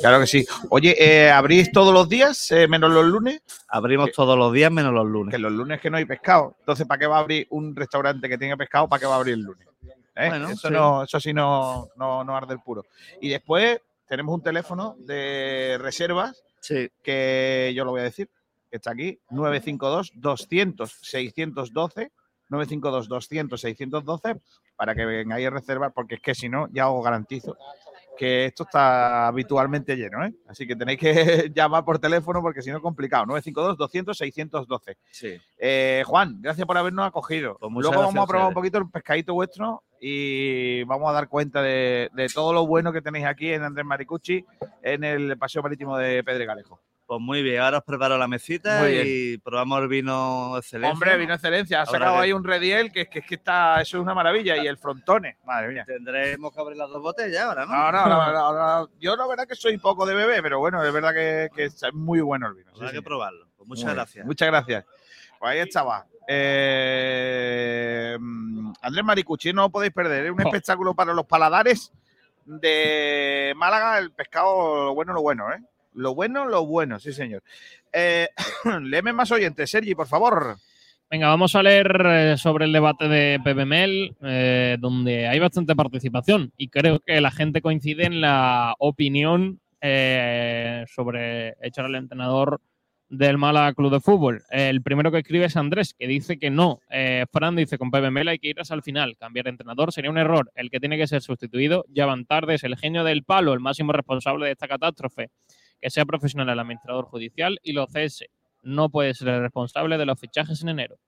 Claro 0.00 0.20
que 0.20 0.26
sí. 0.26 0.44
Oye, 0.68 0.94
eh, 0.98 1.30
¿abrís 1.30 1.72
todos 1.72 1.92
los 1.94 2.06
días, 2.08 2.50
eh, 2.52 2.68
menos 2.68 2.90
los 2.90 3.06
lunes? 3.06 3.40
Abrimos 3.68 4.12
todos 4.12 4.36
los 4.36 4.52
días 4.52 4.70
menos 4.70 4.92
los 4.92 5.06
lunes. 5.06 5.32
Que 5.32 5.38
los 5.38 5.50
lunes 5.52 5.80
que 5.80 5.88
no 5.88 5.96
hay 5.96 6.04
pescado. 6.04 6.56
Entonces, 6.60 6.86
¿para 6.86 6.98
qué 6.98 7.06
va 7.06 7.16
a 7.16 7.20
abrir 7.20 7.46
un 7.50 7.74
restaurante 7.74 8.28
que 8.28 8.36
tenga 8.36 8.56
pescado? 8.56 8.86
¿Para 8.88 9.00
qué 9.00 9.06
va 9.06 9.14
a 9.14 9.16
abrir 9.16 9.34
el 9.34 9.40
lunes? 9.40 9.66
¿Eh? 10.14 10.28
Bueno, 10.28 10.50
eso, 10.50 10.68
sí. 10.68 10.74
no, 10.74 11.02
eso 11.04 11.20
sí 11.20 11.32
no, 11.32 11.88
no, 11.96 12.22
no 12.24 12.36
arde 12.36 12.52
el 12.54 12.60
puro. 12.60 12.84
Y 13.20 13.28
después 13.30 13.80
tenemos 14.06 14.34
un 14.34 14.42
teléfono 14.42 14.94
de 14.98 15.78
reservas 15.80 16.42
Sí. 16.60 16.90
que 17.02 17.72
yo 17.74 17.84
lo 17.84 17.90
voy 17.92 18.00
a 18.00 18.04
decir, 18.04 18.28
que 18.70 18.76
está 18.76 18.90
aquí, 18.92 19.18
952-200-612, 19.30 22.10
952-200-612, 22.50 24.40
para 24.76 24.94
que 24.94 25.04
vengáis 25.04 25.46
a 25.46 25.50
reservar, 25.50 25.92
porque 25.92 26.16
es 26.16 26.20
que 26.20 26.34
si 26.34 26.48
no, 26.48 26.68
ya 26.72 26.88
os 26.88 27.04
garantizo 27.04 27.56
que 28.16 28.46
esto 28.46 28.64
está 28.64 29.28
habitualmente 29.28 29.94
lleno, 29.94 30.24
¿eh? 30.24 30.32
Así 30.48 30.66
que 30.66 30.74
tenéis 30.74 30.98
que 30.98 31.50
llamar 31.54 31.84
por 31.84 31.98
teléfono 31.98 32.42
porque 32.42 32.62
si 32.62 32.70
no 32.70 32.76
es 32.76 32.82
complicado. 32.82 33.26
952-200-612. 33.26 34.96
Sí. 35.10 35.40
Eh, 35.58 36.02
Juan, 36.06 36.40
gracias 36.40 36.66
por 36.66 36.76
habernos 36.76 37.06
acogido. 37.06 37.56
Pues 37.60 37.72
Luego 37.72 38.00
vamos 38.00 38.16
a 38.16 38.22
a 38.22 38.26
probar 38.26 38.48
un 38.48 38.54
poquito 38.54 38.78
el 38.78 38.90
pescadito 38.90 39.34
vuestro 39.34 39.84
y 40.00 40.82
vamos 40.84 41.08
a 41.10 41.12
dar 41.12 41.28
cuenta 41.28 41.62
de, 41.62 42.10
de 42.12 42.28
todo 42.28 42.52
lo 42.52 42.66
bueno 42.66 42.92
que 42.92 43.02
tenéis 43.02 43.26
aquí 43.26 43.50
en 43.52 43.62
Andrés 43.62 43.86
Maricucci 43.86 44.44
en 44.82 45.04
el 45.04 45.38
Paseo 45.38 45.62
Marítimo 45.62 45.96
de 45.96 46.24
Pedregalejo. 46.24 46.80
Pues 47.06 47.20
muy 47.20 47.40
bien, 47.40 47.60
ahora 47.60 47.78
os 47.78 47.84
preparo 47.84 48.18
la 48.18 48.26
mesita 48.26 48.80
Muy 48.80 48.90
y 48.94 49.38
probamos 49.38 49.80
el 49.80 49.86
vino 49.86 50.56
excelente. 50.56 50.92
Hombre, 50.92 51.16
vino 51.16 51.34
excelencia. 51.34 51.82
Ha 51.82 51.86
sacado 51.86 52.18
ahí 52.18 52.32
un 52.32 52.42
rediel 52.42 52.90
que, 52.90 53.02
es 53.02 53.08
que, 53.08 53.20
es 53.20 53.26
que 53.26 53.36
está, 53.36 53.80
eso 53.80 53.98
es 53.98 54.02
una 54.02 54.12
maravilla. 54.12 54.56
Y 54.56 54.66
el 54.66 54.76
frontone, 54.76 55.38
madre 55.44 55.68
mía. 55.68 55.84
Tendremos 55.86 56.52
que 56.52 56.60
abrir 56.60 56.76
las 56.76 56.90
dos 56.90 57.00
botellas 57.00 57.42
ahora, 57.44 57.64
¿no? 57.64 57.72
No, 57.72 57.92
no, 57.92 58.08
no, 58.08 58.32
no, 58.32 58.52
no. 58.80 58.90
yo 58.98 59.14
la 59.14 59.24
verdad 59.28 59.46
que 59.46 59.54
soy 59.54 59.78
poco 59.78 60.04
de 60.04 60.16
bebé, 60.16 60.42
pero 60.42 60.58
bueno, 60.58 60.82
es 60.82 60.92
verdad 60.92 61.14
que, 61.14 61.48
que 61.54 61.64
es 61.66 61.80
muy 61.92 62.20
bueno 62.20 62.48
el 62.48 62.54
vino. 62.54 62.72
Habrá 62.74 62.88
sí, 62.88 62.94
que 62.96 63.02
probarlo. 63.02 63.46
Pues 63.56 63.68
muchas 63.68 63.84
Muy 63.84 63.90
bien. 63.92 63.96
gracias. 63.96 64.26
Muchas 64.26 64.48
gracias. 64.48 64.84
Pues 65.38 65.52
ahí 65.52 65.58
estaba 65.60 66.06
Eh, 66.28 68.16
mm, 68.18 68.72
Andrés 68.82 69.04
Maricucci, 69.04 69.52
no 69.52 69.62
lo 69.62 69.70
podéis 69.70 69.92
perder. 69.92 70.24
Es 70.26 70.30
un 70.32 70.38
Jo. 70.42 70.48
espectáculo 70.48 70.94
para 70.94 71.14
los 71.14 71.26
paladares 71.26 71.92
de 72.44 73.52
Málaga. 73.56 73.98
El 73.98 74.10
pescado, 74.12 74.86
lo 74.86 74.94
bueno, 74.94 75.12
lo 75.12 75.22
bueno, 75.22 75.52
¿eh? 75.52 75.60
Lo 75.96 76.14
bueno, 76.14 76.46
lo 76.46 76.66
bueno, 76.66 77.00
sí, 77.00 77.12
señor. 77.12 77.42
Eh, 77.92 78.28
más 79.14 79.32
oyentes, 79.32 79.70
Sergi, 79.70 79.94
por 79.94 80.06
favor. 80.06 80.56
Venga, 81.10 81.28
vamos 81.28 81.54
a 81.54 81.62
leer 81.62 82.02
eh, 82.04 82.36
sobre 82.36 82.66
el 82.66 82.72
debate 82.72 83.08
de 83.08 83.40
PBML, 83.42 84.16
eh, 84.22 84.76
donde 84.78 85.26
hay 85.26 85.38
bastante 85.38 85.74
participación 85.74 86.52
y 86.56 86.68
creo 86.68 87.00
que 87.00 87.20
la 87.20 87.30
gente 87.30 87.62
coincide 87.62 88.04
en 88.04 88.20
la 88.20 88.74
opinión 88.78 89.60
eh, 89.80 90.84
sobre 90.88 91.54
echar 91.62 91.86
al 91.86 91.94
entrenador 91.94 92.60
del 93.08 93.38
Málaga 93.38 93.72
Club 93.72 93.92
de 93.92 94.00
Fútbol. 94.00 94.42
El 94.50 94.82
primero 94.82 95.10
que 95.10 95.18
escribe 95.18 95.46
es 95.46 95.56
Andrés, 95.56 95.94
que 95.94 96.06
dice 96.06 96.38
que 96.38 96.50
no. 96.50 96.80
Eh, 96.90 97.24
Fran 97.32 97.56
dice, 97.56 97.78
con 97.78 97.90
PBML 97.90 98.28
hay 98.28 98.38
que 98.38 98.48
ir 98.48 98.60
hasta 98.60 98.74
el 98.74 98.82
final. 98.82 99.16
Cambiar 99.16 99.44
de 99.44 99.50
entrenador 99.50 99.92
sería 99.92 100.10
un 100.10 100.18
error. 100.18 100.50
El 100.54 100.70
que 100.70 100.80
tiene 100.80 100.98
que 100.98 101.06
ser 101.06 101.22
sustituido 101.22 101.84
ya 101.88 102.06
van 102.06 102.26
tarde 102.26 102.54
es 102.54 102.64
el 102.64 102.76
genio 102.76 103.04
del 103.04 103.22
palo, 103.22 103.52
el 103.54 103.60
máximo 103.60 103.92
responsable 103.92 104.46
de 104.46 104.52
esta 104.52 104.68
catástrofe. 104.68 105.30
Que 105.80 105.90
sea 105.90 106.04
profesional 106.04 106.48
el 106.48 106.58
administrador 106.58 107.06
judicial 107.06 107.58
y 107.62 107.72
lo 107.72 107.86
cese. 107.86 108.30
No 108.62 108.90
puede 108.90 109.14
ser 109.14 109.28
el 109.28 109.42
responsable 109.42 109.98
de 109.98 110.06
los 110.06 110.18
fichajes 110.18 110.62
en 110.62 110.70
enero. 110.70 110.98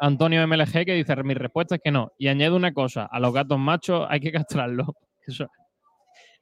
Antonio 0.00 0.46
MLG 0.46 0.86
que 0.86 0.94
dice, 0.94 1.14
mi 1.22 1.34
respuesta 1.34 1.74
es 1.74 1.82
que 1.84 1.90
no. 1.90 2.12
Y 2.18 2.28
añade 2.28 2.56
una 2.56 2.72
cosa, 2.72 3.04
a 3.04 3.20
los 3.20 3.34
gatos 3.34 3.58
machos 3.58 4.06
hay 4.08 4.20
que 4.20 4.32
castrarlos. 4.32 4.88
Eso. 5.26 5.46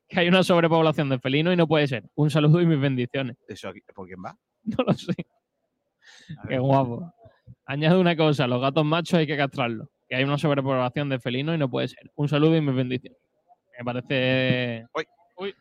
Que 0.09 0.21
hay 0.21 0.29
una 0.29 0.43
sobrepoblación 0.43 1.09
de 1.09 1.19
felinos 1.19 1.53
y 1.53 1.57
no 1.57 1.67
puede 1.67 1.89
ser. 1.89 2.05
Un 2.15 2.31
saludo 2.31 2.61
y 2.63 2.67
mis 2.67 2.81
bendiciones. 2.81 3.37
¿Eso 3.49 3.69
aquí, 3.69 3.81
¿Por 3.95 4.07
quién 4.07 4.21
va? 4.25 4.37
No 4.65 4.85
lo 4.87 4.93
sé. 4.93 5.15
Qué 6.49 6.59
guapo. 6.59 7.13
Añade 7.67 7.99
una 7.99 8.17
cosa, 8.17 8.45
a 8.45 8.47
los 8.47 8.61
gatos 8.61 8.85
machos 8.85 9.15
hay 9.15 9.27
que 9.27 9.37
castrarlos. 9.37 9.89
Que 10.09 10.17
hay 10.17 10.25
una 10.25 10.39
sobrepoblación 10.39 11.09
de 11.09 11.19
felinos 11.19 11.55
y 11.55 11.59
no 11.59 11.69
puede 11.69 11.89
ser. 11.89 12.11
Un 12.15 12.29
saludo 12.29 12.57
y 12.57 12.61
mis 12.61 12.75
bendiciones. 12.75 13.19
Me 13.79 13.85
parece... 13.85 14.87
Uy. 14.95 15.05
Uy. 15.37 15.55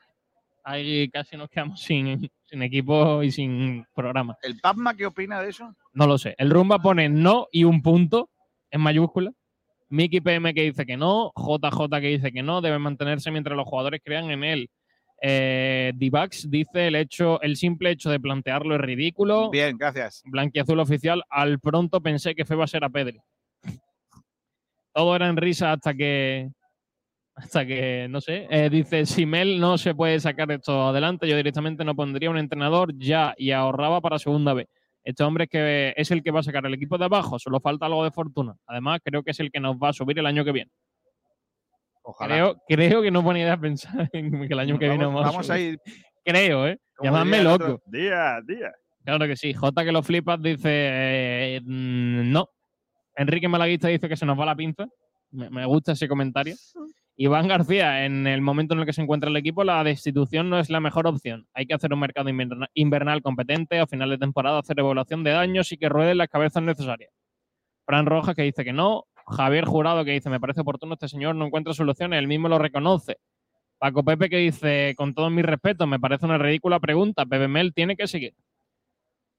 Ahí 0.70 1.10
casi 1.10 1.38
nos 1.38 1.50
quedamos 1.50 1.80
sin, 1.80 2.30
sin 2.44 2.62
equipo 2.62 3.24
y 3.24 3.32
sin 3.32 3.86
programa. 3.96 4.38
¿El 4.42 4.60
Pasma 4.60 4.98
qué 4.98 5.06
opina 5.06 5.42
de 5.42 5.52
eso? 5.52 5.74
No 5.94 6.08
lo 6.08 6.18
sé. 6.18 6.36
El 6.38 6.50
Rumba 6.50 6.80
pone 6.80 7.08
no 7.08 7.48
y 7.54 7.64
un 7.64 7.82
punto 7.82 8.30
en 8.70 8.82
mayúscula. 8.82 9.32
Mickey 9.88 10.20
PM 10.20 10.54
que 10.54 10.64
dice 10.64 10.86
que 10.86 10.98
no. 10.98 11.32
JJ 11.38 12.02
que 12.02 12.08
dice 12.08 12.34
que 12.34 12.44
no. 12.44 12.60
Debe 12.60 12.80
mantenerse 12.80 13.32
mientras 13.32 13.56
los 13.56 13.66
jugadores 13.66 14.02
crean 14.04 14.30
en 14.30 14.44
él. 14.44 14.70
Eh, 15.22 15.94
Divax 15.96 16.50
dice 16.50 16.88
el 16.88 16.98
hecho, 16.98 17.42
el 17.42 17.56
simple 17.56 17.92
hecho 17.92 18.10
de 18.10 18.20
plantearlo 18.20 18.76
es 18.76 18.82
ridículo. 18.82 19.50
Bien, 19.50 19.78
gracias. 19.78 20.22
Blanquiazul 20.26 20.82
oficial. 20.82 21.24
Al 21.30 21.62
pronto 21.62 22.02
pensé 22.02 22.36
que 22.36 22.44
Fe 22.44 22.56
va 22.56 22.66
a 22.66 22.68
ser 22.68 22.84
a 22.84 22.90
Pedri. 22.90 23.22
Todo 24.94 25.16
era 25.16 25.30
en 25.30 25.38
risa 25.38 25.72
hasta 25.72 25.94
que. 25.94 26.50
Hasta 27.38 27.68
que, 27.68 28.08
no 28.10 28.20
sé, 28.20 28.48
eh, 28.50 28.68
dice, 28.68 29.06
si 29.06 29.28
Mel 29.28 29.60
no 29.60 29.78
se 29.78 29.94
puede 29.94 30.20
sacar 30.20 30.52
esto 30.52 30.88
adelante, 30.88 31.28
yo 31.28 31.38
directamente 31.38 31.86
no 31.86 31.96
pondría 31.96 32.32
un 32.32 32.40
entrenador 32.40 32.98
ya 32.98 33.36
y 33.38 33.52
ahorraba 33.52 34.02
para 34.02 34.18
segunda 34.18 34.56
vez. 34.56 34.68
Este 35.04 35.24
hombre 35.24 35.44
es, 35.44 35.50
que 35.52 35.94
es 35.96 36.10
el 36.10 36.24
que 36.24 36.32
va 36.32 36.40
a 36.40 36.44
sacar 36.44 36.66
el 36.66 36.74
equipo 36.74 36.98
de 36.98 37.06
abajo, 37.06 37.38
solo 37.38 37.60
falta 37.60 37.86
algo 37.86 38.04
de 38.04 38.10
fortuna. 38.10 38.56
Además, 38.66 39.02
creo 39.04 39.22
que 39.22 39.32
es 39.32 39.40
el 39.40 39.52
que 39.52 39.60
nos 39.60 39.76
va 39.76 39.90
a 39.90 39.94
subir 39.94 40.18
el 40.18 40.26
año 40.26 40.44
que 40.44 40.52
viene. 40.52 40.72
Ojalá. 42.02 42.34
Creo, 42.34 42.64
creo 42.68 43.02
que 43.04 43.12
no 43.12 43.20
es 43.20 43.26
buena 43.26 43.40
idea 43.42 43.56
pensar 43.56 44.10
en 44.14 44.48
que 44.48 44.54
el 44.54 44.60
año 44.60 44.80
que 44.80 44.90
viene 44.90 45.06
vamos, 45.06 45.22
vamos, 45.22 45.36
vamos 45.36 45.50
a 45.52 45.60
ir. 45.60 45.80
Creo, 46.26 46.68
¿eh? 46.68 46.80
Llamadme 47.04 47.44
loco. 47.44 47.84
Día, 47.86 48.42
día. 48.48 48.74
Claro 49.06 49.28
que 49.28 49.36
sí. 49.36 49.54
J 49.54 49.86
que 49.86 49.92
lo 49.92 50.02
flipas 50.02 50.42
dice 50.42 50.70
eh, 50.72 51.62
mm, 51.64 52.32
no. 52.32 52.50
Enrique 53.16 53.48
Malaguista 53.48 53.90
dice 53.90 54.10
que 54.10 54.18
se 54.18 54.26
nos 54.26 54.40
va 54.40 54.46
la 54.48 54.56
pinza. 54.56 54.88
Me, 55.30 55.52
me 55.52 55.66
gusta 55.66 55.92
ese 55.92 56.08
comentario. 56.08 56.56
Iván 57.20 57.48
García, 57.48 58.06
en 58.06 58.28
el 58.28 58.42
momento 58.42 58.76
en 58.76 58.82
el 58.82 58.86
que 58.86 58.94
se 58.94 59.02
encuentra 59.02 59.30
el 59.30 59.36
equipo, 59.38 59.64
la 59.64 59.84
destitución 59.84 60.52
no 60.52 60.60
es 60.60 60.70
la 60.70 60.80
mejor 60.80 61.08
opción. 61.08 61.48
Hay 61.56 61.66
que 61.66 61.74
hacer 61.74 61.92
un 61.92 62.00
mercado 62.00 62.30
inverna- 62.30 62.70
invernal 62.76 63.24
competente, 63.24 63.80
a 63.80 63.88
final 63.88 64.12
de 64.12 64.20
temporada 64.20 64.60
hacer 64.60 64.78
evaluación 64.80 65.24
de 65.24 65.32
daños 65.32 65.72
y 65.72 65.78
que 65.78 65.90
rueden 65.90 66.20
las 66.20 66.28
cabezas 66.28 66.62
necesarias. 66.62 67.12
Fran 67.88 68.06
Rojas 68.06 68.36
que 68.36 68.44
dice 68.44 68.64
que 68.64 68.72
no. 68.74 69.06
Javier 69.26 69.66
Jurado 69.66 70.06
que 70.06 70.12
dice, 70.12 70.30
me 70.30 70.40
parece 70.40 70.62
oportuno, 70.62 70.94
este 70.94 71.08
señor 71.08 71.36
no 71.36 71.48
encuentra 71.48 71.74
soluciones, 71.74 72.20
él 72.20 72.28
mismo 72.28 72.50
lo 72.50 72.60
reconoce. 72.60 73.18
Paco 73.80 74.04
Pepe 74.04 74.30
que 74.30 74.38
dice, 74.38 74.94
con 74.96 75.16
todo 75.16 75.30
mi 75.32 75.42
respeto, 75.42 75.88
me 75.88 76.00
parece 76.00 76.26
una 76.26 76.38
ridícula 76.38 76.80
pregunta, 76.80 77.26
Pepe 77.26 77.48
Mel 77.48 77.74
tiene 77.74 77.96
que 77.96 78.08
seguir. 78.08 78.34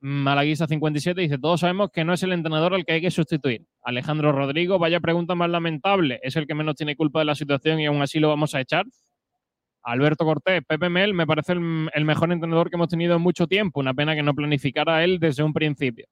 Malaguisa 0.00 0.66
57 0.66 1.20
dice, 1.20 1.38
todos 1.38 1.60
sabemos 1.60 1.90
que 1.90 2.04
no 2.04 2.12
es 2.12 2.22
el 2.22 2.32
entrenador 2.32 2.74
al 2.74 2.84
que 2.84 2.92
hay 2.92 3.00
que 3.00 3.10
sustituir. 3.10 3.66
Alejandro 3.82 4.30
Rodrigo, 4.30 4.78
vaya 4.78 5.00
pregunta 5.00 5.34
más 5.34 5.50
lamentable. 5.50 6.20
¿Es 6.22 6.36
el 6.36 6.46
que 6.46 6.54
menos 6.54 6.76
tiene 6.76 6.94
culpa 6.94 7.18
de 7.18 7.24
la 7.24 7.34
situación 7.34 7.80
y 7.80 7.86
aún 7.86 8.00
así 8.00 8.20
lo 8.20 8.28
vamos 8.28 8.54
a 8.54 8.60
echar? 8.60 8.86
Alberto 9.82 10.24
Cortés, 10.24 10.62
Pepe 10.66 10.88
Mel 10.88 11.14
me 11.14 11.26
parece 11.26 11.52
el, 11.52 11.88
el 11.92 12.04
mejor 12.04 12.30
entrenador 12.30 12.70
que 12.70 12.76
hemos 12.76 12.88
tenido 12.88 13.16
en 13.16 13.22
mucho 13.22 13.46
tiempo. 13.46 13.80
Una 13.80 13.94
pena 13.94 14.14
que 14.14 14.22
no 14.22 14.34
planificara 14.34 15.02
él 15.02 15.18
desde 15.18 15.42
un 15.42 15.52
principio. 15.52 16.06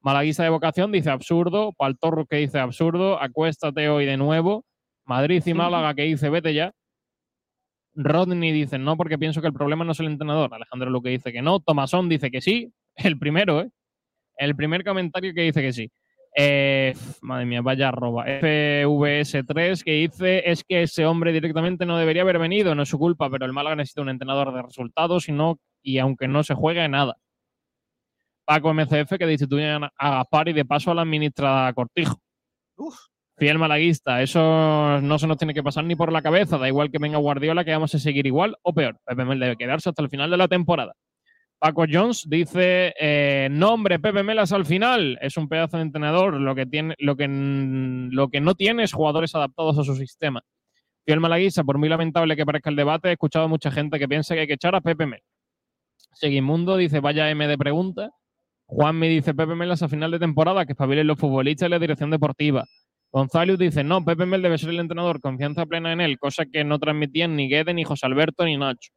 Malaguisa 0.00 0.44
de 0.44 0.50
vocación 0.50 0.92
dice 0.92 1.10
absurdo. 1.10 1.72
Paltorro 1.72 2.26
que 2.26 2.36
dice 2.36 2.58
absurdo. 2.58 3.20
Acuéstate 3.20 3.88
hoy 3.88 4.06
de 4.06 4.16
nuevo. 4.16 4.64
Madrid 5.04 5.42
y 5.44 5.54
Málaga 5.54 5.94
que 5.94 6.02
dice 6.02 6.30
vete 6.30 6.54
ya. 6.54 6.72
Rodney 7.94 8.52
dice 8.52 8.78
no 8.78 8.96
porque 8.96 9.18
pienso 9.18 9.40
que 9.40 9.48
el 9.48 9.52
problema 9.52 9.84
no 9.84 9.92
es 9.92 10.00
el 10.00 10.06
entrenador. 10.06 10.54
Alejandro 10.54 10.90
Luque 10.90 11.10
dice 11.10 11.32
que 11.32 11.42
no. 11.42 11.60
Tomasón 11.60 12.08
dice 12.08 12.30
que 12.30 12.40
sí. 12.40 12.72
El 12.98 13.18
primero, 13.18 13.60
¿eh? 13.60 13.70
El 14.36 14.54
primer 14.56 14.84
comentario 14.84 15.32
que 15.34 15.42
dice 15.42 15.62
que 15.62 15.72
sí. 15.72 15.90
Eh, 16.36 16.94
madre 17.22 17.46
mía, 17.46 17.62
vaya 17.62 17.88
arroba. 17.88 18.26
FVS3 18.26 19.82
que 19.82 19.92
dice 19.92 20.50
es 20.50 20.62
que 20.62 20.82
ese 20.82 21.06
hombre 21.06 21.32
directamente 21.32 21.86
no 21.86 21.98
debería 21.98 22.22
haber 22.22 22.38
venido, 22.38 22.74
no 22.74 22.82
es 22.82 22.88
su 22.88 22.98
culpa, 22.98 23.30
pero 23.30 23.46
el 23.46 23.52
Málaga 23.52 23.76
necesita 23.76 24.02
un 24.02 24.10
entrenador 24.10 24.52
de 24.52 24.62
resultados 24.62 25.28
y, 25.28 25.32
no, 25.32 25.58
y 25.82 25.98
aunque 25.98 26.28
no 26.28 26.42
se 26.42 26.54
juegue 26.54 26.86
nada. 26.88 27.16
Paco 28.44 28.72
MCF 28.72 29.18
que 29.18 29.26
destituyen 29.26 29.84
a 29.84 30.10
Gaspar 30.10 30.48
y 30.48 30.52
de 30.52 30.64
paso 30.64 30.90
a 30.90 30.94
la 30.94 31.04
ministra 31.04 31.72
Cortijo. 31.74 32.20
Fiel 33.36 33.58
malaguista, 33.58 34.20
eso 34.22 35.00
no 35.00 35.18
se 35.18 35.26
nos 35.26 35.38
tiene 35.38 35.54
que 35.54 35.62
pasar 35.62 35.84
ni 35.84 35.94
por 35.94 36.12
la 36.12 36.22
cabeza, 36.22 36.58
da 36.58 36.66
igual 36.66 36.90
que 36.90 36.98
venga 36.98 37.18
Guardiola 37.18 37.64
que 37.64 37.70
vamos 37.70 37.94
a 37.94 37.98
seguir 37.98 38.26
igual 38.26 38.56
o 38.62 38.72
peor. 38.72 38.98
Pepe 39.04 39.24
Mel 39.24 39.38
debe 39.38 39.56
quedarse 39.56 39.88
hasta 39.88 40.02
el 40.02 40.08
final 40.08 40.30
de 40.30 40.36
la 40.36 40.48
temporada. 40.48 40.94
Paco 41.58 41.86
Jones 41.90 42.24
dice, 42.28 42.94
eh, 43.00 43.48
no 43.50 43.74
hombre, 43.74 43.98
Pepe 43.98 44.22
Melas 44.22 44.52
al 44.52 44.64
final 44.64 45.18
es 45.20 45.36
un 45.36 45.48
pedazo 45.48 45.76
de 45.76 45.82
entrenador, 45.82 46.34
lo 46.34 46.54
que, 46.54 46.66
tiene, 46.66 46.94
lo, 46.98 47.16
que, 47.16 47.26
lo 47.28 48.28
que 48.28 48.40
no 48.40 48.54
tiene 48.54 48.84
es 48.84 48.92
jugadores 48.92 49.34
adaptados 49.34 49.76
a 49.78 49.82
su 49.82 49.96
sistema. 49.96 50.40
Fiel 51.04 51.18
Malaguisa, 51.18 51.64
por 51.64 51.78
muy 51.78 51.88
lamentable 51.88 52.36
que 52.36 52.46
parezca 52.46 52.70
el 52.70 52.76
debate, 52.76 53.08
he 53.08 53.12
escuchado 53.12 53.46
a 53.46 53.48
mucha 53.48 53.72
gente 53.72 53.98
que 53.98 54.06
piensa 54.06 54.34
que 54.34 54.42
hay 54.42 54.46
que 54.46 54.52
echar 54.52 54.76
a 54.76 54.80
Pepe 54.80 55.06
Mel. 55.06 55.22
Seguimundo 56.12 56.76
dice, 56.76 57.00
vaya 57.00 57.28
M 57.30 57.46
de 57.48 57.58
pregunta. 57.58 58.10
Juan 58.66 58.96
me 58.96 59.08
dice, 59.08 59.34
Pepe 59.34 59.54
Melas 59.56 59.82
a 59.82 59.88
final 59.88 60.12
de 60.12 60.20
temporada, 60.20 60.64
que 60.64 60.72
espabilen 60.72 61.06
los 61.06 61.18
futbolistas 61.18 61.66
y 61.66 61.70
la 61.70 61.78
dirección 61.80 62.10
deportiva. 62.10 62.66
Gonzalo 63.10 63.56
dice, 63.56 63.82
no, 63.82 64.04
Pepe 64.04 64.26
Mel 64.26 64.42
debe 64.42 64.58
ser 64.58 64.70
el 64.70 64.78
entrenador, 64.78 65.20
confianza 65.20 65.66
plena 65.66 65.92
en 65.92 66.02
él, 66.02 66.18
cosa 66.18 66.44
que 66.46 66.62
no 66.62 66.78
transmitían 66.78 67.34
ni 67.34 67.48
Guede, 67.48 67.74
ni 67.74 67.82
José 67.82 68.06
Alberto, 68.06 68.44
ni 68.44 68.56
Nacho. 68.56 68.92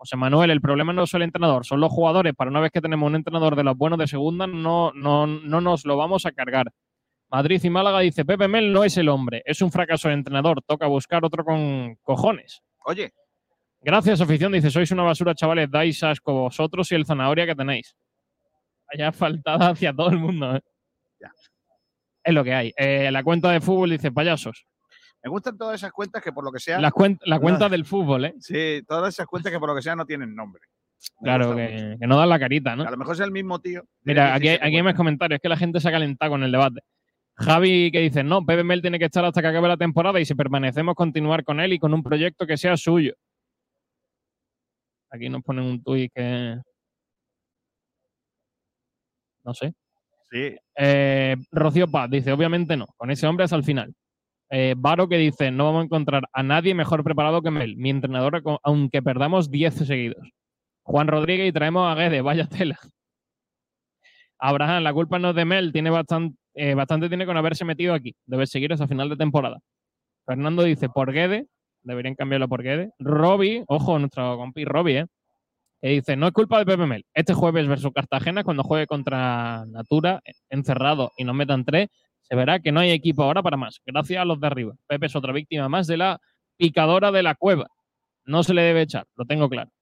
José 0.00 0.16
Manuel, 0.16 0.50
el 0.50 0.62
problema 0.62 0.94
no 0.94 1.02
es 1.02 1.12
el 1.12 1.20
entrenador, 1.20 1.66
son 1.66 1.78
los 1.78 1.92
jugadores. 1.92 2.32
Para 2.34 2.50
una 2.50 2.60
vez 2.60 2.70
que 2.72 2.80
tenemos 2.80 3.06
un 3.06 3.16
entrenador 3.16 3.54
de 3.54 3.62
los 3.62 3.76
buenos 3.76 3.98
de 3.98 4.06
segunda, 4.06 4.46
no, 4.46 4.92
no, 4.94 5.26
no 5.26 5.60
nos 5.60 5.84
lo 5.84 5.98
vamos 5.98 6.24
a 6.24 6.32
cargar. 6.32 6.72
Madrid 7.30 7.60
y 7.62 7.68
Málaga 7.68 8.00
dice, 8.00 8.24
Pepe 8.24 8.48
Mel 8.48 8.72
no 8.72 8.82
es 8.82 8.96
el 8.96 9.10
hombre, 9.10 9.42
es 9.44 9.60
un 9.60 9.70
fracaso 9.70 10.08
de 10.08 10.14
entrenador, 10.14 10.62
toca 10.62 10.86
buscar 10.86 11.22
otro 11.22 11.44
con 11.44 11.96
cojones. 11.96 12.62
Oye. 12.86 13.12
Gracias, 13.82 14.22
afición, 14.22 14.52
dice, 14.52 14.70
sois 14.70 14.90
una 14.90 15.02
basura, 15.02 15.34
chavales, 15.34 15.70
dais 15.70 16.02
asco 16.02 16.32
vosotros 16.32 16.90
y 16.92 16.94
el 16.94 17.04
zanahoria 17.04 17.44
que 17.44 17.54
tenéis. 17.54 17.94
Vaya 18.90 19.12
faltada 19.12 19.68
hacia 19.68 19.92
todo 19.92 20.08
el 20.08 20.18
mundo, 20.18 20.56
¿eh? 20.56 20.60
Es 22.24 22.32
lo 22.32 22.42
que 22.42 22.54
hay. 22.54 22.72
Eh, 22.74 23.10
la 23.10 23.22
cuenta 23.22 23.50
de 23.50 23.60
fútbol 23.60 23.90
dice, 23.90 24.10
payasos. 24.10 24.64
Me 25.22 25.30
gustan 25.30 25.58
todas 25.58 25.74
esas 25.76 25.92
cuentas 25.92 26.22
que 26.22 26.32
por 26.32 26.44
lo 26.44 26.50
que 26.52 26.58
sea. 26.60 26.80
La, 26.80 26.90
cuen- 26.90 27.18
la 27.24 27.38
cuenta 27.38 27.64
No. 27.66 27.68
del 27.70 27.84
fútbol, 27.84 28.24
¿eh? 28.24 28.34
Sí, 28.38 28.82
todas 28.88 29.12
esas 29.14 29.26
cuentas 29.26 29.52
que 29.52 29.58
por 29.58 29.68
lo 29.68 29.74
que 29.76 29.82
sea 29.82 29.94
no 29.96 30.06
tienen 30.06 30.34
nombre. 30.34 30.62
Me 31.20 31.24
Claro, 31.24 31.54
que, 31.56 31.96
que 32.00 32.06
no 32.06 32.16
dan 32.18 32.28
la 32.28 32.38
carita, 32.38 32.74
¿no? 32.76 32.84
A 32.84 32.90
lo 32.90 32.96
mejor 32.96 33.14
es 33.14 33.20
el 33.20 33.30
mismo 33.30 33.58
tío. 33.58 33.82
Mira, 34.02 34.34
aquí, 34.34 34.48
hay- 34.48 34.52
17 34.58 34.66
aquí 34.66 34.76
hay 34.76 34.82
más 34.82 34.94
comentarios. 34.94 35.36
Es 35.38 35.42
que 35.42 35.48
la 35.48 35.56
gente 35.56 35.80
se 35.80 35.88
ha 35.88 35.92
calentado 35.92 36.30
con 36.32 36.42
el 36.42 36.52
debate. 36.52 36.80
Javi 37.36 37.90
que 37.90 38.00
dice, 38.00 38.22
no, 38.22 38.44
Pepe 38.44 38.64
Mel 38.64 38.82
tiene 38.82 38.98
que 38.98 39.06
estar 39.06 39.24
hasta 39.24 39.40
que 39.40 39.48
acabe 39.48 39.66
la 39.68 39.76
temporada 39.78 40.20
y 40.20 40.24
si 40.26 40.34
permanecemos 40.34 40.94
continuar 40.94 41.42
con 41.44 41.58
él 41.60 41.72
y 41.72 41.78
con 41.78 41.92
un 41.94 42.02
proyecto 42.02 42.46
que 42.46 42.56
sea 42.58 42.76
suyo. 42.76 43.14
Aquí 45.10 45.28
nos 45.28 45.42
ponen 45.42 45.64
un 45.64 45.82
tuit 45.82 46.12
que... 46.14 46.56
No 49.44 49.54
sé. 49.54 49.72
Sí. 50.30 50.54
Eh, 50.76 51.36
Rocío 51.50 51.90
Paz 51.90 52.10
dice, 52.10 52.30
obviamente 52.32 52.76
no, 52.76 52.86
con 52.96 53.10
ese 53.10 53.26
hombre 53.26 53.44
hasta 53.44 53.56
el 53.56 53.64
final. 53.64 53.92
Eh, 54.50 54.74
Varo 54.76 55.08
que 55.08 55.16
dice, 55.16 55.50
no 55.52 55.66
vamos 55.66 55.82
a 55.82 55.84
encontrar 55.84 56.28
a 56.32 56.42
nadie 56.42 56.74
mejor 56.74 57.04
preparado 57.04 57.40
que 57.40 57.52
Mel, 57.52 57.76
mi 57.76 57.90
entrenador, 57.90 58.42
aunque 58.64 59.00
perdamos 59.00 59.50
10 59.50 59.74
seguidos. 59.74 60.28
Juan 60.82 61.06
Rodríguez 61.06 61.48
y 61.48 61.52
traemos 61.52 61.90
a 61.90 61.94
Guede, 61.94 62.20
vaya 62.20 62.46
tela. 62.48 62.78
Abraham, 64.38 64.82
la 64.82 64.92
culpa 64.92 65.18
no 65.18 65.30
es 65.30 65.36
de 65.36 65.44
Mel, 65.44 65.72
tiene 65.72 65.90
bastante, 65.90 66.36
eh, 66.54 66.74
bastante 66.74 67.08
tiene 67.08 67.26
con 67.26 67.36
haberse 67.36 67.64
metido 67.64 67.94
aquí. 67.94 68.16
Debe 68.26 68.46
seguir 68.46 68.72
hasta 68.72 68.88
final 68.88 69.08
de 69.08 69.16
temporada. 69.16 69.58
Fernando 70.26 70.64
dice 70.64 70.88
por 70.88 71.12
Guede, 71.12 71.46
deberían 71.82 72.16
cambiarlo 72.16 72.48
por 72.48 72.62
Guede. 72.62 72.90
Robbie, 72.98 73.64
ojo, 73.68 73.98
nuestro 73.98 74.36
compi 74.36 74.64
Robbie, 74.64 75.00
¿eh? 75.00 75.06
dice, 75.90 76.16
no 76.16 76.26
es 76.26 76.32
culpa 76.32 76.58
de 76.58 76.66
Pepe 76.66 76.86
Mel. 76.86 77.04
Este 77.14 77.34
jueves 77.34 77.68
versus 77.68 77.92
Cartagena, 77.94 78.42
cuando 78.42 78.64
juegue 78.64 78.86
contra 78.86 79.64
Natura, 79.66 80.20
encerrado 80.48 81.12
y 81.16 81.24
nos 81.24 81.36
metan 81.36 81.64
tres, 81.64 81.88
se 82.30 82.36
verá 82.36 82.60
que 82.60 82.70
no 82.70 82.78
hay 82.78 82.92
equipo 82.92 83.24
ahora 83.24 83.42
para 83.42 83.56
más. 83.56 83.80
Gracias 83.84 84.22
a 84.22 84.24
los 84.24 84.40
de 84.40 84.46
arriba. 84.46 84.74
Pepe 84.86 85.06
es 85.06 85.16
otra 85.16 85.32
víctima 85.32 85.68
más 85.68 85.88
de 85.88 85.96
la 85.96 86.20
picadora 86.56 87.10
de 87.10 87.24
la 87.24 87.34
cueva. 87.34 87.66
No 88.24 88.44
se 88.44 88.54
le 88.54 88.62
debe 88.62 88.82
echar, 88.82 89.04
lo 89.16 89.24
tengo 89.24 89.48
claro. 89.48 89.72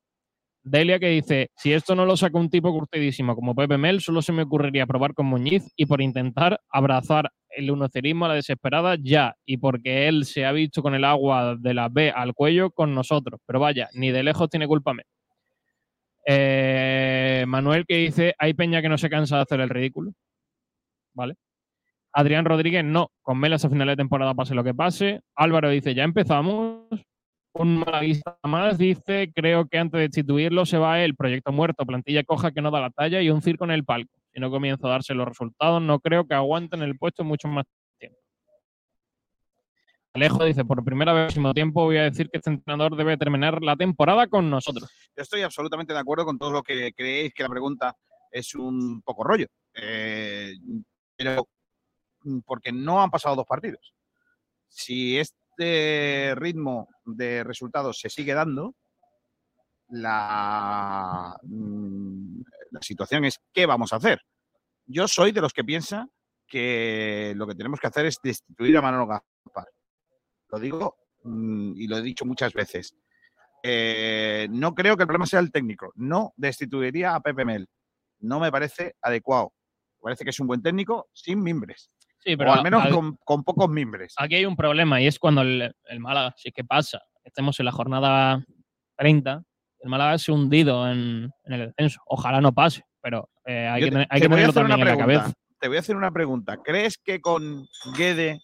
Delia 0.63 0.99
que 0.99 1.09
dice, 1.09 1.51
si 1.57 1.75
esto 1.75 1.95
no 1.95 2.07
lo 2.07 2.17
saca 2.17 2.39
un 2.39 2.49
tipo 2.49 2.73
curtidísimo 2.73 3.35
como 3.35 3.55
Pepe 3.55 3.77
Mel, 3.77 4.01
solo 4.01 4.23
se 4.23 4.33
me 4.33 4.45
ocurriría 4.45 4.87
probar 4.87 5.13
con 5.13 5.27
Muñiz 5.27 5.71
y 5.77 5.85
por 5.85 6.01
intentar 6.01 6.59
abrazar 6.71 7.31
el 7.51 7.71
unocerismo 7.71 8.25
a 8.25 8.29
la 8.29 8.35
desesperada 8.35 8.97
ya, 8.99 9.35
y 9.45 9.59
porque 9.59 10.09
él 10.09 10.25
se 10.25 10.47
ha 10.47 10.53
visto 10.53 10.83
con 10.83 10.95
el 10.95 11.05
agua 11.05 11.55
de 11.59 11.75
la 11.75 11.91
B 11.91 12.11
al 12.11 12.33
cuello 12.33 12.71
con 12.71 12.95
nosotros. 12.95 13.41
Pero 13.45 13.61
vaya, 13.61 13.91
ni 13.93 14.11
de 14.11 14.23
lejos 14.23 14.49
tiene 14.49 14.67
culpa 14.67 14.95
Mel. 14.95 15.07
Eh, 16.27 17.45
Manuel 17.47 17.85
que 17.87 17.97
dice, 17.97 18.35
hay 18.39 18.55
peña 18.55 18.81
que 18.81 18.89
no 18.89 18.97
se 18.97 19.11
cansa 19.11 19.37
de 19.37 19.43
hacer 19.43 19.61
el 19.61 19.69
ridículo. 19.69 20.13
¿Vale? 21.13 21.35
Adrián 22.13 22.45
Rodríguez, 22.45 22.85
no, 22.85 23.11
con 23.23 23.39
Mel 23.39 23.53
hasta 23.53 23.69
final 23.69 23.89
de 23.89 23.97
temporada 23.97 24.35
pase 24.35 24.55
lo 24.55 24.65
que 24.65 24.75
pase. 24.75 25.21
Álvaro 25.35 25.71
dice, 25.71 25.95
ya 25.95 26.05
empezamos. 26.05 26.87
Un 27.55 27.79
malaguista 27.79 28.39
más 28.45 28.79
dice, 28.79 29.33
creo 29.35 29.67
que 29.67 29.79
antes 29.79 29.99
de 29.99 30.03
destituirlo 30.03 30.65
se 30.65 30.79
va 30.79 31.01
el 31.01 31.17
proyecto 31.17 31.51
muerto, 31.51 31.85
plantilla 31.85 32.23
coja 32.23 32.53
que 32.53 32.61
no 32.61 32.71
da 32.71 32.81
la 32.81 32.91
talla 32.91 33.21
y 33.21 33.31
un 33.31 33.43
circo 33.43 33.65
en 33.65 33.73
el 33.73 33.85
palco. 33.85 34.13
Si 34.33 34.39
no 34.39 34.51
comienza 34.51 34.87
a 34.87 34.91
darse 34.91 35.15
los 35.15 35.27
resultados, 35.27 35.83
no 35.83 35.99
creo 35.99 36.25
que 36.27 36.35
aguanten 36.35 36.83
el 36.83 36.97
puesto 36.97 37.25
mucho 37.25 37.49
más 37.49 37.65
tiempo. 37.99 38.19
Alejo 40.13 40.45
dice, 40.45 40.65
por 40.65 40.85
primera 40.85 41.13
vez 41.13 41.37
en 41.37 41.53
tiempo 41.53 41.85
voy 41.85 41.97
a 41.97 42.05
decir 42.05 42.29
que 42.31 42.39
este 42.39 42.51
entrenador 42.51 42.97
debe 42.97 43.17
terminar 43.17 43.61
la 43.63 43.75
temporada 43.77 44.29
con 44.29 44.49
nosotros. 44.49 44.89
Yo 45.17 45.23
estoy 45.23 45.43
absolutamente 45.43 45.93
de 45.93 45.99
acuerdo 45.99 46.27
con 46.27 46.39
todo 46.39 46.53
lo 46.53 46.63
que 46.63 46.93
creéis 46.93 47.33
que 47.35 47.43
la 47.43 47.49
pregunta 47.49 47.97
es 48.31 48.55
un 48.55 49.03
poco 49.03 49.25
rollo. 49.25 49.47
Eh, 49.75 50.53
pero 51.17 51.49
porque 52.45 52.73
no 52.73 53.03
han 53.03 53.11
pasado 53.11 53.37
dos 53.37 53.47
partidos. 53.47 53.95
Si 54.69 55.19
este 55.19 56.35
ritmo 56.37 56.89
de 57.05 57.45
resultados 57.45 57.99
se 57.99 58.11
sigue 58.11 58.35
dando, 58.35 58.75
la, 59.89 61.37
mm, 61.43 62.41
la 62.71 62.83
situación 62.83 63.25
es 63.25 63.41
¿qué 63.53 63.67
vamos 63.67 63.93
a 63.93 63.97
hacer? 63.97 64.21
Yo 64.87 65.09
soy 65.09 65.33
de 65.33 65.41
los 65.41 65.53
que 65.53 65.65
piensa 65.65 66.09
que 66.47 67.35
lo 67.37 67.47
que 67.47 67.55
tenemos 67.55 67.81
que 67.81 67.87
hacer 67.87 68.07
es 68.07 68.19
destituir 68.23 68.77
a 68.77 68.83
Manolo 68.83 69.07
Gaspar. 69.07 69.69
Lo 70.51 70.59
digo 70.59 70.97
mm, 71.25 71.73
y 71.77 71.87
lo 71.87 71.99
he 71.99 72.03
dicho 72.03 72.25
muchas 72.25 72.53
veces. 72.53 72.95
Eh, 73.63 74.47
no 74.51 74.75
creo 74.75 74.97
que 74.97 75.03
el 75.03 75.07
problema 75.07 75.27
sea 75.27 75.41
el 75.41 75.53
técnico. 75.53 75.93
No 75.97 76.33
destituiría 76.37 77.15
a 77.15 77.21
Pepe 77.21 77.45
Mel. 77.45 77.69
No 78.21 78.41
me 78.41 78.51
parece 78.51 78.97
adecuado. 79.03 79.53
Parece 80.01 80.25
que 80.25 80.31
es 80.31 80.41
un 80.41 80.47
buen 80.47 80.63
técnico 80.63 81.09
sin 81.13 81.43
mimbres. 81.43 81.91
Sí, 82.21 82.37
pero 82.37 82.51
o 82.51 82.55
al 82.55 82.63
menos 82.63 82.87
con, 82.89 83.17
con 83.25 83.45
pocos 83.45 83.69
mimbres. 83.69 84.15
Aquí 84.17 84.37
hay 84.37 84.45
un 84.45 84.57
problema 84.57 85.01
y 85.01 85.07
es 85.07 85.19
cuando 85.19 85.43
el, 85.43 85.73
el 85.85 86.01
Málaga, 86.01 86.35
sí 86.37 86.51
que 86.51 86.65
pasa, 86.65 87.01
estemos 87.25 87.59
en 87.61 87.67
la 87.67 87.73
jornada 87.73 88.45
30, 88.97 89.43
el 89.81 89.91
Málaga 89.91 90.19
se 90.19 90.33
ha 90.33 90.35
hundido 90.35 90.91
en, 90.91 91.31
en 91.45 91.53
el 91.53 91.67
descenso. 91.69 92.01
Ojalá 92.07 92.41
no 92.41 92.53
pase, 92.53 92.85
pero 93.01 93.29
eh, 93.45 93.69
hay 93.69 93.91
que, 93.91 94.07
hay 94.11 94.21
que 94.21 94.29
tenerlo 94.29 94.53
también 94.53 94.81
en 94.81 94.87
la 94.87 94.97
cabeza. 94.97 95.33
Te 95.61 95.69
voy 95.69 95.77
a 95.77 95.81
hacer 95.81 95.97
una 95.97 96.11
pregunta. 96.11 96.59
¿Crees 96.59 96.99
que 96.99 97.21
con 97.21 97.67
Guede 97.97 98.41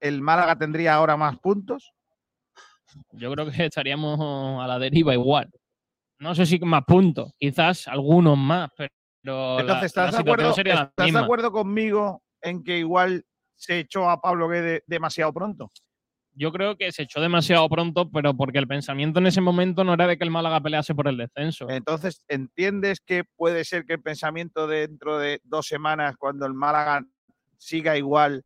el 0.00 0.20
Málaga 0.22 0.56
tendría 0.56 0.94
ahora 0.94 1.16
más 1.16 1.38
puntos? 1.38 1.92
Yo 3.12 3.30
creo 3.32 3.50
que 3.50 3.50
estaríamos 3.66 4.18
a 4.62 4.66
la 4.66 4.78
deriva 4.78 5.12
igual. 5.12 5.50
No 6.18 6.34
sé 6.34 6.46
si 6.46 6.58
más 6.60 6.82
puntos, 6.84 7.32
quizás 7.38 7.86
algunos 7.86 8.36
más, 8.36 8.70
pero 8.76 8.90
Entonces, 9.60 9.94
la, 9.94 10.06
¿estás, 10.06 10.12
de, 10.12 10.18
acuerdo, 10.18 10.52
sería 10.52 10.90
estás 10.96 11.12
de 11.12 11.18
acuerdo 11.18 11.52
conmigo 11.52 12.22
en 12.42 12.62
que 12.64 12.78
igual 12.78 13.24
se 13.54 13.80
echó 13.80 14.08
a 14.10 14.20
Pablo 14.20 14.48
Guede 14.48 14.82
demasiado 14.86 15.32
pronto? 15.32 15.70
Yo 16.32 16.52
creo 16.52 16.76
que 16.76 16.92
se 16.92 17.02
echó 17.02 17.20
demasiado 17.20 17.68
pronto, 17.68 18.08
pero 18.12 18.32
porque 18.32 18.58
el 18.58 18.68
pensamiento 18.68 19.18
en 19.18 19.26
ese 19.26 19.40
momento 19.40 19.82
no 19.82 19.94
era 19.94 20.06
de 20.06 20.16
que 20.16 20.22
el 20.24 20.30
Málaga 20.30 20.60
pelease 20.60 20.94
por 20.94 21.08
el 21.08 21.16
descenso. 21.16 21.68
Entonces, 21.68 22.22
¿entiendes 22.28 23.00
que 23.00 23.24
puede 23.24 23.64
ser 23.64 23.84
que 23.84 23.94
el 23.94 24.02
pensamiento 24.02 24.68
dentro 24.68 25.18
de 25.18 25.40
dos 25.42 25.66
semanas, 25.66 26.16
cuando 26.16 26.46
el 26.46 26.54
Málaga 26.54 27.04
siga 27.56 27.96
igual, 27.96 28.44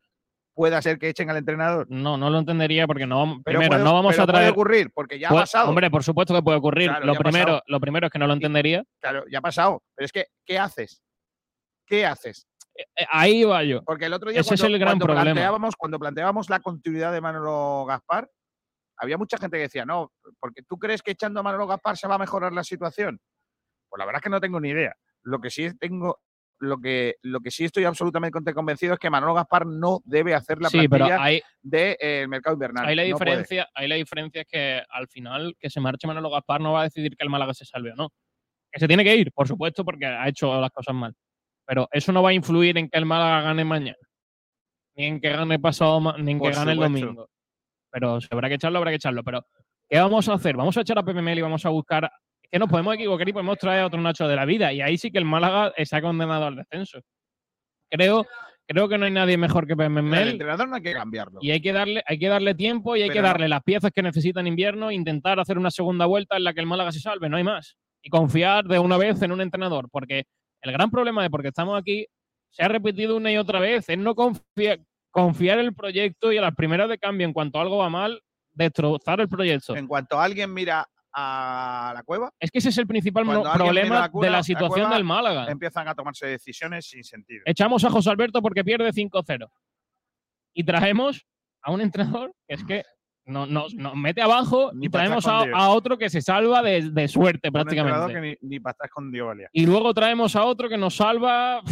pueda 0.55 0.81
ser 0.81 0.99
que 0.99 1.11
echen 1.11 1.29
al 1.29 1.37
entrenador? 1.37 1.87
No, 1.91 2.17
no 2.17 2.31
lo 2.31 2.39
entendería 2.39 2.87
porque 2.87 3.07
no 3.07 3.19
vamos, 3.19 3.39
Pero 3.45 3.59
primero 3.59 3.73
puede- 3.77 3.85
no 3.85 3.93
vamos 3.93 4.13
pero 4.15 4.23
a 4.23 4.27
puede 4.27 4.39
traer. 4.39 4.53
ocurrir, 4.53 4.91
porque 4.95 5.19
ya 5.19 5.29
ha 5.29 5.31
Puede- 5.31 5.43
pasado. 5.43 5.69
Hombre, 5.69 5.91
por 5.91 6.03
supuesto 6.03 6.35
que 6.35 6.43
puede 6.43 6.57
ocurrir. 6.57 6.89
Claro, 6.89 7.05
lo, 7.05 7.15
primero, 7.15 7.63
lo 7.67 7.79
primero 7.81 8.07
es 8.07 8.13
que 8.13 8.19
no 8.19 8.27
lo 8.27 8.33
entendería. 8.33 8.83
Claro, 9.01 9.25
ya 9.31 9.41
ha 9.41 9.43
pasado. 9.43 9.83
Pero 9.95 10.07
es 10.07 10.13
que, 10.13 10.29
¿qué 10.47 10.59
haces? 10.59 11.03
¿Qué 11.85 12.07
haces? 12.07 12.47
Eh, 12.77 13.05
Ahí 13.11 13.45
va 13.45 13.63
yo. 13.65 13.83
Porque 13.85 14.07
el 14.07 14.13
otro 14.13 14.31
día 14.31 14.41
Ese 14.41 14.55
es 14.55 14.61
cuando, 14.61 14.75
el 14.77 14.81
gran 14.81 14.93
cuando 14.93 15.05
problema. 15.07 15.25
planteábamos, 15.25 15.77
cuando 15.77 15.99
planteábamos 15.99 16.51
la 16.51 16.61
continuidad 16.61 17.13
de 17.13 17.21
Manolo 17.21 17.85
Gaspar, 17.87 18.29
había 18.97 19.19
mucha 19.19 19.37
gente 19.39 19.57
que 19.57 19.63
decía, 19.65 19.85
no, 19.85 20.13
porque 20.41 20.63
tú 20.63 20.79
crees 20.79 21.03
que 21.03 21.11
echando 21.13 21.41
a 21.41 21.43
Manolo 21.43 21.67
Gaspar 21.67 21.97
se 21.97 22.09
va 22.09 22.15
a 22.15 22.19
mejorar 22.19 22.53
la 22.53 22.65
situación. 22.65 23.21
Pues 23.89 23.99
la 23.99 24.07
verdad 24.07 24.21
es 24.21 24.23
que 24.25 24.31
no 24.31 24.41
tengo 24.41 24.61
ni 24.61 24.71
idea. 24.71 24.95
Lo 25.25 25.41
que 25.41 25.51
sí 25.51 25.69
tengo, 25.79 26.21
lo 26.61 26.79
que, 26.79 27.17
lo 27.23 27.41
que 27.41 27.51
sí 27.51 27.65
estoy 27.65 27.85
absolutamente 27.85 28.55
convencido 28.55 28.95
es 28.95 28.99
que 28.99 29.11
Manolo 29.11 29.35
Gaspar 29.35 29.67
no 29.67 30.01
debe 30.05 30.35
hacer 30.35 30.61
la 30.63 30.69
Sí, 30.71 30.89
pero 30.89 31.07
plantilla 31.07 31.23
ahí, 31.23 31.43
del 31.61 32.29
mercado 32.29 32.55
invernal. 32.55 32.87
ahí 32.87 32.95
la 32.97 33.03
No 33.03 33.09
diferencia, 33.09 33.69
ahí 33.75 33.89
la 33.89 33.97
diferencia 33.97 34.43
es 34.43 34.47
que 34.49 34.83
al 34.89 35.09
final 35.09 35.55
que 35.59 35.69
se 35.69 35.81
marche 35.81 36.07
Manolo 36.07 36.31
Gaspar 36.31 36.61
no 36.61 36.73
va 36.73 36.81
a 36.83 36.85
decidir 36.85 37.17
que 37.17 37.25
el 37.25 37.31
Málaga 37.31 37.53
se 37.55 37.65
salve 37.65 37.93
o 37.93 37.97
no. 37.97 38.09
Que 38.71 38.81
se 38.81 38.89
tiene 38.89 39.05
que 39.05 39.15
ir, 39.17 39.33
por 39.33 39.47
supuesto, 39.47 39.85
porque 39.85 40.07
ha 40.07 40.27
hecho 40.29 40.59
las 40.61 40.71
cosas 40.71 40.95
mal. 40.95 41.15
Pero 41.67 41.89
eso 41.93 42.13
no 42.13 42.23
va 42.23 42.31
a 42.31 42.35
influir 42.35 42.79
en 42.79 42.89
que 42.89 42.99
el 42.99 43.07
Málaga 43.07 43.43
gane 43.43 43.65
mañana. 43.65 43.97
Ni 44.95 45.05
en 45.07 45.21
que 45.21 45.31
gane 45.31 45.59
pasado, 45.59 46.01
ni 46.19 46.33
en 46.33 46.39
que 46.39 46.45
Por 46.45 46.55
gane 46.55 46.73
el 46.73 46.79
domingo. 46.79 47.29
Pero 47.91 48.21
si 48.21 48.29
habrá 48.31 48.49
que 48.49 48.55
echarlo, 48.55 48.79
habrá 48.79 48.91
que 48.91 48.97
echarlo. 48.97 49.23
Pero, 49.23 49.47
¿qué 49.89 49.99
vamos 49.99 50.29
a 50.29 50.35
hacer? 50.35 50.57
Vamos 50.57 50.77
a 50.77 50.81
echar 50.81 50.99
a 50.99 51.03
Pepe 51.03 51.23
Mel 51.23 51.39
y 51.39 51.43
vamos 51.43 51.65
a 51.67 51.69
buscar. 51.69 52.11
Es 52.43 52.51
que 52.51 52.59
nos 52.59 52.69
podemos 52.69 52.95
equivocar 52.95 53.29
y 53.29 53.33
podemos 53.33 53.59
traer 53.59 53.83
a 53.83 53.87
otro 53.87 54.01
Nacho 54.01 54.27
de 54.27 54.37
la 54.37 54.45
vida. 54.45 54.73
Y 54.73 54.81
ahí 54.81 54.97
sí 54.99 55.11
que 55.11 55.19
el 55.19 55.25
Málaga 55.25 55.73
ha 55.77 56.01
condenado 56.01 56.47
al 56.47 56.57
descenso. 56.57 57.01
Creo, 57.91 58.27
creo 58.67 58.89
que 58.89 58.97
no 58.97 59.05
hay 59.05 59.11
nadie 59.11 59.37
mejor 59.37 59.67
que 59.67 59.77
Pepe 59.77 59.99
El 59.99 60.29
entrenador 60.29 60.69
no 60.69 60.77
hay 60.77 60.83
que 60.83 60.95
cambiarlo. 60.95 61.39
Y 61.43 61.51
hay 61.51 61.61
que 61.61 61.73
darle, 61.73 62.03
hay 62.07 62.19
que 62.19 62.29
darle 62.29 62.55
tiempo 62.55 62.97
y 62.97 63.03
hay 63.03 63.09
Pero 63.09 63.21
que 63.21 63.29
darle 63.29 63.49
las 63.49 63.63
piezas 63.63 63.91
que 63.95 64.03
necesita 64.03 64.41
en 64.41 64.47
invierno, 64.47 64.91
intentar 64.91 65.39
hacer 65.39 65.59
una 65.59 65.71
segunda 65.71 66.07
vuelta 66.07 66.39
en 66.39 66.45
la 66.45 66.55
que 66.55 66.61
el 66.61 66.67
Málaga 66.67 66.93
se 66.93 67.01
salve, 67.01 67.29
no 67.29 67.37
hay 67.37 67.45
más. 67.45 67.77
Y 68.03 68.09
confiar 68.09 68.65
de 68.65 68.79
una 68.79 68.97
vez 68.97 69.21
en 69.21 69.33
un 69.33 69.43
entrenador, 69.43 69.89
porque 69.91 70.25
el 70.63 70.73
gran 70.73 70.91
problema 70.91 71.23
de 71.23 71.31
porque 71.31 71.49
estamos 71.49 71.79
aquí 71.79 72.07
se 72.51 72.63
ha 72.63 72.69
repetido 72.69 73.17
una 73.17 73.33
y 73.33 73.37
otra 73.37 73.61
vez, 73.61 73.89
es 73.89 73.99
no 73.99 74.15
confiar, 74.15 74.81
confiar 75.11 75.59
en 75.59 75.67
el 75.67 75.75
proyecto 75.75 76.33
y 76.33 76.39
a 76.39 76.43
las 76.43 76.55
primeras 76.55 76.89
de 76.89 76.99
cambio, 76.99 77.27
en 77.27 77.33
cuanto 77.33 77.61
algo 77.61 77.79
va 77.79 77.89
mal, 77.89 78.23
destrozar 78.53 79.21
el 79.21 79.29
proyecto. 79.29 79.77
En 79.77 79.87
cuanto 79.87 80.21
alguien 80.21 80.53
mira 80.53 80.87
a 81.15 81.93
la 81.95 82.03
cueva, 82.05 82.31
Es 82.41 82.51
que 82.51 82.59
ese 82.59 82.71
es 82.71 82.79
el 82.79 82.87
principal 82.87 83.25
problema 83.25 84.11
la 84.13 84.21
de 84.21 84.31
la 84.31 84.43
situación 84.43 84.91
del 84.91 85.05
Málaga. 85.05 85.47
empiezan 85.51 85.87
a 85.89 85.95
tomarse 85.95 86.27
decisiones 86.27 86.87
sin 86.87 87.05
sentido. 87.05 87.43
Echamos 87.45 87.85
a 87.85 87.91
José 87.91 88.11
Alberto 88.11 88.41
porque 88.41 88.65
pierde 88.65 88.91
5-0. 88.93 89.51
Y 90.55 90.65
traemos 90.65 91.27
a 91.63 91.71
un 91.71 91.81
entrenador 91.81 92.35
que 92.47 92.55
es 92.55 92.65
que 92.65 92.85
no- 93.25 93.47
nos, 93.47 93.75
nos 93.75 93.95
mete 93.95 94.21
abajo 94.23 94.71
Ni 94.75 94.87
y 94.87 94.89
traemos 94.89 95.27
a, 95.27 95.69
otro 95.71 95.97
que 95.99 96.11
se 96.11 96.21
salva 96.23 96.63
de, 96.63 96.91
de 96.91 97.09
suerte 97.09 97.49
Un 97.49 97.53
prácticamente. 97.53 98.13
que 98.15 98.21
ni, 98.21 98.37
ni 98.49 98.61
para 98.61 98.73
estar 98.73 98.91
con 98.91 99.11
Dios 99.13 99.27
valía. 99.29 99.49
Y 99.53 99.67
luego 99.67 99.95
traemos 99.95 100.35
a 100.37 100.45
otro 100.45 100.69
que 100.69 100.79
nos 100.79 100.97
salva 100.97 101.63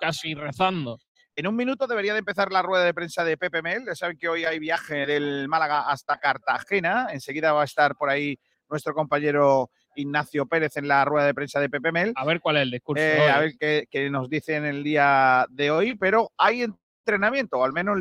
casi 0.00 0.34
rezando. 0.34 0.98
En 1.36 1.46
un 1.48 1.56
minuto 1.56 1.86
debería 1.86 2.12
de 2.12 2.20
empezar 2.20 2.52
la 2.52 2.62
rueda 2.62 2.84
de 2.84 2.94
prensa 2.94 3.24
de 3.24 3.36
Pepe 3.36 3.60
Mel. 3.62 3.84
Ya 3.86 3.94
saben 3.94 4.16
que 4.18 4.28
hoy 4.28 4.44
hay 4.44 4.58
viaje 4.58 5.04
del 5.06 5.48
Málaga 5.48 5.80
hasta 5.90 6.18
Cartagena. 6.18 7.08
Enseguida 7.10 7.52
va 7.52 7.62
a 7.62 7.64
estar 7.64 7.96
por 7.96 8.08
ahí 8.08 8.38
nuestro 8.68 8.94
compañero 8.94 9.70
Ignacio 9.96 10.46
Pérez 10.46 10.76
en 10.76 10.86
la 10.88 11.04
rueda 11.04 11.26
de 11.26 11.34
prensa 11.34 11.58
de 11.58 11.68
Pepe 11.68 11.90
Mel. 11.90 12.12
A 12.16 12.24
ver 12.24 12.40
cuál 12.40 12.56
es 12.58 12.62
el 12.62 12.70
discurso. 12.70 13.02
Eh, 13.02 13.28
a 13.30 13.40
ver 13.40 13.52
qué, 13.58 13.88
qué 13.90 14.10
nos 14.10 14.28
dice 14.28 14.54
en 14.54 14.64
el 14.64 14.84
día 14.84 15.46
de 15.50 15.70
hoy. 15.72 15.96
Pero 15.96 16.30
hay 16.38 16.66
entrenamiento, 17.04 17.58
o 17.58 17.64
al 17.64 17.72
menos 17.72 17.98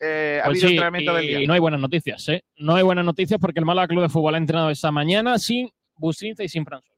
eh, 0.00 0.40
ha 0.42 0.46
Pues 0.46 0.56
habido 0.56 0.68
sí, 0.68 0.74
entrenamiento 0.74 1.14
del 1.14 1.26
día. 1.26 1.40
y 1.42 1.46
no 1.46 1.52
hay 1.52 1.60
buenas 1.60 1.80
noticias, 1.80 2.28
¿eh? 2.30 2.42
No 2.56 2.74
hay 2.74 2.82
buenas 2.82 3.04
noticias 3.04 3.38
porque 3.38 3.60
el 3.60 3.66
Málaga 3.66 3.88
Club 3.88 4.02
de 4.02 4.08
Fútbol 4.08 4.34
ha 4.34 4.38
entrenado 4.38 4.70
esta 4.70 4.90
mañana 4.90 5.38
sin 5.38 5.68
Bustinza 5.96 6.42
y 6.42 6.48
sin 6.48 6.64
Fransol. 6.64 6.96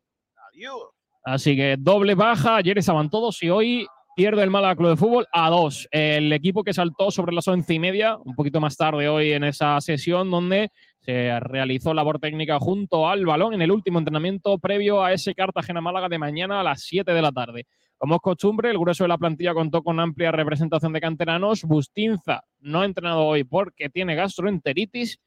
Adiós. 0.52 0.82
Así 1.24 1.56
que 1.56 1.76
doble 1.78 2.14
baja, 2.14 2.56
ayer 2.56 2.78
estaban 2.78 3.10
todos 3.10 3.42
y 3.42 3.50
hoy 3.50 3.86
pierde 4.16 4.42
el 4.42 4.50
Málaga 4.50 4.76
Club 4.76 4.90
de 4.90 4.96
Fútbol 4.96 5.26
a 5.32 5.50
dos. 5.50 5.86
El 5.90 6.32
equipo 6.32 6.62
que 6.64 6.72
saltó 6.72 7.10
sobre 7.10 7.34
las 7.34 7.46
once 7.48 7.74
y 7.74 7.78
media, 7.78 8.16
un 8.16 8.34
poquito 8.34 8.60
más 8.60 8.76
tarde 8.76 9.08
hoy 9.08 9.32
en 9.32 9.44
esa 9.44 9.80
sesión 9.80 10.30
donde 10.30 10.70
se 11.08 11.40
realizó 11.40 11.94
labor 11.94 12.18
técnica 12.18 12.58
junto 12.58 13.08
al 13.08 13.24
balón 13.24 13.54
en 13.54 13.62
el 13.62 13.70
último 13.70 13.98
entrenamiento 13.98 14.58
previo 14.58 15.02
a 15.02 15.14
ese 15.14 15.34
Cartagena-Málaga 15.34 16.10
de 16.10 16.18
mañana 16.18 16.60
a 16.60 16.62
las 16.62 16.82
7 16.82 17.14
de 17.14 17.22
la 17.22 17.32
tarde. 17.32 17.64
Como 17.96 18.16
es 18.16 18.20
costumbre, 18.20 18.70
el 18.70 18.78
grueso 18.78 19.04
de 19.04 19.08
la 19.08 19.16
plantilla 19.16 19.54
contó 19.54 19.82
con 19.82 20.00
amplia 20.00 20.32
representación 20.32 20.92
de 20.92 21.00
canteranos. 21.00 21.64
Bustinza 21.64 22.42
no 22.58 22.82
ha 22.82 22.84
entrenado 22.84 23.24
hoy 23.24 23.44
porque 23.44 23.88
tiene 23.88 24.16
gastroenteritis 24.16 25.18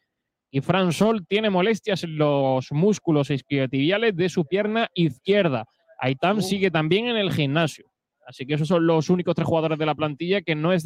y 0.52 0.62
Fran 0.62 0.91
Sol 0.91 1.26
tiene 1.28 1.49
molestias 1.49 2.03
en 2.03 2.16
los 2.16 2.72
músculos 2.72 3.32
isquiotibiales 3.32 4.16
de 4.16 4.30
su 4.30 4.45
pierna 4.45 4.88
izquierda. 4.94 5.66
Aitam 5.98 6.44
sigue 6.44 6.70
también 6.70 7.08
en 7.08 7.16
el 7.16 7.32
gimnasio. 7.32 7.90
Así 8.26 8.45
que 8.45 8.53
esos 8.53 8.68
son 8.68 8.85
los 8.85 9.10
únicos 9.10 9.35
tres 9.35 9.48
jugadores 9.48 9.77
de 9.77 9.85
la 9.85 9.95
plantilla 9.95 10.41
que 10.41 10.56
no 10.56 10.72
es 10.72 10.85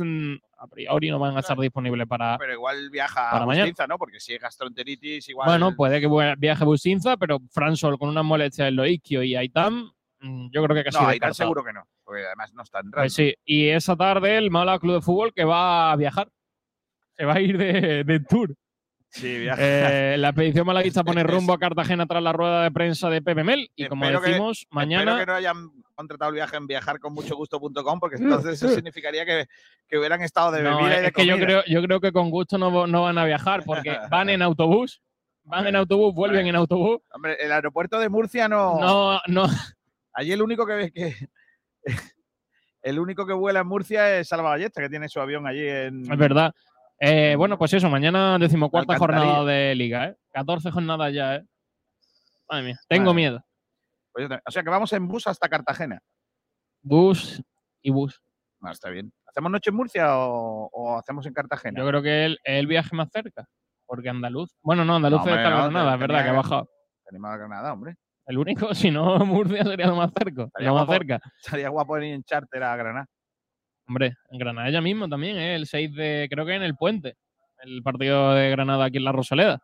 a 0.57 0.68
priori 0.68 1.10
no 1.10 1.20
van 1.20 1.36
a 1.36 1.41
estar 1.41 1.57
disponibles 1.57 2.07
para. 2.07 2.38
Pero 2.38 2.53
igual 2.53 2.90
viaja 2.90 3.30
para 3.32 3.44
a. 3.44 3.45
Bustinza, 3.45 3.88
¿no? 3.88 3.98
Porque 3.98 4.20
si 4.20 4.34
es 4.34 4.41
gastroenteritis, 4.41 5.30
igual. 5.30 5.48
Bueno, 5.48 5.76
puede 5.76 5.99
que 5.99 6.36
viaje 6.38 6.66
Bustinza, 6.66 7.18
pero 7.18 7.40
Fran 7.52 7.76
Sol 7.76 7.98
con 7.99 8.10
unas 8.10 8.24
molestias 8.24 8.70
en 8.70 8.76
los 8.76 8.88
isquio 8.88 9.22
y 9.22 9.36
Aitam, 9.36 9.91
mm, 10.20 10.49
yo 10.52 10.64
creo 10.64 10.76
que 10.76 10.84
casi 10.84 10.98
no, 10.98 11.10
descartado. 11.10 11.34
seguro 11.34 11.64
que 11.64 11.74
no. 11.74 11.84
Porque 12.03 12.26
además 12.26 12.53
no 12.53 12.64
está 12.64 12.80
en 12.80 12.91
Pues 12.91 13.14
sí, 13.14 13.36
y 13.44 13.68
esa 13.68 13.95
tarde 13.95 14.38
el 14.38 14.52
Málaga 14.52 14.80
Club 14.80 14.95
de 14.95 15.02
Fútbol 15.02 15.34
que 15.34 15.44
va 15.44 15.91
a 15.91 15.95
viajar. 15.95 16.30
Se 17.18 17.26
va 17.26 17.36
a 17.36 17.41
ir 17.41 17.57
de, 17.57 18.03
de 18.03 18.20
tour. 18.20 18.56
Sí, 19.16 19.40
viaja. 19.40 19.62
Eh, 19.62 20.18
la 20.18 20.30
expedición 20.30 20.66
malaguista 20.68 21.04
pone 21.04 21.24
rumbo 21.24 21.54
a 21.54 21.58
Cartagena 21.58 22.06
tras 22.06 22.22
la 22.22 22.34
rueda 22.34 22.64
de 22.64 22.72
prensa 22.72 23.10
de 23.10 23.22
Pepe 23.22 23.44
Mel. 23.46 23.70
Y 23.76 23.88
como 23.88 24.04
Espero 24.04 24.22
que- 24.22 24.28
decimos, 24.30 24.58
Espero 24.60 24.76
mañana. 24.76 25.18
que 25.20 25.26
no 25.26 25.34
hayan 25.36 25.70
contratado 25.96 26.30
el 26.30 26.36
viaje 26.36 26.58
en 26.58 26.68
viajarconmuchogusto.com 26.68 28.00
porque 28.02 28.18
entonces 28.18 28.62
eso 28.62 28.68
significaría 28.74 29.26
que, 29.26 29.46
que 29.88 29.98
hubieran 29.98 30.22
estado 30.22 30.52
de 30.52 30.64
No, 30.64 30.78
bebida 30.78 30.98
y 30.98 31.02
de 31.02 31.08
es 31.08 31.14
que 31.14 31.26
yo 31.26 31.38
creo, 31.38 31.64
yo 31.66 31.82
creo 31.82 32.02
que 32.02 32.12
con 32.12 32.30
gusto 32.30 32.58
no, 32.58 32.86
no 32.88 33.04
van 33.04 33.18
a 33.18 33.24
viajar 33.26 33.64
porque 33.66 33.96
van 34.12 34.30
en 34.30 34.42
autobús. 34.42 35.02
Van 35.48 35.68
en 35.68 35.76
autobús, 35.76 36.14
vuelven 36.14 36.48
en 36.48 36.56
autobús. 36.56 37.00
Hombre, 37.12 37.38
el 37.40 37.52
aeropuerto 37.52 38.00
de 38.00 38.10
Murcia 38.10 38.50
no. 38.50 38.80
No, 38.80 39.22
no. 39.28 39.48
Allí 40.12 40.32
el 40.34 40.42
único 40.42 40.66
que, 40.66 40.92
que 40.92 41.16
el 42.82 43.00
único 43.00 43.26
que 43.26 43.34
vuela 43.34 43.62
en 43.62 43.68
Murcia 43.68 44.18
es 44.20 44.28
Salva 44.28 44.50
Ballesta, 44.50 44.82
que 44.82 44.90
tiene 44.90 45.08
su 45.08 45.20
avión 45.22 45.48
allí 45.48 45.68
en. 45.68 46.02
Es 46.12 46.18
verdad. 46.18 46.52
Eh, 47.00 47.36
bueno, 47.38 47.58
pues 47.58 47.74
eso, 47.74 47.90
mañana 47.90 48.38
decimocuarta 48.40 48.98
jornada 48.98 49.44
de 49.44 49.76
liga, 49.76 50.06
¿eh? 50.08 50.16
14 50.32 50.72
jornadas 50.72 51.14
ya, 51.14 51.36
¿eh? 51.36 51.44
Madre 52.50 52.64
mía, 52.66 52.80
tengo 52.88 53.06
Madre. 53.06 53.16
miedo. 53.16 53.46
Pues 54.14 54.30
o 54.46 54.52
sea 54.52 54.64
que 54.64 54.70
vamos 54.70 54.94
en 54.94 55.08
bus 55.08 55.28
hasta 55.28 55.50
Cartagena. 55.50 56.00
Bus 56.82 57.42
y 57.82 57.92
bus. 57.92 58.22
No, 58.62 58.72
está 58.72 58.90
bien. 58.90 59.12
¿Hacemos 59.28 59.52
noche 59.52 59.70
en 59.72 59.76
Murcia 59.76 60.18
o, 60.18 60.70
o 60.72 60.98
hacemos 60.98 61.26
en 61.26 61.34
Cartagena? 61.34 61.80
Yo 61.82 61.88
creo 61.88 62.02
que 62.02 62.26
el, 62.26 62.40
el 62.44 62.68
viaje 62.68 62.96
más 62.96 63.10
cerca. 63.12 63.46
Porque 63.86 64.10
Andaluz. 64.10 64.56
Bueno, 64.62 64.86
no, 64.86 64.96
Andaluz 64.96 65.18
No, 65.18 65.24
hombre, 65.24 65.36
está 65.44 65.50
no, 65.50 65.56
Granada, 65.64 65.94
es 65.96 66.00
verdad 66.00 66.24
que 66.24 66.30
ha 66.30 66.34
bajado. 66.34 66.70
Tenemos 67.06 67.30
a 67.32 67.38
Granada, 67.38 67.74
hombre. 67.74 67.96
El 68.26 68.38
único, 68.38 68.74
si 68.74 68.90
no, 68.90 69.18
Murcia 69.26 69.64
sería 69.64 69.88
lo 69.88 69.96
más 69.98 70.12
cerca. 70.18 70.44
Estaría 70.44 70.70
Lo 70.70 70.76
más 70.76 70.86
guapo. 70.86 70.94
cerca. 70.94 71.20
Estaría 71.44 71.70
guapo 71.70 71.98
ir 71.98 72.04
en 72.14 72.24
charter 72.24 72.64
a 72.64 72.76
Granada. 72.78 73.06
Hombre, 73.88 74.16
en 74.32 74.40
Granada 74.40 74.70
ya 74.70 74.82
mismo 74.82 75.07
también, 75.07 75.38
¿eh? 75.38 75.56
el 75.56 75.68
6 75.68 75.94
de, 75.94 76.28
creo 76.30 76.45
que 76.45 76.56
en 76.56 76.64
el 76.64 76.76
puente, 76.76 77.16
el 77.64 77.84
partido 77.84 78.34
de 78.34 78.49
Granada 78.49 78.86
aquí 78.86 78.98
en 78.98 79.03
la 79.03 79.12
Rosaleda. 79.12 79.62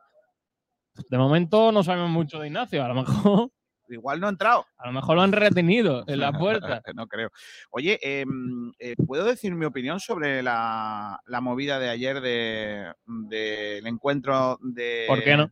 De 1.09 1.17
momento 1.17 1.71
no 1.71 1.83
sabemos 1.83 2.09
mucho 2.09 2.39
de 2.39 2.47
Ignacio, 2.47 2.83
a 2.83 2.87
lo 2.89 2.95
mejor, 2.95 3.49
Igual 3.89 4.21
no 4.21 4.27
ha 4.27 4.29
entrado. 4.29 4.65
a 4.77 4.87
lo 4.87 4.93
mejor 4.93 5.15
lo 5.17 5.21
han 5.21 5.33
retenido 5.33 6.05
en 6.07 6.19
la 6.19 6.31
puerta. 6.31 6.81
no 6.95 7.07
creo. 7.07 7.29
Oye, 7.71 7.99
em, 8.01 8.71
eh, 8.79 8.95
¿puedo 9.05 9.25
decir 9.25 9.53
mi 9.53 9.65
opinión 9.65 9.99
sobre 9.99 10.41
la, 10.41 11.19
la 11.25 11.41
movida 11.41 11.77
de 11.77 11.89
ayer 11.89 12.21
de- 12.21 12.93
del 13.05 13.85
encuentro 13.87 14.57
de. 14.61 15.05
¿Por 15.07 15.21
qué 15.23 15.35
no? 15.35 15.51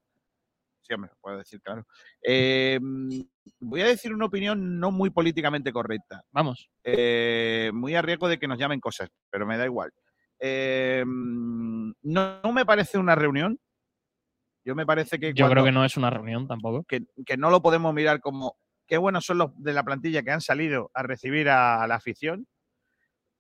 Sí, 0.82 0.94
hombre, 0.94 1.12
puedo 1.20 1.38
decir, 1.38 1.62
claro. 1.62 1.86
Em, 2.22 3.10
voy 3.60 3.82
a 3.82 3.88
decir 3.88 4.14
una 4.14 4.26
opinión 4.26 4.80
no 4.80 4.92
muy 4.92 5.10
políticamente 5.10 5.72
correcta. 5.72 6.24
Vamos. 6.32 6.70
Eh, 6.84 7.72
muy 7.74 7.96
a 7.96 8.02
riesgo 8.02 8.28
de 8.28 8.40
que 8.40 8.48
nos 8.48 8.60
llamen 8.60 8.80
cosas, 8.80 9.10
pero 9.30 9.46
me 9.46 9.58
da 9.58 9.66
igual. 9.66 9.92
Eh, 10.40 11.04
no, 11.06 12.42
no 12.42 12.52
me 12.52 12.66
parece 12.66 12.98
una 12.98 13.16
reunión. 13.16 13.60
Yo 14.66 14.76
me 14.76 14.86
parece 14.86 15.20
que. 15.20 15.34
Yo 15.34 15.50
creo 15.50 15.64
que 15.64 15.72
no 15.72 15.86
es 15.86 15.98
una 15.98 16.10
reunión 16.10 16.48
tampoco. 16.48 16.84
que, 16.84 17.06
que 17.26 17.38
no 17.38 17.50
lo 17.50 17.62
podemos 17.62 17.94
mirar 17.94 18.20
como 18.20 18.58
qué 18.90 18.98
buenos 18.98 19.26
son 19.26 19.38
los 19.38 19.52
de 19.56 19.72
la 19.72 19.84
plantilla 19.84 20.24
que 20.24 20.32
han 20.32 20.42
salido 20.42 20.90
a 20.94 21.04
recibir 21.04 21.50
a, 21.50 21.86
la 21.88 21.96
afición. 21.96 22.48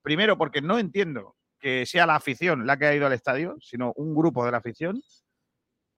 Primero, 0.01 0.37
porque 0.37 0.61
no 0.61 0.77
entiendo 0.77 1.35
que 1.59 1.85
sea 1.85 2.05
la 2.05 2.15
afición 2.15 2.65
la 2.65 2.77
que 2.77 2.85
ha 2.85 2.95
ido 2.95 3.07
al 3.07 3.13
estadio, 3.13 3.57
sino 3.59 3.91
un 3.97 4.15
grupo 4.15 4.45
de 4.45 4.51
la 4.51 4.59
afición 4.59 5.01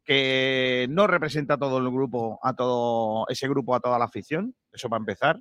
que 0.03 0.87
no 0.89 1.07
representa 1.07 1.55
a 1.55 1.57
todo 1.57 1.77
el 1.77 1.89
grupo, 1.91 2.39
a 2.43 2.53
todo 2.53 3.25
ese 3.29 3.47
grupo, 3.47 3.75
a 3.75 3.79
toda 3.79 3.99
la 3.99 4.05
afición. 4.05 4.55
Eso 4.71 4.89
para 4.89 4.99
empezar. 4.99 5.39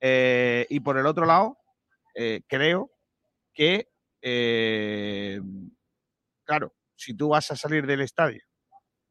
Eh, 0.00 0.66
y 0.68 0.80
por 0.80 0.98
el 0.98 1.06
otro 1.06 1.26
lado, 1.26 1.58
eh, 2.14 2.42
creo 2.46 2.90
que, 3.52 3.88
eh, 4.22 5.40
claro, 6.44 6.74
si 6.94 7.14
tú 7.14 7.28
vas 7.30 7.50
a 7.50 7.56
salir 7.56 7.86
del 7.86 8.00
estadio 8.02 8.42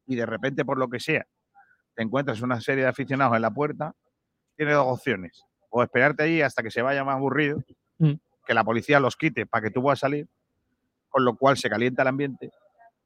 y 0.06 0.16
de 0.16 0.26
repente, 0.26 0.64
por 0.64 0.78
lo 0.78 0.88
que 0.88 1.00
sea, 1.00 1.26
te 1.94 2.02
encuentras 2.02 2.40
una 2.40 2.60
serie 2.60 2.84
de 2.84 2.90
aficionados 2.90 3.34
en 3.36 3.42
la 3.42 3.50
puerta, 3.50 3.94
tienes 4.56 4.74
dos 4.74 4.86
opciones. 4.86 5.42
O 5.70 5.82
esperarte 5.82 6.22
allí 6.22 6.40
hasta 6.40 6.62
que 6.62 6.70
se 6.70 6.82
vaya 6.82 7.04
más 7.04 7.16
aburrido, 7.16 7.58
Mm. 7.98 8.12
que 8.46 8.54
la 8.54 8.62
policía 8.62 9.00
los 9.00 9.16
quite 9.16 9.44
para 9.44 9.64
que 9.64 9.70
tú 9.72 9.82
puedas 9.82 9.98
salir, 9.98 10.28
con 11.08 11.24
lo 11.24 11.36
cual 11.36 11.56
se 11.58 11.68
calienta 11.68 12.02
el 12.02 12.08
ambiente, 12.08 12.52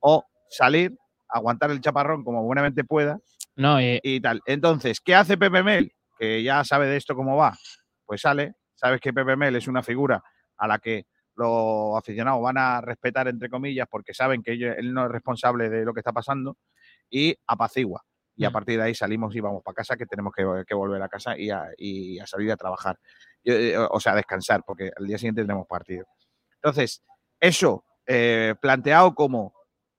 o 0.01 0.25
salir, 0.51 0.97
aguantar 1.33 1.71
el 1.71 1.81
chaparrón 1.81 2.25
como 2.25 2.43
buenamente 2.43 2.85
pueda 2.85 3.19
No, 3.57 3.81
y, 3.81 3.99
y 4.03 4.21
tal. 4.21 4.41
Entonces, 4.47 5.01
¿qué 5.01 5.15
hace 5.15 5.37
Pepe 5.37 5.63
Mel? 5.63 5.93
Que 6.19 6.43
ya 6.43 6.63
sabe 6.65 6.87
de 6.87 6.97
esto 6.97 7.15
cómo 7.15 7.37
va. 7.37 7.57
Pues 8.07 8.21
sale, 8.21 8.55
sabes 8.75 9.01
que 9.01 9.13
Pepe 9.13 9.37
Mel 9.37 9.57
es 9.57 9.67
una 9.69 9.83
figura 9.83 10.23
a 10.59 10.69
la 10.69 10.79
que 10.79 11.07
los 11.35 11.97
aficionados 11.99 12.43
van 12.43 12.59
a 12.59 12.81
respetar, 12.83 13.27
entre 13.29 13.49
comillas, 13.49 13.89
porque 13.91 14.13
saben 14.13 14.43
que 14.43 14.53
él 14.53 14.93
no 14.93 15.07
es 15.07 15.11
responsable 15.11 15.71
de 15.71 15.85
lo 15.85 15.95
que 15.95 16.01
está 16.01 16.13
pasando, 16.13 16.59
y 17.09 17.35
apacigua. 17.47 18.05
Y 18.37 18.45
a 18.45 18.51
Mm. 18.51 18.53
partir 18.53 18.79
de 18.79 18.85
ahí 18.85 18.95
salimos 18.95 19.35
y 19.35 19.41
vamos 19.41 19.63
para 19.63 19.75
casa, 19.77 19.97
que 19.97 20.07
tenemos 20.07 20.33
que, 20.35 20.45
que 20.67 20.75
volver 20.75 21.01
a 21.03 21.09
casa 21.09 21.37
y 21.39 21.51
a, 21.51 21.69
y 21.79 22.19
a 22.19 22.27
salir 22.27 22.53
a 22.53 22.57
trabajar. 22.57 22.99
Yo, 23.43 23.55
eh, 23.55 23.77
o 23.79 23.99
sea, 23.99 24.13
a 24.13 24.17
descansar, 24.17 24.63
porque 24.67 24.91
al 24.97 25.07
día 25.07 25.17
siguiente 25.19 25.43
tenemos 25.43 25.67
partido. 25.67 26.05
Entonces, 26.57 27.03
eso 27.41 27.85
eh, 28.07 28.55
planteado 28.61 29.15
como 29.15 29.55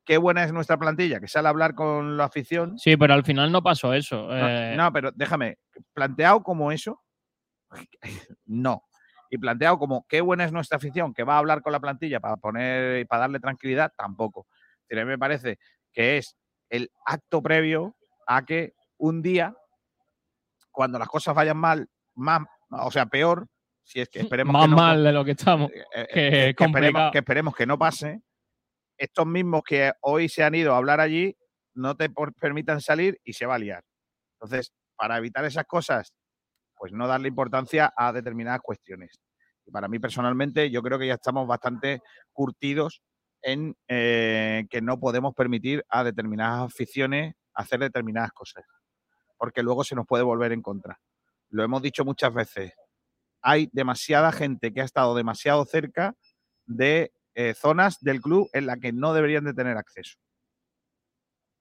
qué 0.05 0.17
buena 0.17 0.43
es 0.43 0.53
nuestra 0.53 0.77
plantilla, 0.77 1.19
que 1.19 1.27
sale 1.27 1.47
a 1.47 1.51
hablar 1.51 1.75
con 1.75 2.17
la 2.17 2.25
afición, 2.25 2.77
sí, 2.77 2.97
pero 2.97 3.13
al 3.13 3.23
final 3.23 3.51
no 3.51 3.61
pasó 3.61 3.93
eso. 3.93 4.27
no, 4.27 4.49
eh, 4.49 4.75
no, 4.75 4.91
pero 4.91 5.11
déjame, 5.13 5.57
planteado 5.93 6.43
como 6.43 6.71
eso, 6.71 7.01
no. 8.45 8.83
Y 9.29 9.37
planteado 9.39 9.79
como 9.79 10.05
qué 10.07 10.21
buena 10.21 10.45
es 10.45 10.51
nuestra 10.51 10.77
afición, 10.77 11.13
que 11.13 11.23
va 11.23 11.35
a 11.35 11.39
hablar 11.39 11.61
con 11.63 11.71
la 11.71 11.79
plantilla 11.79 12.19
para 12.19 12.37
poner 12.37 12.99
y 12.99 13.05
para 13.05 13.21
darle 13.21 13.39
tranquilidad, 13.39 13.91
tampoco. 13.97 14.45
A 14.91 14.95
mí 14.95 15.05
me 15.05 15.17
parece 15.17 15.57
que 15.91 16.17
es 16.17 16.37
el 16.69 16.91
acto 17.05 17.41
previo 17.41 17.95
a 18.27 18.45
que 18.45 18.73
un 18.97 19.21
día, 19.21 19.55
cuando 20.71 20.99
las 20.99 21.07
cosas 21.07 21.33
vayan 21.33 21.57
mal, 21.57 21.87
más, 22.13 22.41
o 22.69 22.91
sea, 22.91 23.07
peor, 23.07 23.47
si 23.83 24.01
es 24.01 24.09
que 24.09 24.19
esperemos 24.35 24.53
más 24.53 24.63
que 24.63 24.69
no, 24.69 24.75
mal 24.75 25.03
de 25.03 25.11
lo 25.11 25.25
que 25.25 25.31
estamos. 25.31 25.71
eh, 25.71 25.83
eh, 25.93 26.53
que 26.55 26.55
que, 26.55 26.65
esperemos, 26.65 27.11
que 27.11 27.17
esperemos 27.17 27.55
que 27.55 27.65
no 27.65 27.77
pase, 27.77 28.21
estos 28.97 29.25
mismos 29.25 29.63
que 29.63 29.91
hoy 30.01 30.29
se 30.29 30.43
han 30.43 30.55
ido 30.55 30.73
a 30.73 30.77
hablar 30.77 30.99
allí 30.99 31.35
no 31.75 31.95
te 31.95 32.09
permitan 32.39 32.81
salir 32.81 33.19
y 33.23 33.33
se 33.33 33.45
va 33.45 33.55
a 33.55 33.59
liar. 33.59 33.83
Entonces, 34.35 34.73
para 34.95 35.17
evitar 35.17 35.43
esas 35.45 35.65
cosas, 35.65 36.13
pues 36.75 36.91
no 36.91 37.07
darle 37.07 37.27
importancia 37.27 37.93
a 37.95 38.11
determinadas 38.13 38.61
cuestiones. 38.61 39.19
Y 39.65 39.71
para 39.71 39.87
mí 39.87 39.99
personalmente, 39.99 40.69
yo 40.69 40.81
creo 40.81 40.99
que 40.99 41.07
ya 41.07 41.15
estamos 41.15 41.47
bastante 41.47 42.01
curtidos 42.31 43.01
en 43.41 43.75
eh, 43.87 44.65
que 44.69 44.81
no 44.81 44.99
podemos 44.99 45.33
permitir 45.33 45.83
a 45.89 46.03
determinadas 46.03 46.71
aficiones 46.71 47.35
hacer 47.53 47.79
determinadas 47.79 48.31
cosas, 48.31 48.63
porque 49.37 49.63
luego 49.63 49.83
se 49.83 49.95
nos 49.95 50.07
puede 50.07 50.23
volver 50.23 50.51
en 50.51 50.61
contra. 50.61 50.99
Lo 51.49 51.63
hemos 51.63 51.81
dicho 51.81 52.03
muchas 52.03 52.33
veces. 52.33 52.73
Hay 53.41 53.69
demasiada 53.73 54.31
gente 54.31 54.73
que 54.73 54.81
ha 54.81 54.85
estado 54.85 55.15
demasiado 55.15 55.65
cerca 55.65 56.15
de 56.65 57.11
eh, 57.35 57.53
zonas 57.53 57.99
del 58.01 58.21
club 58.21 58.49
en 58.53 58.65
las 58.65 58.79
que 58.79 58.91
no 58.93 59.13
deberían 59.13 59.43
de 59.45 59.53
tener 59.53 59.77
acceso. 59.77 60.17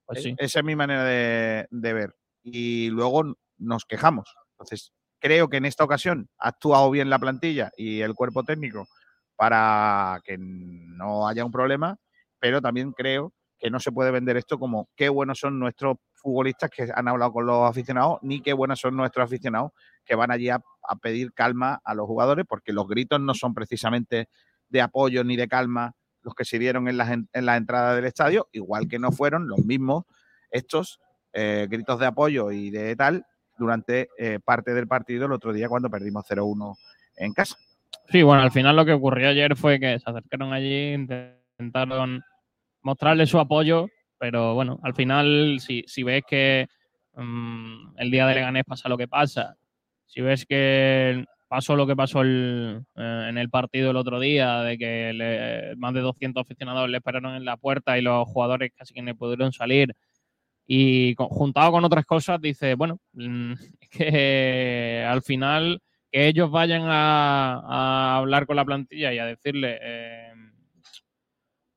Pues 0.07 0.19
E- 0.20 0.23
sí. 0.23 0.35
Esa 0.39 0.61
es 0.61 0.65
mi 0.65 0.77
manera 0.77 1.05
de, 1.05 1.66
de 1.70 1.93
ver. 1.93 2.16
Y 2.43 2.90
luego 2.90 3.36
nos 3.59 3.85
quejamos. 3.85 4.35
Entonces, 4.53 4.93
creo 5.20 5.49
que 5.49 5.59
en 5.59 5.65
esta 5.65 5.85
ocasión 5.85 6.28
ha 6.39 6.49
actuado 6.49 6.90
bien 6.90 7.11
la 7.11 7.19
plantilla 7.19 7.70
y 7.77 8.01
el 8.01 8.15
cuerpo 8.15 8.43
técnico 8.43 8.86
para 9.36 10.20
que 10.24 10.36
no 10.39 11.27
haya 11.28 11.44
un 11.44 11.53
problema, 11.53 11.97
pero 12.39 12.61
también 12.61 12.93
creo 12.93 13.32
que 13.59 13.70
no 13.70 13.78
se 13.78 13.93
puede 13.93 14.11
vender 14.11 14.36
esto 14.36 14.59
como 14.59 14.89
qué 14.97 15.09
buenos 15.09 15.39
son 15.39 15.59
nuestros 15.61 15.97
futbolistas 16.15 16.70
que 16.70 16.89
han 16.93 17.09
hablado 17.09 17.32
con 17.32 17.47
los 17.47 17.69
aficionados, 17.69 18.19
ni 18.23 18.40
qué 18.40 18.53
buenos 18.53 18.81
son 18.81 18.97
nuestros 18.97 19.24
aficionados 19.24 19.70
que 20.05 20.16
van 20.16 20.32
allí 20.32 20.49
a, 20.49 20.61
a 20.89 20.97
pedir 20.97 21.32
calma 21.32 21.81
a 21.85 21.94
los 21.94 22.07
jugadores, 22.07 22.44
porque 22.49 22.73
los 22.73 22.89
gritos 22.89 23.20
no 23.20 23.35
son 23.35 23.55
precisamente 23.55 24.28
de 24.73 24.81
apoyo 24.81 25.23
ni 25.23 25.36
de 25.36 25.47
calma 25.47 25.94
los 26.23 26.35
que 26.35 26.44
se 26.44 26.59
dieron 26.59 26.89
en 26.89 26.97
la, 26.97 27.12
en 27.12 27.47
la 27.47 27.57
entrada 27.57 27.94
del 27.94 28.05
estadio, 28.07 28.49
igual 28.53 28.89
que 28.89 28.99
no 28.99 29.12
fueron 29.12 29.49
los 29.49 29.65
mismos 29.65 30.05
estos 30.51 31.01
eh, 31.32 31.66
gritos 31.70 31.99
de 31.99 32.07
apoyo 32.07 32.51
y 32.51 32.70
de 32.70 32.94
tal 32.97 33.24
durante 33.59 34.09
eh, 34.19 34.39
parte 34.44 34.73
del 34.73 34.89
partido 34.89 35.27
el 35.27 35.32
otro 35.32 35.53
día 35.53 35.69
cuando 35.69 35.90
perdimos 35.90 36.24
0-1 36.28 36.77
en 37.16 37.32
casa. 37.32 37.57
Sí, 38.09 38.23
bueno, 38.23 38.43
al 38.43 38.51
final 38.51 38.77
lo 38.77 38.85
que 38.85 38.93
ocurrió 38.93 39.28
ayer 39.28 39.57
fue 39.57 39.78
que 39.78 39.99
se 39.99 40.11
acercaron 40.11 40.53
allí, 40.53 40.93
intentaron 40.93 42.23
mostrarle 42.82 43.27
su 43.27 43.39
apoyo, 43.39 43.89
pero 44.19 44.55
bueno, 44.55 44.78
al 44.82 44.94
final, 44.94 45.59
si, 45.61 45.85
si 45.86 46.03
ves 46.03 46.23
que 46.27 46.66
mm, 47.15 47.99
el 47.99 48.11
día 48.11 48.27
de 48.27 48.35
Leganés 48.35 48.65
pasa 48.65 48.89
lo 48.89 48.99
que 48.99 49.09
pasa, 49.09 49.57
si 50.07 50.20
ves 50.20 50.44
que 50.47 51.24
pasó 51.53 51.77
lo 51.77 51.87
que 51.87 51.95
pasó 51.95 52.23
el- 52.23 52.83
eh, 52.97 53.27
en 53.29 53.37
el 53.37 53.51
partido 53.51 53.91
el 53.91 53.97
otro 53.99 54.19
día, 54.19 54.62
de 54.62 54.79
que 54.79 55.74
más 55.77 55.93
de 55.93 56.01
200 56.01 56.41
aficionados 56.41 56.89
le 56.89 56.97
esperaron 56.97 57.35
en 57.35 57.45
la 57.45 57.59
puerta 57.59 57.99
y 57.99 58.01
los 58.03 58.27
jugadores 58.27 58.73
casi 58.74 58.95
que 58.95 59.03
no 59.03 59.15
pudieron 59.15 59.53
salir, 59.53 59.93
y 60.66 61.15
con- 61.15 61.29
juntado 61.29 61.73
con 61.73 61.85
otras 61.85 62.07
cosas, 62.07 62.41
dice, 62.41 62.74
bueno, 62.74 62.99
mm, 63.15 63.53
es 63.81 63.89
que 63.91 65.05
al 65.07 65.20
final 65.23 65.81
que 66.11 66.29
ellos 66.29 66.51
vayan 66.51 66.85
a, 66.87 68.16
hablar 68.16 68.47
con 68.47 68.57
la 68.57 68.65
plantilla 68.65 69.12
y 69.12 69.19
a 69.19 69.27
decirle, 69.27 69.79
eh, 69.83 70.33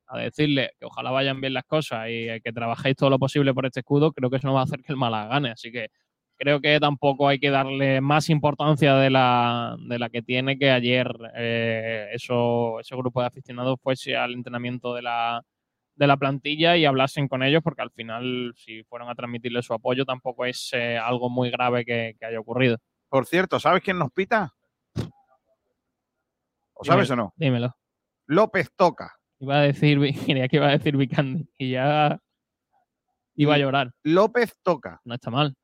a 0.07 0.19
decirle 0.19 0.71
que 0.79 0.85
ojalá 0.85 1.11
vayan 1.11 1.41
bien 1.41 1.53
las 1.53 1.65
cosas 1.65 2.07
y 2.09 2.29
eh, 2.29 2.41
que 2.41 2.53
trabajéis 2.53 2.95
todo 2.95 3.09
lo 3.09 3.19
posible 3.19 3.53
por 3.53 3.65
este 3.65 3.81
escudo, 3.81 4.13
creo 4.13 4.29
que 4.29 4.37
eso 4.37 4.47
no 4.47 4.53
va 4.53 4.61
a 4.61 4.63
hacer 4.63 4.81
que 4.81 4.93
el 4.93 4.97
Málaga 4.97 5.27
gane. 5.27 5.51
Así 5.51 5.71
que 5.71 5.89
creo 6.37 6.61
que 6.61 6.79
tampoco 6.79 7.27
hay 7.27 7.39
que 7.39 7.49
darle 7.49 8.01
más 8.01 8.29
importancia 8.29 8.95
de 8.95 9.09
la, 9.09 9.75
de 9.79 9.99
la 9.99 10.09
que 10.09 10.21
tiene 10.21 10.57
que 10.57 10.71
ayer 10.71 11.07
eh, 11.35 12.09
eso, 12.13 12.79
ese 12.79 12.95
grupo 12.95 13.21
de 13.21 13.27
aficionados 13.27 13.79
fuese 13.81 14.15
al 14.15 14.33
entrenamiento 14.33 14.93
de 14.93 15.01
la, 15.01 15.41
de 15.95 16.07
la 16.07 16.17
plantilla 16.17 16.77
y 16.77 16.85
hablasen 16.85 17.27
con 17.27 17.43
ellos, 17.43 17.61
porque 17.63 17.81
al 17.81 17.91
final, 17.91 18.53
si 18.55 18.83
fueron 18.83 19.09
a 19.09 19.15
transmitirle 19.15 19.61
su 19.61 19.73
apoyo, 19.73 20.05
tampoco 20.05 20.45
es 20.45 20.71
eh, 20.73 20.97
algo 20.97 21.29
muy 21.29 21.49
grave 21.49 21.85
que, 21.85 22.15
que 22.19 22.25
haya 22.25 22.39
ocurrido. 22.39 22.77
Por 23.09 23.25
cierto, 23.25 23.59
¿sabes 23.59 23.81
quién 23.81 23.97
nos 23.97 24.11
pita? 24.11 24.53
¿O 26.73 26.83
sabes 26.83 27.09
o 27.09 27.15
no? 27.15 27.33
Dímelo. 27.37 27.75
López 28.27 28.69
Toca. 28.75 29.15
Iba 29.39 29.59
a 29.59 29.61
decir, 29.61 29.99
creía 30.25 30.47
que 30.47 30.57
iba 30.57 30.67
a 30.67 30.71
decir 30.71 30.97
Vicandi 30.97 31.49
y 31.57 31.71
ya 31.71 32.19
iba 33.35 33.55
a 33.55 33.57
llorar. 33.57 33.93
López 34.03 34.55
Toca. 34.61 34.99
No 35.05 35.15
está 35.15 35.31
mal. 35.31 35.55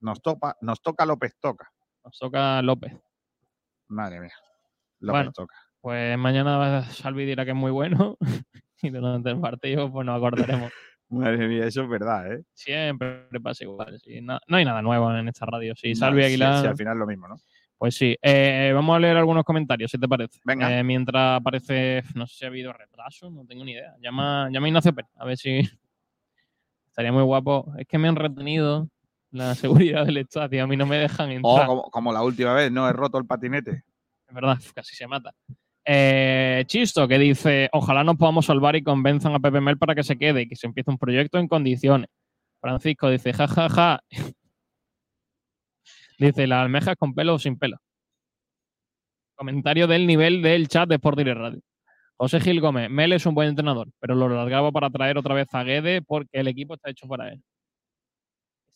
Nos, 0.00 0.20
topa, 0.22 0.56
nos 0.60 0.80
toca 0.80 1.04
López 1.06 1.36
Toca. 1.40 1.70
Nos 2.04 2.18
toca 2.18 2.62
López. 2.62 2.92
Madre 3.88 4.20
mía. 4.20 4.32
López 5.00 5.18
Bueno, 5.18 5.32
Toca. 5.32 5.54
pues 5.80 6.16
mañana 6.18 6.82
Salvi 6.84 7.24
dirá 7.24 7.44
que 7.44 7.50
es 7.50 7.56
muy 7.56 7.70
bueno 7.70 8.16
y 8.82 8.90
durante 8.90 9.30
el 9.30 9.40
partido 9.40 9.90
pues 9.92 10.06
nos 10.06 10.16
acordaremos. 10.16 10.72
Madre 11.08 11.48
mía, 11.48 11.66
eso 11.66 11.82
es 11.82 11.88
verdad, 11.88 12.32
¿eh? 12.32 12.42
Siempre 12.54 13.26
pasa 13.42 13.64
igual. 13.64 13.98
sí, 14.00 14.20
No, 14.20 14.38
no 14.46 14.56
hay 14.56 14.64
nada 14.64 14.80
nuevo 14.80 15.12
en 15.14 15.26
esta 15.28 15.44
radio. 15.44 15.74
Sí, 15.74 15.90
No, 15.90 15.96
Salvi 15.96 16.20
sí, 16.22 16.26
Aguilar. 16.28 16.60
sí, 16.60 16.66
al 16.68 16.76
final 16.76 16.98
lo 16.98 17.06
mismo, 17.06 17.26
¿no? 17.26 17.36
Pues 17.76 17.94
sí, 17.96 18.16
eh, 18.22 18.70
vamos 18.74 18.94
a 18.94 19.00
leer 19.00 19.16
algunos 19.16 19.42
comentarios, 19.42 19.90
si 19.90 19.98
te 19.98 20.06
parece. 20.06 20.38
Venga. 20.44 20.78
Eh, 20.78 20.84
mientras 20.84 21.40
aparece, 21.40 22.02
no 22.14 22.26
sé 22.26 22.36
si 22.36 22.44
ha 22.44 22.48
habido 22.48 22.72
retraso, 22.74 23.28
no 23.30 23.44
tengo 23.46 23.64
ni 23.64 23.72
idea. 23.72 23.96
Llama, 24.00 24.48
llama 24.52 24.66
a 24.66 24.68
Ignacio 24.68 24.94
Pérez, 24.94 25.10
a 25.16 25.24
ver 25.24 25.36
si 25.38 25.60
estaría 26.86 27.10
muy 27.10 27.22
guapo. 27.24 27.72
Es 27.78 27.86
que 27.88 27.98
me 27.98 28.06
han 28.08 28.16
retenido 28.16 28.88
la 29.30 29.54
seguridad 29.54 30.06
del 30.06 30.18
estadio, 30.18 30.64
a 30.64 30.66
mí 30.66 30.76
no 30.76 30.86
me 30.86 30.98
dejan 30.98 31.28
O 31.28 31.32
entrar. 31.32 31.66
como, 31.66 31.82
como 31.90 32.12
la 32.12 32.22
última 32.22 32.54
vez, 32.54 32.70
no 32.70 32.88
he 32.88 32.92
roto 32.92 33.18
el 33.18 33.26
patinete. 33.26 33.84
Es 34.28 34.34
verdad, 34.34 34.58
casi 34.74 34.94
se 34.94 35.06
mata. 35.06 35.32
Eh, 35.84 36.64
Chisto, 36.66 37.08
que 37.08 37.18
dice, 37.18 37.68
ojalá 37.72 38.04
nos 38.04 38.16
podamos 38.16 38.46
salvar 38.46 38.76
y 38.76 38.82
convenzan 38.82 39.34
a 39.34 39.40
Pepe 39.40 39.60
Mel 39.60 39.78
para 39.78 39.94
que 39.94 40.04
se 40.04 40.16
quede 40.18 40.42
y 40.42 40.48
que 40.48 40.56
se 40.56 40.66
empiece 40.66 40.90
un 40.90 40.98
proyecto 40.98 41.38
en 41.38 41.48
condiciones. 41.48 42.08
Francisco 42.60 43.08
dice, 43.10 43.32
ja, 43.32 43.48
ja, 43.48 43.68
ja. 43.68 44.00
dice, 46.18 46.46
las 46.46 46.62
almejas 46.62 46.96
con 46.96 47.14
pelo 47.14 47.34
o 47.34 47.38
sin 47.38 47.58
pelo. 47.58 47.78
Comentario 49.34 49.86
del 49.86 50.06
nivel 50.06 50.42
del 50.42 50.68
chat 50.68 50.88
de 50.88 50.96
Sport 50.96 51.18
Direct 51.18 51.38
Radio. 51.38 51.60
José 52.18 52.38
Gil 52.40 52.60
Gómez, 52.60 52.90
Mel 52.90 53.14
es 53.14 53.24
un 53.24 53.34
buen 53.34 53.48
entrenador, 53.48 53.88
pero 53.98 54.14
lo 54.14 54.28
largaba 54.28 54.70
para 54.70 54.90
traer 54.90 55.16
otra 55.16 55.34
vez 55.34 55.48
a 55.54 55.62
Guede 55.64 56.02
porque 56.02 56.28
el 56.38 56.48
equipo 56.48 56.74
está 56.74 56.90
hecho 56.90 57.08
para 57.08 57.30
él. 57.30 57.42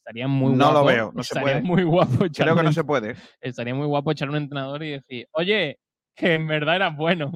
Estaría 0.05 0.29
muy 0.29 0.53
No 0.53 0.67
guapo. 0.67 0.79
lo 0.81 0.85
veo, 0.85 1.13
no 1.15 1.23
se 1.23 1.41
puede. 1.41 1.63
muy 1.63 1.83
guapo 1.83 2.27
Creo 2.37 2.55
que 2.55 2.63
no 2.63 2.73
se 2.75 2.85
puede. 2.85 3.17
estaría 3.41 3.75
muy 3.75 3.87
guapo 3.87 4.11
echar 4.13 4.29
un 4.29 4.37
entrenador 4.37 4.83
y 4.83 4.91
decir, 4.91 5.27
oye, 5.33 5.79
que 6.15 6.35
en 6.35 6.47
verdad 6.47 6.77
eras 6.77 6.95
bueno. 6.95 7.33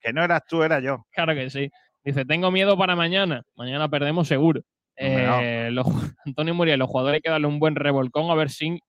Que 0.00 0.12
no 0.12 0.24
eras 0.24 0.42
tú, 0.48 0.64
era 0.64 0.80
yo. 0.80 1.06
Claro 1.12 1.32
que 1.34 1.48
sí. 1.48 1.70
Dice, 2.04 2.24
tengo 2.24 2.50
miedo 2.50 2.76
para 2.76 2.96
mañana. 2.96 3.42
Mañana 3.54 3.88
perdemos 3.88 4.26
seguro. 4.26 4.60
No. 4.60 4.66
Eh, 4.96 5.70
los 5.70 5.86
Antonio 6.26 6.54
Muriel, 6.54 6.80
los 6.80 6.88
jugadores 6.88 7.16
hay 7.18 7.20
que 7.22 7.30
darle 7.30 7.46
un 7.46 7.60
buen 7.60 7.76
revolcón 7.76 8.28
a 8.30 8.34
ver 8.34 8.50
si 8.50 8.80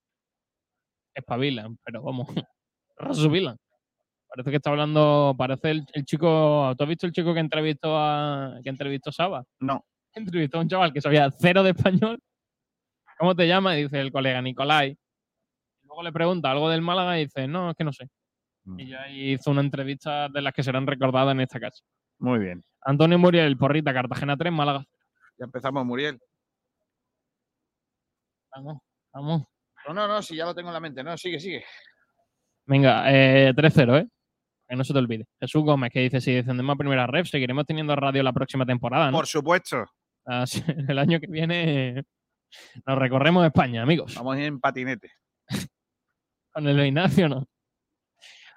espabilan. 1.14 1.78
Pero 1.84 2.02
vamos, 2.02 2.26
resubilan. 2.96 3.56
Parece 4.28 4.50
que 4.50 4.56
está 4.56 4.70
hablando, 4.70 5.34
parece 5.38 5.70
el, 5.70 5.86
el 5.92 6.04
chico, 6.04 6.74
¿tú 6.76 6.82
has 6.82 6.88
visto 6.88 7.06
el 7.06 7.12
chico 7.12 7.32
que 7.32 7.38
entrevistó 7.40 7.96
a 7.96 8.58
que 8.64 8.70
entrevistó 8.70 9.12
Saba? 9.12 9.44
No. 9.60 9.84
Entrevistó 10.16 10.58
a 10.58 10.60
un 10.62 10.68
chaval 10.68 10.92
que 10.92 11.00
sabía 11.00 11.30
cero 11.30 11.62
de 11.62 11.70
español. 11.70 12.18
¿Cómo 13.18 13.34
te 13.34 13.46
llamas? 13.46 13.76
Y 13.78 13.84
dice 13.84 14.00
el 14.00 14.12
colega 14.12 14.40
Nicolai. 14.42 14.96
Luego 15.84 16.02
le 16.02 16.12
pregunta 16.12 16.50
algo 16.50 16.68
del 16.70 16.82
Málaga 16.82 17.18
y 17.18 17.24
dice, 17.24 17.46
no, 17.46 17.70
es 17.70 17.76
que 17.76 17.84
no 17.84 17.92
sé. 17.92 18.08
Mm. 18.64 18.80
Y 18.80 18.88
ya 18.88 19.08
hizo 19.08 19.50
una 19.50 19.60
entrevista 19.60 20.28
de 20.28 20.42
las 20.42 20.52
que 20.52 20.62
serán 20.62 20.86
recordadas 20.86 21.32
en 21.32 21.40
esta 21.40 21.60
casa. 21.60 21.82
Muy 22.18 22.38
bien. 22.38 22.64
Antonio 22.82 23.18
Muriel, 23.18 23.56
Porrita, 23.56 23.92
Cartagena 23.92 24.36
3, 24.36 24.52
Málaga. 24.52 24.84
Ya 25.38 25.44
empezamos, 25.44 25.84
Muriel. 25.84 26.18
Vamos, 28.54 28.78
vamos. 29.12 29.42
No, 29.86 29.94
no, 29.94 30.08
no, 30.08 30.22
si 30.22 30.36
ya 30.36 30.44
lo 30.46 30.54
tengo 30.54 30.68
en 30.70 30.74
la 30.74 30.80
mente. 30.80 31.02
No, 31.02 31.16
sigue, 31.16 31.38
sigue. 31.40 31.64
Venga, 32.66 33.04
eh, 33.12 33.52
3-0, 33.54 33.98
¿eh? 33.98 34.08
Que 34.68 34.76
no 34.76 34.84
se 34.84 34.92
te 34.92 34.98
olvide. 34.98 35.26
Jesús 35.40 35.62
Gómez, 35.62 35.90
que 35.92 36.00
dice, 36.00 36.20
si 36.20 36.32
descendemos 36.32 36.74
a 36.74 36.78
primera 36.78 37.06
ref, 37.06 37.28
seguiremos 37.28 37.66
teniendo 37.66 37.94
radio 37.96 38.22
la 38.22 38.32
próxima 38.32 38.64
temporada, 38.64 39.10
¿no? 39.10 39.18
Por 39.18 39.26
supuesto. 39.26 39.84
Así- 40.24 40.64
el 40.88 40.98
año 40.98 41.20
que 41.20 41.26
viene 41.26 42.04
nos 42.86 42.98
recorremos 42.98 43.44
España, 43.46 43.82
amigos. 43.82 44.14
Vamos 44.14 44.36
en 44.38 44.60
patinete. 44.60 45.10
Con 46.52 46.68
el 46.68 46.86
Ignacio, 46.86 47.28
¿no? 47.28 47.46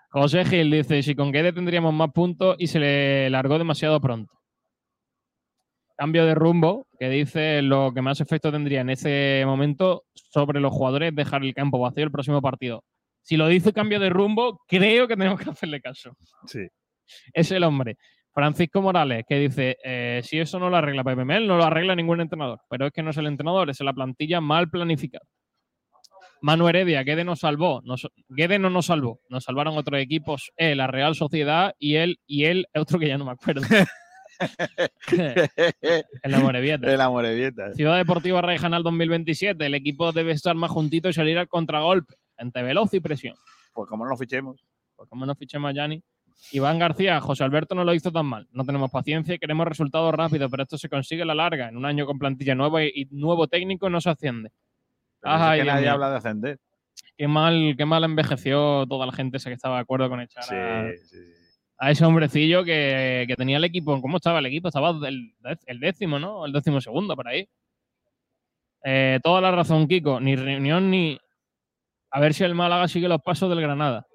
José 0.10 0.46
Gil 0.46 0.72
dice, 0.72 1.04
si 1.04 1.16
con 1.16 1.32
Guede 1.32 1.52
tendríamos 1.52 1.94
más 1.94 2.12
puntos 2.12 2.56
y 2.60 2.68
se 2.68 2.80
le 2.80 3.30
largó 3.30 3.58
demasiado 3.58 4.00
pronto. 4.00 4.34
Cambio 5.98 6.26
de 6.26 6.34
rumbo, 6.34 6.88
que 6.98 7.10
dice 7.10 7.62
lo 7.62 7.92
que 7.94 8.02
más 8.02 8.22
efecto 8.22 8.52
tendría 8.52 8.82
en 8.82 8.90
ese 8.90 9.44
momento 9.46 10.06
sobre 10.14 10.60
los 10.60 10.72
jugadores 10.72 11.10
es 11.10 11.16
dejar 11.16 11.44
el 11.44 11.54
campo 11.54 11.80
vacío 11.80 12.04
el 12.04 12.12
próximo 12.12 12.42
partido. 12.42 12.84
Si 13.22 13.36
lo 13.36 13.48
dice 13.48 13.74
cambio 13.74 14.00
de 14.00 14.10
rumbo, 14.10 14.64
creo 14.68 15.08
que 15.08 15.18
tenemos 15.18 15.40
que 15.40 15.50
hacerle 15.50 15.82
caso. 15.82 16.16
Sí. 16.46 16.68
Es 17.34 17.52
el 17.52 17.64
hombre. 17.64 17.98
Francisco 18.38 18.84
Morales, 18.84 19.26
que 19.28 19.40
dice, 19.40 19.78
eh, 19.84 20.22
si 20.24 20.38
eso 20.38 20.60
no 20.60 20.70
lo 20.70 20.78
arregla 20.78 21.04
Pepe 21.04 21.26
Mel, 21.26 21.48
no 21.48 21.58
lo 21.58 21.64
arregla 21.64 21.96
ningún 21.96 22.22
entrenador. 22.22 22.60
Pero 22.70 22.86
es 22.86 22.94
que 22.94 23.02
no 23.02 23.10
es 23.10 23.18
el 23.18 23.26
entrenador, 23.26 23.68
es 23.72 23.80
la 23.80 23.94
plantilla 23.94 24.40
mal 24.42 24.70
planificada. 24.70 25.26
Manu 26.44 26.68
Heredia, 26.68 27.02
Guede 27.02 27.24
nos 27.24 27.40
salvó. 27.40 27.82
Nos, 27.84 28.08
Guede 28.30 28.60
no 28.60 28.70
nos 28.70 28.86
salvó. 28.86 29.22
Nos 29.30 29.44
salvaron 29.44 29.76
otros 29.76 30.00
equipos, 30.00 30.52
eh, 30.56 30.76
la 30.76 30.86
Real 30.86 31.16
Sociedad 31.16 31.74
y 31.80 31.96
él, 31.96 32.20
y 32.28 32.46
él, 32.46 32.68
otro 32.76 33.00
que 33.00 33.08
ya 33.08 33.18
no 33.18 33.26
me 33.26 33.32
acuerdo. 33.32 33.64
en 35.08 36.32
la 36.32 36.40
Morevieta. 36.40 36.94
El 36.94 37.02
Amorevieta. 37.02 37.74
Ciudad 37.74 37.98
Deportiva 37.98 38.44
Regional 38.44 38.84
2027. 38.84 39.66
El 39.66 39.74
equipo 39.74 40.12
debe 40.12 40.34
estar 40.34 40.56
más 40.56 40.70
juntito 40.70 41.10
y 41.10 41.14
salir 41.14 41.40
al 41.40 41.48
contragolpe. 41.48 42.14
Gente 42.38 42.62
veloz 42.62 42.94
y 42.94 43.00
presión. 43.00 43.36
Pues 43.74 43.90
como 43.90 44.04
no 44.04 44.12
lo 44.12 44.18
fichemos. 44.18 44.64
Pues 44.96 45.10
como 45.10 45.26
no 45.26 45.34
fichemos 45.34 45.72
a 45.72 45.74
Yanni. 45.74 46.04
Iván 46.52 46.80
García, 46.80 47.20
José 47.20 47.44
Alberto 47.44 47.76
no 47.76 47.84
lo 47.84 47.94
hizo 47.94 48.12
tan 48.12 48.26
mal. 48.26 48.48
No 48.52 48.64
tenemos 48.64 48.92
paciencia 48.92 49.36
y 49.36 49.40
queremos 49.40 49.68
resultados 49.68 50.14
rápidos, 50.14 50.50
pero 50.50 50.64
esto 50.64 50.78
se 50.78 50.90
consigue 50.90 51.24
a 51.24 51.26
la 51.26 51.36
larga. 51.36 51.70
En 51.70 51.78
un 51.78 51.86
año 51.86 52.06
con 52.06 52.20
plantilla 52.20 52.56
nueva 52.56 52.84
y, 52.84 53.08
nuevo 53.12 53.48
técnico 53.48 53.90
no 53.90 54.00
se 54.00 54.10
asciende. 54.10 54.50
Es 55.24 55.32
que 55.32 55.54
Dios 55.56 55.68
nadie 55.68 55.90
habla 55.90 56.10
de 56.12 56.18
ascender. 56.18 56.60
Qué 57.18 57.28
mal, 57.28 57.76
qué 57.78 57.86
mal 57.86 58.04
envejeció 58.04 58.86
toda 58.88 59.06
la 59.06 59.12
gente 59.12 59.38
esa 59.38 59.50
que 59.50 59.56
estaba 59.56 59.76
de 59.76 59.82
acuerdo 59.82 60.10
con 60.10 60.22
echar 60.22 60.44
Sí, 60.44 60.56
a, 60.56 60.92
sí, 61.04 61.18
a 61.80 61.92
ese 61.92 62.06
hombrecillo 62.06 62.64
que, 62.64 63.26
que 63.28 63.36
tenía 63.36 63.58
el 63.58 63.64
equipo. 63.64 64.00
¿Cómo 64.02 64.18
estaba 64.18 64.40
el 64.40 64.46
equipo? 64.46 64.68
Estaba 64.68 64.92
el, 65.08 65.34
el 65.66 65.80
décimo, 65.80 66.20
¿no? 66.20 66.46
El 66.46 66.54
décimo 66.54 66.80
segundo, 66.80 67.16
por 67.16 67.28
ahí. 67.28 67.48
Eh, 68.84 69.20
toda 69.24 69.42
la 69.42 69.52
razón, 69.52 69.88
Kiko. 69.88 70.20
Ni 70.20 70.36
reunión 70.36 70.90
ni. 70.90 71.20
A 72.12 72.20
ver 72.20 72.34
si 72.34 72.44
el 72.44 72.56
Málaga 72.56 72.88
sigue 72.88 73.08
los 73.08 73.22
pasos 73.22 73.50
del 73.50 73.62
Granada. 73.62 74.08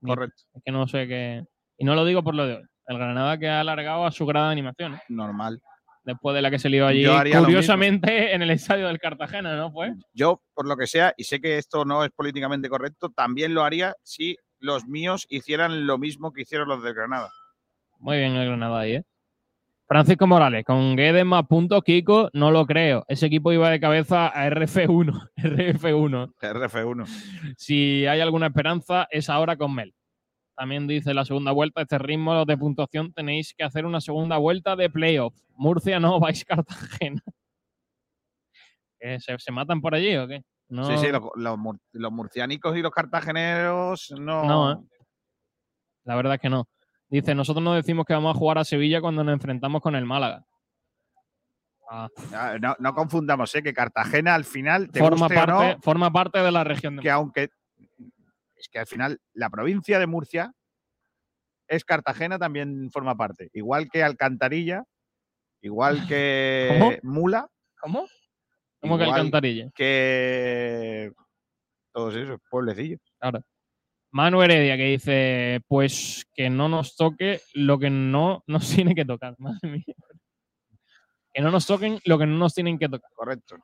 Correcto. 0.00 0.42
Es 0.54 0.62
que 0.62 0.72
no 0.72 0.86
sé 0.86 1.08
qué. 1.08 1.44
Y 1.80 1.84
no 1.86 1.94
lo 1.94 2.04
digo 2.04 2.22
por 2.22 2.34
lo 2.34 2.46
de 2.46 2.56
hoy. 2.56 2.62
El 2.86 2.98
Granada 2.98 3.38
que 3.38 3.48
ha 3.48 3.60
alargado 3.60 4.04
a 4.04 4.12
su 4.12 4.26
grada 4.26 4.48
de 4.48 4.52
animación. 4.52 4.94
¿eh? 4.94 5.00
Normal. 5.08 5.62
Después 6.04 6.34
de 6.34 6.42
la 6.42 6.50
que 6.50 6.58
se 6.58 6.68
lió 6.68 6.86
allí, 6.86 7.06
curiosamente, 7.32 8.34
en 8.34 8.42
el 8.42 8.50
estadio 8.50 8.86
del 8.86 8.98
Cartagena, 8.98 9.56
¿no? 9.56 9.72
Pues. 9.72 9.92
Yo, 10.12 10.42
por 10.52 10.68
lo 10.68 10.76
que 10.76 10.86
sea, 10.86 11.14
y 11.16 11.24
sé 11.24 11.40
que 11.40 11.56
esto 11.56 11.86
no 11.86 12.04
es 12.04 12.10
políticamente 12.10 12.68
correcto, 12.68 13.08
también 13.08 13.54
lo 13.54 13.64
haría 13.64 13.94
si 14.02 14.36
los 14.58 14.86
míos 14.86 15.26
hicieran 15.30 15.86
lo 15.86 15.96
mismo 15.96 16.32
que 16.32 16.42
hicieron 16.42 16.68
los 16.68 16.82
de 16.82 16.92
Granada. 16.92 17.30
Muy 17.98 18.18
bien 18.18 18.36
el 18.36 18.46
Granada 18.46 18.80
ahí, 18.80 18.96
¿eh? 18.96 19.04
Francisco 19.86 20.26
Morales, 20.26 20.64
con 20.64 20.96
Guedes 20.96 21.24
más 21.24 21.46
puntos, 21.46 21.82
Kiko, 21.82 22.28
no 22.34 22.50
lo 22.50 22.66
creo. 22.66 23.04
Ese 23.08 23.26
equipo 23.26 23.52
iba 23.52 23.70
de 23.70 23.80
cabeza 23.80 24.28
a 24.28 24.48
RF1. 24.50 25.30
RF1. 25.38 26.34
RF1. 26.40 27.06
Si 27.56 28.06
hay 28.06 28.20
alguna 28.20 28.48
esperanza, 28.48 29.08
es 29.10 29.30
ahora 29.30 29.56
con 29.56 29.74
Mel. 29.74 29.94
También 30.60 30.86
dice 30.86 31.14
la 31.14 31.24
segunda 31.24 31.52
vuelta, 31.52 31.80
este 31.80 31.96
ritmo 31.96 32.44
de 32.44 32.58
puntuación 32.58 33.14
tenéis 33.14 33.54
que 33.56 33.64
hacer 33.64 33.86
una 33.86 33.98
segunda 33.98 34.36
vuelta 34.36 34.76
de 34.76 34.90
playoff. 34.90 35.34
Murcia 35.56 35.98
no, 35.98 36.20
vais 36.20 36.44
Cartagena. 36.44 37.22
¿Qué, 38.98 39.18
¿Se, 39.20 39.38
se 39.38 39.52
matan 39.52 39.80
por 39.80 39.94
allí 39.94 40.14
o 40.18 40.28
qué? 40.28 40.42
No, 40.68 40.84
Sí, 40.84 40.98
sí, 40.98 41.10
los, 41.10 41.22
los 41.36 41.56
mur- 41.56 41.80
los 41.92 42.12
murciánicos 42.12 42.76
y 42.76 42.82
los 42.82 42.90
cartageneros 42.92 44.12
no. 44.20 44.44
No, 44.44 44.72
¿eh? 44.72 44.76
La 46.04 46.14
verdad 46.14 46.34
es 46.34 46.40
que 46.42 46.50
no. 46.50 46.68
Dice, 47.08 47.34
nosotros 47.34 47.64
no 47.64 47.72
decimos 47.72 48.04
que 48.04 48.12
vamos 48.12 48.36
a 48.36 48.38
jugar 48.38 48.58
a 48.58 48.64
Sevilla 48.64 49.00
cuando 49.00 49.24
nos 49.24 49.32
enfrentamos 49.32 49.80
con 49.80 49.96
el 49.96 50.04
Málaga. 50.04 50.44
Ah, 51.90 52.06
no, 52.60 52.76
no 52.78 52.94
confundamos, 52.94 53.54
¿eh? 53.54 53.62
que 53.62 53.72
Cartagena 53.72 54.34
al 54.34 54.44
final 54.44 54.90
te 54.90 55.00
forma, 55.00 55.26
guste 55.26 55.34
o 55.40 55.46
parte, 55.46 55.74
no, 55.76 55.80
forma 55.80 56.12
parte 56.12 56.38
de 56.40 56.52
la 56.52 56.64
región 56.64 56.96
de 56.96 57.02
que 57.02 57.10
aunque 57.10 57.48
es 58.60 58.68
que 58.68 58.78
al 58.78 58.86
final 58.86 59.18
la 59.32 59.48
provincia 59.48 59.98
de 59.98 60.06
Murcia 60.06 60.52
es 61.66 61.84
Cartagena 61.84 62.38
también 62.38 62.90
forma 62.90 63.16
parte, 63.16 63.48
igual 63.54 63.88
que 63.90 64.02
Alcantarilla, 64.02 64.84
igual 65.62 66.06
que 66.08 67.00
Mula, 67.02 67.48
¿Cómo? 67.80 68.06
¿Cómo 68.80 68.98
que 68.98 69.04
Alcantarilla? 69.04 69.70
que 69.74 71.12
todos 71.92 72.14
esos 72.14 72.38
pueblecillos. 72.50 73.00
Claro. 73.18 73.42
Manu 74.12 74.42
Heredia 74.42 74.76
que 74.76 74.84
dice, 74.84 75.60
pues 75.68 76.26
que 76.34 76.50
no 76.50 76.68
nos 76.68 76.96
toque 76.96 77.40
lo 77.54 77.78
que 77.78 77.90
no 77.90 78.42
nos 78.46 78.68
tiene 78.74 78.94
que 78.94 79.04
tocar. 79.04 79.34
Madre 79.38 79.68
mía. 79.68 79.94
Que 81.32 81.42
no 81.42 81.50
nos 81.50 81.66
toquen 81.66 82.00
lo 82.04 82.18
que 82.18 82.26
no 82.26 82.36
nos 82.36 82.54
tienen 82.54 82.78
que 82.78 82.88
tocar. 82.88 83.10
Correcto. 83.14 83.56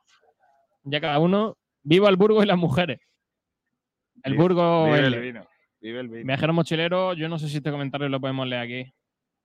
Ya 0.84 1.00
cada 1.00 1.18
uno, 1.18 1.58
viva 1.82 2.08
el 2.08 2.16
Burgo 2.16 2.42
y 2.42 2.46
las 2.46 2.56
mujeres. 2.56 3.00
El 4.26 4.32
Vive- 4.32 4.42
Burgo 4.42 4.84
vive 4.86 4.98
el 5.06 5.20
vino. 5.20 5.46
Vive 5.80 6.00
el 6.00 6.08
vino. 6.08 6.26
Viajero 6.26 6.52
mochilero, 6.52 7.14
yo 7.14 7.28
no 7.28 7.38
sé 7.38 7.48
si 7.48 7.58
este 7.58 7.70
comentario 7.70 8.08
lo 8.08 8.20
podemos 8.20 8.46
leer 8.46 8.62
aquí. 8.62 8.92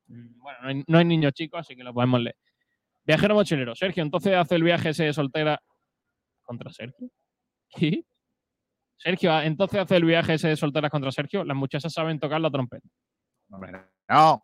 Mm, 0.07 0.41
Bueno, 0.41 0.59
no 0.61 0.67
hay, 0.69 0.83
no 0.87 0.97
hay 0.97 1.05
niños 1.05 1.33
chicos, 1.33 1.59
así 1.59 1.75
que 1.75 1.83
lo 1.83 1.93
podemos 1.93 2.19
leer. 2.21 2.35
Viajero 3.03 3.33
mochilero, 3.35 3.75
Sergio, 3.75 4.03
entonces 4.03 4.33
hace 4.35 4.55
el 4.55 4.63
viaje 4.63 4.89
ese 4.89 5.05
de 5.05 5.13
soltera 5.13 5.61
contra 6.43 6.71
Sergio. 6.71 7.09
¿Qué? 7.69 8.03
Sergio, 8.97 9.31
ah, 9.33 9.45
entonces 9.45 9.79
hace 9.79 9.95
el 9.97 10.05
viaje 10.05 10.35
ese 10.35 10.49
de 10.49 10.55
solteras 10.55 10.91
contra 10.91 11.11
Sergio. 11.11 11.43
Las 11.43 11.57
muchachas 11.57 11.91
saben 11.91 12.19
tocar 12.19 12.39
la 12.41 12.51
trompeta. 12.51 12.87
No, 14.09 14.43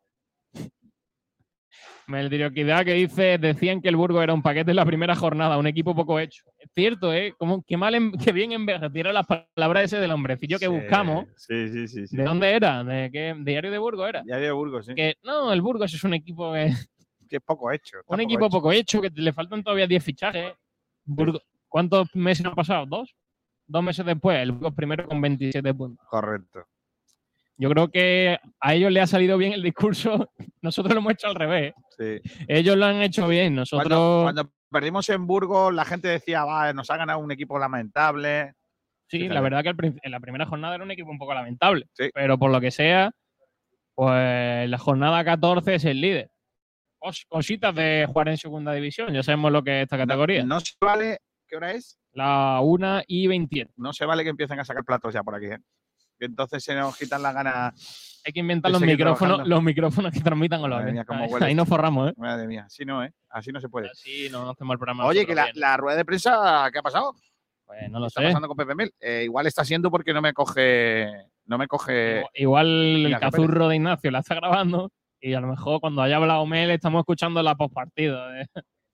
Meldrioquidad 2.08 2.86
que 2.86 2.94
dice, 2.94 3.38
decían 3.38 3.82
que 3.82 3.90
el 3.90 3.98
Burgo 3.98 4.22
era 4.22 4.34
un 4.34 4.42
paquete 4.42 4.72
en 4.72 4.78
la 4.78 4.86
primera 4.86 5.14
jornada, 5.14 5.58
un 5.58 5.68
equipo 5.68 5.94
poco 5.94 6.20
hecho. 6.20 6.42
Es 6.58 6.70
cierto, 6.74 7.14
¿eh? 7.14 7.34
Como, 7.38 7.64
qué 7.64 7.76
mal, 7.76 7.96
en- 7.96 8.14
qué 8.14 8.32
bien 8.32 8.54
envejecieron 8.54 9.14
las 9.14 9.28
palabras 9.28 9.84
ese 9.84 10.00
del 10.00 10.12
hombrecillo 10.12 10.58
que 10.58 10.68
Sí, 10.68 10.72
buscamos. 10.72 11.26
Sí, 11.36 11.68
sí, 11.68 11.88
sí. 11.90 12.08
sí. 12.08 12.16
¿De 12.16 12.24
dónde 12.24 12.50
era? 12.54 12.82
¿De 12.86 13.12
qué 13.12 13.36
diario 13.40 13.72
de 13.72 13.78
Burgos 13.78 14.08
era? 14.08 14.24
Ya 14.26 14.38
de 14.38 14.50
Burgos, 14.52 14.86
sí. 14.86 14.96
Que 14.96 15.16
no, 15.24 15.52
el 15.52 15.62
Burgos 15.62 15.94
es 15.94 16.02
un 16.06 16.14
equipo 16.14 16.54
que, 16.54 16.72
Que 17.30 17.36
es 17.36 17.42
poco 17.44 17.70
hecho. 17.74 17.98
un 18.08 18.22
equipo 18.22 18.46
hecho. 18.46 18.52
poco 18.52 18.72
hecho, 18.72 19.02
que 19.02 19.10
le 19.14 19.34
faltan 19.34 19.62
todavía 19.62 19.86
10 19.86 20.02
fichajes. 20.04 20.54
Burgos- 21.06 21.42
¿Cuántos 21.68 22.08
meses 22.16 22.46
han 22.46 22.56
pasado? 22.56 22.86
¿Dos? 22.86 23.14
Dos 23.68 23.84
meses 23.84 24.06
después, 24.06 24.38
el 24.40 24.54
Burgos 24.54 24.74
primero 24.74 25.06
con 25.06 25.20
27 25.20 25.74
puntos. 25.74 26.08
Correcto. 26.10 26.64
Yo 27.58 27.70
creo 27.70 27.90
que 27.90 28.38
a 28.62 28.74
ellos 28.76 28.92
le 28.94 29.02
ha 29.02 29.08
salido 29.08 29.38
bien 29.38 29.52
el 29.52 29.62
discurso. 29.64 30.30
Nosotros 30.62 30.94
lo 30.94 31.02
hemos 31.02 31.12
hecho 31.14 31.28
al 31.28 31.36
revés. 31.36 31.74
Sí. 31.98 32.22
Ellos 32.48 32.76
lo 32.78 32.86
han 32.86 33.02
hecho 33.02 33.28
bien. 33.28 33.56
Nosotros. 33.56 33.88
Cuando, 33.88 34.22
cuando 34.24 34.52
perdimos 34.70 35.10
en 35.10 35.26
Burgos, 35.26 35.74
la 35.74 35.86
gente 35.86 36.08
decía, 36.08 36.46
va, 36.46 36.72
nos 36.74 36.90
ha 36.92 36.98
ganado 36.98 37.20
un 37.20 37.32
equipo 37.32 37.58
lamentable. 37.58 38.54
Sí, 39.10 39.28
la 39.30 39.40
verdad 39.42 39.64
que 39.64 39.74
prin- 39.74 40.00
en 40.04 40.12
la 40.12 40.20
primera 40.20 40.46
jornada 40.46 40.76
era 40.76 40.84
un 40.84 40.92
equipo 40.92 41.10
un 41.10 41.18
poco 41.18 41.34
lamentable. 41.34 41.88
Sí. 41.94 42.10
Pero 42.14 42.38
por 42.38 42.52
lo 42.52 42.60
que 42.62 42.72
sea, 42.72 43.12
pues 43.96 44.70
la 44.70 44.78
jornada 44.78 45.24
14 45.24 45.76
es 45.76 45.86
el 45.86 46.02
líder. 46.02 46.30
Cos- 47.00 47.26
Cositas 47.28 47.74
de 47.74 48.06
jugar 48.08 48.30
en 48.30 48.38
segunda 48.38 48.74
división. 48.74 49.14
Ya 49.14 49.24
sabemos 49.24 49.52
lo 49.52 49.64
que 49.64 49.80
es 49.80 49.84
esta 49.84 49.98
categoría. 49.98 50.44
No 50.44 50.60
se 50.60 50.74
vale, 50.82 51.20
¿qué 51.48 51.56
hora 51.56 51.72
es? 51.72 51.98
La 52.12 52.60
1 52.62 53.04
y 53.08 53.28
27. 53.28 53.72
No 53.78 53.94
se 53.94 54.06
vale 54.06 54.24
que 54.24 54.30
empiecen 54.30 54.60
a 54.60 54.66
sacar 54.66 54.84
platos 54.84 55.14
ya 55.14 55.24
por 55.24 55.36
aquí, 55.36 55.46
¿eh? 55.48 55.58
Que 56.20 56.26
entonces 56.26 56.64
se 56.64 56.76
nos 56.76 56.98
quitan 56.98 57.22
las 57.22 57.34
ganas. 57.34 58.22
Hay 58.26 58.34
que 58.34 58.40
inventar 58.40 58.72
los 58.72 58.82
micrófonos, 58.82 59.48
los 59.48 59.64
micrófonos 59.64 60.12
que 60.12 60.20
transmitan 60.20 60.60
con 60.60 60.70
los 60.70 60.80
Madre 60.80 60.92
mía, 60.92 61.06
ahí, 61.42 61.56
nos 61.56 61.68
forramos, 61.68 62.10
¿eh? 62.10 62.14
Madre 62.18 62.48
mía, 62.48 62.66
así 62.66 62.84
no, 62.84 63.04
¿eh? 63.04 63.14
Así 63.30 63.52
no 63.52 63.62
se 63.62 63.70
puede. 63.70 63.90
Así 63.90 64.30
no 64.30 64.50
hacemos 64.50 64.74
el 64.74 64.80
programa. 64.80 65.06
Oye, 65.06 65.26
que 65.26 65.36
la, 65.36 65.78
rueda 65.78 65.98
de 65.98 66.06
prensa, 66.06 66.70
¿qué 66.72 66.80
ha 66.80 66.84
pasado? 66.84 67.16
Pues 67.66 67.90
no 67.90 68.00
lo 68.00 68.06
¿Qué 68.06 68.08
está 68.08 68.22
sé. 68.22 68.28
pasando 68.28 68.48
con 68.48 68.58
Pepe 68.58 68.76
Mel? 68.76 68.94
Eh, 69.00 69.24
igual 69.24 69.48
está 69.48 69.64
siendo 69.64 69.92
porque 69.92 70.14
no 70.14 70.22
me 70.22 70.34
coge. 70.34 71.10
No 71.46 71.58
me 71.58 71.68
coge. 71.68 72.26
Igual- 72.34 73.06
el 73.06 73.20
cazurro 73.20 73.70
de 73.70 73.76
Ignacio 73.76 74.12
la 74.12 74.20
está 74.20 74.36
grabando 74.36 74.92
y 75.20 75.34
a 75.34 75.40
lo 75.40 75.48
mejor 75.48 75.80
cuando 75.80 76.02
haya 76.02 76.18
hablado 76.18 76.46
Mel 76.46 76.72
estamos 76.72 77.00
escuchando 77.02 77.42
la 77.42 77.56
postpartido. 77.56 78.36
¿eh? 78.36 78.48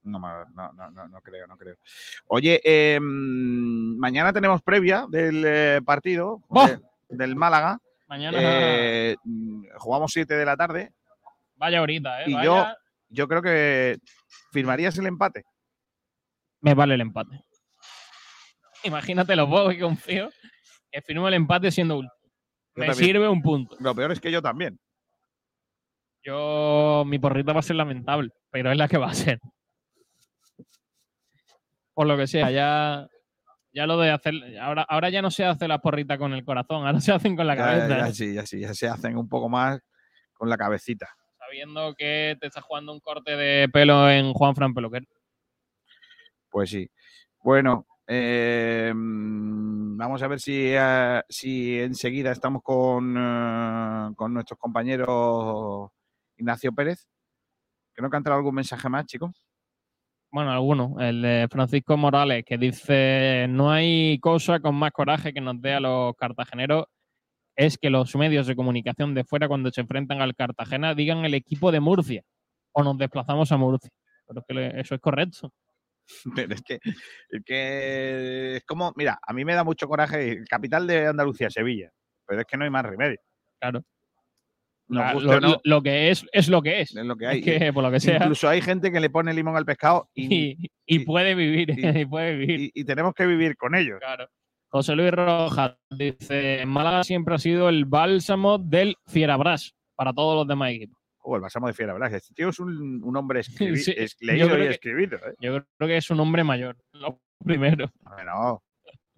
No, 0.03 0.19
no, 0.19 0.73
no, 0.73 0.91
no, 0.91 1.07
no 1.07 1.21
creo, 1.21 1.47
no 1.47 1.57
creo. 1.57 1.75
Oye, 2.27 2.61
eh, 2.63 2.99
mm, 2.99 3.97
mañana 3.97 4.33
tenemos 4.33 4.61
previa 4.61 5.05
del 5.09 5.43
eh, 5.45 5.81
partido 5.83 6.41
¡Buah! 6.49 6.77
De- 7.09 7.17
del 7.17 7.35
Málaga. 7.35 7.79
Mañana 8.07 8.37
Eh, 8.41 9.15
mm, 9.23 9.65
jugamos 9.77 10.11
7 10.11 10.35
de 10.35 10.45
la 10.45 10.55
tarde. 10.57 10.91
vaya 11.55 11.79
ahorita, 11.79 12.21
¿eh? 12.23 12.25
Y 12.29 12.33
Vaya- 12.33 12.43
yo, 12.45 12.65
yo 13.09 13.27
creo 13.27 13.41
que 13.41 13.97
firmarías 14.51 14.97
el 14.97 15.07
empate. 15.07 15.43
me 16.61 16.73
vale 16.73 16.93
el 16.95 17.01
empate. 17.01 17.41
Imagínate 18.83 19.35
lo 19.35 19.49
poco 19.49 19.69
que 19.69 19.79
confío 19.79 20.29
que 20.91 21.01
firmo 21.01 21.27
el 21.27 21.33
empate 21.33 21.71
siendo 21.71 21.97
último. 21.97 22.13
Me 22.75 22.87
también. 22.87 23.05
sirve 23.05 23.27
un 23.29 23.41
punto. 23.41 23.75
Lo 23.79 23.93
peor 23.95 24.11
es 24.11 24.19
que 24.19 24.31
yo 24.31 24.41
también. 24.41 24.79
Yo, 26.23 27.03
mi 27.05 27.19
porrita 27.19 27.51
va 27.53 27.59
a 27.59 27.63
ser 27.63 27.75
lamentable, 27.75 28.29
pero 28.49 28.71
es 28.71 28.77
la 28.77 28.87
que 28.87 28.97
va 28.97 29.07
a 29.09 29.13
ser. 29.13 29.39
Por 31.93 32.07
lo 32.07 32.17
que 32.17 32.27
sea, 32.27 32.49
ya, 32.49 33.07
ya 33.73 33.85
lo 33.87 33.97
de 33.97 34.11
hacer, 34.11 34.33
ahora, 34.61 34.83
ahora 34.83 35.09
ya 35.09 35.21
no 35.21 35.31
se 35.31 35.43
hace 35.45 35.67
las 35.67 35.79
porritas 35.81 36.17
con 36.17 36.33
el 36.33 36.45
corazón, 36.45 36.85
ahora 36.85 36.99
se 37.01 37.11
hacen 37.11 37.35
con 37.35 37.47
la 37.47 37.55
Ya, 37.55 37.63
cabeza. 37.65 37.87
ya, 37.97 38.07
¿eh? 38.07 38.13
sí, 38.13 38.33
ya 38.33 38.45
sí, 38.45 38.59
ya 38.59 38.73
se 38.73 38.87
hacen 38.87 39.17
un 39.17 39.27
poco 39.27 39.49
más 39.49 39.79
con 40.33 40.49
la 40.49 40.57
cabecita. 40.57 41.09
Sabiendo 41.39 41.93
que 41.95 42.37
te 42.39 42.47
estás 42.47 42.63
jugando 42.63 42.93
un 42.93 42.99
corte 42.99 43.35
de 43.35 43.67
pelo 43.69 44.09
en 44.09 44.33
Juan 44.33 44.55
Fran 44.55 44.73
Peluquero. 44.73 45.05
Pues 46.49 46.69
sí. 46.69 46.89
Bueno, 47.41 47.85
eh, 48.07 48.91
mm, 48.95 49.97
vamos 49.97 50.21
a 50.23 50.27
ver 50.27 50.39
si, 50.39 50.71
eh, 50.75 51.21
si 51.29 51.79
enseguida 51.79 52.31
estamos 52.31 52.61
con, 52.63 53.15
eh, 53.17 54.13
con 54.15 54.33
nuestros 54.33 54.59
compañeros 54.59 55.89
Ignacio 56.37 56.71
Pérez. 56.73 57.07
Creo 57.93 58.09
que 58.09 58.15
ha 58.15 58.19
entrado 58.19 58.37
algún 58.37 58.55
mensaje 58.55 58.89
más, 58.89 59.05
chicos. 59.05 59.31
Bueno, 60.33 60.51
alguno. 60.51 60.95
El 60.99 61.21
de 61.21 61.47
Francisco 61.51 61.95
Morales, 61.95 62.43
que 62.43 62.57
dice: 62.57 63.45
No 63.49 63.71
hay 63.71 64.17
cosa 64.19 64.59
con 64.59 64.73
más 64.73 64.91
coraje 64.91 65.31
que 65.31 65.41
nos 65.41 65.61
dé 65.61 65.75
a 65.75 65.79
los 65.79 66.15
cartageneros. 66.15 66.85
Es 67.55 67.77
que 67.77 67.91
los 67.91 68.15
medios 68.15 68.47
de 68.47 68.55
comunicación 68.55 69.13
de 69.15 69.25
fuera, 69.25 69.47
cuando 69.47 69.71
se 69.71 69.81
enfrentan 69.81 70.21
al 70.21 70.35
Cartagena, 70.35 70.95
digan 70.95 71.25
el 71.25 71.35
equipo 71.35 71.71
de 71.71 71.81
Murcia 71.81 72.23
o 72.73 72.83
nos 72.83 72.97
desplazamos 72.97 73.51
a 73.51 73.57
Murcia. 73.57 73.91
Pero 74.27 74.41
es 74.41 74.73
que 74.73 74.81
eso 74.81 74.95
es 74.95 75.01
correcto. 75.01 75.51
Pero 76.35 76.55
es 76.55 76.61
que, 76.63 76.79
es 77.29 77.43
que 77.45 78.55
es 78.57 78.63
como, 78.65 78.91
mira, 78.95 79.19
a 79.21 79.33
mí 79.33 79.45
me 79.45 79.53
da 79.55 79.63
mucho 79.63 79.87
coraje, 79.87 80.43
capital 80.49 80.87
de 80.87 81.07
Andalucía, 81.07 81.49
Sevilla, 81.49 81.91
pero 82.27 82.41
es 82.41 82.47
que 82.47 82.57
no 82.57 82.65
hay 82.65 82.69
más 82.71 82.85
remedio. 82.85 83.19
Claro. 83.59 83.83
Nos 84.87 85.13
guste 85.13 85.39
lo, 85.41 85.61
no, 85.63 85.81
que 85.81 86.09
es, 86.11 86.25
es 86.31 86.49
lo 86.49 86.61
que 86.61 86.81
es. 86.81 86.95
es 86.95 87.05
lo 87.05 87.15
que 87.15 87.25
hay. 87.27 87.39
Es 87.39 87.45
que, 87.45 87.73
por 87.73 87.83
lo 87.83 87.91
que 87.91 87.99
sea. 87.99 88.17
Incluso 88.17 88.47
hay 88.49 88.61
gente 88.61 88.91
que 88.91 88.99
le 88.99 89.09
pone 89.09 89.33
limón 89.33 89.55
al 89.55 89.65
pescado 89.65 90.09
y, 90.15 90.51
Y, 90.61 90.71
y 90.85 90.99
puede 90.99 91.35
vivir, 91.35 91.69
y- 91.71 91.99
y 92.01 92.05
puede 92.05 92.35
vivir. 92.35 92.59
y- 92.61 92.71
y 92.73 92.83
tenemos 92.83 93.13
que 93.13 93.25
vivir 93.25 93.55
con 93.57 93.75
ellos. 93.75 93.99
Claro. 93.99 94.27
José 94.69 94.95
Luis 94.95 95.11
Rojas 95.11 95.75
dice: 95.89 96.63
Málaga 96.65 97.03
siempre 97.03 97.35
ha 97.35 97.37
sido 97.39 97.69
el 97.69 97.85
bálsamo 97.85 98.57
del 98.57 98.95
Fierabras 99.07 99.73
para 99.95 100.13
todos 100.13 100.35
los 100.35 100.47
demás 100.47 100.71
equipos. 100.71 100.97
Oh, 101.25 101.35
el 101.37 101.41
Basamo 101.41 101.67
de 101.67 101.73
Fiera, 101.73 101.93
¿verdad? 101.93 102.13
Este 102.13 102.33
tío 102.33 102.49
es 102.49 102.59
un, 102.59 103.01
un 103.03 103.15
hombre 103.17 103.39
escribi- 103.77 103.77
Sí, 103.77 103.93
leído 104.25 104.47
y 104.57 104.61
que- 104.63 104.69
escribido. 104.69 105.17
¿eh? 105.19 105.35
Yo 105.39 105.63
creo 105.77 105.87
que 105.87 105.97
es 105.97 106.09
un 106.09 106.19
hombre 106.19 106.43
mayor, 106.43 106.75
lo 106.91 107.21
primero. 107.43 107.89
Bueno, 108.01 108.61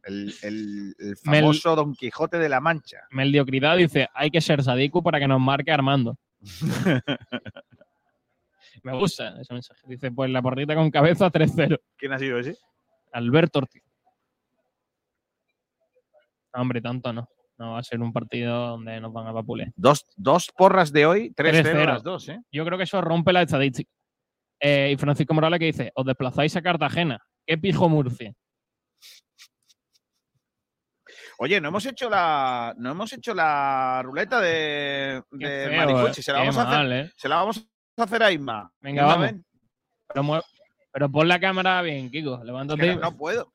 el, 0.06 0.34
el- 0.44 0.96
el 1.00 1.16
Mel- 1.26 1.42
famoso 1.42 1.76
Don 1.76 1.94
Quijote 1.94 2.38
de 2.40 2.50
la 2.50 2.62
Mancha. 2.62 3.02
Mediocridad 3.12 3.76
dice: 3.78 4.08
hay 4.14 4.32
que 4.32 4.42
ser 4.42 4.64
sadico 4.64 5.04
para 5.04 5.20
que 5.20 5.28
nos 5.28 5.40
marque 5.42 5.72
Armando. 5.72 6.18
Me 8.84 8.98
gusta 8.98 9.40
ese 9.42 9.54
mensaje. 9.54 9.82
Dice: 9.88 10.12
pues 10.12 10.30
la 10.30 10.42
porrita 10.42 10.76
con 10.76 10.92
cabeza 10.92 11.32
3-0. 11.32 11.80
¿Quién 11.98 12.14
ha 12.14 12.20
sido 12.20 12.38
ese? 12.40 12.58
Alberto 13.14 13.60
Ortiz. 13.60 13.82
No, 16.54 16.62
Hombre, 16.62 16.82
tanto 16.82 17.12
no. 17.14 17.28
No 17.58 17.72
va 17.72 17.80
a 17.80 17.84
ser 17.84 18.02
un 18.02 18.12
partido 18.12 18.54
donde 18.72 19.00
nos 19.00 19.14
van 19.14 19.28
a 19.28 19.32
vapulear. 19.32 19.72
Dos, 19.78 20.06
dos 20.18 20.52
porras 20.58 20.92
de 20.92 21.06
hoy, 21.06 21.30
3-0 21.34 21.64
3-0. 21.64 21.86
las 21.86 22.04
dos, 22.04 22.28
¿eh? 22.28 22.42
Yo 22.52 22.66
creo 22.66 22.78
que 22.78 22.84
eso 22.84 23.00
rompe 23.00 23.32
la 23.32 23.44
estadística. 23.44 23.90
Eh, 24.60 24.92
y 24.94 24.98
Francisco 24.98 25.34
Morales 25.34 25.60
que 25.60 25.66
dice, 25.68 25.92
os 25.96 26.06
desplazáis 26.06 26.54
a 26.58 26.62
Cartagena. 26.62 27.26
¿Qué 27.46 27.58
pijo 27.58 27.88
Murcia? 27.88 28.34
Oye, 31.38 31.60
no 31.60 31.68
hemos 31.70 31.86
hecho 31.86 32.10
la, 32.10 32.74
no 32.78 32.92
hemos 32.92 33.12
hecho 33.14 33.34
la 33.34 34.02
ruleta 34.04 34.40
de, 34.40 35.22
de 35.32 35.68
feo, 35.70 35.78
Maricuchi. 35.78 36.22
eh. 36.22 36.24
Se 36.24 36.32
la, 36.32 36.40
Qué 36.42 36.48
vamos 36.48 36.58
a 36.58 36.72
hacer, 36.80 36.92
eh. 36.92 37.12
se 37.18 37.30
la 37.30 37.36
vamos 37.38 37.68
a 37.98 38.04
hacer 38.04 38.24
a 38.24 38.32
Isma. 38.32 38.72
Venga, 38.80 39.02
Isma, 39.02 39.14
vamos. 39.16 39.32
ven. 39.32 40.42
Pero, 40.92 41.12
pon 41.12 41.28
la 41.28 41.40
cámara 41.40 41.82
bien, 41.82 42.10
Kiko. 42.10 42.36
Es 42.40 42.46
Levántate. 42.46 42.82
que 42.82 42.96
no, 42.96 43.02
no 43.02 43.18
puedo. 43.18 43.52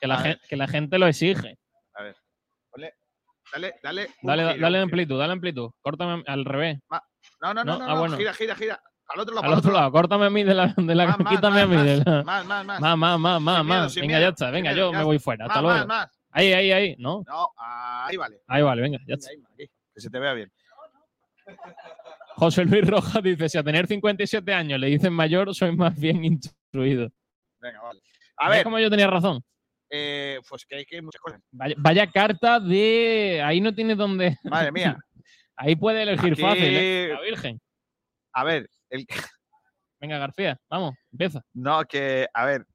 que, 0.00 0.06
la 0.08 0.14
a 0.18 0.22
ver. 0.22 0.32
gen- 0.38 0.40
que 0.48 0.56
la 0.56 0.66
gente 0.66 0.98
lo 0.98 1.06
exige. 1.06 1.58
A 1.94 2.02
ver. 2.02 2.16
Dale, 3.52 3.74
dale. 3.82 4.06
un 4.22 4.26
Dale, 4.28 4.48
giro, 4.54 4.60
dale 4.62 4.78
amplitud, 4.80 5.18
dale 5.18 5.32
amplitud. 5.34 5.70
Córtame 5.82 6.22
al 6.26 6.44
revés. 6.44 6.78
No, 6.90 7.52
no, 7.54 7.62
no, 7.62 7.64
No, 7.78 7.84
ah, 7.84 7.88
no, 7.88 7.98
bueno. 7.98 8.16
gira, 8.16 8.32
gira, 8.32 8.56
gira. 8.56 8.82
Al 9.08 9.20
otro 9.20 9.34
lado. 9.34 9.46
Al 9.46 9.52
otro 9.58 9.72
lado, 9.72 9.92
córtame 9.92 10.26
a 10.26 10.30
mí 10.30 10.42
de 10.42 10.54
la. 10.54 10.74
De 10.76 10.94
la 10.94 11.06
Más, 11.06 11.18
más, 11.18 11.32
quítame 11.34 11.60
a 11.60 11.66
mí 11.66 11.76
más, 11.76 11.84
de 11.84 11.96
la. 11.98 12.22
Más, 12.24 12.46
más, 12.46 12.64
más. 12.64 12.80
Más, 12.80 12.96
más, 12.98 13.40
más, 13.40 13.64
más, 13.64 13.94
Venga, 13.94 14.06
miedo, 14.06 14.20
ya 14.20 14.28
está. 14.28 14.50
Venga, 14.50 14.72
miedo, 14.72 14.90
yo 14.90 14.98
me 14.98 15.04
voy 15.04 15.18
fuera. 15.18 15.44
Hasta 15.46 15.60
luego. 15.60 15.78
más, 15.80 15.86
más. 15.86 16.08
Ahí, 16.32 16.52
ahí, 16.52 16.72
ahí. 16.72 16.96
No. 16.98 17.22
No, 17.26 17.48
ahí 17.56 18.16
vale. 18.16 18.40
Ahí 18.46 18.62
vale, 18.62 18.82
venga, 18.82 18.98
ya 19.06 19.14
está. 19.14 19.30
Ahí, 19.30 19.66
que 19.94 20.00
se 20.00 20.10
te 20.10 20.18
vea 20.18 20.32
bien. 20.32 20.50
José 22.36 22.64
Luis 22.64 22.86
Rojas 22.86 23.22
dice: 23.22 23.48
Si 23.48 23.58
a 23.58 23.62
tener 23.62 23.86
57 23.86 24.52
años 24.54 24.78
le 24.80 24.86
dicen 24.88 25.12
mayor, 25.12 25.54
soy 25.54 25.74
más 25.76 25.98
bien 25.98 26.24
instruido. 26.24 27.08
Venga, 27.60 27.80
vale. 27.82 28.00
A 28.38 28.48
¿Ves 28.48 28.58
ver, 28.58 28.64
cómo 28.64 28.78
yo 28.78 28.90
tenía 28.90 29.06
razón? 29.06 29.42
eh, 29.90 30.40
pues 30.48 30.64
que 30.64 30.76
hay 30.76 30.84
que 30.86 31.02
muchas 31.02 31.20
cosas. 31.20 31.40
Vaya, 31.50 31.74
vaya 31.78 32.06
carta 32.10 32.58
de. 32.58 33.42
Ahí 33.44 33.60
no 33.60 33.74
tiene 33.74 33.94
dónde. 33.94 34.38
Madre 34.44 34.72
mía. 34.72 34.96
Ahí 35.56 35.76
puede 35.76 36.02
elegir 36.02 36.32
Aquí- 36.32 36.42
fácil, 36.42 36.64
¿eh? 36.64 37.10
La 37.12 37.20
Virgen. 37.20 37.60
A 38.32 38.44
ver, 38.44 38.68
el, 38.88 39.06
Venga, 40.00 40.18
García, 40.18 40.58
vamos, 40.68 40.94
empieza. 41.12 41.42
no, 41.52 41.84
que, 41.84 42.26
a 42.32 42.46
ver, 42.46 42.66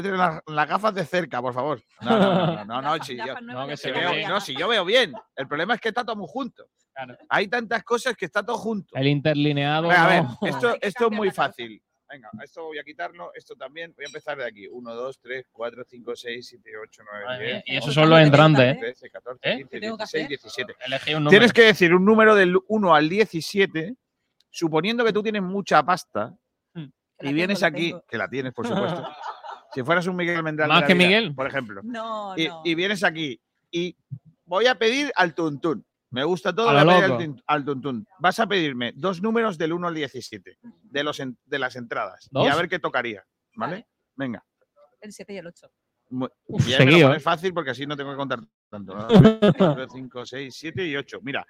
tráete 0.00 0.16
las, 0.16 0.40
las 0.46 0.68
gafas 0.68 0.94
de 0.94 1.04
cerca, 1.04 1.42
por 1.42 1.52
favor. 1.52 1.82
No, 2.00 2.18
no, 2.18 2.46
no, 2.46 2.64
no, 2.64 2.82
no, 2.82 3.04
si 3.04 3.16
yo, 3.16 3.40
no, 3.42 3.66
que 3.66 3.76
se 3.76 3.92
veo- 3.92 4.12
bien. 4.12 4.28
no, 4.28 4.40
si 4.40 4.54
yo 4.56 4.68
veo 4.68 4.84
bien. 4.84 5.12
El 5.36 5.46
problema 5.46 5.74
es 5.74 5.80
que 5.80 5.88
está 5.88 6.04
todo 6.04 6.16
muy 6.16 6.28
junto. 6.28 6.66
Claro. 6.94 7.16
Hay 7.28 7.48
tantas 7.48 7.82
cosas 7.84 8.14
que 8.16 8.24
está 8.26 8.44
todo 8.44 8.56
junto. 8.58 8.94
El 8.96 9.06
interlineado. 9.06 9.88
Venga, 9.88 10.04
a 10.04 10.08
ver, 10.08 10.22
no. 10.24 10.38
esto, 10.42 10.76
esto 10.80 11.06
es 11.06 11.12
muy 11.12 11.30
fácil. 11.30 11.82
Venga, 12.08 12.28
esto 12.42 12.64
voy 12.64 12.78
a 12.78 12.84
quitarlo, 12.84 13.32
esto 13.34 13.56
también. 13.56 13.92
Voy 13.96 14.04
a 14.04 14.08
empezar 14.08 14.36
de 14.36 14.44
aquí. 14.44 14.66
1, 14.70 14.94
2, 14.94 15.18
3, 15.20 15.46
4, 15.50 15.84
5, 15.88 16.16
6, 16.16 16.46
7, 16.46 16.70
8, 16.82 17.02
9, 17.10 17.24
Madre 17.26 17.44
10. 17.44 17.54
mía, 17.54 17.62
Y 17.66 17.76
esos 17.78 17.94
son 17.94 18.10
los 18.10 18.18
¿qué 18.18 18.24
entrantes, 18.24 18.76
¿eh? 18.76 18.78
13, 18.78 19.10
14, 19.10 19.38
¿Eh? 19.50 19.56
15, 19.56 19.70
¿Qué 19.70 19.80
tengo 19.80 19.96
que 19.96 20.02
16, 20.02 20.24
hacer? 20.24 20.28
17. 20.28 20.74
Elegí 20.86 21.10
un 21.14 21.24
número. 21.24 21.30
Tienes 21.30 21.52
que 21.52 21.62
decir 21.62 21.94
un 21.94 22.04
número 22.04 22.34
del 22.34 22.58
1 22.68 22.94
al 22.94 23.08
17, 23.08 23.94
suponiendo 24.50 25.04
que 25.04 25.12
tú 25.14 25.22
tienes 25.22 25.42
mucha 25.42 25.82
pasta 25.82 26.34
la 26.74 27.30
y 27.30 27.32
vienes 27.34 27.62
aquí, 27.62 27.94
que 28.08 28.18
la 28.18 28.28
tienes, 28.28 28.52
por 28.52 28.66
supuesto. 28.66 29.08
si 29.74 29.82
fueras 29.82 30.06
un 30.06 30.16
Miguel 30.16 30.42
Mendral. 30.42 30.68
de 30.68 30.72
¿Más 30.74 30.80
la 30.82 30.86
que 30.86 30.94
vida, 30.94 31.06
Miguel? 31.06 31.34
Por 31.34 31.46
ejemplo. 31.46 31.80
No, 31.84 32.34
Y, 32.36 32.48
no. 32.48 32.62
y 32.64 32.74
vienes 32.74 33.02
aquí 33.04 33.40
y 33.70 33.96
voy 34.44 34.66
a 34.66 34.74
pedir 34.76 35.12
al 35.16 35.34
tuntún. 35.34 35.84
Me 36.10 36.24
gusta 36.24 36.54
todo, 36.54 36.68
A 36.68 36.84
voy 36.84 36.92
a 36.94 37.00
pedir 37.16 37.30
al, 37.30 37.42
al 37.46 37.64
tuntún. 37.64 38.06
Vas 38.18 38.38
a 38.38 38.46
pedirme 38.46 38.92
dos 38.94 39.22
números 39.22 39.56
del 39.56 39.72
1 39.72 39.88
al 39.88 39.94
17 39.94 40.58
de, 40.62 41.02
los 41.04 41.18
en- 41.20 41.38
de 41.46 41.58
las 41.58 41.74
entradas. 41.76 42.28
Y 42.30 42.38
a 42.46 42.50
¿Dos? 42.50 42.56
ver 42.58 42.68
qué 42.68 42.78
tocaría. 42.78 43.24
¿Vale? 43.56 43.72
Vale. 43.72 43.86
Venga. 44.14 44.44
El 45.00 45.12
7 45.12 45.32
y 45.32 45.36
el 45.38 45.46
8. 45.46 45.70
Mu- 46.10 46.28
Uf, 46.48 46.68
y 46.68 46.84
me 46.84 47.00
lo 47.00 47.14
¿eh? 47.14 47.20
fácil 47.20 47.54
porque 47.54 47.70
así 47.70 47.86
no 47.86 47.96
tengo 47.96 48.10
que 48.10 48.16
contar 48.18 48.40
tanto. 48.68 48.94
4, 49.56 49.86
5, 49.90 50.26
6, 50.26 50.54
7 50.54 50.86
y 50.86 50.96
8. 50.96 51.20
Mira, 51.22 51.46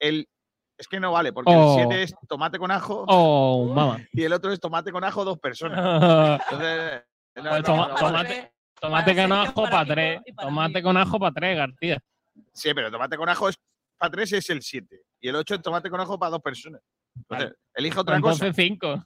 el, 0.00 0.28
es 0.76 0.88
que 0.88 0.98
no 0.98 1.12
vale, 1.12 1.32
porque 1.32 1.52
Oh. 1.54 1.78
el 1.78 1.86
7 1.86 2.02
es 2.02 2.14
tomate 2.28 2.58
con 2.58 2.72
ajo 2.72 3.04
Oh, 3.06 3.96
y 4.12 4.24
el 4.24 4.32
otro 4.32 4.50
es 4.52 4.58
tomate 4.58 4.90
con 4.90 5.04
ajo 5.04 5.24
dos 5.24 5.38
personas. 5.38 5.78
Entonces, 6.50 7.02
Pues 7.34 7.62
toma- 7.64 7.88
vale. 7.88 7.98
tomate, 8.00 8.52
tomate 8.80 9.14
con 9.16 9.32
ajo 9.32 9.62
para 9.64 9.84
tres. 9.86 10.20
Tomate 10.36 10.74
mí. 10.74 10.82
con 10.82 10.96
ajo 10.96 11.18
para 11.18 11.32
tres, 11.32 11.56
García. 11.56 11.98
Sí, 12.52 12.72
pero 12.74 12.90
tomate 12.90 13.16
con 13.16 13.28
ajo 13.28 13.48
es 13.48 13.56
para 13.98 14.10
tres 14.10 14.32
es 14.32 14.50
el 14.50 14.62
7 14.62 15.00
y 15.20 15.28
el 15.28 15.36
8 15.36 15.54
es 15.56 15.62
tomate 15.62 15.90
con 15.90 16.00
ajo 16.00 16.18
para 16.18 16.30
dos 16.30 16.42
personas. 16.42 16.80
Entonces, 17.16 17.52
elige 17.74 17.98
otra 18.00 18.20
cosa. 18.20 18.46
Entonces 18.46 18.64
cinco. 18.64 19.02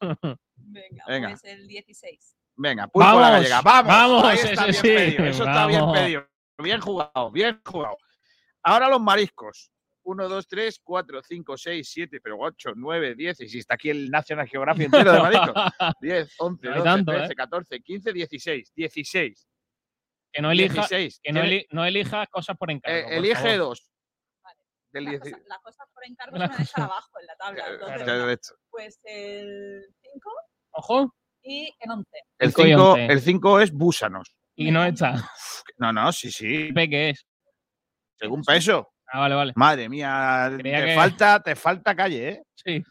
Venga, 0.56 1.04
Venga. 1.06 1.28
pues 1.30 1.44
el 1.44 1.66
16. 1.68 2.36
Venga, 2.56 2.88
pulpo 2.88 3.06
a 3.08 3.14
la 3.14 3.20
Vamos, 3.20 3.30
gallega. 3.32 3.60
Vamos, 3.62 3.86
vamos, 3.86 4.24
ahí 4.24 4.38
sí, 4.38 4.48
está 4.48 4.62
bien 4.64 4.74
sí, 4.74 4.82
pedido. 4.82 5.24
Eso 5.26 5.44
está 5.44 5.66
bien 5.66 5.80
vamos. 5.80 5.98
pedido. 5.98 6.26
Bien 6.58 6.80
jugado, 6.80 7.30
bien 7.30 7.60
jugado. 7.64 7.96
Ahora 8.62 8.88
los 8.88 9.00
mariscos. 9.00 9.70
1, 10.08 10.28
2, 10.28 10.48
3, 10.48 10.80
4, 10.82 11.22
5, 11.22 11.56
6, 11.58 11.88
7, 11.92 12.20
pero 12.22 12.36
8, 12.40 12.70
9, 12.76 13.14
10. 13.14 13.40
Y 13.40 13.48
si 13.48 13.58
está 13.58 13.74
aquí 13.74 13.90
el 13.90 14.10
National 14.10 14.48
Geographic 14.48 14.86
entero 14.86 15.12
de 15.12 15.20
mariscos. 15.20 15.54
10, 16.00 16.34
11, 16.38 16.66
No 16.66 16.72
hay 16.72 16.78
12, 16.78 16.84
tanto, 16.90 17.12
13, 17.12 17.32
¿eh? 17.32 17.36
14, 17.36 17.80
15, 17.80 18.12
16. 18.12 18.72
16. 18.74 19.48
que 20.32 20.42
no 20.42 20.50
elija, 20.50 20.72
16. 20.74 21.20
que 21.22 21.32
no, 21.32 21.40
eli- 21.42 21.66
no 21.70 21.84
elijas 21.84 22.28
cosas 22.30 22.56
por 22.56 22.70
encargo. 22.70 22.98
eh, 22.98 23.02
por 23.04 23.12
elige 23.12 23.34
favor. 23.34 23.58
dos. 23.58 23.90
Del 24.90 25.04
Las 25.04 25.10
10. 25.20 25.20
cosas, 25.34 25.46
las 25.48 25.58
cosas 25.60 25.88
por 25.92 26.04
encargo 26.06 26.36
se 26.38 26.48
me 26.48 26.56
dejan 26.56 26.84
abajo 26.84 27.20
en 27.20 27.26
la 27.26 27.36
tabla. 27.36 27.64
Eh, 27.68 27.72
entonces, 27.74 28.02
claro. 28.04 28.36
Pues 28.70 29.00
el 29.04 29.94
5 30.00 30.30
Ojo. 30.70 31.14
y 31.42 31.74
el 31.80 31.90
11. 31.90 32.10
El 32.38 32.48
Cinco 32.48 32.62
y 32.62 32.68
5 32.70 32.90
once. 32.92 33.06
el 33.12 33.20
cinco 33.20 33.60
es 33.60 33.72
búsanos. 33.72 34.34
Y 34.56 34.70
no 34.70 34.82
está. 34.84 35.30
No, 35.76 35.92
no, 35.92 36.10
sí, 36.12 36.30
sí. 36.32 36.72
¿Qué 36.74 37.10
es? 37.10 37.26
Según 38.18 38.42
peso. 38.42 38.90
Ah, 39.10 39.20
vale, 39.20 39.34
vale. 39.34 39.52
Madre 39.56 39.88
mía, 39.88 40.50
Creía 40.58 40.80
te, 40.80 40.86
que- 40.86 40.94
falta, 40.94 41.42
te 41.42 41.56
falta 41.56 41.94
calle, 41.96 42.28
¿eh? 42.28 42.42
Sí. 42.54 42.82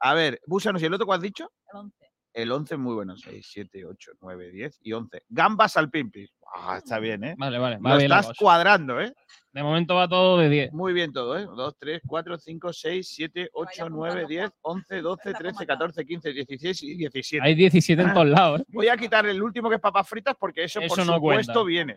A 0.00 0.14
ver, 0.14 0.40
búsanos, 0.46 0.82
¿y 0.82 0.86
el 0.86 0.94
otro 0.94 1.06
cuál 1.06 1.18
has 1.18 1.22
dicho? 1.22 1.50
El 1.72 1.78
11. 1.78 1.96
El 2.32 2.52
11 2.52 2.74
es 2.74 2.80
muy 2.80 2.94
bueno. 2.94 3.16
6, 3.16 3.46
7, 3.50 3.84
8, 3.84 4.12
9, 4.20 4.50
10 4.50 4.78
y 4.82 4.92
11. 4.92 5.22
Gambas 5.28 5.76
al 5.76 5.90
pimpi. 5.90 6.26
Ah, 6.54 6.78
está 6.78 6.98
bien, 6.98 7.22
¿eh? 7.24 7.34
Vale, 7.36 7.58
vale. 7.58 7.76
Va 7.78 7.90
Lo 7.90 7.96
bien 7.98 8.10
estás 8.12 8.36
cuadrando, 8.38 9.00
¿eh? 9.00 9.12
De 9.52 9.62
momento 9.64 9.96
va 9.96 10.08
todo 10.08 10.38
de 10.38 10.48
10. 10.48 10.72
Muy 10.72 10.92
bien 10.92 11.12
todo, 11.12 11.36
¿eh? 11.36 11.44
2, 11.44 11.74
3, 11.78 12.00
4, 12.06 12.38
5, 12.38 12.72
6, 12.72 13.08
7, 13.14 13.50
8, 13.52 13.88
9, 13.90 14.26
10, 14.28 14.50
11, 14.62 15.00
12, 15.02 15.34
13, 15.34 15.66
14, 15.66 16.04
15, 16.06 16.32
16 16.32 16.82
y 16.84 16.94
17. 16.96 17.44
Hay 17.46 17.54
17 17.56 18.00
en 18.02 18.14
todos 18.14 18.26
lados. 18.28 18.60
¿eh? 18.60 18.64
Voy 18.68 18.88
a 18.88 18.96
quitar 18.96 19.26
el 19.26 19.42
último 19.42 19.68
que 19.68 19.74
es 19.76 19.80
papas 19.80 20.08
fritas 20.08 20.34
porque 20.38 20.64
eso, 20.64 20.78
por 20.80 20.86
Eso 20.86 21.04
no 21.04 21.14
supuesto 21.16 21.52
cuenta. 21.52 21.62
viene. 21.68 21.96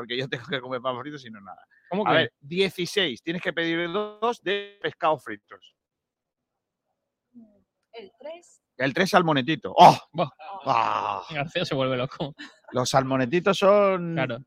Porque 0.00 0.16
yo 0.16 0.26
tengo 0.30 0.46
que 0.46 0.62
comer 0.62 0.80
papas 0.80 1.02
fritas 1.02 1.26
y 1.26 1.30
no 1.30 1.42
nada. 1.42 1.62
¿Cómo 1.90 2.08
A 2.08 2.12
que? 2.12 2.16
ver, 2.16 2.32
16. 2.40 3.22
Tienes 3.22 3.42
que 3.42 3.52
pedir 3.52 3.86
dos 3.92 4.40
de 4.42 4.78
pescado 4.80 5.18
fritos. 5.18 5.76
El 7.92 8.10
3. 8.18 8.62
El 8.78 8.94
3 8.94 9.10
salmonetito. 9.10 9.74
¡Oh! 9.76 9.98
¡Ah! 10.64 11.22
García 11.28 11.66
se 11.66 11.74
vuelve 11.74 11.98
loco. 11.98 12.34
Los 12.72 12.88
salmonetitos 12.88 13.58
son. 13.58 14.14
Claro. 14.14 14.38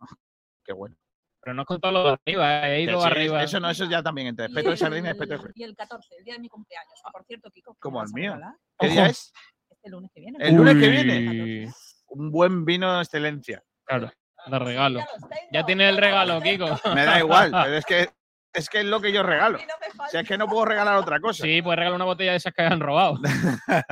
Qué 0.64 0.72
bueno. 0.72 0.94
Pero 1.40 1.54
no 1.54 1.62
has 1.62 1.66
contado 1.66 1.94
lo 1.94 2.04
de 2.04 2.10
arriba, 2.12 2.68
eh, 2.68 2.74
he 2.74 2.86
Que 2.86 2.92
ido 2.92 3.00
sí, 3.00 3.06
arriba. 3.08 3.42
Eso 3.42 3.58
no, 3.58 3.68
eso 3.70 3.86
ya 3.86 4.04
también 4.04 4.28
entre 4.28 4.44
espeto 4.46 4.70
de 4.70 4.76
sardina 4.76 5.08
y 5.08 5.10
espeto 5.10 5.36
de. 5.36 5.50
Y 5.56 5.64
el 5.64 5.74
14, 5.74 6.14
el 6.16 6.24
día 6.24 6.34
de 6.34 6.40
mi 6.40 6.48
cumpleaños. 6.48 7.00
Ah, 7.04 7.10
por 7.10 7.24
cierto, 7.24 7.50
Kiko. 7.50 7.74
¿qué 7.74 7.80
Como 7.80 8.00
el 8.00 8.12
mío. 8.12 8.38
¿Qué 8.78 8.86
Ojo. 8.86 8.94
día 8.94 9.06
es? 9.06 9.32
Este 9.68 9.90
lunes 9.90 10.12
que 10.14 10.20
viene. 10.20 10.38
El 10.40 10.54
lunes 10.54 10.74
que 10.76 10.88
viene. 10.88 11.72
Un 12.06 12.30
buen 12.30 12.64
vino 12.64 12.94
de 12.94 13.02
excelencia. 13.02 13.64
Claro, 13.84 14.12
de 14.46 14.58
regalo. 14.58 15.00
Ya 15.52 15.64
tiene 15.64 15.88
el 15.88 15.96
regalo. 15.96 16.40
Kiko. 16.40 16.66
Me 16.94 17.04
da 17.04 17.18
igual, 17.18 17.50
pero 17.64 17.76
es 17.76 17.84
que 17.84 18.10
es 18.54 18.68
que 18.68 18.80
es 18.80 18.84
lo 18.84 19.00
que 19.00 19.12
yo 19.12 19.22
regalo. 19.22 19.58
No 19.58 20.04
O 20.04 20.08
sea, 20.08 20.20
es 20.20 20.28
que 20.28 20.36
no 20.36 20.46
puedo 20.46 20.66
regalar 20.66 20.96
otra 20.96 21.20
cosa. 21.20 21.42
Sí, 21.44 21.62
pues 21.62 21.76
regala 21.78 21.96
una 21.96 22.04
botella 22.04 22.32
de 22.32 22.36
esas 22.36 22.52
que 22.52 22.62
han 22.62 22.80
robado. 22.80 23.18
Ay, 23.66 23.82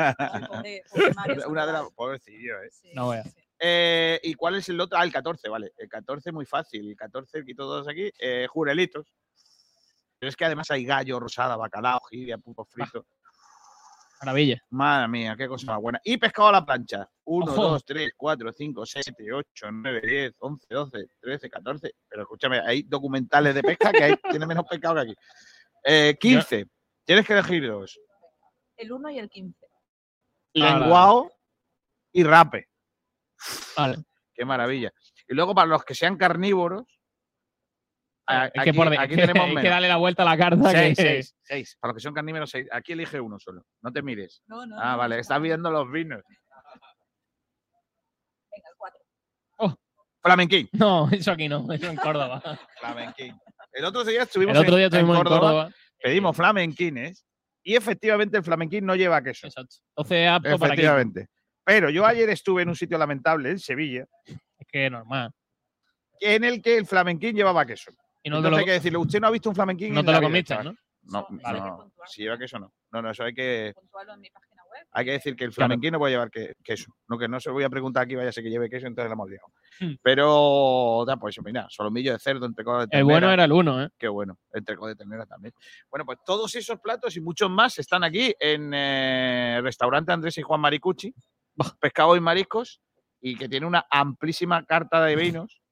pobre- 0.48 0.82
pobre 0.90 1.14
Mario, 1.14 1.48
Una 1.48 1.66
de 1.66 1.72
las. 1.72 1.82
Pobrecillo, 1.92 2.62
¿eh? 2.62 2.68
Sí, 2.70 2.90
No 2.94 3.08
veas. 3.08 3.26
sí. 3.32 3.40
Eh, 3.62 4.18
¿Y 4.22 4.34
cuál 4.34 4.54
es 4.56 4.68
el 4.70 4.80
otro? 4.80 4.98
Ah, 4.98 5.04
el 5.04 5.12
14, 5.12 5.48
vale. 5.48 5.72
El 5.76 5.88
14 5.88 6.32
muy 6.32 6.46
fácil. 6.46 6.88
El 6.90 6.96
14 6.96 7.44
quito 7.44 7.64
todos 7.64 7.88
aquí. 7.88 8.10
Eh, 8.18 8.46
jurelitos. 8.48 9.06
Pero 10.18 10.28
es 10.28 10.36
que 10.36 10.44
además 10.44 10.70
hay 10.70 10.84
gallo, 10.84 11.18
rosada, 11.20 11.56
bacalao, 11.56 12.00
jibia, 12.10 12.36
pulpo 12.38 12.64
frito. 12.66 13.06
Maravilla. 14.20 14.62
Madre 14.70 15.08
mía, 15.08 15.34
qué 15.36 15.48
cosa 15.48 15.72
más 15.72 15.80
buena. 15.80 16.00
Y 16.04 16.18
pescado 16.18 16.48
a 16.48 16.52
la 16.52 16.64
plancha. 16.64 17.08
1, 17.24 17.52
Ojo. 17.52 17.62
2, 17.70 17.84
3, 17.86 18.12
4, 18.16 18.52
5, 18.52 18.86
6, 18.86 19.04
7, 19.16 19.32
8, 19.32 19.66
9, 19.72 20.00
10, 20.04 20.34
11, 20.38 20.66
12, 20.68 21.06
13, 21.20 21.50
14. 21.50 21.94
Pero 22.06 22.22
escúchame, 22.22 22.60
hay 22.60 22.82
documentales 22.82 23.54
de 23.54 23.62
pesca 23.62 23.90
que 23.92 24.04
hay, 24.04 24.14
tiene 24.30 24.46
menos 24.46 24.66
pescado 24.68 24.96
que 24.96 25.00
aquí. 25.00 25.14
Eh, 25.84 26.16
15. 26.20 26.66
Tienes 27.04 27.26
que 27.26 27.32
elegir 27.32 27.66
dos. 27.66 27.98
El 28.76 28.92
1 28.92 29.10
y 29.10 29.18
el 29.18 29.30
15. 29.30 29.66
Ala. 30.56 30.78
Lenguao 30.78 31.32
y 32.12 32.22
rape. 32.22 32.68
Vale. 33.76 34.04
Qué 34.34 34.44
maravilla. 34.44 34.92
Y 35.28 35.34
luego 35.34 35.54
para 35.54 35.68
los 35.68 35.84
que 35.84 35.94
sean 35.94 36.16
carnívoros. 36.16 36.99
A- 38.30 38.46
Es 38.46 38.52
que 38.52 38.60
aquí, 38.60 38.72
por 38.72 38.90
de- 38.90 38.98
aquí 38.98 39.08
que- 39.16 39.20
tenemos 39.22 39.42
hay 39.44 39.48
que 39.50 39.54
menos. 39.56 39.70
darle 39.70 39.88
la 39.88 39.96
vuelta 39.96 40.22
a 40.22 40.26
la 40.26 40.36
carta. 40.38 40.70
Seis, 40.70 40.96
que- 40.96 41.02
seis, 41.02 41.36
seis. 41.42 41.76
Para 41.80 41.90
los 41.92 41.96
que 41.96 42.02
son 42.02 42.14
carnívoros, 42.14 42.50
seis. 42.50 42.66
Aquí 42.72 42.92
elige 42.92 43.20
uno 43.20 43.38
solo. 43.38 43.64
No 43.82 43.92
te 43.92 44.02
mires. 44.02 44.42
No, 44.46 44.64
no. 44.66 44.76
Ah, 44.80 44.92
no, 44.92 44.98
vale. 44.98 45.16
no, 45.16 45.20
Estás 45.20 45.40
viendo 45.42 45.70
los 45.70 45.90
vinos. 45.90 46.22
Venga, 48.50 48.68
el 48.68 48.74
4. 48.76 49.00
Flamenquín. 50.22 50.68
No, 50.72 51.08
eso 51.10 51.32
aquí 51.32 51.48
no, 51.48 51.72
eso 51.72 51.86
en 51.90 51.96
Córdoba. 51.96 52.42
Flamenquín. 52.80 53.38
El 53.72 53.84
otro 53.84 54.04
día 54.04 54.22
estuvimos, 54.24 54.54
El 54.56 54.62
otro 54.62 54.72
en- 54.74 54.78
día 54.78 54.86
en, 54.86 54.92
estuvimos 54.92 55.16
en 55.16 55.22
Córdoba, 55.22 55.40
Córdoba. 55.40 55.70
pedimos 56.02 56.36
flamenquines 56.36 57.24
Y 57.62 57.76
efectivamente 57.76 58.36
el 58.36 58.42
flamenquín 58.44 58.84
no 58.84 58.96
lleva 58.96 59.22
queso. 59.22 59.46
Exacto. 59.46 59.76
Entonces, 59.96 60.28
apto 60.28 60.58
para 60.58 60.72
aquí. 60.72 60.80
Efectivamente. 60.82 61.28
Pero 61.64 61.90
yo 61.90 62.04
ayer 62.06 62.28
estuve 62.30 62.62
en 62.62 62.70
un 62.70 62.74
sitio 62.76 62.98
lamentable, 62.98 63.50
en 63.50 63.58
Sevilla, 63.58 64.06
Es 64.26 64.66
que 64.72 64.90
normal. 64.90 65.30
en 66.20 66.42
el 66.44 66.60
que 66.62 66.76
el 66.78 66.86
flamenquín 66.86 67.36
llevaba 67.36 67.64
queso. 67.66 67.92
Y 68.22 68.30
no 68.30 68.42
te 68.42 68.50
lo, 68.50 68.56
hay 68.56 68.64
que 68.64 68.72
decirle, 68.72 68.98
usted 68.98 69.20
no 69.20 69.26
ha 69.28 69.30
visto 69.30 69.48
un 69.48 69.54
flamenquín 69.54 69.94
no 69.94 70.00
en 70.00 70.06
te 70.06 70.12
la 70.12 70.18
lo 70.20 70.26
comiste, 70.26 70.48
chaval". 70.54 70.66
¿no? 70.66 70.74
No, 71.02 71.26
Vale. 71.42 71.58
no, 71.60 71.92
si 72.06 72.22
lleva 72.22 72.36
queso 72.36 72.58
no. 72.58 72.72
No, 72.92 73.00
no, 73.00 73.10
eso 73.10 73.24
hay 73.24 73.32
que, 73.32 73.72
Puntualo 73.74 74.12
en 74.14 74.20
mi 74.20 74.28
página 74.28 74.62
web. 74.70 74.86
hay 74.92 75.04
que 75.06 75.10
decir 75.12 75.34
que 75.34 75.44
el 75.44 75.50
Claro. 75.50 75.68
flamenquín 75.68 75.92
no 75.92 75.98
puede 75.98 76.12
llevar 76.12 76.30
que- 76.30 76.54
queso. 76.62 76.92
No, 77.08 77.16
que 77.18 77.26
no 77.26 77.40
se 77.40 77.48
lo 77.48 77.54
voy 77.54 77.64
a 77.64 77.70
preguntar 77.70 78.02
aquí, 78.04 78.14
vaya 78.16 78.28
a 78.28 78.32
ser 78.32 78.44
que 78.44 78.50
lleve 78.50 78.68
queso, 78.68 78.86
entonces 78.86 79.08
la 79.08 79.14
hemos 79.14 79.30
liado. 79.30 79.46
Hmm. 79.80 79.94
Pero, 80.02 81.04
da, 81.06 81.16
pues 81.16 81.36
mira, 81.42 81.66
solomillo 81.70 82.12
de 82.12 82.18
cerdo, 82.18 82.44
entrecot 82.44 82.76
de 82.80 82.82
El 82.84 82.88
ternera. 82.90 83.04
bueno 83.06 83.30
era 83.32 83.44
el 83.44 83.52
uno, 83.52 83.82
¿eh? 83.82 83.88
Qué 83.98 84.08
bueno, 84.08 84.38
entrecot 84.52 84.88
de 84.88 84.96
ternera 84.96 85.24
también. 85.24 85.54
Bueno, 85.88 86.04
pues 86.04 86.18
todos 86.26 86.54
esos 86.54 86.78
platos 86.80 87.16
y 87.16 87.20
muchos 87.22 87.48
más 87.50 87.78
están 87.78 88.04
aquí 88.04 88.34
en 88.38 88.74
eh, 88.74 89.54
el 89.56 89.64
restaurante 89.64 90.12
Andrés 90.12 90.36
y 90.36 90.42
Juan 90.42 90.60
Maricucci, 90.60 91.14
pescado 91.80 92.14
y 92.14 92.20
mariscos, 92.20 92.82
y 93.22 93.36
que 93.36 93.48
tiene 93.48 93.64
una 93.66 93.86
amplísima 93.90 94.64
carta 94.66 95.02
de 95.02 95.16
vinos 95.16 95.62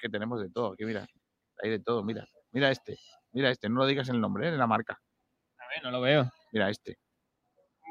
que 0.00 0.08
tenemos 0.08 0.40
de 0.40 0.50
todo. 0.50 0.72
Aquí 0.74 0.84
mira, 0.84 1.06
hay 1.62 1.70
de 1.70 1.80
todo, 1.80 2.02
mira, 2.02 2.26
mira 2.50 2.70
este, 2.70 2.98
mira 3.32 3.50
este, 3.50 3.68
no 3.68 3.76
lo 3.76 3.86
digas 3.86 4.08
el 4.08 4.20
nombre, 4.20 4.48
¿eh? 4.48 4.52
la 4.52 4.66
marca. 4.66 5.00
A 5.58 5.68
ver, 5.68 5.82
no 5.82 5.90
lo 5.90 6.00
veo. 6.00 6.30
Mira 6.52 6.68
este. 6.70 6.98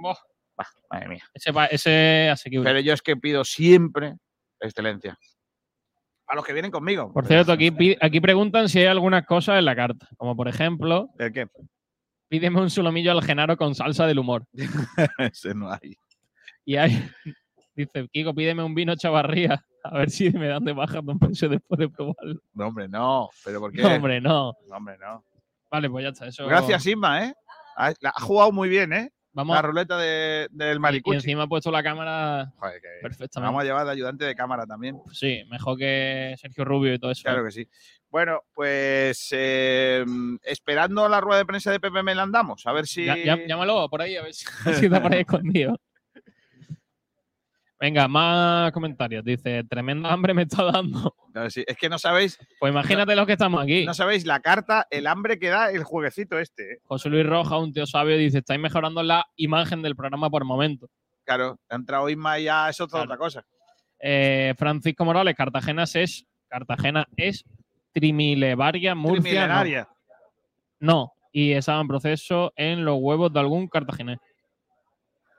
Bah, 0.02 0.68
madre 0.89 1.07
mía. 1.07 1.23
ese, 1.34 1.52
ese 1.72 2.30
asequible. 2.30 2.69
Pero 2.69 2.80
yo 2.80 2.93
es 2.93 3.02
que 3.02 3.15
pido 3.15 3.43
siempre 3.43 4.15
excelencia. 4.60 5.18
A 6.27 6.35
los 6.35 6.45
que 6.45 6.53
vienen 6.53 6.72
conmigo. 6.72 7.11
Por 7.11 7.26
cierto, 7.26 7.52
aquí, 7.52 7.98
aquí 7.99 8.22
preguntan 8.22 8.69
si 8.69 8.80
hay 8.80 8.85
algunas 8.85 9.26
cosas 9.26 9.60
en 9.60 9.65
la 9.65 9.76
carta. 9.76 10.07
Como 10.18 10.35
por 10.35 10.48
ejemplo, 10.48 11.10
¿El 11.19 11.34
qué? 11.34 11.48
pídeme 12.30 12.61
un 12.61 12.69
solomillo 12.69 13.11
al 13.11 13.22
genaro 13.22 13.57
con 13.57 13.76
salsa 13.76 14.07
del 14.07 14.19
humor. 14.19 14.45
Ese 15.18 15.53
no 15.53 15.72
hay. 15.72 15.98
Y 16.64 16.77
hay, 16.77 16.91
dice, 17.76 18.07
Kiko, 18.11 18.34
pídeme 18.34 18.64
un 18.64 18.73
vino 18.73 18.95
chavarría. 18.95 19.65
A 19.91 19.98
ver 19.98 20.10
si 20.10 20.30
me 20.32 20.48
dan 20.48 20.64
de 20.64 20.74
baja 20.74 21.02
Don 21.02 21.18
Peso 21.20 21.49
después 21.49 21.80
de 21.80 21.90
probarlo. 21.90 22.40
No, 22.53 22.68
hombre, 22.68 22.88
no. 22.88 23.30
¿Pero 23.44 23.60
por 23.60 23.72
qué? 23.72 23.82
No, 23.82 23.95
hombre, 23.95 24.22
no. 24.22 24.53
No, 24.68 24.76
hombre, 24.78 24.98
no. 24.99 25.26
Vale, 25.72 25.90
pues 25.90 26.03
ya 26.03 26.10
está. 26.10 26.28
Eso... 26.28 26.45
Gracias, 26.48 26.86
Isma, 26.86 27.26
¿eh? 27.26 27.34
Ha, 27.78 27.94
jugado 28.22 28.52
muy 28.52 28.70
bien, 28.70 28.94
¿eh? 28.94 29.12
Vamos. 29.34 29.56
La 29.56 29.62
ruleta 29.62 29.98
de- 29.98 30.49
del 30.52 30.76
Y 30.76 30.80
Maricucci. 30.80 31.16
encima 31.16 31.44
ha 31.44 31.48
puesto 31.48 31.72
la 31.72 31.82
cámara 31.82 32.52
Joder, 32.58 32.82
que 32.82 32.88
perfectamente. 33.02 33.48
vamos 33.48 33.62
a 33.62 33.64
llevar 33.64 33.86
de 33.86 33.91
ayudante 33.94 34.26
de 34.26 34.36
cámara 34.36 34.66
también. 34.66 34.99
Sí, 35.14 35.44
mejor 35.49 35.78
que 35.78 36.36
Sergio 36.38 36.66
Rubio 36.66 36.94
y 36.94 36.99
todo 36.99 37.12
eso. 37.12 37.24
Claro 37.24 37.45
que 37.45 37.52
sí. 37.52 37.66
Bueno, 38.10 38.41
pues 38.53 39.30
eh, 39.32 40.03
esperando 40.44 41.08
la 41.08 41.22
rueda 41.22 41.40
de 41.40 41.45
prensa 41.45 41.72
de 41.72 41.80
Pepe 41.80 42.03
Mel 42.03 42.20
andamos. 42.20 42.68
A 42.68 42.74
ver 42.74 42.86
si. 42.88 43.06
Ya- 43.06 43.16
ya- 43.18 43.38
llámalo 43.48 43.88
por 43.90 44.02
ahí, 44.02 44.18
a 44.18 44.24
ver 44.24 44.34
si 44.34 44.45
está 44.86 45.02
por 45.02 45.14
ahí 45.14 45.22
escondido. 45.28 45.80
Venga, 47.82 48.08
más 48.08 48.72
comentarios. 48.74 49.26
Dice, 49.26 49.64
tremenda 49.64 50.14
hambre 50.14 50.36
me 50.36 50.44
está 50.44 50.64
dando. 50.66 51.16
Es 51.34 51.78
que 51.78 51.90
no 51.90 51.98
sabéis, 51.98 52.38
Pues 52.60 52.72
imagínate 52.72 53.16
los 53.16 53.26
que 53.26 53.32
estamos 53.34 53.64
aquí. 53.64 53.86
no 53.86 53.94
sabéis 53.94 54.26
la 54.26 54.40
carta, 54.41 54.86
el 54.91 55.08
hambre 55.08 55.40
que 55.40 55.48
da 55.49 55.72
el 55.72 55.84
jueguecito 55.84 56.38
este. 56.38 56.74
¿eh? 56.74 56.78
José 56.84 57.10
Luis 57.10 57.26
Roja, 57.26 57.58
un 57.58 57.72
tío 57.74 57.86
sabio, 57.88 58.18
dice, 58.18 58.40
estáis 58.40 58.60
mejorando 58.60 59.02
la 59.02 59.26
imagen 59.38 59.82
del 59.82 59.95
programa 59.95 60.30
por 60.30 60.44
momento. 60.45 60.88
Claro, 61.24 61.58
ha 61.70 61.76
entrado 61.76 62.08
Isma 62.10 62.38
y 62.38 62.44
ya 62.44 62.70
es 62.70 62.80
otra, 62.82 62.99
Claro. 62.99 63.06
otra 63.14 63.18
cosa. 63.18 63.45
Eh, 63.99 64.53
Francisco 64.58 65.03
Morales, 65.06 65.36
Cartagena 65.36 65.84
es 65.84 66.26
Cartagena 66.48 67.08
es 67.18 67.44
Trimilevaria, 67.94 68.94
Murcia. 68.94 69.18
No. 69.18 69.24
Trimilenaria. 69.24 69.88
no. 70.80 71.14
Y 71.32 71.53
estaba 71.53 71.80
en 71.82 71.88
proceso 71.88 72.52
en 72.58 72.84
los 72.84 72.98
huevos 72.99 73.32
de 73.32 73.40
algún 73.40 73.68
cartagenés. 73.70 74.20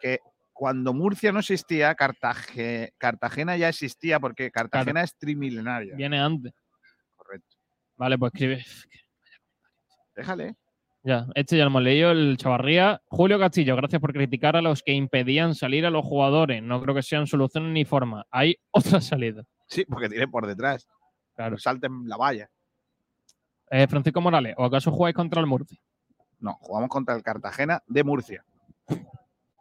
Que 0.01 0.21
cuando 0.63 0.95
Murcia 0.95 1.33
no 1.33 1.41
existía, 1.41 1.97
Cartagena 1.97 3.57
ya 3.57 3.69
existía 3.69 4.21
porque 4.21 4.53
Cartagena 4.53 5.03
es 5.03 5.17
trimilenaria. 5.17 5.97
Viene 5.97 6.21
antes. 6.21 6.53
Correcto. 7.17 7.57
Vale, 7.97 8.17
pues 8.17 8.33
escribe. 8.33 8.65
Déjale. 10.15 10.55
Ya, 11.03 11.27
este 11.35 11.57
ya 11.57 11.65
lo 11.65 11.71
hemos 11.71 11.83
leído, 11.83 12.13
el 12.13 12.37
Chavarría. 12.37 13.03
Julio 13.07 13.41
Castillo, 13.41 13.75
gracias 13.75 14.01
por 14.01 14.13
criticar 14.13 14.55
a 14.55 14.63
los 14.63 14.85
que 14.85 14.93
impedían 14.93 15.57
salir 15.57 15.85
a 15.85 15.91
los 15.91 16.05
jugadores. 16.05 16.63
No 16.63 16.81
creo 16.81 16.95
que 16.95 17.03
sean 17.03 17.27
solución 17.27 17.73
ni 17.73 17.85
forma. 17.85 18.25
Hay 18.31 18.55
otra 18.71 19.01
salida. 19.01 19.43
Sí, 19.67 19.85
porque 19.85 20.09
tiene 20.09 20.29
por 20.29 20.47
detrás. 20.47 20.87
Claro. 21.35 21.59
Salten 21.59 22.07
la 22.07 22.17
valla. 22.17 22.49
Eh, 23.69 23.89
Francisco 23.89 24.21
Morales, 24.21 24.55
¿o 24.57 24.65
acaso 24.65 24.93
jugáis 24.93 25.17
contra 25.17 25.41
el 25.41 25.49
Murcia? 25.49 25.81
No, 26.39 26.57
jugamos 26.61 26.89
contra 26.89 27.17
el 27.17 27.25
Cartagena 27.25 27.83
de 27.89 28.05
Murcia. 28.05 28.45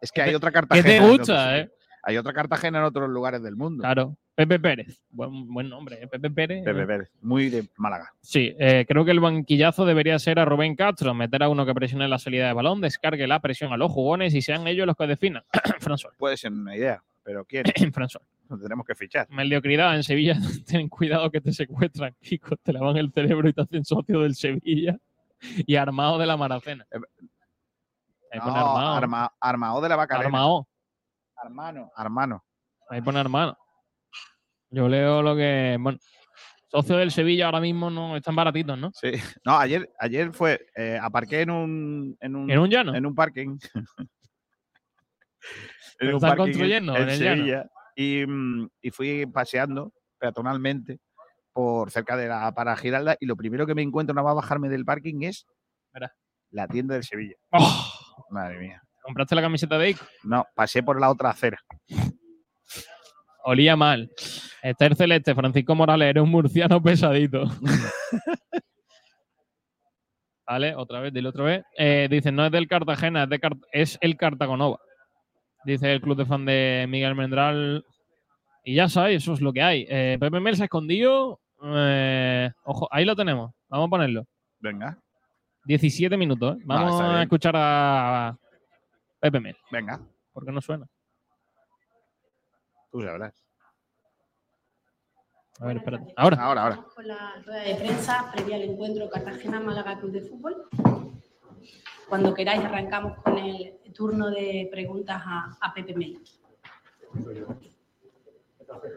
Es 0.02 0.12
que 0.12 0.22
hay 0.22 0.32
te- 0.32 0.36
otra 0.36 0.50
¿Qué 0.50 0.54
Cartagena. 0.56 0.88
te 0.88 0.96
en 0.98 1.04
otros 1.04 1.18
gusta, 1.20 1.60
eh? 1.60 1.72
Hay 2.04 2.18
otra 2.18 2.34
Cartagena 2.34 2.80
en 2.80 2.84
otros 2.86 3.10
lugares 3.10 3.42
del 3.44 3.56
mundo. 3.56 3.84
Claro. 3.84 4.18
Pepe 4.34 4.60
Pérez. 4.60 5.00
Buen, 5.10 5.54
buen 5.54 5.70
nombre, 5.70 6.02
¿eh? 6.02 6.08
Pepe 6.08 6.32
Pérez. 6.32 6.64
Pepe 6.66 6.86
Pérez, 6.88 7.12
muy 7.22 7.50
de 7.50 7.68
Málaga. 7.78 8.12
Sí, 8.22 8.56
eh, 8.60 8.86
creo 8.88 9.06
que 9.06 9.12
el 9.12 9.20
banquillazo 9.20 9.86
debería 9.86 10.18
ser 10.18 10.40
a 10.40 10.46
Rubén 10.46 10.76
Castro, 10.76 11.14
meter 11.14 11.44
a 11.44 11.50
uno 11.50 11.66
que 11.66 11.74
presione 11.76 12.08
la 12.08 12.18
salida 12.18 12.48
de 12.48 12.54
balón, 12.54 12.82
descargue 12.82 13.28
la 13.28 13.40
presión 13.40 13.72
a 13.74 13.78
los 13.78 13.92
jugones 13.92 14.34
y 14.34 14.42
sean 14.42 14.66
ellos 14.68 14.88
los 14.88 14.96
que 14.96 15.06
definan. 15.06 15.44
François. 15.80 16.12
Puede 16.18 16.38
ser 16.38 16.52
una 16.54 16.76
idea, 16.76 17.04
pero 17.24 17.46
¿quién? 17.46 17.66
François. 17.94 18.22
Lo 18.50 18.58
tenemos 18.58 18.86
que 18.86 18.96
fichar. 18.96 19.28
Mediocridad 19.30 19.96
en 19.96 20.04
Sevilla, 20.04 20.36
ten 20.66 20.90
cuidado 20.90 21.30
que 21.30 21.42
te 21.42 21.52
secuestran, 21.54 22.16
Kiko, 22.22 22.56
te 22.58 22.74
lavan 22.74 22.98
el 22.98 23.12
cerebro 23.12 23.48
y 23.48 23.54
te 23.54 23.62
hacen 23.62 23.86
socio 23.86 24.22
del 24.22 24.34
Sevilla 24.34 24.98
y 25.68 25.76
armado 25.76 26.18
de 26.18 26.26
la 26.26 26.36
maracena. 26.38 26.88
Ahí 28.32 28.40
pone 28.40 28.58
armado. 28.60 28.96
arma- 28.96 29.34
armao 29.40 29.82
de 29.82 29.90
la 29.90 29.96
Bacarena. 29.96 30.26
Armao. 30.28 30.68
Hermano. 31.44 31.92
Hermano. 31.98 32.44
Ahí 32.90 33.02
pone 33.02 33.20
hermano. 33.20 33.58
Yo 34.70 34.88
leo 34.88 35.22
lo 35.22 35.36
que. 35.36 35.78
Bueno, 35.80 35.98
socio 36.70 36.96
del 36.98 37.12
Sevilla 37.12 37.48
ahora 37.48 37.60
mismo 37.60 37.90
no 37.90 38.16
están 38.16 38.36
baratitos, 38.36 38.78
¿no? 38.78 38.92
Sí. 38.94 39.12
No, 39.46 39.58
ayer, 39.58 39.92
ayer 40.00 40.32
fue, 40.34 40.66
eh, 40.76 40.98
aparqué 41.02 41.42
en 41.42 41.50
un, 41.52 42.18
en 42.22 42.36
un, 42.36 42.50
¿En 42.50 42.60
un 42.60 42.70
llano? 42.70 42.96
en 42.96 43.06
un 43.06 43.14
parking. 43.14 43.58
Lo 46.00 46.10
un 46.10 46.16
están 46.16 46.30
parking 46.30 46.44
construyendo 46.44 46.96
en 46.96 47.10
el 47.10 47.20
llano. 47.20 47.36
Sevilla. 47.38 47.70
Y, 47.96 48.26
mm, 48.26 48.70
y 48.82 48.92
fui 48.92 49.26
paseando 49.26 49.92
peatonalmente 50.18 51.00
por 51.54 51.92
cerca 51.92 52.16
de 52.16 52.28
la 52.28 52.54
para 52.54 52.76
Giralda 52.78 53.18
y 53.20 53.26
lo 53.26 53.36
primero 53.36 53.68
que 53.68 53.76
me 53.76 53.82
encuentro 53.82 54.14
nada 54.16 54.26
más 54.26 54.36
bajarme 54.36 54.70
del 54.70 54.86
parking 54.86 55.24
es 55.24 55.46
Verá. 55.94 56.14
la 56.52 56.68
tienda 56.68 56.94
del 56.96 57.04
Sevilla. 57.04 57.36
¡Oh! 57.52 57.92
Madre 58.30 58.60
mía. 58.60 58.82
¿Compraste 59.02 59.36
la 59.36 59.42
camiseta 59.42 59.78
de 59.78 59.90
Ico? 59.92 60.06
No, 60.24 60.46
pasé 60.56 60.84
por 60.84 61.00
la 61.00 61.10
otra 61.10 61.30
acera. 61.32 61.60
Olía 63.44 63.76
mal. 63.76 64.10
Esther 64.62 64.96
Celeste, 64.96 65.34
Francisco 65.34 65.74
Morales, 65.74 66.10
eres 66.10 66.24
un 66.24 66.30
murciano 66.30 66.82
pesadito. 66.82 67.44
vale, 70.48 70.76
otra 70.76 71.00
vez, 71.00 71.14
dile 71.14 71.30
otra 71.30 71.44
vez. 71.46 71.64
Eh, 71.78 72.08
dice, 72.10 72.32
no 72.32 72.46
es 72.46 72.52
del 72.52 72.68
Cartagena, 72.68 73.24
es, 73.24 73.30
de 73.30 73.40
Car- 73.40 73.58
es 73.72 73.98
el 74.02 74.18
Cartagonova. 74.18 74.80
Dice 75.66 75.92
el 75.94 76.02
club 76.02 76.18
de 76.18 76.26
fan 76.26 76.46
de 76.46 76.86
Miguel 76.90 77.16
Mendral. 77.16 77.86
Y 78.64 78.76
ya 78.76 78.90
sabes, 78.90 79.24
eso 79.24 79.34
es 79.34 79.42
lo 79.42 79.54
que 79.54 79.62
hay. 79.62 79.86
Eh, 79.90 80.18
Pepe 80.20 80.40
Mel 80.40 80.56
se 80.56 80.64
ha 80.64 80.66
escondido. 80.66 81.40
Eh, 81.64 82.52
ojo, 82.64 82.88
ahí 82.92 83.06
lo 83.06 83.16
tenemos. 83.16 83.52
Vamos 83.70 83.88
a 83.88 83.90
ponerlo. 83.90 84.26
Venga, 84.60 84.98
17 85.66 86.18
minutos. 86.18 86.58
¿eh? 86.58 86.62
Vamos 86.66 86.94
está 86.94 87.20
a 87.20 87.24
escuchar 87.24 87.54
a 87.58 88.38
Pepe 89.20 89.40
Mel. 89.40 89.58
venga, 89.72 90.00
¿Por 90.34 90.46
qué 90.46 90.52
no 90.52 90.62
suena? 90.62 90.88
tú 92.92 93.02
sabrás. 93.02 93.34
A 95.60 95.66
ver, 95.68 95.78
espérate. 95.78 96.14
Ahora. 96.18 96.38
Ahora, 96.42 96.64
ahora. 96.64 96.86
Con 96.96 97.08
la 97.08 97.36
rueda 97.46 97.62
de 97.62 97.76
prensa 97.76 98.32
previa 98.34 98.56
al 98.56 98.64
encuentro 98.64 99.10
Cartagena-Málaga 99.10 100.00
Club 100.00 100.12
de 100.12 100.22
Fútbol. 100.22 100.68
Cuando 102.10 102.34
queráis 102.34 102.64
arrancamos 102.66 103.18
con 103.20 103.38
el 103.38 103.80
turno 103.94 104.30
de 104.32 104.68
preguntas 104.72 105.22
a, 105.26 105.56
a 105.62 105.74
Pepe 105.74 105.94
Mel. 105.94 106.20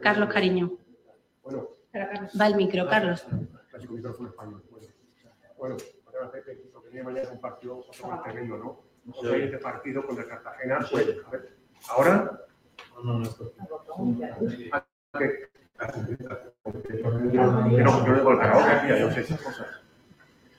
Carlos 0.03 0.33
Cariño. 0.33 0.73
Va 2.41 2.47
el 2.47 2.57
micro, 2.57 2.89
Carlos. 2.89 3.27
clásico 3.71 3.93
micrófono 3.95 4.31
español. 4.31 4.65
Bueno, 5.59 5.77
ahora 6.17 6.31
Pepe, 6.31 6.71
lo 6.73 6.83
que 6.83 6.89
viene 6.89 7.05
mañana 7.05 7.23
es 7.23 7.33
un 7.33 7.41
partido 7.41 7.79
otro 7.79 8.09
más 8.09 8.23
tremendo, 8.23 8.57
¿no? 8.59 8.81
O 9.13 9.23
sea, 9.23 9.37
este 9.37 9.59
partido 9.59 10.07
con 10.07 10.19
el 10.19 10.27
Cartagena, 10.27 10.79
pues, 10.91 11.17
a 11.27 11.31
ver, 11.31 11.57
¿ahora? 11.89 12.47
No, 12.97 13.03
no, 13.03 13.19
no, 13.19 13.25
el 13.25 13.33
yo 19.01 19.11
sé 19.11 19.21
esas 19.21 19.41
cosas. 19.43 19.67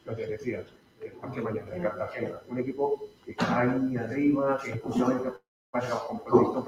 Lo 0.06 0.16
que 0.16 0.28
decía, 0.28 0.64
el 1.02 1.12
partido 1.14 1.44
mañana 1.44 1.72
de 1.72 1.82
Cartagena, 1.82 2.40
un 2.48 2.60
equipo 2.60 3.02
que 3.24 3.32
está 3.32 3.62
ahí 3.62 3.98
arriba, 3.98 4.60
que 4.64 4.78
justamente 4.80 5.32
pasa 5.72 5.90
los 5.90 6.04
compromisos, 6.04 6.66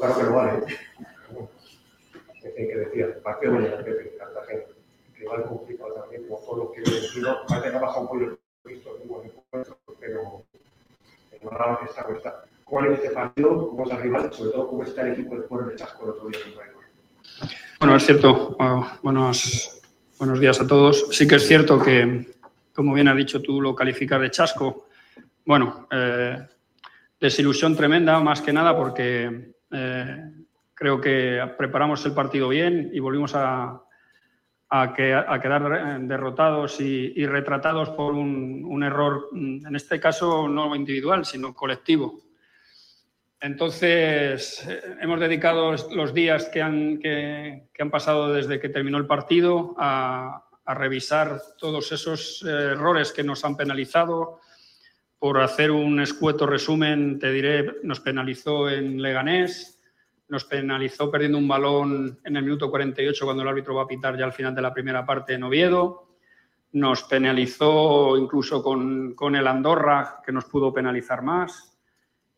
caro 0.00 0.16
que 0.16 0.24
Eh, 2.44 2.68
que 2.68 2.76
decía, 2.76 3.06
el 3.06 3.14
partido 3.14 3.52
de 3.52 3.58
mañana, 3.60 3.84
Pepe, 3.84 4.16
Cartagena, 4.18 4.62
igual 5.18 5.44
complicado 5.44 5.94
también, 5.94 6.28
como 6.28 6.40
todo 6.40 6.56
lo 6.56 6.72
que 6.72 6.80
he 6.80 6.84
vencido. 6.84 7.38
Parece 7.48 7.70
que 7.70 7.76
ha 7.76 7.80
bajado 7.80 8.00
un 8.02 8.06
poco 8.08 8.20
el 8.20 8.38
visto 8.64 8.98
en 9.00 9.08
buen 9.08 9.26
encuentro, 9.26 9.78
pero 9.98 10.44
en 11.32 11.38
que 11.40 11.84
está, 11.86 12.06
está. 12.14 12.44
¿Cuál 12.64 12.92
es 12.92 12.98
este 12.98 13.10
partido? 13.10 13.68
¿Cómo 13.70 13.84
es 13.84 13.90
el 13.90 14.02
rival? 14.02 14.32
Sobre 14.32 14.50
todo, 14.50 14.68
¿cómo 14.68 14.82
está 14.82 15.02
el 15.02 15.12
equipo 15.12 15.36
después 15.36 15.66
de 15.66 15.74
Chasco 15.76 16.04
el 16.04 16.10
otro 16.10 16.28
día? 16.28 16.38
Bueno, 17.78 17.96
es 17.96 18.06
cierto. 18.06 18.56
buenos, 19.02 19.82
buenos 20.18 20.40
días 20.40 20.60
a 20.60 20.66
todos. 20.66 21.08
Sí 21.10 21.26
que 21.26 21.36
es 21.36 21.46
cierto 21.46 21.78
que, 21.82 22.26
como 22.74 22.94
bien 22.94 23.08
has 23.08 23.16
dicho 23.16 23.42
tú, 23.42 23.60
lo 23.60 23.74
calificas 23.74 24.20
de 24.20 24.30
chasco. 24.30 24.86
Bueno, 25.44 25.86
eh, 25.90 26.46
desilusión 27.20 27.76
tremenda, 27.76 28.20
más 28.20 28.40
que 28.40 28.52
nada, 28.52 28.76
porque 28.76 29.54
eh, 29.70 30.30
creo 30.74 31.00
que 31.00 31.40
preparamos 31.56 32.04
el 32.04 32.12
partido 32.12 32.48
bien 32.48 32.90
y 32.92 33.00
volvimos 33.00 33.32
a, 33.34 33.80
quedar 34.96 36.00
derrotados 36.02 36.80
y, 36.80 37.26
retratados 37.26 37.90
por 37.90 38.14
un, 38.14 38.82
error, 38.82 39.28
en 39.32 39.76
este 39.76 40.00
caso 40.00 40.48
no 40.48 40.74
individual, 40.74 41.24
sino 41.24 41.54
colectivo. 41.54 42.24
Entonces, 43.44 44.66
eh, 44.66 44.96
hemos 45.02 45.20
dedicado 45.20 45.76
los 45.92 46.14
días 46.14 46.46
que 46.46 46.62
han, 46.62 46.98
que, 46.98 47.68
han, 47.78 47.90
pasado 47.90 48.32
desde 48.32 48.58
que 48.58 48.70
terminó 48.70 48.96
el 48.96 49.06
partido 49.06 49.74
a, 49.76 50.40
revisar 50.66 51.42
todos 51.58 51.92
esos 51.92 52.42
errores 52.42 53.12
que 53.12 53.22
nos 53.22 53.44
han 53.44 53.54
penalizado. 53.54 54.40
Por 55.18 55.42
hacer 55.42 55.70
un 55.70 56.00
escueto 56.00 56.46
resumen, 56.46 57.18
te 57.18 57.30
diré, 57.32 57.80
nos 57.82 58.00
penalizó 58.00 58.70
en 58.70 59.02
Leganés, 59.02 59.73
nos 60.28 60.44
penalizó 60.44 61.10
perdiendo 61.10 61.38
un 61.38 61.48
balón 61.48 62.18
en 62.24 62.36
el 62.36 62.42
minuto 62.42 62.70
48 62.70 63.24
cuando 63.24 63.42
el 63.42 63.48
árbitro 63.48 63.74
va 63.74 63.82
a 63.82 63.86
pitar 63.86 64.18
ya 64.18 64.24
al 64.24 64.32
final 64.32 64.54
de 64.54 64.62
la 64.62 64.72
primera 64.72 65.04
parte 65.04 65.34
en 65.34 65.44
Oviedo. 65.44 66.16
Nos 66.72 67.04
penalizó 67.04 68.16
incluso 68.16 68.62
con, 68.62 69.14
con 69.14 69.36
el 69.36 69.46
Andorra, 69.46 70.20
que 70.24 70.32
nos 70.32 70.46
pudo 70.46 70.72
penalizar 70.72 71.22
más 71.22 71.78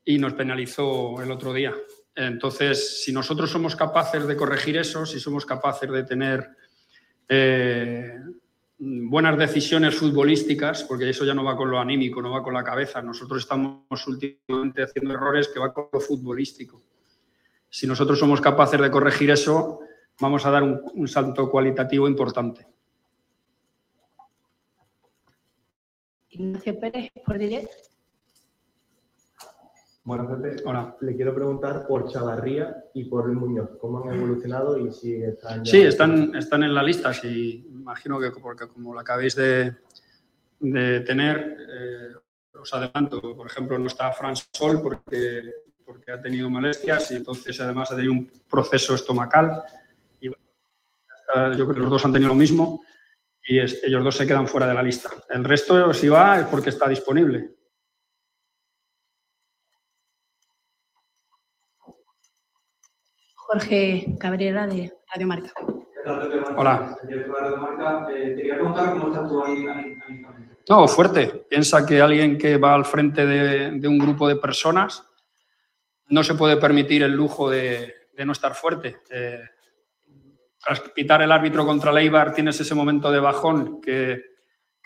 y 0.05 0.19
nos 0.19 0.35
penalizó 0.35 1.21
el 1.23 1.31
otro 1.31 1.53
día. 1.53 1.75
Entonces, 2.15 3.03
si 3.03 3.13
nosotros 3.13 3.51
somos 3.51 3.77
capaces 3.77 4.27
de 4.27 4.37
corregir 4.37 4.77
eso, 4.79 5.05
si 5.05 5.21
somos 5.21 5.45
capaces 5.45 5.91
de 5.91 6.05
tener 6.05 6.49
eh, 7.29 8.15
buenas 8.79 9.37
decisiones 9.39 9.95
futbolísticas, 9.95 10.85
porque 10.85 11.11
eso 11.11 11.25
ya 11.25 11.35
no 11.35 11.45
va 11.45 11.57
con 11.57 11.71
lo 11.71 11.79
anímico, 11.79 12.23
no 12.23 12.31
va 12.31 12.43
con 12.43 12.55
la 12.55 12.65
cabeza, 12.65 13.03
nosotros 13.03 13.43
estamos 13.43 14.07
últimamente 14.07 14.83
haciendo 14.83 15.15
errores 15.15 15.49
que 15.49 15.61
va 15.61 15.73
con 15.73 15.89
lo 15.93 16.01
futbolístico. 16.01 16.83
Si 17.69 17.87
nosotros 17.87 18.19
somos 18.19 18.41
capaces 18.41 18.81
de 18.81 18.91
corregir 18.91 19.31
eso, 19.31 19.81
vamos 20.21 20.47
a 20.47 20.51
dar 20.51 20.63
un, 20.63 21.09
salto 21.09 21.51
cualitativo 21.51 22.09
importante. 22.09 22.67
Ignacio 26.31 26.79
Pérez, 26.79 27.13
por 27.25 27.39
directo. 27.39 27.75
Bueno, 30.05 30.29
Pepe, 30.29 30.63
Hola. 30.65 30.97
le 31.01 31.17
quiero 31.17 31.35
preguntar 31.35 31.85
por 31.85 32.09
Chavarría 32.09 32.85
y 32.95 33.05
por 33.05 33.27
Luis 33.27 33.39
Muñoz. 33.39 33.71
¿Cómo 33.81 34.05
han 34.05 34.15
evolucionado 34.15 34.79
y 34.79 34.93
si 34.93 35.15
están 35.15 35.67
Sí, 35.67 35.83
están, 35.83 36.33
están 36.37 36.63
en 36.63 36.73
la 36.73 36.83
lista. 36.83 37.13
Sí, 37.13 37.67
imagino 37.73 38.21
que 38.21 38.31
porque 38.31 38.69
como 38.69 38.95
la 38.95 39.01
acabéis 39.01 39.35
de, 39.35 39.75
de 40.61 41.01
tener, 41.01 41.57
eh, 41.59 42.15
os 42.61 42.73
adelanto, 42.73 43.21
por 43.37 43.47
ejemplo, 43.47 43.79
no 43.79 43.87
está 43.89 44.13
Fran 44.13 44.37
Sol 44.37 44.81
porque, 44.81 45.43
porque 45.87 46.11
ha 46.11 46.21
tenido 46.21 46.51
molestias 46.51 47.13
y 47.13 47.17
entonces 47.17 47.59
además 47.61 47.93
ha 47.93 47.97
tenido 47.97 48.13
un 48.13 48.31
proceso 48.51 48.95
estomacal. 48.97 49.63
Y 50.21 50.29
yo 50.29 50.35
creo 51.55 51.75
que 51.75 51.81
los 51.81 51.91
dos 51.91 52.05
han 52.05 52.13
tenido 52.13 52.31
lo 52.31 52.35
mismo 52.35 52.83
y 53.49 53.61
ellos 53.61 54.03
dos 54.03 54.17
se 54.17 54.27
quedan 54.27 54.49
fuera 54.49 54.67
de 54.67 54.75
la 54.75 54.83
lista. 54.83 55.09
El 55.31 55.45
resto, 55.45 55.95
si 55.95 56.09
va, 56.09 56.41
es 56.41 56.47
porque 56.47 56.71
está 56.71 56.89
disponible. 56.89 57.51
Jorge 63.35 64.17
Cabrera 64.19 64.67
de 64.67 64.93
Radio 65.15 65.27
Marca. 65.29 65.53
Hola. 66.57 66.97
No, 70.69 70.89
fuerte. 70.89 71.47
Piensa 71.49 71.87
que 71.87 72.01
alguien 72.01 72.37
que 72.37 72.57
va 72.57 72.75
al 72.75 72.85
frente 72.85 73.25
de, 73.25 73.89
un 73.89 73.99
grupo 73.99 74.27
de 74.27 74.37
personas 74.37 75.06
no 76.09 76.23
se 76.23 76.35
puede 76.35 76.57
permitir 76.57 77.03
el 77.03 77.13
lujo 77.13 77.51
de, 77.51 77.95
no 78.25 78.33
estar 78.33 78.55
fuerte. 78.55 78.99
Eh, 79.11 79.41
tras 80.63 80.81
pitar 80.81 81.23
el 81.23 81.33
árbitro 81.33 81.67
contra 81.67 81.93
Leibar 81.93 82.33
tienes 82.33 82.61
ese 82.61 82.75
momento 82.75 83.11
de 83.11 83.21
bajón 83.21 83.81
que, 83.81 84.21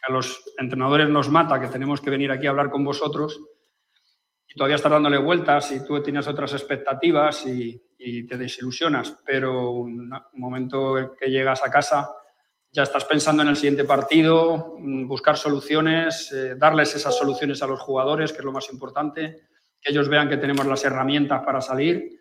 a 0.03 0.13
los 0.13 0.43
entrenadores 0.59 1.09
nos 1.09 1.29
mata, 1.29 1.61
que 1.61 1.69
tenemos 1.69 2.01
que 2.01 2.11
venir 2.11 2.31
aquí 2.31 2.47
a 2.47 2.51
hablar 2.51 2.71
con 2.71 2.85
vosotros. 2.85 3.39
Y 4.49 4.55
todavía 4.55 4.77
estás 4.77 4.93
dándole 4.93 5.19
vueltas 5.19 5.71
y 5.73 5.85
tú 5.85 6.03
tienes 6.03 6.27
otras 6.27 6.53
expectativas 6.53 7.47
y, 7.47 7.87
te 8.27 8.39
desilusionas, 8.39 9.19
pero 9.27 9.73
un 9.73 10.11
momento 10.33 11.15
que 11.19 11.31
llegas 11.31 11.63
a 11.63 11.71
casa 11.71 12.09
ya 12.73 12.85
estás 12.85 13.05
pensando 13.05 13.43
en 13.43 13.49
el 13.49 13.57
siguiente 13.57 13.85
partido, 13.85 14.77
buscar 14.79 15.37
soluciones, 15.37 16.33
eh, 16.33 16.55
darles 16.57 16.95
esas 16.95 17.17
soluciones 17.17 17.63
a 17.63 17.67
los 17.67 17.81
jugadores, 17.81 18.33
que 18.33 18.39
es 18.39 18.45
lo 18.45 18.53
más 18.53 18.73
importante, 18.73 19.49
que 19.81 19.93
ellos 19.93 20.09
vean 20.09 20.29
que 20.29 20.37
tenemos 20.37 20.67
las 20.67 20.85
herramientas 20.85 21.43
para 21.45 21.61
salir, 21.61 22.21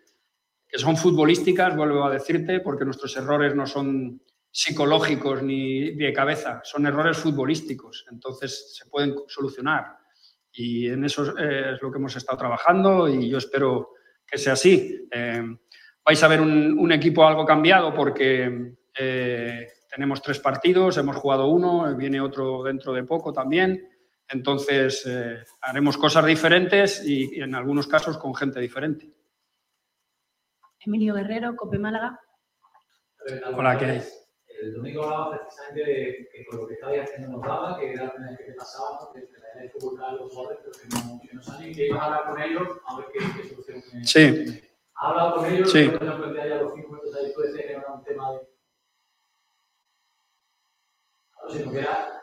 que 0.66 0.78
son 0.78 0.96
futbolísticas, 0.96 1.76
vuelvo 1.76 2.04
a 2.04 2.10
decirte, 2.10 2.60
porque 2.60 2.84
nuestros 2.84 3.16
errores 3.16 3.54
no 3.54 3.66
son 3.66 4.22
psicológicos 4.52 5.42
ni 5.42 5.92
de 5.92 6.12
cabeza, 6.12 6.60
son 6.64 6.86
errores 6.86 7.18
futbolísticos, 7.18 8.06
entonces 8.10 8.74
se 8.76 8.88
pueden 8.88 9.14
solucionar. 9.28 9.96
Y 10.52 10.88
en 10.88 11.04
eso 11.04 11.36
eh, 11.38 11.74
es 11.74 11.82
lo 11.82 11.90
que 11.90 11.98
hemos 11.98 12.16
estado 12.16 12.38
trabajando 12.38 13.08
y 13.08 13.28
yo 13.28 13.38
espero 13.38 13.90
que 14.26 14.38
sea 14.38 14.54
así. 14.54 15.08
Eh, 15.10 15.42
vais 16.04 16.22
a 16.22 16.28
ver 16.28 16.40
un, 16.40 16.90
equipo 16.92 17.24
algo 17.24 17.44
cambiado 17.44 17.94
porque 17.94 18.74
eh, 18.98 19.68
tenemos 19.88 20.22
tres 20.22 20.40
partidos, 20.40 20.96
hemos 20.96 21.16
jugado 21.16 21.46
uno, 21.46 21.94
viene 21.96 22.20
otro 22.20 22.64
dentro 22.64 22.92
de 22.92 23.04
poco 23.04 23.32
también. 23.32 23.88
Entonces 24.30 25.04
eh, 25.06 25.44
haremos 25.60 25.98
cosas 25.98 26.24
diferentes 26.24 27.04
y, 27.04 27.40
en 27.40 27.54
algunos 27.54 27.86
casos 27.88 28.16
con 28.16 28.34
gente 28.34 28.60
diferente. 28.60 29.12
Emilio 30.78 31.14
Guerrero, 31.14 31.56
Cope 31.56 31.78
Málaga. 31.78 32.20
Hola, 33.54 33.76
¿qué 33.76 33.84
hay? 33.84 34.02
El 34.62 34.74
domingo 34.74 35.04
hablaba 35.04 35.30
precisamente 35.30 35.84
de 35.84 36.28
que 36.32 36.44
con 36.46 36.60
lo 36.60 36.66
que 36.66 36.74
estabais 36.74 37.02
haciendo 37.02 37.28
nos 37.28 37.42
daba, 37.42 37.78
que 37.78 37.92
era 37.92 38.04
la 38.04 38.36
que 38.36 38.44
te 38.44 38.52
pasaba, 38.52 39.10
que 39.12 39.20
la 39.20 39.64
idea 39.64 39.72
de 39.72 40.04
a 40.04 40.12
los 40.12 40.32
jugadores, 40.32 40.58
pero 40.62 40.72
que 40.72 40.88
no, 40.88 41.20
que 41.20 41.34
no 41.34 41.42
salen, 41.42 41.74
que 41.74 41.86
ibas 41.86 42.00
a 42.00 42.04
hablar 42.04 42.24
con 42.30 42.42
ellos 42.42 42.68
a 42.86 42.96
ver 42.98 43.06
qué, 43.12 43.18
qué 43.18 43.48
solución 43.48 44.04
Sí. 44.04 44.62
¿Ha 44.94 45.08
hablado 45.08 45.36
con 45.36 45.46
ellos? 45.46 45.72
Sí. 45.72 45.88
Por 45.88 46.02
ejemplo, 46.02 46.32
que 46.32 46.40
haya 46.40 46.56
los 46.56 46.74
cinco 46.74 46.88
minutos 46.88 47.14
ahí 47.16 47.32
puede 47.34 47.52
ser 47.52 47.66
que 47.66 47.72
era 47.72 47.92
un 47.92 48.04
tema 48.04 48.32
de. 48.32 48.40
Claro, 51.32 51.50
sino 51.50 51.72
que 51.72 51.78
era 51.78 52.20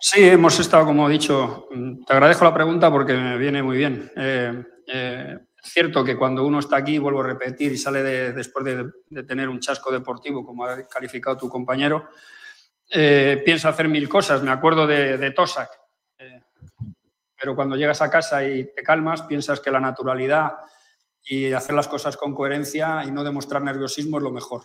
Sí, 0.00 0.28
hemos 0.28 0.58
estado, 0.60 0.86
como 0.86 1.08
he 1.08 1.12
dicho, 1.12 1.68
te 2.06 2.12
agradezco 2.12 2.44
la 2.44 2.54
pregunta 2.54 2.90
porque 2.90 3.14
me 3.14 3.36
viene 3.36 3.62
muy 3.62 3.76
bien. 3.76 4.10
Eh, 4.16 4.64
eh, 4.86 5.38
cierto 5.62 6.04
que 6.04 6.16
cuando 6.16 6.46
uno 6.46 6.60
está 6.60 6.76
aquí, 6.76 6.98
vuelvo 6.98 7.20
a 7.20 7.26
repetir, 7.26 7.72
y 7.72 7.78
sale 7.78 8.02
de, 8.02 8.32
después 8.32 8.64
de, 8.64 9.22
tener 9.24 9.48
un 9.48 9.60
chasco 9.60 9.90
deportivo, 9.90 10.44
como 10.44 10.64
ha 10.64 10.86
calificado 10.86 11.36
tu 11.36 11.48
compañero, 11.48 12.08
eh, 12.90 13.42
piensa 13.44 13.68
hacer 13.68 13.88
mil 13.88 14.08
cosas. 14.08 14.42
Me 14.42 14.50
acuerdo 14.50 14.86
de, 14.86 15.18
de 15.18 15.34
pero 17.40 17.54
cuando 17.54 17.76
llegas 17.76 18.02
a 18.02 18.10
casa 18.10 18.44
y 18.44 18.72
te 18.74 18.82
calmas, 18.82 19.22
piensas 19.22 19.60
que 19.60 19.70
la 19.70 19.78
naturalidad 19.78 20.54
y 21.22 21.52
hacer 21.52 21.74
las 21.74 21.86
cosas 21.86 22.16
con 22.16 22.34
coherencia 22.34 23.04
y 23.06 23.12
no 23.12 23.22
demostrar 23.22 23.62
nerviosismo 23.62 24.16
es 24.16 24.24
lo 24.24 24.32
mejor. 24.32 24.62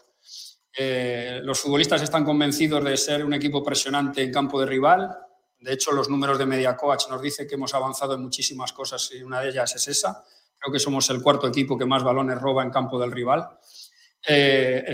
Eh, 0.75 1.39
los 1.43 1.59
futbolistas 1.59 2.01
están 2.01 2.25
convencidos 2.25 2.83
de 2.83 2.97
ser 2.97 3.23
un 3.23 3.33
equipo 3.33 3.63
presionante 3.63 4.23
en 4.23 4.31
campo 4.31 4.59
de 4.59 4.65
rival. 4.65 5.15
De 5.59 5.73
hecho, 5.73 5.91
los 5.91 6.09
números 6.09 6.37
de 6.37 6.45
Media 6.45 6.75
Coach 6.75 7.03
nos 7.09 7.21
dicen 7.21 7.47
que 7.47 7.55
hemos 7.55 7.73
avanzado 7.73 8.15
en 8.15 8.21
muchísimas 8.21 8.73
cosas 8.73 9.11
y 9.13 9.23
una 9.23 9.39
de 9.39 9.49
ellas 9.49 9.75
es 9.75 9.87
esa. 9.87 10.23
Creo 10.57 10.73
que 10.73 10.79
somos 10.79 11.09
el 11.09 11.21
cuarto 11.21 11.47
equipo 11.47 11.77
que 11.77 11.85
más 11.85 12.03
balones 12.03 12.39
roba 12.39 12.63
en 12.63 12.71
campo 12.71 12.99
del 12.99 13.11
rival. 13.11 13.47
Eh, 14.25 14.85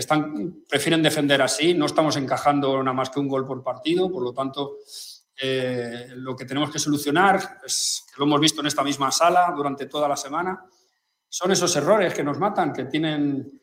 prefieren 0.68 1.02
defender 1.02 1.40
así, 1.40 1.72
no 1.72 1.86
estamos 1.86 2.16
encajando 2.16 2.82
nada 2.82 2.92
más 2.92 3.10
que 3.10 3.20
un 3.20 3.28
gol 3.28 3.46
por 3.46 3.62
partido, 3.62 4.10
por 4.10 4.24
lo 4.24 4.32
tanto, 4.32 4.78
eh, 5.40 6.08
lo 6.16 6.34
que 6.34 6.44
tenemos 6.44 6.70
que 6.70 6.80
solucionar, 6.80 7.60
es, 7.64 8.04
que 8.12 8.18
lo 8.18 8.26
hemos 8.26 8.40
visto 8.40 8.60
en 8.60 8.66
esta 8.66 8.82
misma 8.82 9.12
sala 9.12 9.52
durante 9.56 9.86
toda 9.86 10.08
la 10.08 10.16
semana, 10.16 10.66
son 11.28 11.52
esos 11.52 11.74
errores 11.76 12.12
que 12.12 12.24
nos 12.24 12.38
matan, 12.38 12.72
que 12.72 12.86
tienen, 12.86 13.59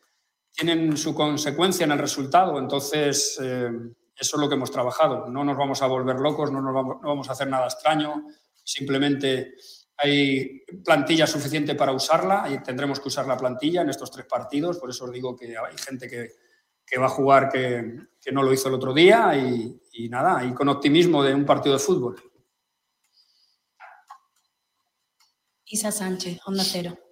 tienen 0.58 0.98
su 0.98 1.14
consecuencia 1.14 1.86
en 1.86 1.92
el 1.92 2.00
resultado. 2.00 2.58
Entonces, 2.58 3.40
eh, 3.42 3.70
eso 4.16 4.36
es 4.36 4.42
lo 4.42 4.50
que 4.50 4.56
hemos 4.56 4.72
trabajado. 4.72 5.28
No 5.28 5.44
nos 5.44 5.56
vamos 5.56 5.82
a 5.84 5.88
volver 5.88 6.20
locos, 6.20 6.52
no, 6.52 6.62
nos 6.62 7.00
vamos, 7.02 7.30
a 7.30 7.34
hacer 7.34 7.48
nada 7.48 7.66
extraño, 7.66 8.26
simplemente 8.64 9.54
hay 9.98 10.62
plantilla 10.84 11.28
suficiente 11.28 11.76
para 11.76 11.92
usarla 11.92 12.50
y 12.52 12.62
tendremos 12.64 13.00
que 13.00 13.08
usar 13.08 13.28
la 13.28 13.38
plantilla 13.38 13.82
en 13.82 13.90
estos 13.90 14.10
tres 14.10 14.26
partidos. 14.26 14.80
Por 14.80 14.90
eso 14.90 15.06
os 15.06 15.12
digo 15.12 15.36
que 15.36 15.56
hay 15.56 15.78
gente 15.78 16.08
que 16.08 17.00
va 17.00 17.06
a 17.06 17.10
jugar 17.10 17.50
que, 17.50 18.08
que 18.20 18.32
no 18.32 18.42
lo 18.42 18.52
hizo 18.52 18.68
el 18.68 18.76
otro 18.76 18.94
día 18.94 19.38
y, 19.38 19.80
y 19.94 20.10
nada, 20.10 20.44
y 20.44 20.54
con 20.54 20.70
optimismo 20.70 21.24
de 21.24 21.36
un 21.36 21.46
partido 21.46 21.74
de 21.74 21.84
fútbol. 21.84 22.16
Isa 25.66 25.92
Sánchez, 25.92 26.40
Onda 26.46 26.64
Cero. 26.64 27.07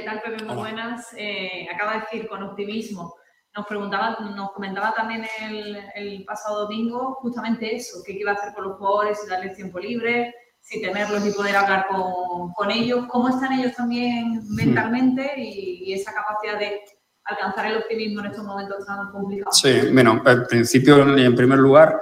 ¿Qué 0.00 0.06
tal, 0.06 0.22
Pepe? 0.22 0.44
Muy 0.44 0.52
Hola. 0.54 0.60
buenas. 0.62 1.08
Eh, 1.14 1.68
acaba 1.74 1.92
de 1.92 2.00
decir 2.00 2.26
con 2.26 2.42
optimismo. 2.42 3.16
Nos 3.54 3.66
preguntaba, 3.66 4.16
nos 4.34 4.50
comentaba 4.52 4.94
también 4.94 5.26
el, 5.42 5.76
el 5.94 6.24
pasado 6.24 6.62
domingo 6.62 7.18
justamente 7.20 7.76
eso, 7.76 7.98
qué 8.06 8.12
iba 8.12 8.30
a 8.30 8.34
hacer 8.34 8.54
con 8.54 8.64
los 8.64 8.78
jugadores, 8.78 9.20
si 9.20 9.28
darles 9.28 9.56
tiempo 9.56 9.78
libre, 9.78 10.34
si 10.58 10.80
tenerlos 10.80 11.26
y 11.26 11.32
poder 11.32 11.54
hablar 11.54 11.86
con, 11.88 12.50
con 12.54 12.70
ellos. 12.70 13.08
¿Cómo 13.08 13.28
están 13.28 13.52
ellos 13.52 13.74
también 13.74 14.40
mentalmente 14.48 15.34
y, 15.36 15.82
y 15.84 15.92
esa 15.92 16.14
capacidad 16.14 16.58
de 16.58 16.80
alcanzar 17.24 17.66
el 17.66 17.76
optimismo 17.76 18.20
en 18.20 18.26
estos 18.30 18.44
momentos 18.44 18.86
tan 18.86 19.10
complicados? 19.10 19.58
Sí, 19.58 19.82
bueno, 19.92 20.22
al 20.24 20.46
principio 20.46 21.18
y 21.18 21.26
en 21.26 21.34
primer 21.34 21.58
lugar, 21.58 22.00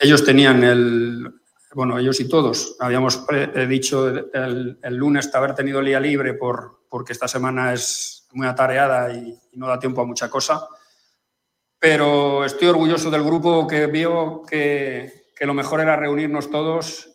ellos 0.00 0.24
tenían 0.24 0.64
el, 0.64 1.39
bueno, 1.74 1.98
ellos 1.98 2.18
y 2.20 2.28
todos, 2.28 2.76
habíamos 2.80 3.24
eh, 3.30 3.66
dicho 3.68 4.08
el, 4.08 4.78
el 4.82 4.94
lunes 4.94 5.32
haber 5.34 5.54
tenido 5.54 5.80
el 5.80 5.86
día 5.86 6.00
libre 6.00 6.34
por, 6.34 6.80
porque 6.88 7.12
esta 7.12 7.28
semana 7.28 7.72
es 7.72 8.28
muy 8.32 8.46
atareada 8.46 9.12
y, 9.12 9.38
no 9.54 9.66
da 9.66 9.78
tiempo 9.78 10.00
a 10.00 10.06
mucha 10.06 10.30
cosa, 10.30 10.68
pero 11.78 12.44
estoy 12.44 12.68
orgulloso 12.68 13.10
del 13.10 13.24
grupo 13.24 13.66
que 13.66 13.86
vio 13.86 14.42
que, 14.42 15.18
lo 15.40 15.54
mejor 15.54 15.80
era 15.80 15.96
reunirnos 15.96 16.50
todos, 16.50 17.12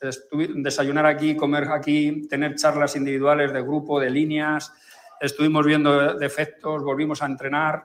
desayunar 0.55 1.05
aquí, 1.05 1.35
comer 1.35 1.69
aquí, 1.71 2.27
tener 2.27 2.55
charlas 2.55 2.95
individuales 2.95 3.53
de 3.53 3.61
grupo, 3.61 3.99
de 3.99 4.09
líneas, 4.09 4.73
estuvimos 5.21 5.63
viendo 5.63 6.15
defectos, 6.15 6.83
volvimos 6.83 7.21
a 7.21 7.27
entrenar, 7.27 7.83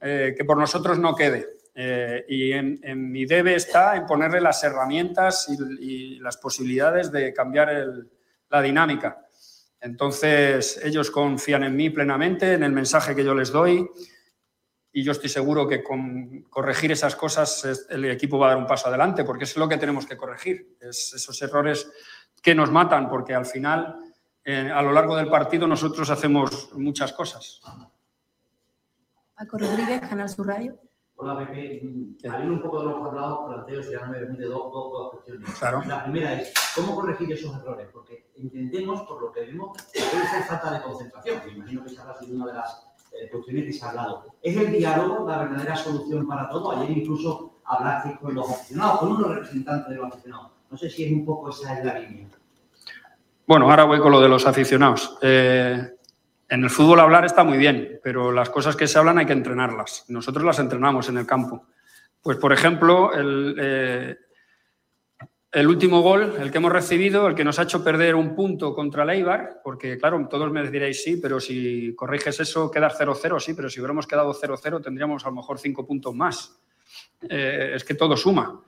eh, 0.00 0.34
que 0.36 0.44
por 0.44 0.58
nosotros 0.58 0.98
no 0.98 1.14
quede. 1.14 1.46
Eh, 1.74 2.24
y 2.28 2.52
en, 2.52 2.80
en 2.82 3.10
mi 3.10 3.24
debe 3.24 3.54
está 3.54 3.96
en 3.96 4.04
ponerle 4.06 4.40
las 4.40 4.62
herramientas 4.62 5.48
y, 5.48 5.84
y 5.84 6.18
las 6.18 6.36
posibilidades 6.36 7.10
de 7.10 7.32
cambiar 7.32 7.70
el- 7.70 8.10
la 8.50 8.60
dinámica. 8.60 9.26
Entonces, 9.80 10.78
ellos 10.84 11.10
confían 11.10 11.64
en 11.64 11.74
mí 11.74 11.88
plenamente, 11.90 12.52
en 12.52 12.62
el 12.62 12.72
mensaje 12.72 13.14
que 13.16 13.24
yo 13.24 13.34
les 13.34 13.50
doy, 13.50 13.88
y 14.92 15.02
yo 15.02 15.12
estoy 15.12 15.30
seguro 15.30 15.66
que 15.66 15.82
con 15.82 16.42
corregir 16.50 16.92
esas 16.92 17.16
cosas 17.16 17.86
el 17.88 18.04
equipo 18.04 18.38
va 18.38 18.48
a 18.48 18.50
dar 18.50 18.58
un 18.58 18.66
paso 18.66 18.88
adelante, 18.88 19.24
porque 19.24 19.44
es 19.44 19.56
lo 19.56 19.66
que 19.66 19.78
tenemos 19.78 20.06
que 20.06 20.18
corregir, 20.18 20.76
es 20.78 21.14
esos 21.14 21.40
errores 21.40 21.90
que 22.42 22.54
nos 22.54 22.70
matan, 22.70 23.08
porque 23.08 23.34
al 23.34 23.46
final, 23.46 23.96
eh, 24.44 24.70
a 24.70 24.82
lo 24.82 24.92
largo 24.92 25.16
del 25.16 25.30
partido, 25.30 25.66
nosotros 25.66 26.10
hacemos 26.10 26.74
muchas 26.74 27.14
cosas. 27.14 27.62
Paco 29.34 29.56
Rodríguez, 29.58 30.02
Canal 30.02 30.28
Sur 30.28 30.46
Radio. 30.46 30.78
Hola, 31.22 31.38
Pepe. 31.38 31.80
Mm, 31.84 32.28
Al 32.28 32.50
un 32.50 32.60
poco 32.60 32.80
de 32.80 32.86
lo 32.86 32.94
que 32.94 33.00
has 33.00 33.06
hablado, 33.06 33.46
planteo, 33.46 33.80
si 33.80 33.94
no 33.94 34.06
me 34.08 34.18
permite, 34.18 34.44
dos, 34.46 34.72
dos, 34.72 34.92
dos 34.92 35.10
cuestiones. 35.12 35.50
Claro. 35.56 35.82
La 35.86 36.02
primera 36.02 36.34
es, 36.34 36.52
¿cómo 36.74 36.96
corregir 36.96 37.32
esos 37.32 37.54
errores? 37.58 37.88
Porque 37.92 38.26
entendemos, 38.36 39.02
por 39.02 39.22
lo 39.22 39.30
que 39.30 39.42
vemos, 39.42 39.70
que 39.92 40.00
puede 40.00 40.26
ser 40.26 40.42
falta 40.42 40.72
de 40.72 40.82
concentración. 40.82 41.42
Me 41.46 41.52
imagino 41.52 41.84
que 41.84 41.90
esa 41.92 42.10
ha 42.10 42.18
sido 42.18 42.34
una 42.34 42.46
de 42.46 42.54
las 42.54 42.88
eh, 43.12 43.30
cuestiones 43.30 43.66
que 43.66 43.72
se 43.72 43.84
ha 43.84 43.90
hablado. 43.90 44.26
¿Es 44.42 44.56
el 44.56 44.72
diálogo 44.72 45.28
la 45.28 45.38
verdadera 45.38 45.76
solución 45.76 46.26
para 46.26 46.48
todo? 46.48 46.72
Ayer 46.72 46.98
incluso 46.98 47.60
hablaste 47.66 48.18
con 48.18 48.34
los 48.34 48.50
aficionados, 48.50 48.98
con 48.98 49.12
unos 49.12 49.30
representantes 49.30 49.90
de 49.90 49.94
los 49.94 50.12
aficionados. 50.12 50.50
No 50.72 50.76
sé 50.76 50.90
si 50.90 51.04
es 51.04 51.12
un 51.12 51.24
poco 51.24 51.50
esa 51.50 51.78
es 51.78 51.84
la 51.84 52.00
línea. 52.00 52.26
Bueno, 53.46 53.70
ahora 53.70 53.84
voy 53.84 54.00
con 54.00 54.10
lo 54.10 54.20
de 54.20 54.28
los 54.28 54.44
aficionados. 54.44 55.18
Eh, 55.22 55.88
en 56.52 56.62
el 56.62 56.68
fútbol 56.68 57.00
hablar 57.00 57.24
está 57.24 57.44
muy 57.44 57.56
bien, 57.56 57.98
pero 58.02 58.30
las 58.30 58.50
cosas 58.50 58.76
que 58.76 58.86
se 58.86 58.98
hablan 58.98 59.16
hay 59.16 59.24
que 59.24 59.32
entrenarlas. 59.32 60.04
Nosotros 60.08 60.44
las 60.44 60.58
entrenamos 60.58 61.08
en 61.08 61.16
el 61.16 61.26
campo. 61.26 61.64
Pues, 62.20 62.36
por 62.36 62.52
ejemplo, 62.52 63.10
el, 63.14 63.56
eh, 63.58 64.16
último 65.66 66.02
gol, 66.02 66.34
el 66.38 66.50
que 66.50 66.58
hemos 66.58 66.70
recibido, 66.70 67.26
el 67.26 67.34
que 67.34 67.42
nos 67.42 67.58
ha 67.58 67.62
hecho 67.62 67.82
perder 67.82 68.14
un 68.14 68.34
punto 68.34 68.74
contra 68.74 69.04
el 69.04 69.08
Eibar, 69.08 69.62
porque, 69.64 69.96
claro, 69.96 70.28
todos 70.28 70.52
me 70.52 70.70
diréis 70.70 71.02
sí, 71.02 71.16
pero 71.16 71.40
si 71.40 71.94
corriges 71.96 72.40
eso, 72.40 72.70
quedar 72.70 72.92
0-0, 72.92 73.40
sí, 73.40 73.54
pero 73.54 73.70
si 73.70 73.80
hubiéramos 73.80 74.06
quedado 74.06 74.34
0-0 74.34 74.82
tendríamos 74.82 75.24
a 75.24 75.30
lo 75.30 75.36
mejor 75.36 75.58
cinco 75.58 75.86
puntos 75.86 76.14
más. 76.14 76.60
Eh, 77.30 77.72
es 77.76 77.82
que 77.82 77.94
todo 77.94 78.14
suma. 78.14 78.60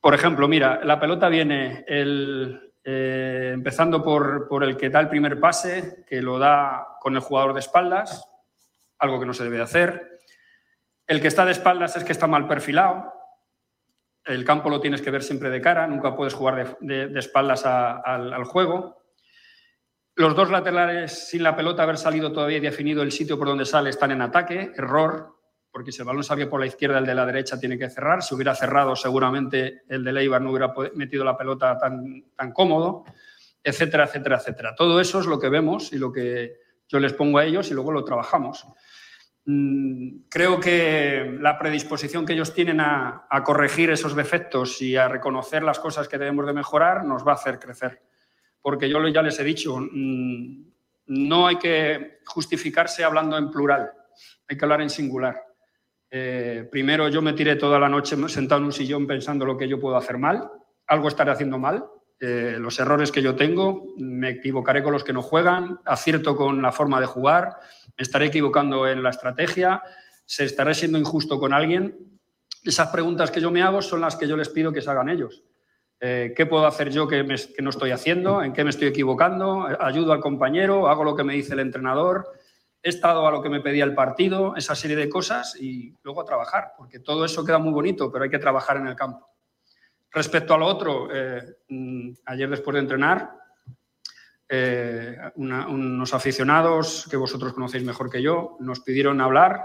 Por 0.00 0.14
ejemplo, 0.14 0.48
mira, 0.48 0.82
la 0.82 0.98
pelota 0.98 1.28
viene 1.28 1.84
el, 1.86 2.71
eh, 2.84 3.50
empezando 3.54 4.02
por, 4.02 4.48
por 4.48 4.64
el 4.64 4.76
que 4.76 4.90
da 4.90 5.00
el 5.00 5.08
primer 5.08 5.38
pase, 5.38 6.04
que 6.08 6.20
lo 6.22 6.38
da 6.38 6.86
con 7.00 7.14
el 7.14 7.20
jugador 7.20 7.54
de 7.54 7.60
espaldas, 7.60 8.28
algo 8.98 9.20
que 9.20 9.26
no 9.26 9.34
se 9.34 9.44
debe 9.44 9.56
de 9.58 9.62
hacer. 9.62 10.18
El 11.06 11.20
que 11.20 11.28
está 11.28 11.44
de 11.44 11.52
espaldas 11.52 11.96
es 11.96 12.04
que 12.04 12.12
está 12.12 12.26
mal 12.26 12.46
perfilado. 12.46 13.12
El 14.24 14.44
campo 14.44 14.70
lo 14.70 14.80
tienes 14.80 15.02
que 15.02 15.10
ver 15.10 15.22
siempre 15.22 15.50
de 15.50 15.60
cara, 15.60 15.86
nunca 15.86 16.14
puedes 16.14 16.34
jugar 16.34 16.76
de, 16.80 17.08
de- 17.08 17.18
espaldas 17.18 17.66
al, 17.66 18.32
al 18.32 18.44
juego. 18.44 19.02
Los 20.14 20.36
dos 20.36 20.50
laterales 20.50 21.28
sin 21.28 21.42
la 21.42 21.56
pelota 21.56 21.82
haber 21.82 21.96
salido 21.98 22.32
todavía 22.32 22.58
y 22.58 22.60
definido 22.60 23.02
el 23.02 23.10
sitio 23.12 23.38
por 23.38 23.48
donde 23.48 23.64
sale 23.64 23.90
están 23.90 24.10
en 24.12 24.22
ataque, 24.22 24.72
error, 24.76 25.36
porque 25.72 25.90
si 25.90 26.02
el 26.02 26.06
balón 26.06 26.22
sale 26.22 26.46
por 26.46 26.60
la 26.60 26.66
izquierda, 26.66 26.98
el 26.98 27.06
de 27.06 27.14
la 27.14 27.24
derecha 27.24 27.58
tiene 27.58 27.78
que 27.78 27.88
cerrar. 27.88 28.22
Si 28.22 28.34
hubiera 28.34 28.54
cerrado, 28.54 28.94
seguramente 28.94 29.82
el 29.88 30.04
de 30.04 30.12
Leibar 30.12 30.42
no 30.42 30.50
hubiera 30.50 30.74
metido 30.94 31.24
la 31.24 31.36
pelota 31.36 31.78
tan, 31.78 32.52
cómodo, 32.52 33.04
etcétera, 33.64 34.04
etcétera, 34.04 34.36
etcétera. 34.36 34.74
Todo 34.76 35.00
eso 35.00 35.20
es 35.20 35.26
lo 35.26 35.40
que 35.40 35.48
vemos 35.48 35.90
y 35.94 35.98
lo 35.98 36.12
que 36.12 36.58
yo 36.86 37.00
les 37.00 37.14
pongo 37.14 37.38
a 37.38 37.46
ellos 37.46 37.70
y 37.70 37.74
luego 37.74 37.90
lo 37.90 38.04
trabajamos. 38.04 38.66
Mm, 39.46 40.24
Creo 40.28 40.60
que 40.60 41.38
la 41.40 41.58
predisposición 41.58 42.26
que 42.26 42.34
ellos 42.34 42.52
tienen 42.52 42.78
a, 42.78 43.26
a 43.30 43.42
corregir 43.42 43.90
esos 43.90 44.14
defectos 44.14 44.82
y 44.82 44.96
a 44.96 45.08
reconocer 45.08 45.62
las 45.62 45.80
cosas 45.80 46.06
que 46.06 46.18
debemos 46.18 46.46
de 46.46 46.52
mejorar 46.52 47.02
nos 47.06 47.26
va 47.26 47.32
a 47.32 47.36
hacer 47.36 47.58
crecer. 47.58 48.02
Porque 48.60 48.90
yo 48.90 49.08
ya 49.08 49.22
les 49.22 49.40
he 49.40 49.44
dicho, 49.44 49.78
mm, 49.78 50.64
no 51.06 51.46
hay 51.46 51.56
que 51.56 52.18
justificarse 52.26 53.04
hablando 53.04 53.38
en 53.38 53.50
plural, 53.50 53.90
hay 54.46 54.58
que 54.58 54.64
hablar 54.66 54.82
en 54.82 54.90
singular. 54.90 55.51
Eh, 56.14 56.68
primero 56.70 57.08
yo 57.08 57.22
me 57.22 57.32
tiré 57.32 57.56
toda 57.56 57.78
la 57.78 57.88
noche 57.88 58.16
sentado 58.28 58.58
en 58.60 58.66
un 58.66 58.72
sillón 58.72 59.06
pensando 59.06 59.46
lo 59.46 59.56
que 59.56 59.66
yo 59.66 59.80
puedo 59.80 59.96
hacer 59.96 60.18
mal, 60.18 60.46
algo 60.86 61.08
estaré 61.08 61.30
haciendo 61.30 61.58
mal, 61.58 61.86
eh, 62.20 62.58
los 62.60 62.78
errores 62.78 63.10
que 63.10 63.22
yo 63.22 63.34
tengo, 63.34 63.94
me 63.96 64.28
equivocaré 64.28 64.82
con 64.82 64.92
los 64.92 65.04
que 65.04 65.14
no 65.14 65.22
juegan, 65.22 65.80
acierto 65.86 66.36
con 66.36 66.60
la 66.60 66.70
forma 66.70 67.00
de 67.00 67.06
jugar, 67.06 67.56
estaré 67.96 68.26
equivocando 68.26 68.86
en 68.86 69.02
la 69.02 69.08
estrategia, 69.08 69.82
se 70.26 70.44
estaré 70.44 70.74
siendo 70.74 70.98
injusto 70.98 71.40
con 71.40 71.54
alguien. 71.54 72.20
Esas 72.62 72.90
preguntas 72.90 73.30
que 73.30 73.40
yo 73.40 73.50
me 73.50 73.62
hago 73.62 73.80
son 73.80 74.02
las 74.02 74.14
que 74.14 74.28
yo 74.28 74.36
les 74.36 74.50
pido 74.50 74.70
que 74.70 74.82
se 74.82 74.90
hagan 74.90 75.08
ellos. 75.08 75.42
Eh, 75.98 76.34
¿Qué 76.36 76.44
puedo 76.44 76.66
hacer 76.66 76.90
yo 76.90 77.08
que, 77.08 77.24
que 77.56 77.62
no 77.62 77.70
estoy 77.70 77.90
haciendo? 77.90 78.42
¿En 78.42 78.52
qué 78.52 78.64
me 78.64 78.70
estoy 78.70 78.88
equivocando? 78.88 79.66
¿Ayudo 79.80 80.12
al 80.12 80.20
compañero? 80.20 80.88
¿Hago 80.88 81.04
lo 81.04 81.16
que 81.16 81.24
me 81.24 81.32
dice 81.34 81.54
el 81.54 81.60
entrenador? 81.60 82.26
¿He 82.84 82.88
estado 82.88 83.24
a 83.26 83.30
lo 83.30 83.40
que 83.40 83.48
me 83.48 83.60
pedía 83.60 83.84
el 83.84 83.94
partido? 83.94 84.56
Esa 84.56 84.74
serie 84.74 84.96
de 84.96 85.08
cosas 85.08 85.56
y 85.60 85.94
luego 86.02 86.22
a 86.22 86.24
trabajar, 86.24 86.72
porque 86.76 86.98
todo 86.98 87.24
eso 87.24 87.44
queda 87.44 87.58
muy 87.58 87.72
bonito, 87.72 88.10
pero 88.10 88.24
hay 88.24 88.30
que 88.30 88.40
trabajar 88.40 88.76
en 88.78 88.88
el 88.88 88.96
campo. 88.96 89.28
Respecto 90.10 90.52
a 90.52 90.58
lo 90.58 90.66
otro, 90.66 91.08
eh, 91.14 91.58
mm, 91.68 92.10
ayer 92.26 92.50
después 92.50 92.74
de 92.74 92.80
entrenar, 92.80 93.30
eh, 94.48 95.16
unos 95.36 96.12
aficionados 96.12 97.06
que 97.08 97.16
vosotros 97.16 97.54
conocéis 97.54 97.84
mejor 97.84 98.10
que 98.10 98.20
yo 98.20 98.58
nos 98.60 98.80
pidieron 98.80 99.20
hablar. 99.20 99.64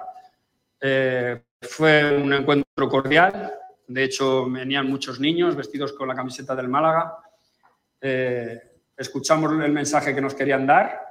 Eh, 0.80 1.42
fue 1.62 2.16
un 2.16 2.32
encuentro 2.32 2.88
cordial. 2.88 3.52
De 3.88 4.04
hecho, 4.04 4.50
venían 4.50 4.88
muchos 4.88 5.20
niños 5.20 5.56
vestidos 5.56 5.92
con 5.92 6.08
la 6.08 6.16
camiseta 6.16 6.56
del 6.56 6.70
Málaga. 6.70 7.18
Escuchamos 8.00 9.52
el 9.52 9.72
mensaje 9.74 10.16
que 10.16 10.22
nos 10.22 10.36
querían 10.36 10.66
dar. 10.66 11.07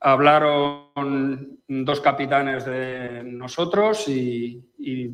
Hablaron 0.00 1.58
dos 1.66 2.00
capitanes 2.00 2.64
de 2.64 3.22
nosotros 3.24 4.06
y, 4.08 4.64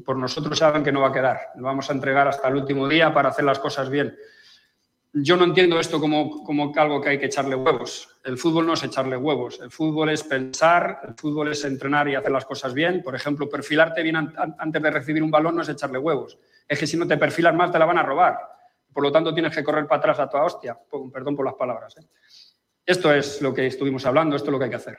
por 0.05 0.17
nosotros 0.17 0.59
saben 0.59 0.85
que 0.85 0.93
no 0.93 1.01
va 1.01 1.09
a 1.09 1.13
quedar. 1.13 1.39
Lo 1.57 1.65
vamos 1.65 1.89
a 1.89 1.95
entregar 1.95 2.29
hasta 2.29 2.49
el 2.49 2.57
último 2.57 2.87
día 2.89 3.13
para 3.13 3.31
hacer 3.31 3.45
las 3.45 3.59
cosas 3.59 3.89
bien. 3.89 4.15
Yo 5.17 5.37
no 5.37 5.45
entiendo 5.45 5.79
esto 5.79 6.01
como, 6.01 6.43
como 6.43 6.73
algo 6.77 7.01
que 7.01 7.11
hay 7.11 7.19
que 7.19 7.27
echarle 7.27 7.55
huevos. 7.55 8.19
El 8.25 8.37
fútbol 8.37 8.67
no 8.67 8.73
es 8.75 8.83
echarle 8.83 9.17
huevos. 9.17 9.61
El 9.61 9.71
fútbol 9.71 10.11
es 10.11 10.25
pensar, 10.25 11.01
el 11.07 11.15
fútbol 11.15 11.49
es 11.53 11.65
entrenar 11.65 12.09
y 12.09 12.17
hacer 12.17 12.33
las 12.33 12.45
cosas 12.45 12.75
bien. 12.75 13.01
Por 13.03 13.15
ejemplo, 13.15 13.49
perfilarte 13.49 14.03
bien 14.03 14.17
an- 14.17 14.35
an- 14.37 14.57
antes 14.59 14.83
de 14.83 14.91
recibir 14.91 15.23
un 15.23 15.31
balón 15.31 15.55
no 15.57 15.63
es 15.63 15.69
echarle 15.69 15.99
huevos. 15.99 16.37
Es 16.69 16.79
que 16.79 16.87
si 16.87 16.97
no 16.97 17.07
te 17.07 17.17
perfilas 17.17 17.55
mal 17.55 17.71
te 17.71 17.79
la 17.79 17.85
van 17.87 17.99
a 17.99 18.03
robar. 18.03 18.39
Por 18.93 19.03
lo 19.05 19.13
tanto, 19.13 19.33
tienes 19.33 19.55
que 19.55 19.63
correr 19.65 19.87
para 19.87 19.99
atrás 20.01 20.19
a 20.19 20.29
toda 20.29 20.45
hostia. 20.45 20.77
Perdón 21.13 21.37
por 21.37 21.45
las 21.47 21.55
palabras. 21.55 21.97
¿eh? 21.97 22.03
Esto 22.87 23.13
es 23.13 23.41
lo 23.41 23.55
que 23.55 23.67
estuvimos 23.67 24.05
hablando, 24.05 24.37
esto 24.37 24.49
es 24.49 24.53
lo 24.53 24.59
que 24.59 24.65
hay 24.65 24.71
que 24.71 24.77
hacer. 24.77 24.99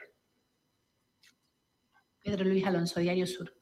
Pedro 2.22 2.44
Luis 2.44 2.66
Alonso, 2.66 2.98
Diario 2.98 3.26
Sur. 3.26 3.52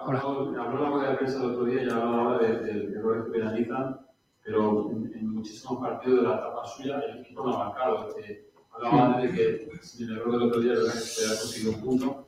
Habló, 0.00 0.18
habló 0.18 0.52
la 0.52 0.90
rueda 0.90 1.10
de 1.10 1.16
prensa 1.16 1.38
el 1.38 1.50
otro 1.50 1.64
día 1.64 1.82
y 1.82 1.88
hablaba 1.88 2.22
ahora 2.22 2.46
de, 2.46 2.58
de 2.58 2.98
errores 2.98 3.24
que 3.26 3.30
penalizan, 3.30 4.06
pero 4.42 4.90
en, 4.90 5.12
en 5.14 5.34
muchísimos 5.34 5.80
partidos 5.80 6.22
de 6.22 6.28
la 6.28 6.34
etapa 6.34 6.66
suya 6.66 6.98
el 6.98 7.20
equipo 7.20 7.44
no 7.44 7.54
ha 7.54 7.68
marcado. 7.68 8.08
Este, 8.08 8.50
hablaba 8.70 9.14
antes 9.14 9.32
de 9.32 9.38
que 9.38 9.78
sin 9.82 10.10
el 10.10 10.16
error 10.18 10.32
del 10.32 10.42
otro 10.48 10.60
día, 10.60 10.74
que 10.74 10.90
se 10.90 11.24
había 11.24 11.38
conseguido 11.40 11.72
un 11.72 11.80
punto, 11.80 12.26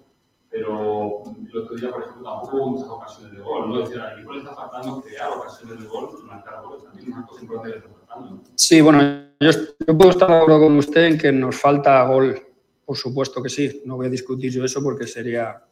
pero 0.49 1.23
el 1.25 1.57
otro 1.59 1.77
día, 1.77 1.91
por 1.91 2.03
ejemplo, 2.03 2.23
tampoco 2.23 2.57
hubo 2.57 2.67
muchas 2.71 2.89
ocasiones 2.89 3.33
de 3.33 3.41
gol, 3.41 3.69
¿no? 3.69 3.83
Es 3.83 3.89
decir, 3.89 4.01
al 4.01 4.13
equipo 4.17 4.33
le 4.33 4.39
está 4.39 4.55
faltando 4.55 5.03
crear 5.03 5.31
ocasiones 5.31 5.81
de 5.81 5.87
gol, 5.87 6.25
marcar 6.25 6.63
goles, 6.63 6.85
también 6.85 7.09
es 7.09 7.17
una 7.17 7.27
cosa 7.27 7.43
importante 7.43 7.81
que 7.81 7.81
le 7.81 7.93
está 7.93 8.07
faltando. 8.07 8.43
Sí, 8.55 8.81
bueno, 8.81 9.30
yo, 9.41 9.51
yo 9.87 9.99
puedo 9.99 10.11
estar 10.11 10.29
de 10.29 10.37
acuerdo 10.37 10.61
con 10.61 10.77
usted 10.77 11.05
en 11.05 11.19
que 11.19 11.33
nos 11.33 11.57
falta 11.57 12.03
gol, 12.05 12.41
por 12.85 12.97
supuesto 12.97 13.43
que 13.43 13.49
sí. 13.49 13.83
No 13.85 13.97
voy 13.97 14.07
a 14.07 14.11
discutir 14.11 14.53
yo 14.53 14.65
eso 14.65 14.83
porque 14.83 15.07
sería 15.07 15.62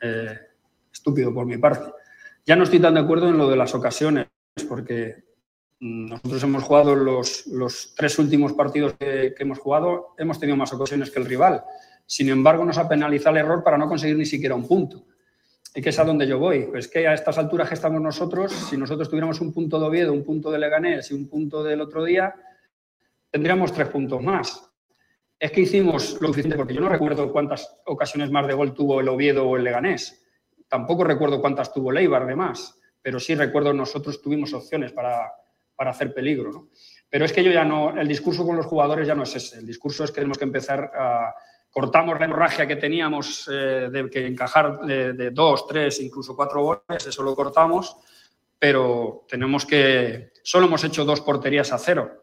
eh, 0.00 0.38
estúpido 0.92 1.32
por 1.32 1.46
mi 1.46 1.58
parte. 1.58 1.92
Ya 2.44 2.56
no 2.56 2.64
estoy 2.64 2.80
tan 2.80 2.94
de 2.94 3.00
acuerdo 3.00 3.28
en 3.28 3.38
lo 3.38 3.48
de 3.48 3.56
las 3.56 3.74
ocasiones, 3.74 4.26
porque 4.68 5.22
nosotros 5.78 6.42
hemos 6.42 6.64
jugado 6.64 6.94
los, 6.96 7.46
los 7.46 7.94
tres 7.96 8.18
últimos 8.18 8.52
partidos 8.52 8.94
que, 8.94 9.32
que 9.36 9.42
hemos 9.42 9.58
jugado, 9.58 10.14
hemos 10.18 10.40
tenido 10.40 10.56
más 10.56 10.72
ocasiones 10.72 11.10
que 11.10 11.20
el 11.20 11.26
rival. 11.26 11.62
Sin 12.06 12.28
embargo, 12.28 12.64
nos 12.64 12.78
ha 12.78 12.88
penalizado 12.88 13.36
el 13.36 13.44
error 13.44 13.62
para 13.62 13.78
no 13.78 13.88
conseguir 13.88 14.16
ni 14.16 14.26
siquiera 14.26 14.54
un 14.54 14.66
punto. 14.66 15.04
¿Y 15.74 15.80
qué 15.80 15.88
es 15.88 15.98
a 15.98 16.04
donde 16.04 16.26
yo 16.26 16.38
voy? 16.38 16.66
Pues 16.70 16.88
que 16.88 17.06
a 17.06 17.14
estas 17.14 17.38
alturas 17.38 17.68
que 17.68 17.74
estamos 17.74 18.00
nosotros, 18.00 18.52
si 18.52 18.76
nosotros 18.76 19.08
tuviéramos 19.08 19.40
un 19.40 19.52
punto 19.52 19.78
de 19.80 19.86
Oviedo, 19.86 20.12
un 20.12 20.24
punto 20.24 20.50
de 20.50 20.58
Leganés 20.58 21.10
y 21.10 21.14
un 21.14 21.28
punto 21.28 21.62
del 21.62 21.80
otro 21.80 22.04
día, 22.04 22.34
tendríamos 23.32 23.72
tres 23.72 23.88
puntos 23.88 24.22
más. 24.22 24.70
Es 25.38 25.50
que 25.50 25.62
hicimos 25.62 26.20
lo 26.20 26.28
suficiente, 26.28 26.56
porque 26.56 26.74
yo 26.74 26.80
no 26.80 26.88
recuerdo 26.88 27.32
cuántas 27.32 27.80
ocasiones 27.86 28.30
más 28.30 28.46
de 28.46 28.52
gol 28.52 28.74
tuvo 28.74 29.00
el 29.00 29.08
Oviedo 29.08 29.48
o 29.48 29.56
el 29.56 29.64
Leganés. 29.64 30.24
Tampoco 30.68 31.02
recuerdo 31.02 31.40
cuántas 31.40 31.72
tuvo 31.72 31.90
Leibar 31.90 32.26
de 32.26 32.36
más, 32.36 32.78
pero 33.00 33.18
sí 33.18 33.34
recuerdo 33.34 33.72
nosotros 33.72 34.22
tuvimos 34.22 34.52
opciones 34.52 34.92
para, 34.92 35.32
para 35.74 35.90
hacer 35.90 36.14
peligro. 36.14 36.52
¿no? 36.52 36.68
Pero 37.08 37.24
es 37.24 37.32
que 37.32 37.42
yo 37.42 37.50
ya 37.50 37.64
no, 37.64 37.98
el 37.98 38.06
discurso 38.06 38.46
con 38.46 38.56
los 38.56 38.66
jugadores 38.66 39.08
ya 39.08 39.14
no 39.14 39.24
es 39.24 39.34
ese. 39.34 39.58
El 39.58 39.66
discurso 39.66 40.04
es 40.04 40.10
que 40.10 40.16
tenemos 40.16 40.38
que 40.38 40.44
empezar 40.44 40.92
a 40.94 41.34
cortamos 41.70 42.18
la 42.20 42.26
hemorragia 42.26 42.66
que 42.66 42.76
teníamos 42.76 43.48
eh, 43.50 43.88
de 43.90 44.10
que 44.10 44.26
encajar 44.26 44.80
de, 44.82 45.14
de, 45.14 45.30
dos, 45.30 45.66
tres, 45.66 46.00
incluso 46.02 46.36
cuatro 46.36 46.62
goles, 46.62 47.06
eso 47.06 47.22
lo 47.22 47.34
cortamos, 47.34 47.96
pero 48.58 49.24
tenemos 49.26 49.64
que, 49.64 50.32
solo 50.44 50.66
hemos 50.66 50.84
hecho 50.84 51.04
dos 51.04 51.22
porterías 51.22 51.72
a 51.72 51.78
cero. 51.78 52.21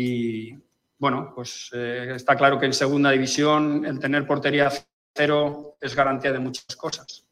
Y 0.00 0.56
bueno, 0.96 1.32
pues 1.34 1.70
eh, 1.72 2.12
está 2.14 2.36
claro 2.36 2.56
que 2.56 2.66
en 2.66 2.72
segunda 2.72 3.10
división 3.10 3.84
el 3.84 3.98
tener 3.98 4.24
portería 4.24 4.68
a 4.68 4.72
cero 5.12 5.76
es 5.80 5.96
garantía 5.96 6.30
de 6.30 6.38
muchas 6.38 6.76
cosas. 6.76 7.26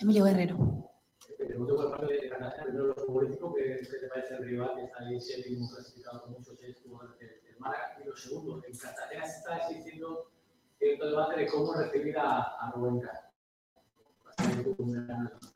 Emilio 0.00 0.24
Guerrero. 0.24 0.90
Pregunto 1.38 1.76
por 1.76 1.90
parte 1.92 2.14
de 2.14 2.28
Cartagena, 2.28 2.64
primero 2.64 2.86
lo 2.88 2.94
futbolístico, 2.96 3.54
que, 3.54 3.62
te 3.62 4.08
parece 4.08 4.34
el 4.34 4.44
rival 4.46 4.72
que 4.74 4.84
está 4.86 5.04
ahí 5.04 5.20
séptimo 5.20 5.70
clasificado 5.70 6.22
con 6.22 6.32
muchos 6.32 6.58
seis 6.58 6.76
jugadores 6.82 7.20
del 7.20 7.58
Málaga. 7.60 7.98
Y 8.02 8.08
lo 8.08 8.16
segundo, 8.16 8.64
en 8.66 8.76
Cartagena 8.76 9.26
se 9.26 9.38
está 9.38 9.58
existiendo 9.58 10.32
cierto 10.76 11.06
debate 11.06 11.40
de 11.40 11.46
cómo 11.46 11.72
recibir 11.72 12.18
a, 12.18 12.40
a 12.40 12.72
Rubén 12.72 12.98
Castro. 12.98 13.26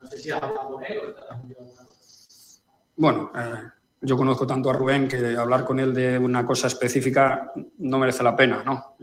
No 0.01 0.07
sé 0.09 0.17
si 0.17 0.31
has 0.31 0.41
hablado 0.41 0.73
con 0.73 0.83
él 0.85 0.97
o 0.97 1.09
estás 1.09 1.29
alguna 1.29 1.55
cosa. 1.55 2.00
Bueno, 2.95 3.31
eh, 3.35 3.69
yo 4.01 4.17
conozco 4.17 4.47
tanto 4.47 4.69
a 4.69 4.73
Rubén 4.73 5.07
que 5.07 5.35
hablar 5.37 5.63
con 5.63 5.79
él 5.79 5.93
de 5.93 6.17
una 6.17 6.45
cosa 6.45 6.67
específica 6.67 7.51
no 7.77 7.99
merece 7.99 8.23
la 8.23 8.35
pena, 8.35 8.63
¿no? 8.65 8.95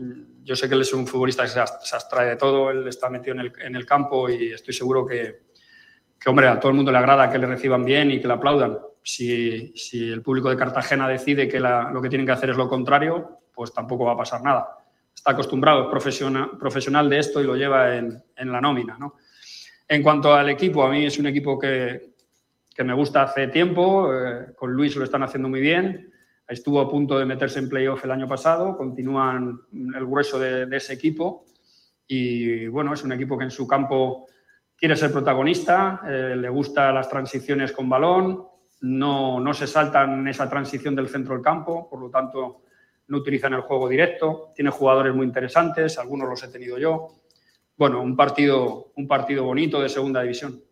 Yo 0.43 0.55
sé 0.55 0.67
que 0.67 0.75
él 0.75 0.81
es 0.81 0.93
un 0.93 1.07
futbolista 1.07 1.43
que 1.43 1.49
se 1.49 1.59
abstrae 1.95 2.29
de 2.29 2.35
todo, 2.35 2.69
él 2.69 2.85
está 2.87 3.09
metido 3.09 3.37
en 3.39 3.75
el, 3.75 3.85
campo 3.85 4.29
y 4.29 4.51
estoy 4.51 4.73
seguro 4.73 5.05
que, 5.05 5.43
que, 6.19 6.29
hombre, 6.29 6.47
a 6.47 6.59
todo 6.59 6.71
el 6.71 6.75
mundo 6.75 6.91
le 6.91 6.97
agrada 6.97 7.29
que 7.29 7.37
le 7.37 7.47
reciban 7.47 7.85
bien 7.85 8.11
y 8.11 8.19
que 8.19 8.27
le 8.27 8.33
aplaudan. 8.33 8.77
Si, 9.01 9.71
el 9.93 10.21
público 10.21 10.49
de 10.49 10.57
Cartagena 10.57 11.07
decide 11.07 11.47
que 11.47 11.59
lo 11.59 12.01
que 12.01 12.09
tienen 12.09 12.27
que 12.27 12.33
hacer 12.33 12.49
es 12.49 12.57
lo 12.57 12.67
contrario, 12.67 13.39
pues 13.53 13.73
tampoco 13.73 14.05
va 14.05 14.13
a 14.13 14.17
pasar 14.17 14.41
nada. 14.41 14.67
Está 15.15 15.31
acostumbrado, 15.31 15.83
es 15.83 15.87
profesional, 15.89 16.51
profesional 16.59 17.09
de 17.09 17.19
esto 17.19 17.41
y 17.41 17.45
lo 17.45 17.55
lleva 17.55 17.95
en, 17.95 18.21
en 18.35 18.51
la 18.51 18.59
nómina, 18.59 18.97
¿no? 18.97 19.15
En 19.87 20.03
cuanto 20.03 20.33
al 20.33 20.49
equipo, 20.49 20.83
a 20.83 20.89
mí 20.89 21.05
es 21.05 21.17
un 21.19 21.27
equipo 21.27 21.57
que, 21.57 22.15
que 22.79 22.85
me 22.85 22.93
gusta 22.93 23.23
hace 23.23 23.49
tiempo. 23.49 24.09
eh, 24.13 24.53
con 24.55 24.71
Luis 24.71 24.95
lo 24.95 25.03
están 25.03 25.21
haciendo 25.21 25.49
muy 25.49 25.59
bien. 25.59 26.13
Estuvo 26.47 26.79
a 26.79 26.89
punto 26.89 27.19
de 27.19 27.25
meterse 27.25 27.59
en 27.59 27.67
playoff 27.67 28.05
el 28.05 28.11
año 28.11 28.25
pasado. 28.25 28.77
Continúan 28.77 29.59
el 29.73 30.05
grueso 30.05 30.39
de, 30.39 30.65
ese 30.77 30.93
equipo. 30.93 31.43
Y 32.07 32.67
bueno, 32.67 32.93
es 32.93 33.03
un 33.03 33.11
equipo 33.11 33.37
que 33.37 33.43
en 33.43 33.51
su 33.51 33.67
campo 33.67 34.27
quiere 34.77 34.95
ser 34.95 35.11
protagonista, 35.11 35.99
eh, 36.07 36.37
le 36.37 36.47
gustan 36.47 36.95
las 36.95 37.09
transiciones 37.09 37.73
con 37.73 37.89
balón, 37.89 38.47
no, 38.79 39.41
no 39.41 39.53
se 39.53 39.67
saltan 39.67 40.25
esa 40.29 40.49
transición 40.49 40.95
del 40.95 41.09
centro 41.09 41.33
del 41.33 41.43
campo, 41.43 41.89
por 41.89 41.99
lo 41.99 42.09
tanto 42.09 42.61
no 43.09 43.17
utilizan 43.17 43.55
el 43.55 43.61
juego 43.61 43.89
directo. 43.89 44.53
Tiene 44.55 44.69
jugadores 44.69 45.13
muy 45.13 45.25
interesantes, 45.25 45.99
algunos 45.99 46.29
los 46.29 46.41
he 46.43 46.47
tenido 46.47 46.77
yo. 46.77 47.09
Bueno, 47.75 48.01
un 48.01 48.15
partido, 48.15 48.93
un 48.95 49.05
partido 49.05 49.43
bonito 49.43 49.81
de 49.81 49.89
segunda 49.89 50.21
división. 50.21 50.63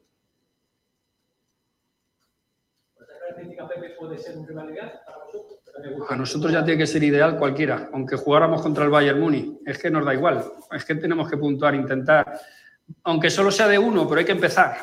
¿Esta 3.00 3.20
característica 3.20 3.68
Pepe 3.68 3.87
puede 4.00 4.18
ser 4.18 4.38
un 4.38 4.46
para. 4.46 4.92
A 6.10 6.16
nosotros 6.16 6.52
ya 6.52 6.64
tiene 6.66 6.80
que 6.80 6.88
ser 6.88 7.04
ideal 7.04 7.38
cualquiera, 7.38 7.90
aunque 7.94 8.16
jugáramos 8.16 8.62
contra 8.62 8.84
el 8.84 8.90
Bayern 8.90 9.20
Múnich. 9.20 9.60
Es 9.66 9.78
que 9.78 9.92
nos 9.92 10.04
da 10.06 10.14
igual, 10.14 10.44
es 10.72 10.84
que 10.86 10.96
tenemos 10.96 11.30
que 11.30 11.38
puntuar, 11.38 11.76
intentar, 11.76 12.40
aunque 13.04 13.30
solo 13.30 13.52
sea 13.52 13.68
de 13.68 13.78
uno, 13.78 14.08
pero 14.08 14.20
hay 14.20 14.26
que 14.26 14.32
empezar. 14.32 14.76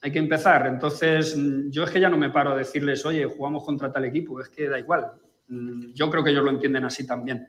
Hay 0.00 0.12
que 0.12 0.20
empezar. 0.20 0.66
Entonces, 0.68 1.36
mm, 1.36 1.70
yo 1.70 1.82
es 1.84 1.90
que 1.90 1.98
ya 2.00 2.08
no 2.08 2.16
me 2.16 2.30
paro 2.30 2.52
a 2.52 2.56
decirles, 2.56 3.04
oye, 3.04 3.24
jugamos 3.26 3.64
contra 3.64 3.90
tal 3.92 4.04
equipo, 4.04 4.40
es 4.40 4.48
que 4.48 4.68
da 4.68 4.78
igual. 4.78 5.10
Mm, 5.48 5.92
Yo 5.92 6.08
creo 6.08 6.22
que 6.22 6.30
ellos 6.30 6.44
lo 6.44 6.50
entienden 6.50 6.84
así 6.84 7.04
también. 7.06 7.48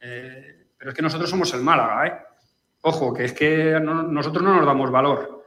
Eh, 0.00 0.68
pero 0.78 0.90
es 0.90 0.96
que 0.96 1.02
nosotros 1.02 1.28
somos 1.28 1.52
el 1.54 1.62
Málaga, 1.62 2.06
¿eh? 2.06 2.12
Ojo, 2.82 3.12
que 3.12 3.24
es 3.24 3.32
que 3.32 3.78
no- 3.80 4.04
nosotros 4.04 4.42
no 4.44 4.54
nos 4.54 4.64
damos 4.64 4.90
valor. 4.90 5.46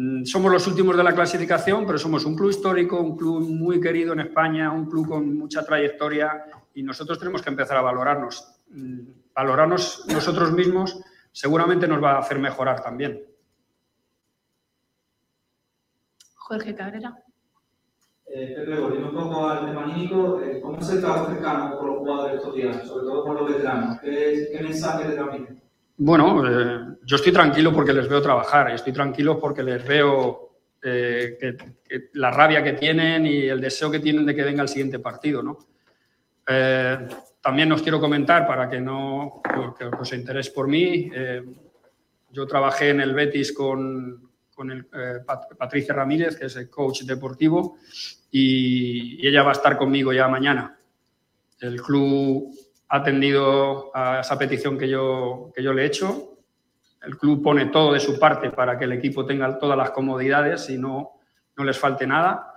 Mm, 0.00 0.24
Somos 0.24 0.50
los 0.50 0.66
últimos 0.66 0.96
de 0.96 1.04
la 1.04 1.14
clasificación, 1.14 1.84
pero 1.84 1.98
somos 1.98 2.24
un 2.24 2.34
club 2.34 2.48
histórico, 2.48 2.98
un 2.98 3.18
club 3.18 3.46
muy 3.46 3.78
querido 3.82 4.14
en 4.14 4.20
España, 4.20 4.72
un 4.72 4.88
club 4.88 5.06
con 5.08 5.36
mucha 5.36 5.62
trayectoria 5.62 6.46
y 6.72 6.82
nosotros 6.82 7.18
tenemos 7.18 7.42
que 7.42 7.50
empezar 7.50 7.76
a 7.76 7.82
valorarnos. 7.82 8.62
Mm, 8.70 9.00
Valorarnos 9.34 10.04
nosotros 10.08 10.52
mismos 10.52 11.00
seguramente 11.32 11.86
nos 11.86 12.02
va 12.02 12.12
a 12.12 12.18
hacer 12.20 12.38
mejorar 12.38 12.82
también. 12.82 13.22
Jorge 16.34 16.74
Cabrera. 16.74 17.14
Eh, 18.26 18.54
Pepe, 18.56 18.80
volviendo 18.80 19.08
un 19.10 19.14
poco 19.14 19.48
al 19.48 19.66
tema 19.66 19.84
anímico, 19.84 20.40
eh, 20.42 20.60
¿cómo 20.62 20.78
es 20.78 20.88
el 20.90 21.00
trabajo 21.00 21.26
cercano 21.30 21.78
con 21.78 21.86
los 21.88 21.98
jugadores 21.98 22.36
estos 22.36 22.54
días, 22.54 22.86
sobre 22.86 23.04
todo 23.04 23.24
con 23.24 23.34
los 23.36 23.48
veteranos? 23.52 24.00
¿Qué, 24.00 24.48
qué 24.52 24.62
mensaje 24.62 25.08
le 25.08 25.14
transmiten? 25.14 25.62
Bueno, 26.02 26.42
eh, 26.48 26.96
yo 27.04 27.16
estoy 27.16 27.30
tranquilo 27.30 27.74
porque 27.74 27.92
les 27.92 28.08
veo 28.08 28.22
trabajar, 28.22 28.70
estoy 28.70 28.90
tranquilo 28.90 29.38
porque 29.38 29.62
les 29.62 29.86
veo 29.86 30.54
eh, 30.82 31.36
que, 31.38 32.08
la 32.14 32.30
rabia 32.30 32.62
que 32.64 32.72
tienen 32.72 33.26
y 33.26 33.42
el 33.42 33.60
deseo 33.60 33.90
que 33.90 33.98
tienen 33.98 34.24
de 34.24 34.34
que 34.34 34.42
venga 34.42 34.62
el 34.62 34.68
siguiente 34.68 34.98
partido, 34.98 35.42
¿no? 35.42 35.58
Eh, 36.48 37.06
también 37.42 37.70
os 37.72 37.82
quiero 37.82 38.00
comentar, 38.00 38.46
para 38.46 38.70
que 38.70 38.80
no 38.80 39.42
que 39.78 39.84
os 39.84 40.12
interese 40.14 40.52
por 40.52 40.68
mí, 40.68 41.10
yo 42.30 42.46
trabajé 42.46 42.90
en 42.90 43.02
el 43.02 43.12
Betis 43.12 43.52
con, 43.52 44.30
con 44.54 44.70
el, 44.70 44.86
Pat- 44.86 45.54
Patricia 45.54 45.94
Ramírez, 45.94 46.34
que 46.34 46.46
es 46.46 46.56
el 46.56 46.70
coach 46.70 47.02
deportivo, 47.02 47.76
y 48.30 49.26
ella 49.26 49.42
va 49.42 49.50
a 49.50 49.52
estar 49.52 49.76
conmigo 49.76 50.14
ya 50.14 50.28
mañana. 50.28 50.78
El 51.60 51.82
club 51.82 52.54
ha 52.90 52.96
atendido 52.96 53.92
a 53.94 54.20
esa 54.20 54.36
petición 54.36 54.76
que 54.76 54.88
yo, 54.88 55.52
que 55.54 55.62
yo 55.62 55.72
le 55.72 55.82
he 55.82 55.86
hecho. 55.86 56.38
El 57.02 57.16
club 57.16 57.40
pone 57.42 57.66
todo 57.66 57.92
de 57.92 58.00
su 58.00 58.18
parte 58.18 58.50
para 58.50 58.76
que 58.76 58.84
el 58.84 58.92
equipo 58.92 59.24
tenga 59.24 59.58
todas 59.58 59.78
las 59.78 59.92
comodidades 59.92 60.68
y 60.70 60.76
no, 60.76 61.12
no 61.56 61.64
les 61.64 61.78
falte 61.78 62.04
nada. 62.04 62.56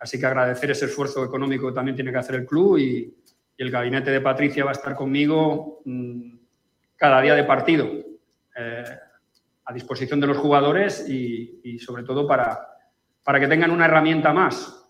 Así 0.00 0.18
que 0.18 0.24
agradecer 0.24 0.70
ese 0.70 0.86
esfuerzo 0.86 1.22
económico 1.22 1.68
que 1.68 1.74
también 1.74 1.94
tiene 1.94 2.10
que 2.10 2.18
hacer 2.18 2.36
el 2.36 2.46
club 2.46 2.78
y, 2.78 3.14
y 3.56 3.62
el 3.62 3.70
gabinete 3.70 4.10
de 4.10 4.22
Patricia 4.22 4.64
va 4.64 4.70
a 4.70 4.72
estar 4.72 4.94
conmigo 4.94 5.82
mm, 5.84 6.34
cada 6.96 7.20
día 7.20 7.34
de 7.34 7.44
partido, 7.44 7.86
eh, 8.56 8.84
a 9.66 9.72
disposición 9.72 10.18
de 10.18 10.26
los 10.28 10.38
jugadores 10.38 11.06
y, 11.08 11.60
y 11.62 11.78
sobre 11.78 12.04
todo 12.04 12.26
para, 12.26 12.68
para 13.22 13.38
que 13.38 13.48
tengan 13.48 13.70
una 13.70 13.84
herramienta 13.84 14.32
más 14.32 14.83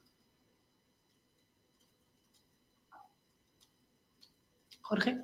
Jorge. 4.95 5.19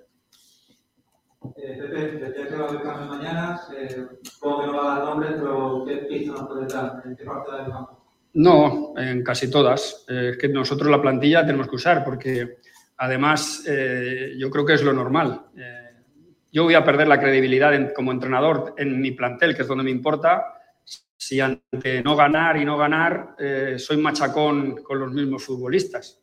Eh, 1.56 1.78
Pepe, 1.80 2.18
decía 2.18 2.48
que 2.48 2.56
va 2.56 2.66
a 2.66 2.68
haber 2.68 2.82
cambios 2.82 3.08
mañana, 3.08 3.60
eh, 3.78 4.06
supongo 4.22 4.60
que 4.62 4.66
no 4.66 4.76
va 4.76 4.82
a 4.82 4.98
dar 4.98 5.08
nombres, 5.08 5.32
pero 5.40 5.84
¿qué 5.86 5.96
pista 6.08 6.32
nos 6.32 6.48
puede 6.48 6.66
dar? 6.66 7.02
¿En 7.04 7.16
qué 7.16 7.24
parte 7.24 7.52
del 7.56 7.70
campo? 7.70 8.04
No, 8.34 8.92
en 8.96 9.22
casi 9.22 9.48
todas. 9.48 10.04
Eh, 10.08 10.30
es 10.32 10.38
que 10.38 10.48
nosotros 10.48 10.90
la 10.90 11.00
plantilla 11.00 11.46
tenemos 11.46 11.68
que 11.68 11.76
usar 11.76 12.04
porque 12.04 12.58
además 12.96 13.64
eh, 13.68 14.34
yo 14.38 14.50
creo 14.50 14.66
que 14.66 14.74
es 14.74 14.82
lo 14.82 14.92
normal. 14.92 15.46
Eh, 15.56 15.90
yo 16.52 16.64
voy 16.64 16.74
a 16.74 16.84
perder 16.84 17.06
la 17.06 17.20
credibilidad 17.20 17.72
en- 17.74 17.92
como 17.94 18.10
entrenador 18.12 18.74
en 18.76 19.00
mi 19.00 19.12
plantel, 19.12 19.54
que 19.54 19.62
es 19.62 19.68
donde 19.68 19.84
me 19.84 19.90
importa, 19.92 20.44
si 21.16 21.40
ante 21.40 22.02
no 22.02 22.16
ganar 22.16 22.56
y 22.56 22.64
no 22.64 22.76
ganar 22.76 23.36
eh, 23.38 23.76
soy 23.78 23.98
machacón 23.98 24.82
con 24.82 24.98
los 24.98 25.12
mismos 25.12 25.44
futbolistas. 25.44 26.19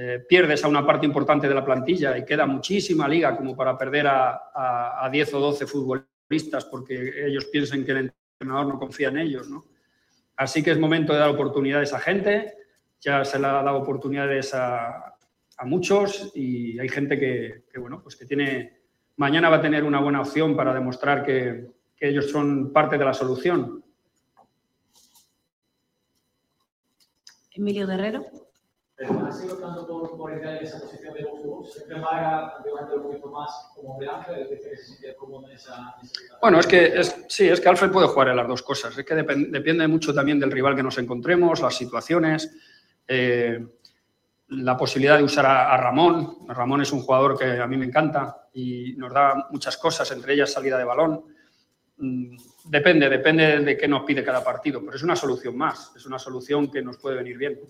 Eh, 0.00 0.24
pierdes 0.28 0.62
a 0.62 0.68
una 0.68 0.86
parte 0.86 1.06
importante 1.06 1.48
de 1.48 1.54
la 1.56 1.64
plantilla 1.64 2.16
y 2.16 2.24
queda 2.24 2.46
muchísima 2.46 3.08
liga 3.08 3.36
como 3.36 3.56
para 3.56 3.76
perder 3.76 4.06
a, 4.06 4.30
a, 4.54 5.04
a 5.04 5.10
10 5.10 5.34
o 5.34 5.40
12 5.40 5.66
futbolistas 5.66 6.64
porque 6.66 7.26
ellos 7.26 7.46
piensen 7.46 7.84
que 7.84 7.90
el 7.90 8.12
entrenador 8.38 8.74
no 8.74 8.78
confía 8.78 9.08
en 9.08 9.18
ellos, 9.18 9.48
¿no? 9.48 9.66
Así 10.36 10.62
que 10.62 10.70
es 10.70 10.78
momento 10.78 11.12
de 11.12 11.18
dar 11.18 11.30
oportunidades 11.30 11.92
a 11.92 11.98
gente, 11.98 12.54
ya 13.00 13.24
se 13.24 13.40
le 13.40 13.46
ha 13.48 13.60
dado 13.60 13.76
oportunidades 13.76 14.54
a, 14.54 15.16
muchos 15.64 16.30
y 16.36 16.78
hay 16.78 16.88
gente 16.88 17.18
que, 17.18 17.64
que, 17.68 17.80
bueno, 17.80 18.00
pues 18.00 18.14
que 18.14 18.24
tiene, 18.24 18.78
mañana 19.16 19.48
va 19.48 19.56
a 19.56 19.60
tener 19.60 19.82
una 19.82 19.98
buena 19.98 20.20
opción 20.20 20.54
para 20.54 20.72
demostrar 20.72 21.24
que, 21.24 21.66
que 21.96 22.08
ellos 22.08 22.30
son 22.30 22.72
parte 22.72 22.96
de 22.96 23.04
la 23.04 23.12
solución. 23.12 23.82
Emilio 27.50 27.88
Guerrero. 27.88 28.47
Pero 28.98 29.32
sido 29.32 29.56
tanto 29.58 29.86
por, 29.86 30.16
por 30.16 30.32
en 30.32 30.44
esa 30.44 30.80
posición 30.80 31.14
de 31.14 31.94
Málaga 31.94 32.56
antiguamente 32.56 32.96
un 32.96 33.02
poquito 33.04 33.30
más 33.30 33.70
como 33.72 33.96
de 34.00 34.08
Ángel, 34.08 34.48
se 34.48 34.76
siente 34.76 35.14
cómodo 35.14 35.48
en 35.48 35.54
esa, 35.54 35.94
en 36.02 36.06
esa 36.06 36.38
Bueno, 36.42 36.58
es 36.58 36.66
que 36.66 37.00
sí, 37.28 37.48
es 37.48 37.60
que 37.60 37.68
Alfred 37.68 37.92
puede 37.92 38.08
jugar 38.08 38.28
en 38.28 38.36
las 38.36 38.48
dos 38.48 38.62
cosas. 38.64 38.98
Es 38.98 39.04
que 39.04 39.14
depend, 39.14 39.52
depende 39.52 39.86
mucho 39.86 40.12
también 40.12 40.40
del 40.40 40.50
rival 40.50 40.74
que 40.74 40.82
nos 40.82 40.98
encontremos, 40.98 41.60
las 41.60 41.76
situaciones, 41.76 42.52
eh, 43.06 43.64
la 44.48 44.76
posibilidad 44.76 45.16
de 45.16 45.22
usar 45.22 45.46
a, 45.46 45.72
a, 45.72 45.76
Ramón. 45.76 46.38
Ramón 46.48 46.82
es 46.82 46.90
un 46.90 47.02
jugador 47.02 47.38
que 47.38 47.60
a 47.60 47.68
mí 47.68 47.76
me 47.76 47.86
encanta 47.86 48.48
y 48.52 48.94
nos 48.96 49.12
da 49.12 49.46
muchas 49.52 49.76
cosas, 49.76 50.10
entre 50.10 50.34
ellas 50.34 50.52
salida 50.52 50.76
de 50.76 50.84
balón. 50.84 51.24
Mm, 51.98 52.36
depende, 52.64 53.08
depende 53.08 53.60
de 53.60 53.76
qué 53.76 53.86
nos 53.86 54.02
pide 54.02 54.24
cada 54.24 54.42
partido, 54.42 54.80
pero 54.84 54.96
es 54.96 55.04
una 55.04 55.14
solución 55.14 55.56
más, 55.56 55.92
es 55.94 56.04
una 56.04 56.18
solución 56.18 56.68
que 56.68 56.82
nos 56.82 56.98
puede 56.98 57.14
venir 57.14 57.38
bien. 57.38 57.60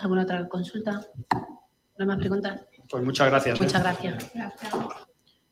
¿Alguna 0.00 0.22
otra 0.22 0.46
consulta? 0.48 1.00
¿No 1.98 2.06
más 2.06 2.18
preguntas? 2.18 2.60
Pues 2.88 3.02
muchas 3.02 3.28
gracias. 3.28 3.60
Muchas 3.60 3.82
gracias. 3.82 4.30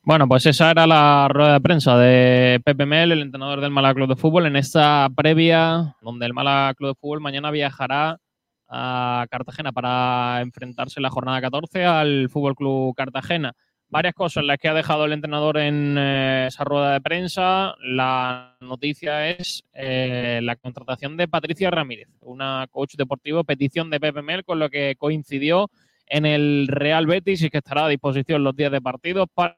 Bueno, 0.02 0.28
pues 0.28 0.44
esa 0.44 0.70
era 0.70 0.86
la 0.86 1.28
rueda 1.30 1.54
de 1.54 1.60
prensa 1.60 1.96
de 1.96 2.60
Pepe 2.62 2.84
Mel, 2.84 3.12
el 3.12 3.22
entrenador 3.22 3.62
del 3.62 3.70
Málaga 3.70 3.94
Club 3.94 4.08
de 4.08 4.16
Fútbol, 4.16 4.44
en 4.44 4.56
esta 4.56 5.08
previa 5.16 5.96
donde 6.02 6.26
el 6.26 6.34
Málaga 6.34 6.74
Club 6.74 6.90
de 6.90 7.00
Fútbol 7.00 7.20
mañana 7.20 7.50
viajará 7.50 8.18
a 8.68 9.26
Cartagena 9.30 9.72
para 9.72 10.42
enfrentarse 10.42 10.98
en 10.98 11.04
la 11.04 11.10
jornada 11.10 11.40
14 11.40 11.86
al 11.86 12.28
Fútbol 12.28 12.54
Club 12.54 12.94
Cartagena. 12.94 13.54
Varias 13.88 14.14
cosas 14.14 14.44
las 14.44 14.58
que 14.58 14.68
ha 14.68 14.74
dejado 14.74 15.04
el 15.04 15.12
entrenador 15.12 15.58
en 15.58 15.96
eh, 15.98 16.46
esa 16.48 16.64
rueda 16.64 16.92
de 16.92 17.00
prensa. 17.00 17.74
La 17.80 18.56
noticia 18.60 19.28
es 19.30 19.62
eh, 19.72 20.40
la 20.42 20.56
contratación 20.56 21.16
de 21.16 21.28
Patricia 21.28 21.70
Ramírez, 21.70 22.08
una 22.20 22.66
coach 22.70 22.96
deportivo, 22.96 23.44
petición 23.44 23.90
de 23.90 24.00
Pepe 24.00 24.22
Mel, 24.22 24.44
con 24.44 24.58
lo 24.58 24.68
que 24.68 24.96
coincidió 24.98 25.70
en 26.06 26.26
el 26.26 26.66
Real 26.68 27.06
Betis 27.06 27.42
y 27.42 27.50
que 27.50 27.58
estará 27.58 27.84
a 27.84 27.88
disposición 27.88 28.42
los 28.42 28.56
días 28.56 28.72
de 28.72 28.80
partidos 28.80 29.28
para 29.32 29.56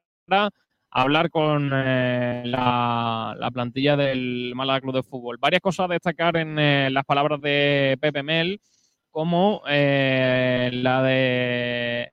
hablar 0.91 1.29
con 1.29 1.71
eh, 1.73 2.43
la, 2.45 3.35
la, 3.37 3.51
plantilla 3.51 3.97
del 3.97 4.53
Málaga 4.55 4.81
Club 4.81 4.95
de 4.95 5.03
Fútbol. 5.03 5.37
Varias 5.39 5.61
cosas 5.61 5.85
a 5.85 5.93
destacar 5.93 6.37
en 6.37 6.59
eh, 6.59 6.89
las 6.91 7.05
palabras 7.05 7.41
de 7.41 7.97
Pepe 7.99 8.23
Mel, 8.23 8.61
como 9.09 9.63
la 9.65 11.01
de 11.01 12.11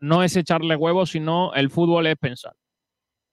no 0.00 0.22
es 0.22 0.36
echarle 0.36 0.76
huevos, 0.76 1.10
sino 1.10 1.54
el 1.54 1.70
fútbol 1.70 2.06
es 2.06 2.16
pensar. 2.16 2.54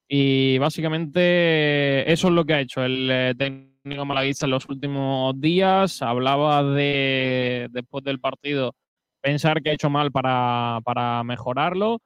Y 0.10 0.58
básicamente 0.60 2.10
eso 2.12 2.28
es 2.28 2.34
lo 2.34 2.46
que 2.46 2.54
ha 2.54 2.62
hecho 2.62 2.84
el 2.84 3.36
técnico 3.38 4.06
malaguista 4.06 4.46
en 4.46 4.52
los 4.52 4.68
últimos 4.70 5.40
días. 5.40 6.02
Hablaba 6.02 6.64
de, 6.64 7.68
después 7.72 8.04
del 8.04 8.20
partido, 8.20 8.74
pensar 9.22 9.62
que 9.62 9.72
ha 9.72 9.74
hecho 9.74 9.90
mal 9.90 10.12
para, 10.12 10.80
para 10.86 11.24
mejorarlo. 11.24 12.00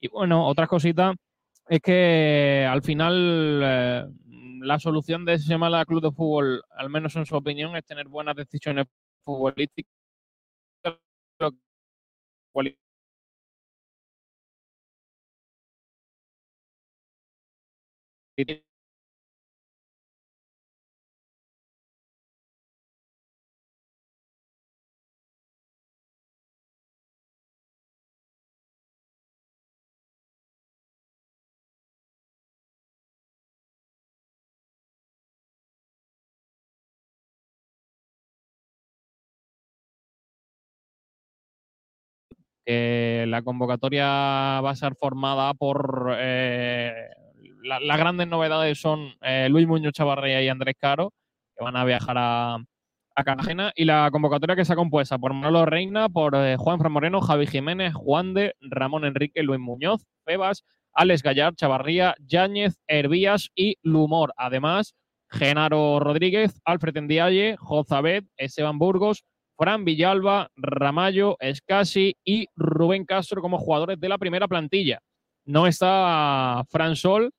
Y 0.00 0.08
bueno, 0.08 0.46
otras 0.46 0.68
cositas 0.68 1.14
es 1.68 1.80
que 1.80 2.66
al 2.68 2.82
final 2.82 3.60
eh, 3.64 4.04
la 4.60 4.78
solución 4.78 5.24
de 5.24 5.34
ese 5.34 5.58
Málaga 5.58 5.84
Club 5.86 6.02
de 6.02 6.12
Fútbol, 6.12 6.62
al 6.76 6.90
menos 6.90 7.16
en 7.16 7.26
su 7.26 7.36
opinión, 7.36 7.76
es 7.76 7.84
tener 7.84 8.08
buenas 8.08 8.36
decisiones 8.36 8.86
futbolísticas. 9.24 9.92
Eh, 18.38 18.62
la 43.28 43.42
convocatoria 43.42 44.06
va 44.66 44.70
a 44.70 44.74
ser 44.76 44.94
formada 44.96 45.54
por 45.54 46.16
eh, 46.18 47.08
la, 47.66 47.80
las 47.80 47.98
grandes 47.98 48.28
novedades 48.28 48.80
son 48.80 49.14
eh, 49.20 49.48
Luis 49.50 49.66
Muñoz 49.66 49.92
Chavarría 49.92 50.42
y 50.42 50.48
Andrés 50.48 50.76
Caro, 50.78 51.12
que 51.56 51.64
van 51.64 51.76
a 51.76 51.84
viajar 51.84 52.16
a, 52.18 52.58
a 53.16 53.24
Cartagena, 53.24 53.72
y 53.74 53.84
la 53.84 54.08
convocatoria 54.10 54.54
que 54.54 54.62
está 54.62 54.76
compuesta 54.76 55.18
por 55.18 55.32
Manolo 55.32 55.66
Reina, 55.66 56.08
por 56.08 56.34
eh, 56.34 56.56
Juan 56.56 56.78
Fran 56.78 56.92
Moreno, 56.92 57.20
Javi 57.20 57.46
Jiménez, 57.46 57.94
Juan 57.94 58.34
de, 58.34 58.54
Ramón 58.60 59.04
Enrique, 59.04 59.42
Luis 59.42 59.60
Muñoz, 59.60 60.06
Febas, 60.24 60.64
Alex 60.92 61.22
Gallar, 61.22 61.54
Chavarría, 61.54 62.14
Yáñez, 62.20 62.78
Hervías 62.86 63.50
y 63.54 63.76
Lumor. 63.82 64.32
Además, 64.36 64.94
Genaro 65.30 66.00
Rodríguez, 66.00 66.60
Alfred 66.64 66.96
Endiaye, 66.96 67.56
Jozabet, 67.58 68.24
Esteban 68.36 68.78
Burgos, 68.78 69.24
Fran 69.58 69.84
Villalba, 69.84 70.50
Ramallo, 70.56 71.36
Escasi 71.40 72.16
y 72.24 72.48
Rubén 72.54 73.04
Castro 73.04 73.42
como 73.42 73.58
jugadores 73.58 73.98
de 73.98 74.08
la 74.08 74.18
primera 74.18 74.48
plantilla. 74.48 75.00
No 75.44 75.66
está 75.66 76.64
Fran 76.70 76.96
Sol 76.96 77.32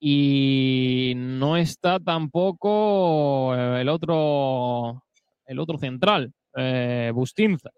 y 0.00 1.12
no 1.14 1.58
está 1.58 2.00
tampoco 2.00 3.54
el 3.54 3.88
otro, 3.90 5.04
el 5.44 5.58
otro 5.58 5.76
central, 5.76 6.32
eh, 6.56 7.12
Bustinza, 7.14 7.70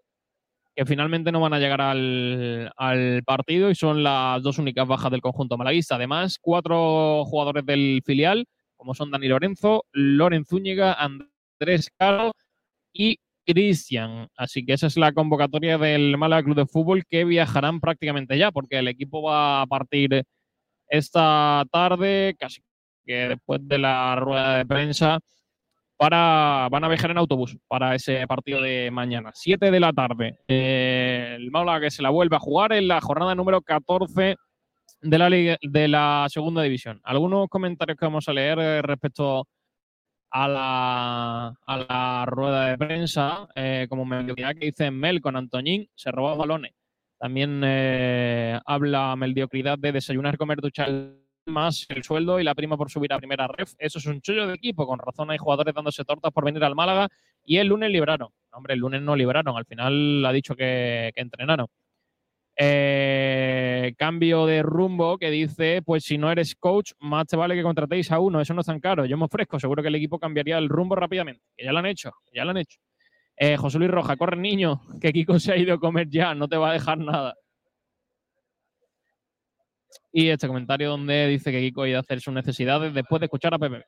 que 0.73 0.85
finalmente 0.85 1.33
no 1.33 1.41
van 1.41 1.53
a 1.53 1.59
llegar 1.59 1.81
al, 1.81 2.71
al, 2.77 3.23
partido 3.23 3.69
y 3.69 3.75
son 3.75 4.03
las 4.03 4.41
dos 4.41 4.57
únicas 4.57 4.87
bajas 4.87 5.11
del 5.11 5.21
conjunto 5.21 5.57
malaguista. 5.57 5.95
Además, 5.95 6.37
cuatro 6.39 7.25
jugadores 7.25 7.65
del 7.65 8.01
filial, 8.05 8.45
como 8.77 8.95
son 8.95 9.11
Dani 9.11 9.27
Lorenzo, 9.27 9.85
Loren 9.91 10.45
Zúñiga, 10.45 10.93
Andrés 10.93 11.89
Caro 11.97 12.31
y 12.93 13.17
Cristian. 13.45 14.29
Así 14.37 14.65
que 14.65 14.73
esa 14.73 14.87
es 14.87 14.95
la 14.95 15.11
convocatoria 15.11 15.77
del 15.77 16.17
Málaga 16.17 16.43
Club 16.43 16.55
de 16.55 16.67
Fútbol 16.67 17.03
que 17.05 17.25
viajarán 17.25 17.81
prácticamente 17.81 18.37
ya, 18.37 18.51
porque 18.51 18.79
el 18.79 18.87
equipo 18.87 19.21
va 19.21 19.61
a 19.61 19.67
partir 19.67 20.23
esta 20.93 21.63
tarde, 21.71 22.35
casi 22.37 22.61
que 23.03 23.29
después 23.29 23.59
de 23.63 23.79
la 23.79 24.15
rueda 24.15 24.57
de 24.57 24.65
prensa, 24.65 25.19
para, 25.97 26.67
van 26.71 26.83
a 26.83 26.87
viajar 26.87 27.11
en 27.11 27.17
autobús 27.17 27.57
para 27.67 27.95
ese 27.95 28.27
partido 28.27 28.61
de 28.61 28.91
mañana. 28.91 29.31
7 29.33 29.71
de 29.71 29.79
la 29.79 29.91
tarde. 29.91 30.37
Eh, 30.47 31.33
el 31.35 31.49
Málaga 31.49 31.81
que 31.81 31.91
se 31.91 32.03
la 32.03 32.11
vuelve 32.11 32.35
a 32.35 32.39
jugar 32.39 32.73
en 32.73 32.87
la 32.87 33.01
jornada 33.01 33.33
número 33.33 33.61
14 33.61 34.35
de 35.01 35.17
la, 35.17 35.29
de 35.29 35.87
la 35.87 36.27
segunda 36.29 36.61
división. 36.61 37.01
Algunos 37.03 37.47
comentarios 37.49 37.97
que 37.97 38.05
vamos 38.05 38.29
a 38.29 38.33
leer 38.33 38.59
eh, 38.59 38.81
respecto 38.83 39.47
a 40.29 40.47
la, 40.47 42.25
rueda 42.27 42.67
de 42.67 42.77
prensa, 42.77 43.47
eh, 43.55 43.87
como 43.89 44.05
mediocridad 44.05 44.53
que 44.55 44.67
dice 44.67 44.91
Mel 44.91 45.21
con 45.21 45.35
Antoñín, 45.35 45.89
se 45.95 46.11
robó 46.11 46.35
balones. 46.35 46.73
También 47.23 47.61
eh, 47.63 48.59
habla 48.65 49.15
mediocridad 49.15 49.79
de 49.79 49.93
desayunar, 49.93 50.37
comer, 50.37 50.59
duchar 50.59 50.89
más 51.45 51.85
el 51.87 52.03
sueldo 52.03 52.37
y 52.37 52.43
la 52.43 52.53
prima 52.53 52.75
por 52.75 52.91
subir 52.91 53.13
a 53.13 53.17
primera 53.17 53.47
ref. 53.47 53.75
Eso 53.77 53.99
es 53.99 54.05
un 54.07 54.19
chollo 54.19 54.45
de 54.45 54.55
equipo. 54.55 54.85
Con 54.85 54.99
razón 54.99 55.31
hay 55.31 55.37
jugadores 55.37 55.73
dándose 55.73 56.03
tortas 56.03 56.33
por 56.33 56.43
venir 56.43 56.61
al 56.65 56.75
Málaga 56.75 57.07
y 57.45 57.59
el 57.59 57.67
lunes 57.67 57.91
libraron. 57.91 58.27
Hombre, 58.51 58.73
el 58.73 58.81
lunes 58.81 59.01
no 59.01 59.15
libraron. 59.15 59.55
Al 59.55 59.63
final 59.63 60.25
ha 60.25 60.33
dicho 60.33 60.53
que, 60.53 61.13
entrenaron. 61.15 61.67
Eh, 62.57 63.93
cambio 63.97 64.45
de 64.45 64.61
rumbo 64.61 65.17
que 65.17 65.31
dice, 65.31 65.81
pues 65.81 66.03
si 66.03 66.17
no 66.17 66.29
eres 66.29 66.57
coach, 66.57 66.91
más 66.99 67.27
te 67.27 67.37
vale 67.37 67.55
que 67.55 67.63
contratéis 67.63 68.11
a 68.11 68.19
uno, 68.19 68.41
eso 68.41 68.53
no 68.53 68.59
es 68.59 68.67
tan 68.67 68.81
caro, 68.81 69.05
yo 69.05 69.17
me 69.17 69.25
ofrezco, 69.25 69.59
seguro 69.59 69.81
que 69.81 69.87
el 69.87 69.95
equipo 69.95 70.19
cambiaría 70.19 70.59
el 70.59 70.69
rumbo 70.69 70.95
rápidamente, 70.95 71.41
que 71.57 71.65
ya 71.65 71.71
lo 71.71 71.79
han 71.79 71.87
hecho, 71.87 72.11
ya 72.31 72.45
lo 72.45 72.51
han 72.51 72.57
hecho. 72.57 72.79
Eh, 73.37 73.57
José 73.57 73.79
Luis 73.79 73.91
Roja, 73.91 74.15
corre 74.15 74.37
niño, 74.37 74.81
que 75.01 75.11
Kiko 75.11 75.39
se 75.39 75.53
ha 75.53 75.57
ido 75.57 75.73
a 75.73 75.79
comer 75.79 76.09
ya, 76.09 76.35
no 76.35 76.47
te 76.47 76.57
va 76.57 76.69
a 76.69 76.73
dejar 76.73 76.97
nada. 76.99 77.35
Y 80.11 80.29
este 80.29 80.47
comentario 80.47 80.91
donde 80.91 81.27
dice 81.27 81.51
que 81.51 81.59
Kiko 81.59 81.81
ha 81.81 81.89
ido 81.89 81.97
a 81.97 82.01
hacer 82.01 82.21
sus 82.21 82.33
necesidades 82.33 82.93
después 82.93 83.19
de 83.19 83.25
escuchar 83.25 83.53
a 83.53 83.59
Pepe. 83.59 83.83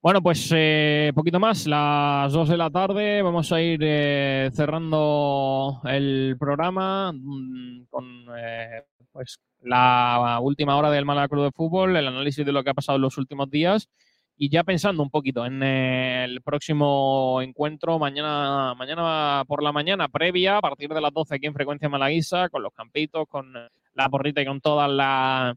Bueno, 0.00 0.20
pues 0.22 0.50
eh, 0.54 1.12
poquito 1.14 1.40
más, 1.40 1.66
las 1.66 2.32
2 2.32 2.50
de 2.50 2.56
la 2.58 2.70
tarde. 2.70 3.22
Vamos 3.22 3.50
a 3.52 3.60
ir 3.62 3.80
eh, 3.82 4.50
cerrando 4.52 5.80
el 5.84 6.36
programa 6.38 7.10
mm, 7.10 7.86
con 7.88 8.26
eh, 8.36 8.82
pues 9.12 9.40
la 9.62 10.40
última 10.42 10.76
hora 10.76 10.90
del 10.90 11.06
Málaga 11.06 11.28
Club 11.28 11.44
de 11.44 11.52
Fútbol, 11.52 11.96
el 11.96 12.06
análisis 12.06 12.44
de 12.44 12.52
lo 12.52 12.62
que 12.62 12.68
ha 12.68 12.74
pasado 12.74 12.96
en 12.96 13.02
los 13.02 13.16
últimos 13.16 13.48
días 13.50 13.88
y 14.36 14.50
ya 14.50 14.64
pensando 14.64 15.02
un 15.02 15.10
poquito 15.10 15.46
en 15.46 15.62
el 15.62 16.42
próximo 16.42 17.40
encuentro 17.42 17.98
mañana, 17.98 18.74
mañana 18.74 19.44
por 19.46 19.62
la 19.62 19.72
mañana, 19.72 20.08
previa, 20.08 20.58
a 20.58 20.60
partir 20.60 20.90
de 20.90 21.00
las 21.00 21.12
12 21.12 21.36
aquí 21.36 21.46
en 21.46 21.54
Frecuencia 21.54 21.88
Malaguisa, 21.88 22.48
con 22.48 22.62
los 22.62 22.72
campitos, 22.72 23.26
con 23.28 23.52
la 23.52 24.08
porrita 24.08 24.42
y 24.42 24.46
con 24.46 24.60
toda 24.60 24.88
la, 24.88 25.54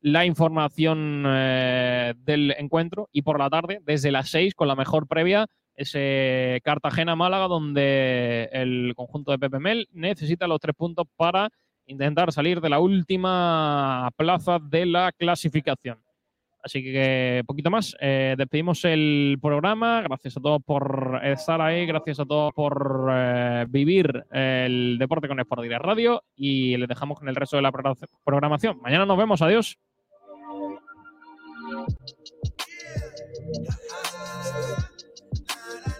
la 0.00 0.24
información 0.26 1.24
eh, 1.26 2.14
del 2.18 2.54
encuentro. 2.56 3.08
Y 3.12 3.22
por 3.22 3.38
la 3.38 3.50
tarde, 3.50 3.80
desde 3.84 4.12
las 4.12 4.30
6, 4.30 4.54
con 4.54 4.68
la 4.68 4.76
mejor 4.76 5.08
previa, 5.08 5.46
ese 5.74 6.60
Cartagena-Málaga, 6.62 7.48
donde 7.48 8.48
el 8.52 8.92
conjunto 8.94 9.32
de 9.32 9.38
Pepe 9.38 9.58
Mel 9.58 9.88
necesita 9.92 10.46
los 10.46 10.60
tres 10.60 10.76
puntos 10.76 11.06
para 11.16 11.50
intentar 11.86 12.32
salir 12.32 12.60
de 12.60 12.68
la 12.68 12.78
última 12.78 14.10
plaza 14.16 14.58
de 14.60 14.86
la 14.86 15.10
clasificación. 15.12 15.98
Así 16.62 16.82
que 16.82 17.42
poquito 17.46 17.70
más. 17.70 17.96
Eh, 18.00 18.34
despedimos 18.36 18.84
el 18.84 19.38
programa. 19.40 20.02
Gracias 20.02 20.36
a 20.36 20.40
todos 20.40 20.62
por 20.62 21.20
estar 21.22 21.60
ahí. 21.60 21.86
Gracias 21.86 22.20
a 22.20 22.26
todos 22.26 22.52
por 22.52 23.08
eh, 23.12 23.66
vivir 23.68 24.24
el 24.30 24.96
deporte 24.98 25.28
con 25.28 25.40
Sport 25.40 25.62
Direct 25.62 25.82
Radio. 25.84 26.22
Y 26.36 26.76
les 26.76 26.88
dejamos 26.88 27.18
con 27.18 27.28
el 27.28 27.36
resto 27.36 27.56
de 27.56 27.62
la 27.62 27.72
pro- 27.72 27.96
programación. 28.24 28.78
Mañana 28.82 29.06
nos 29.06 29.16
vemos. 29.18 29.40
Adiós. 29.42 29.78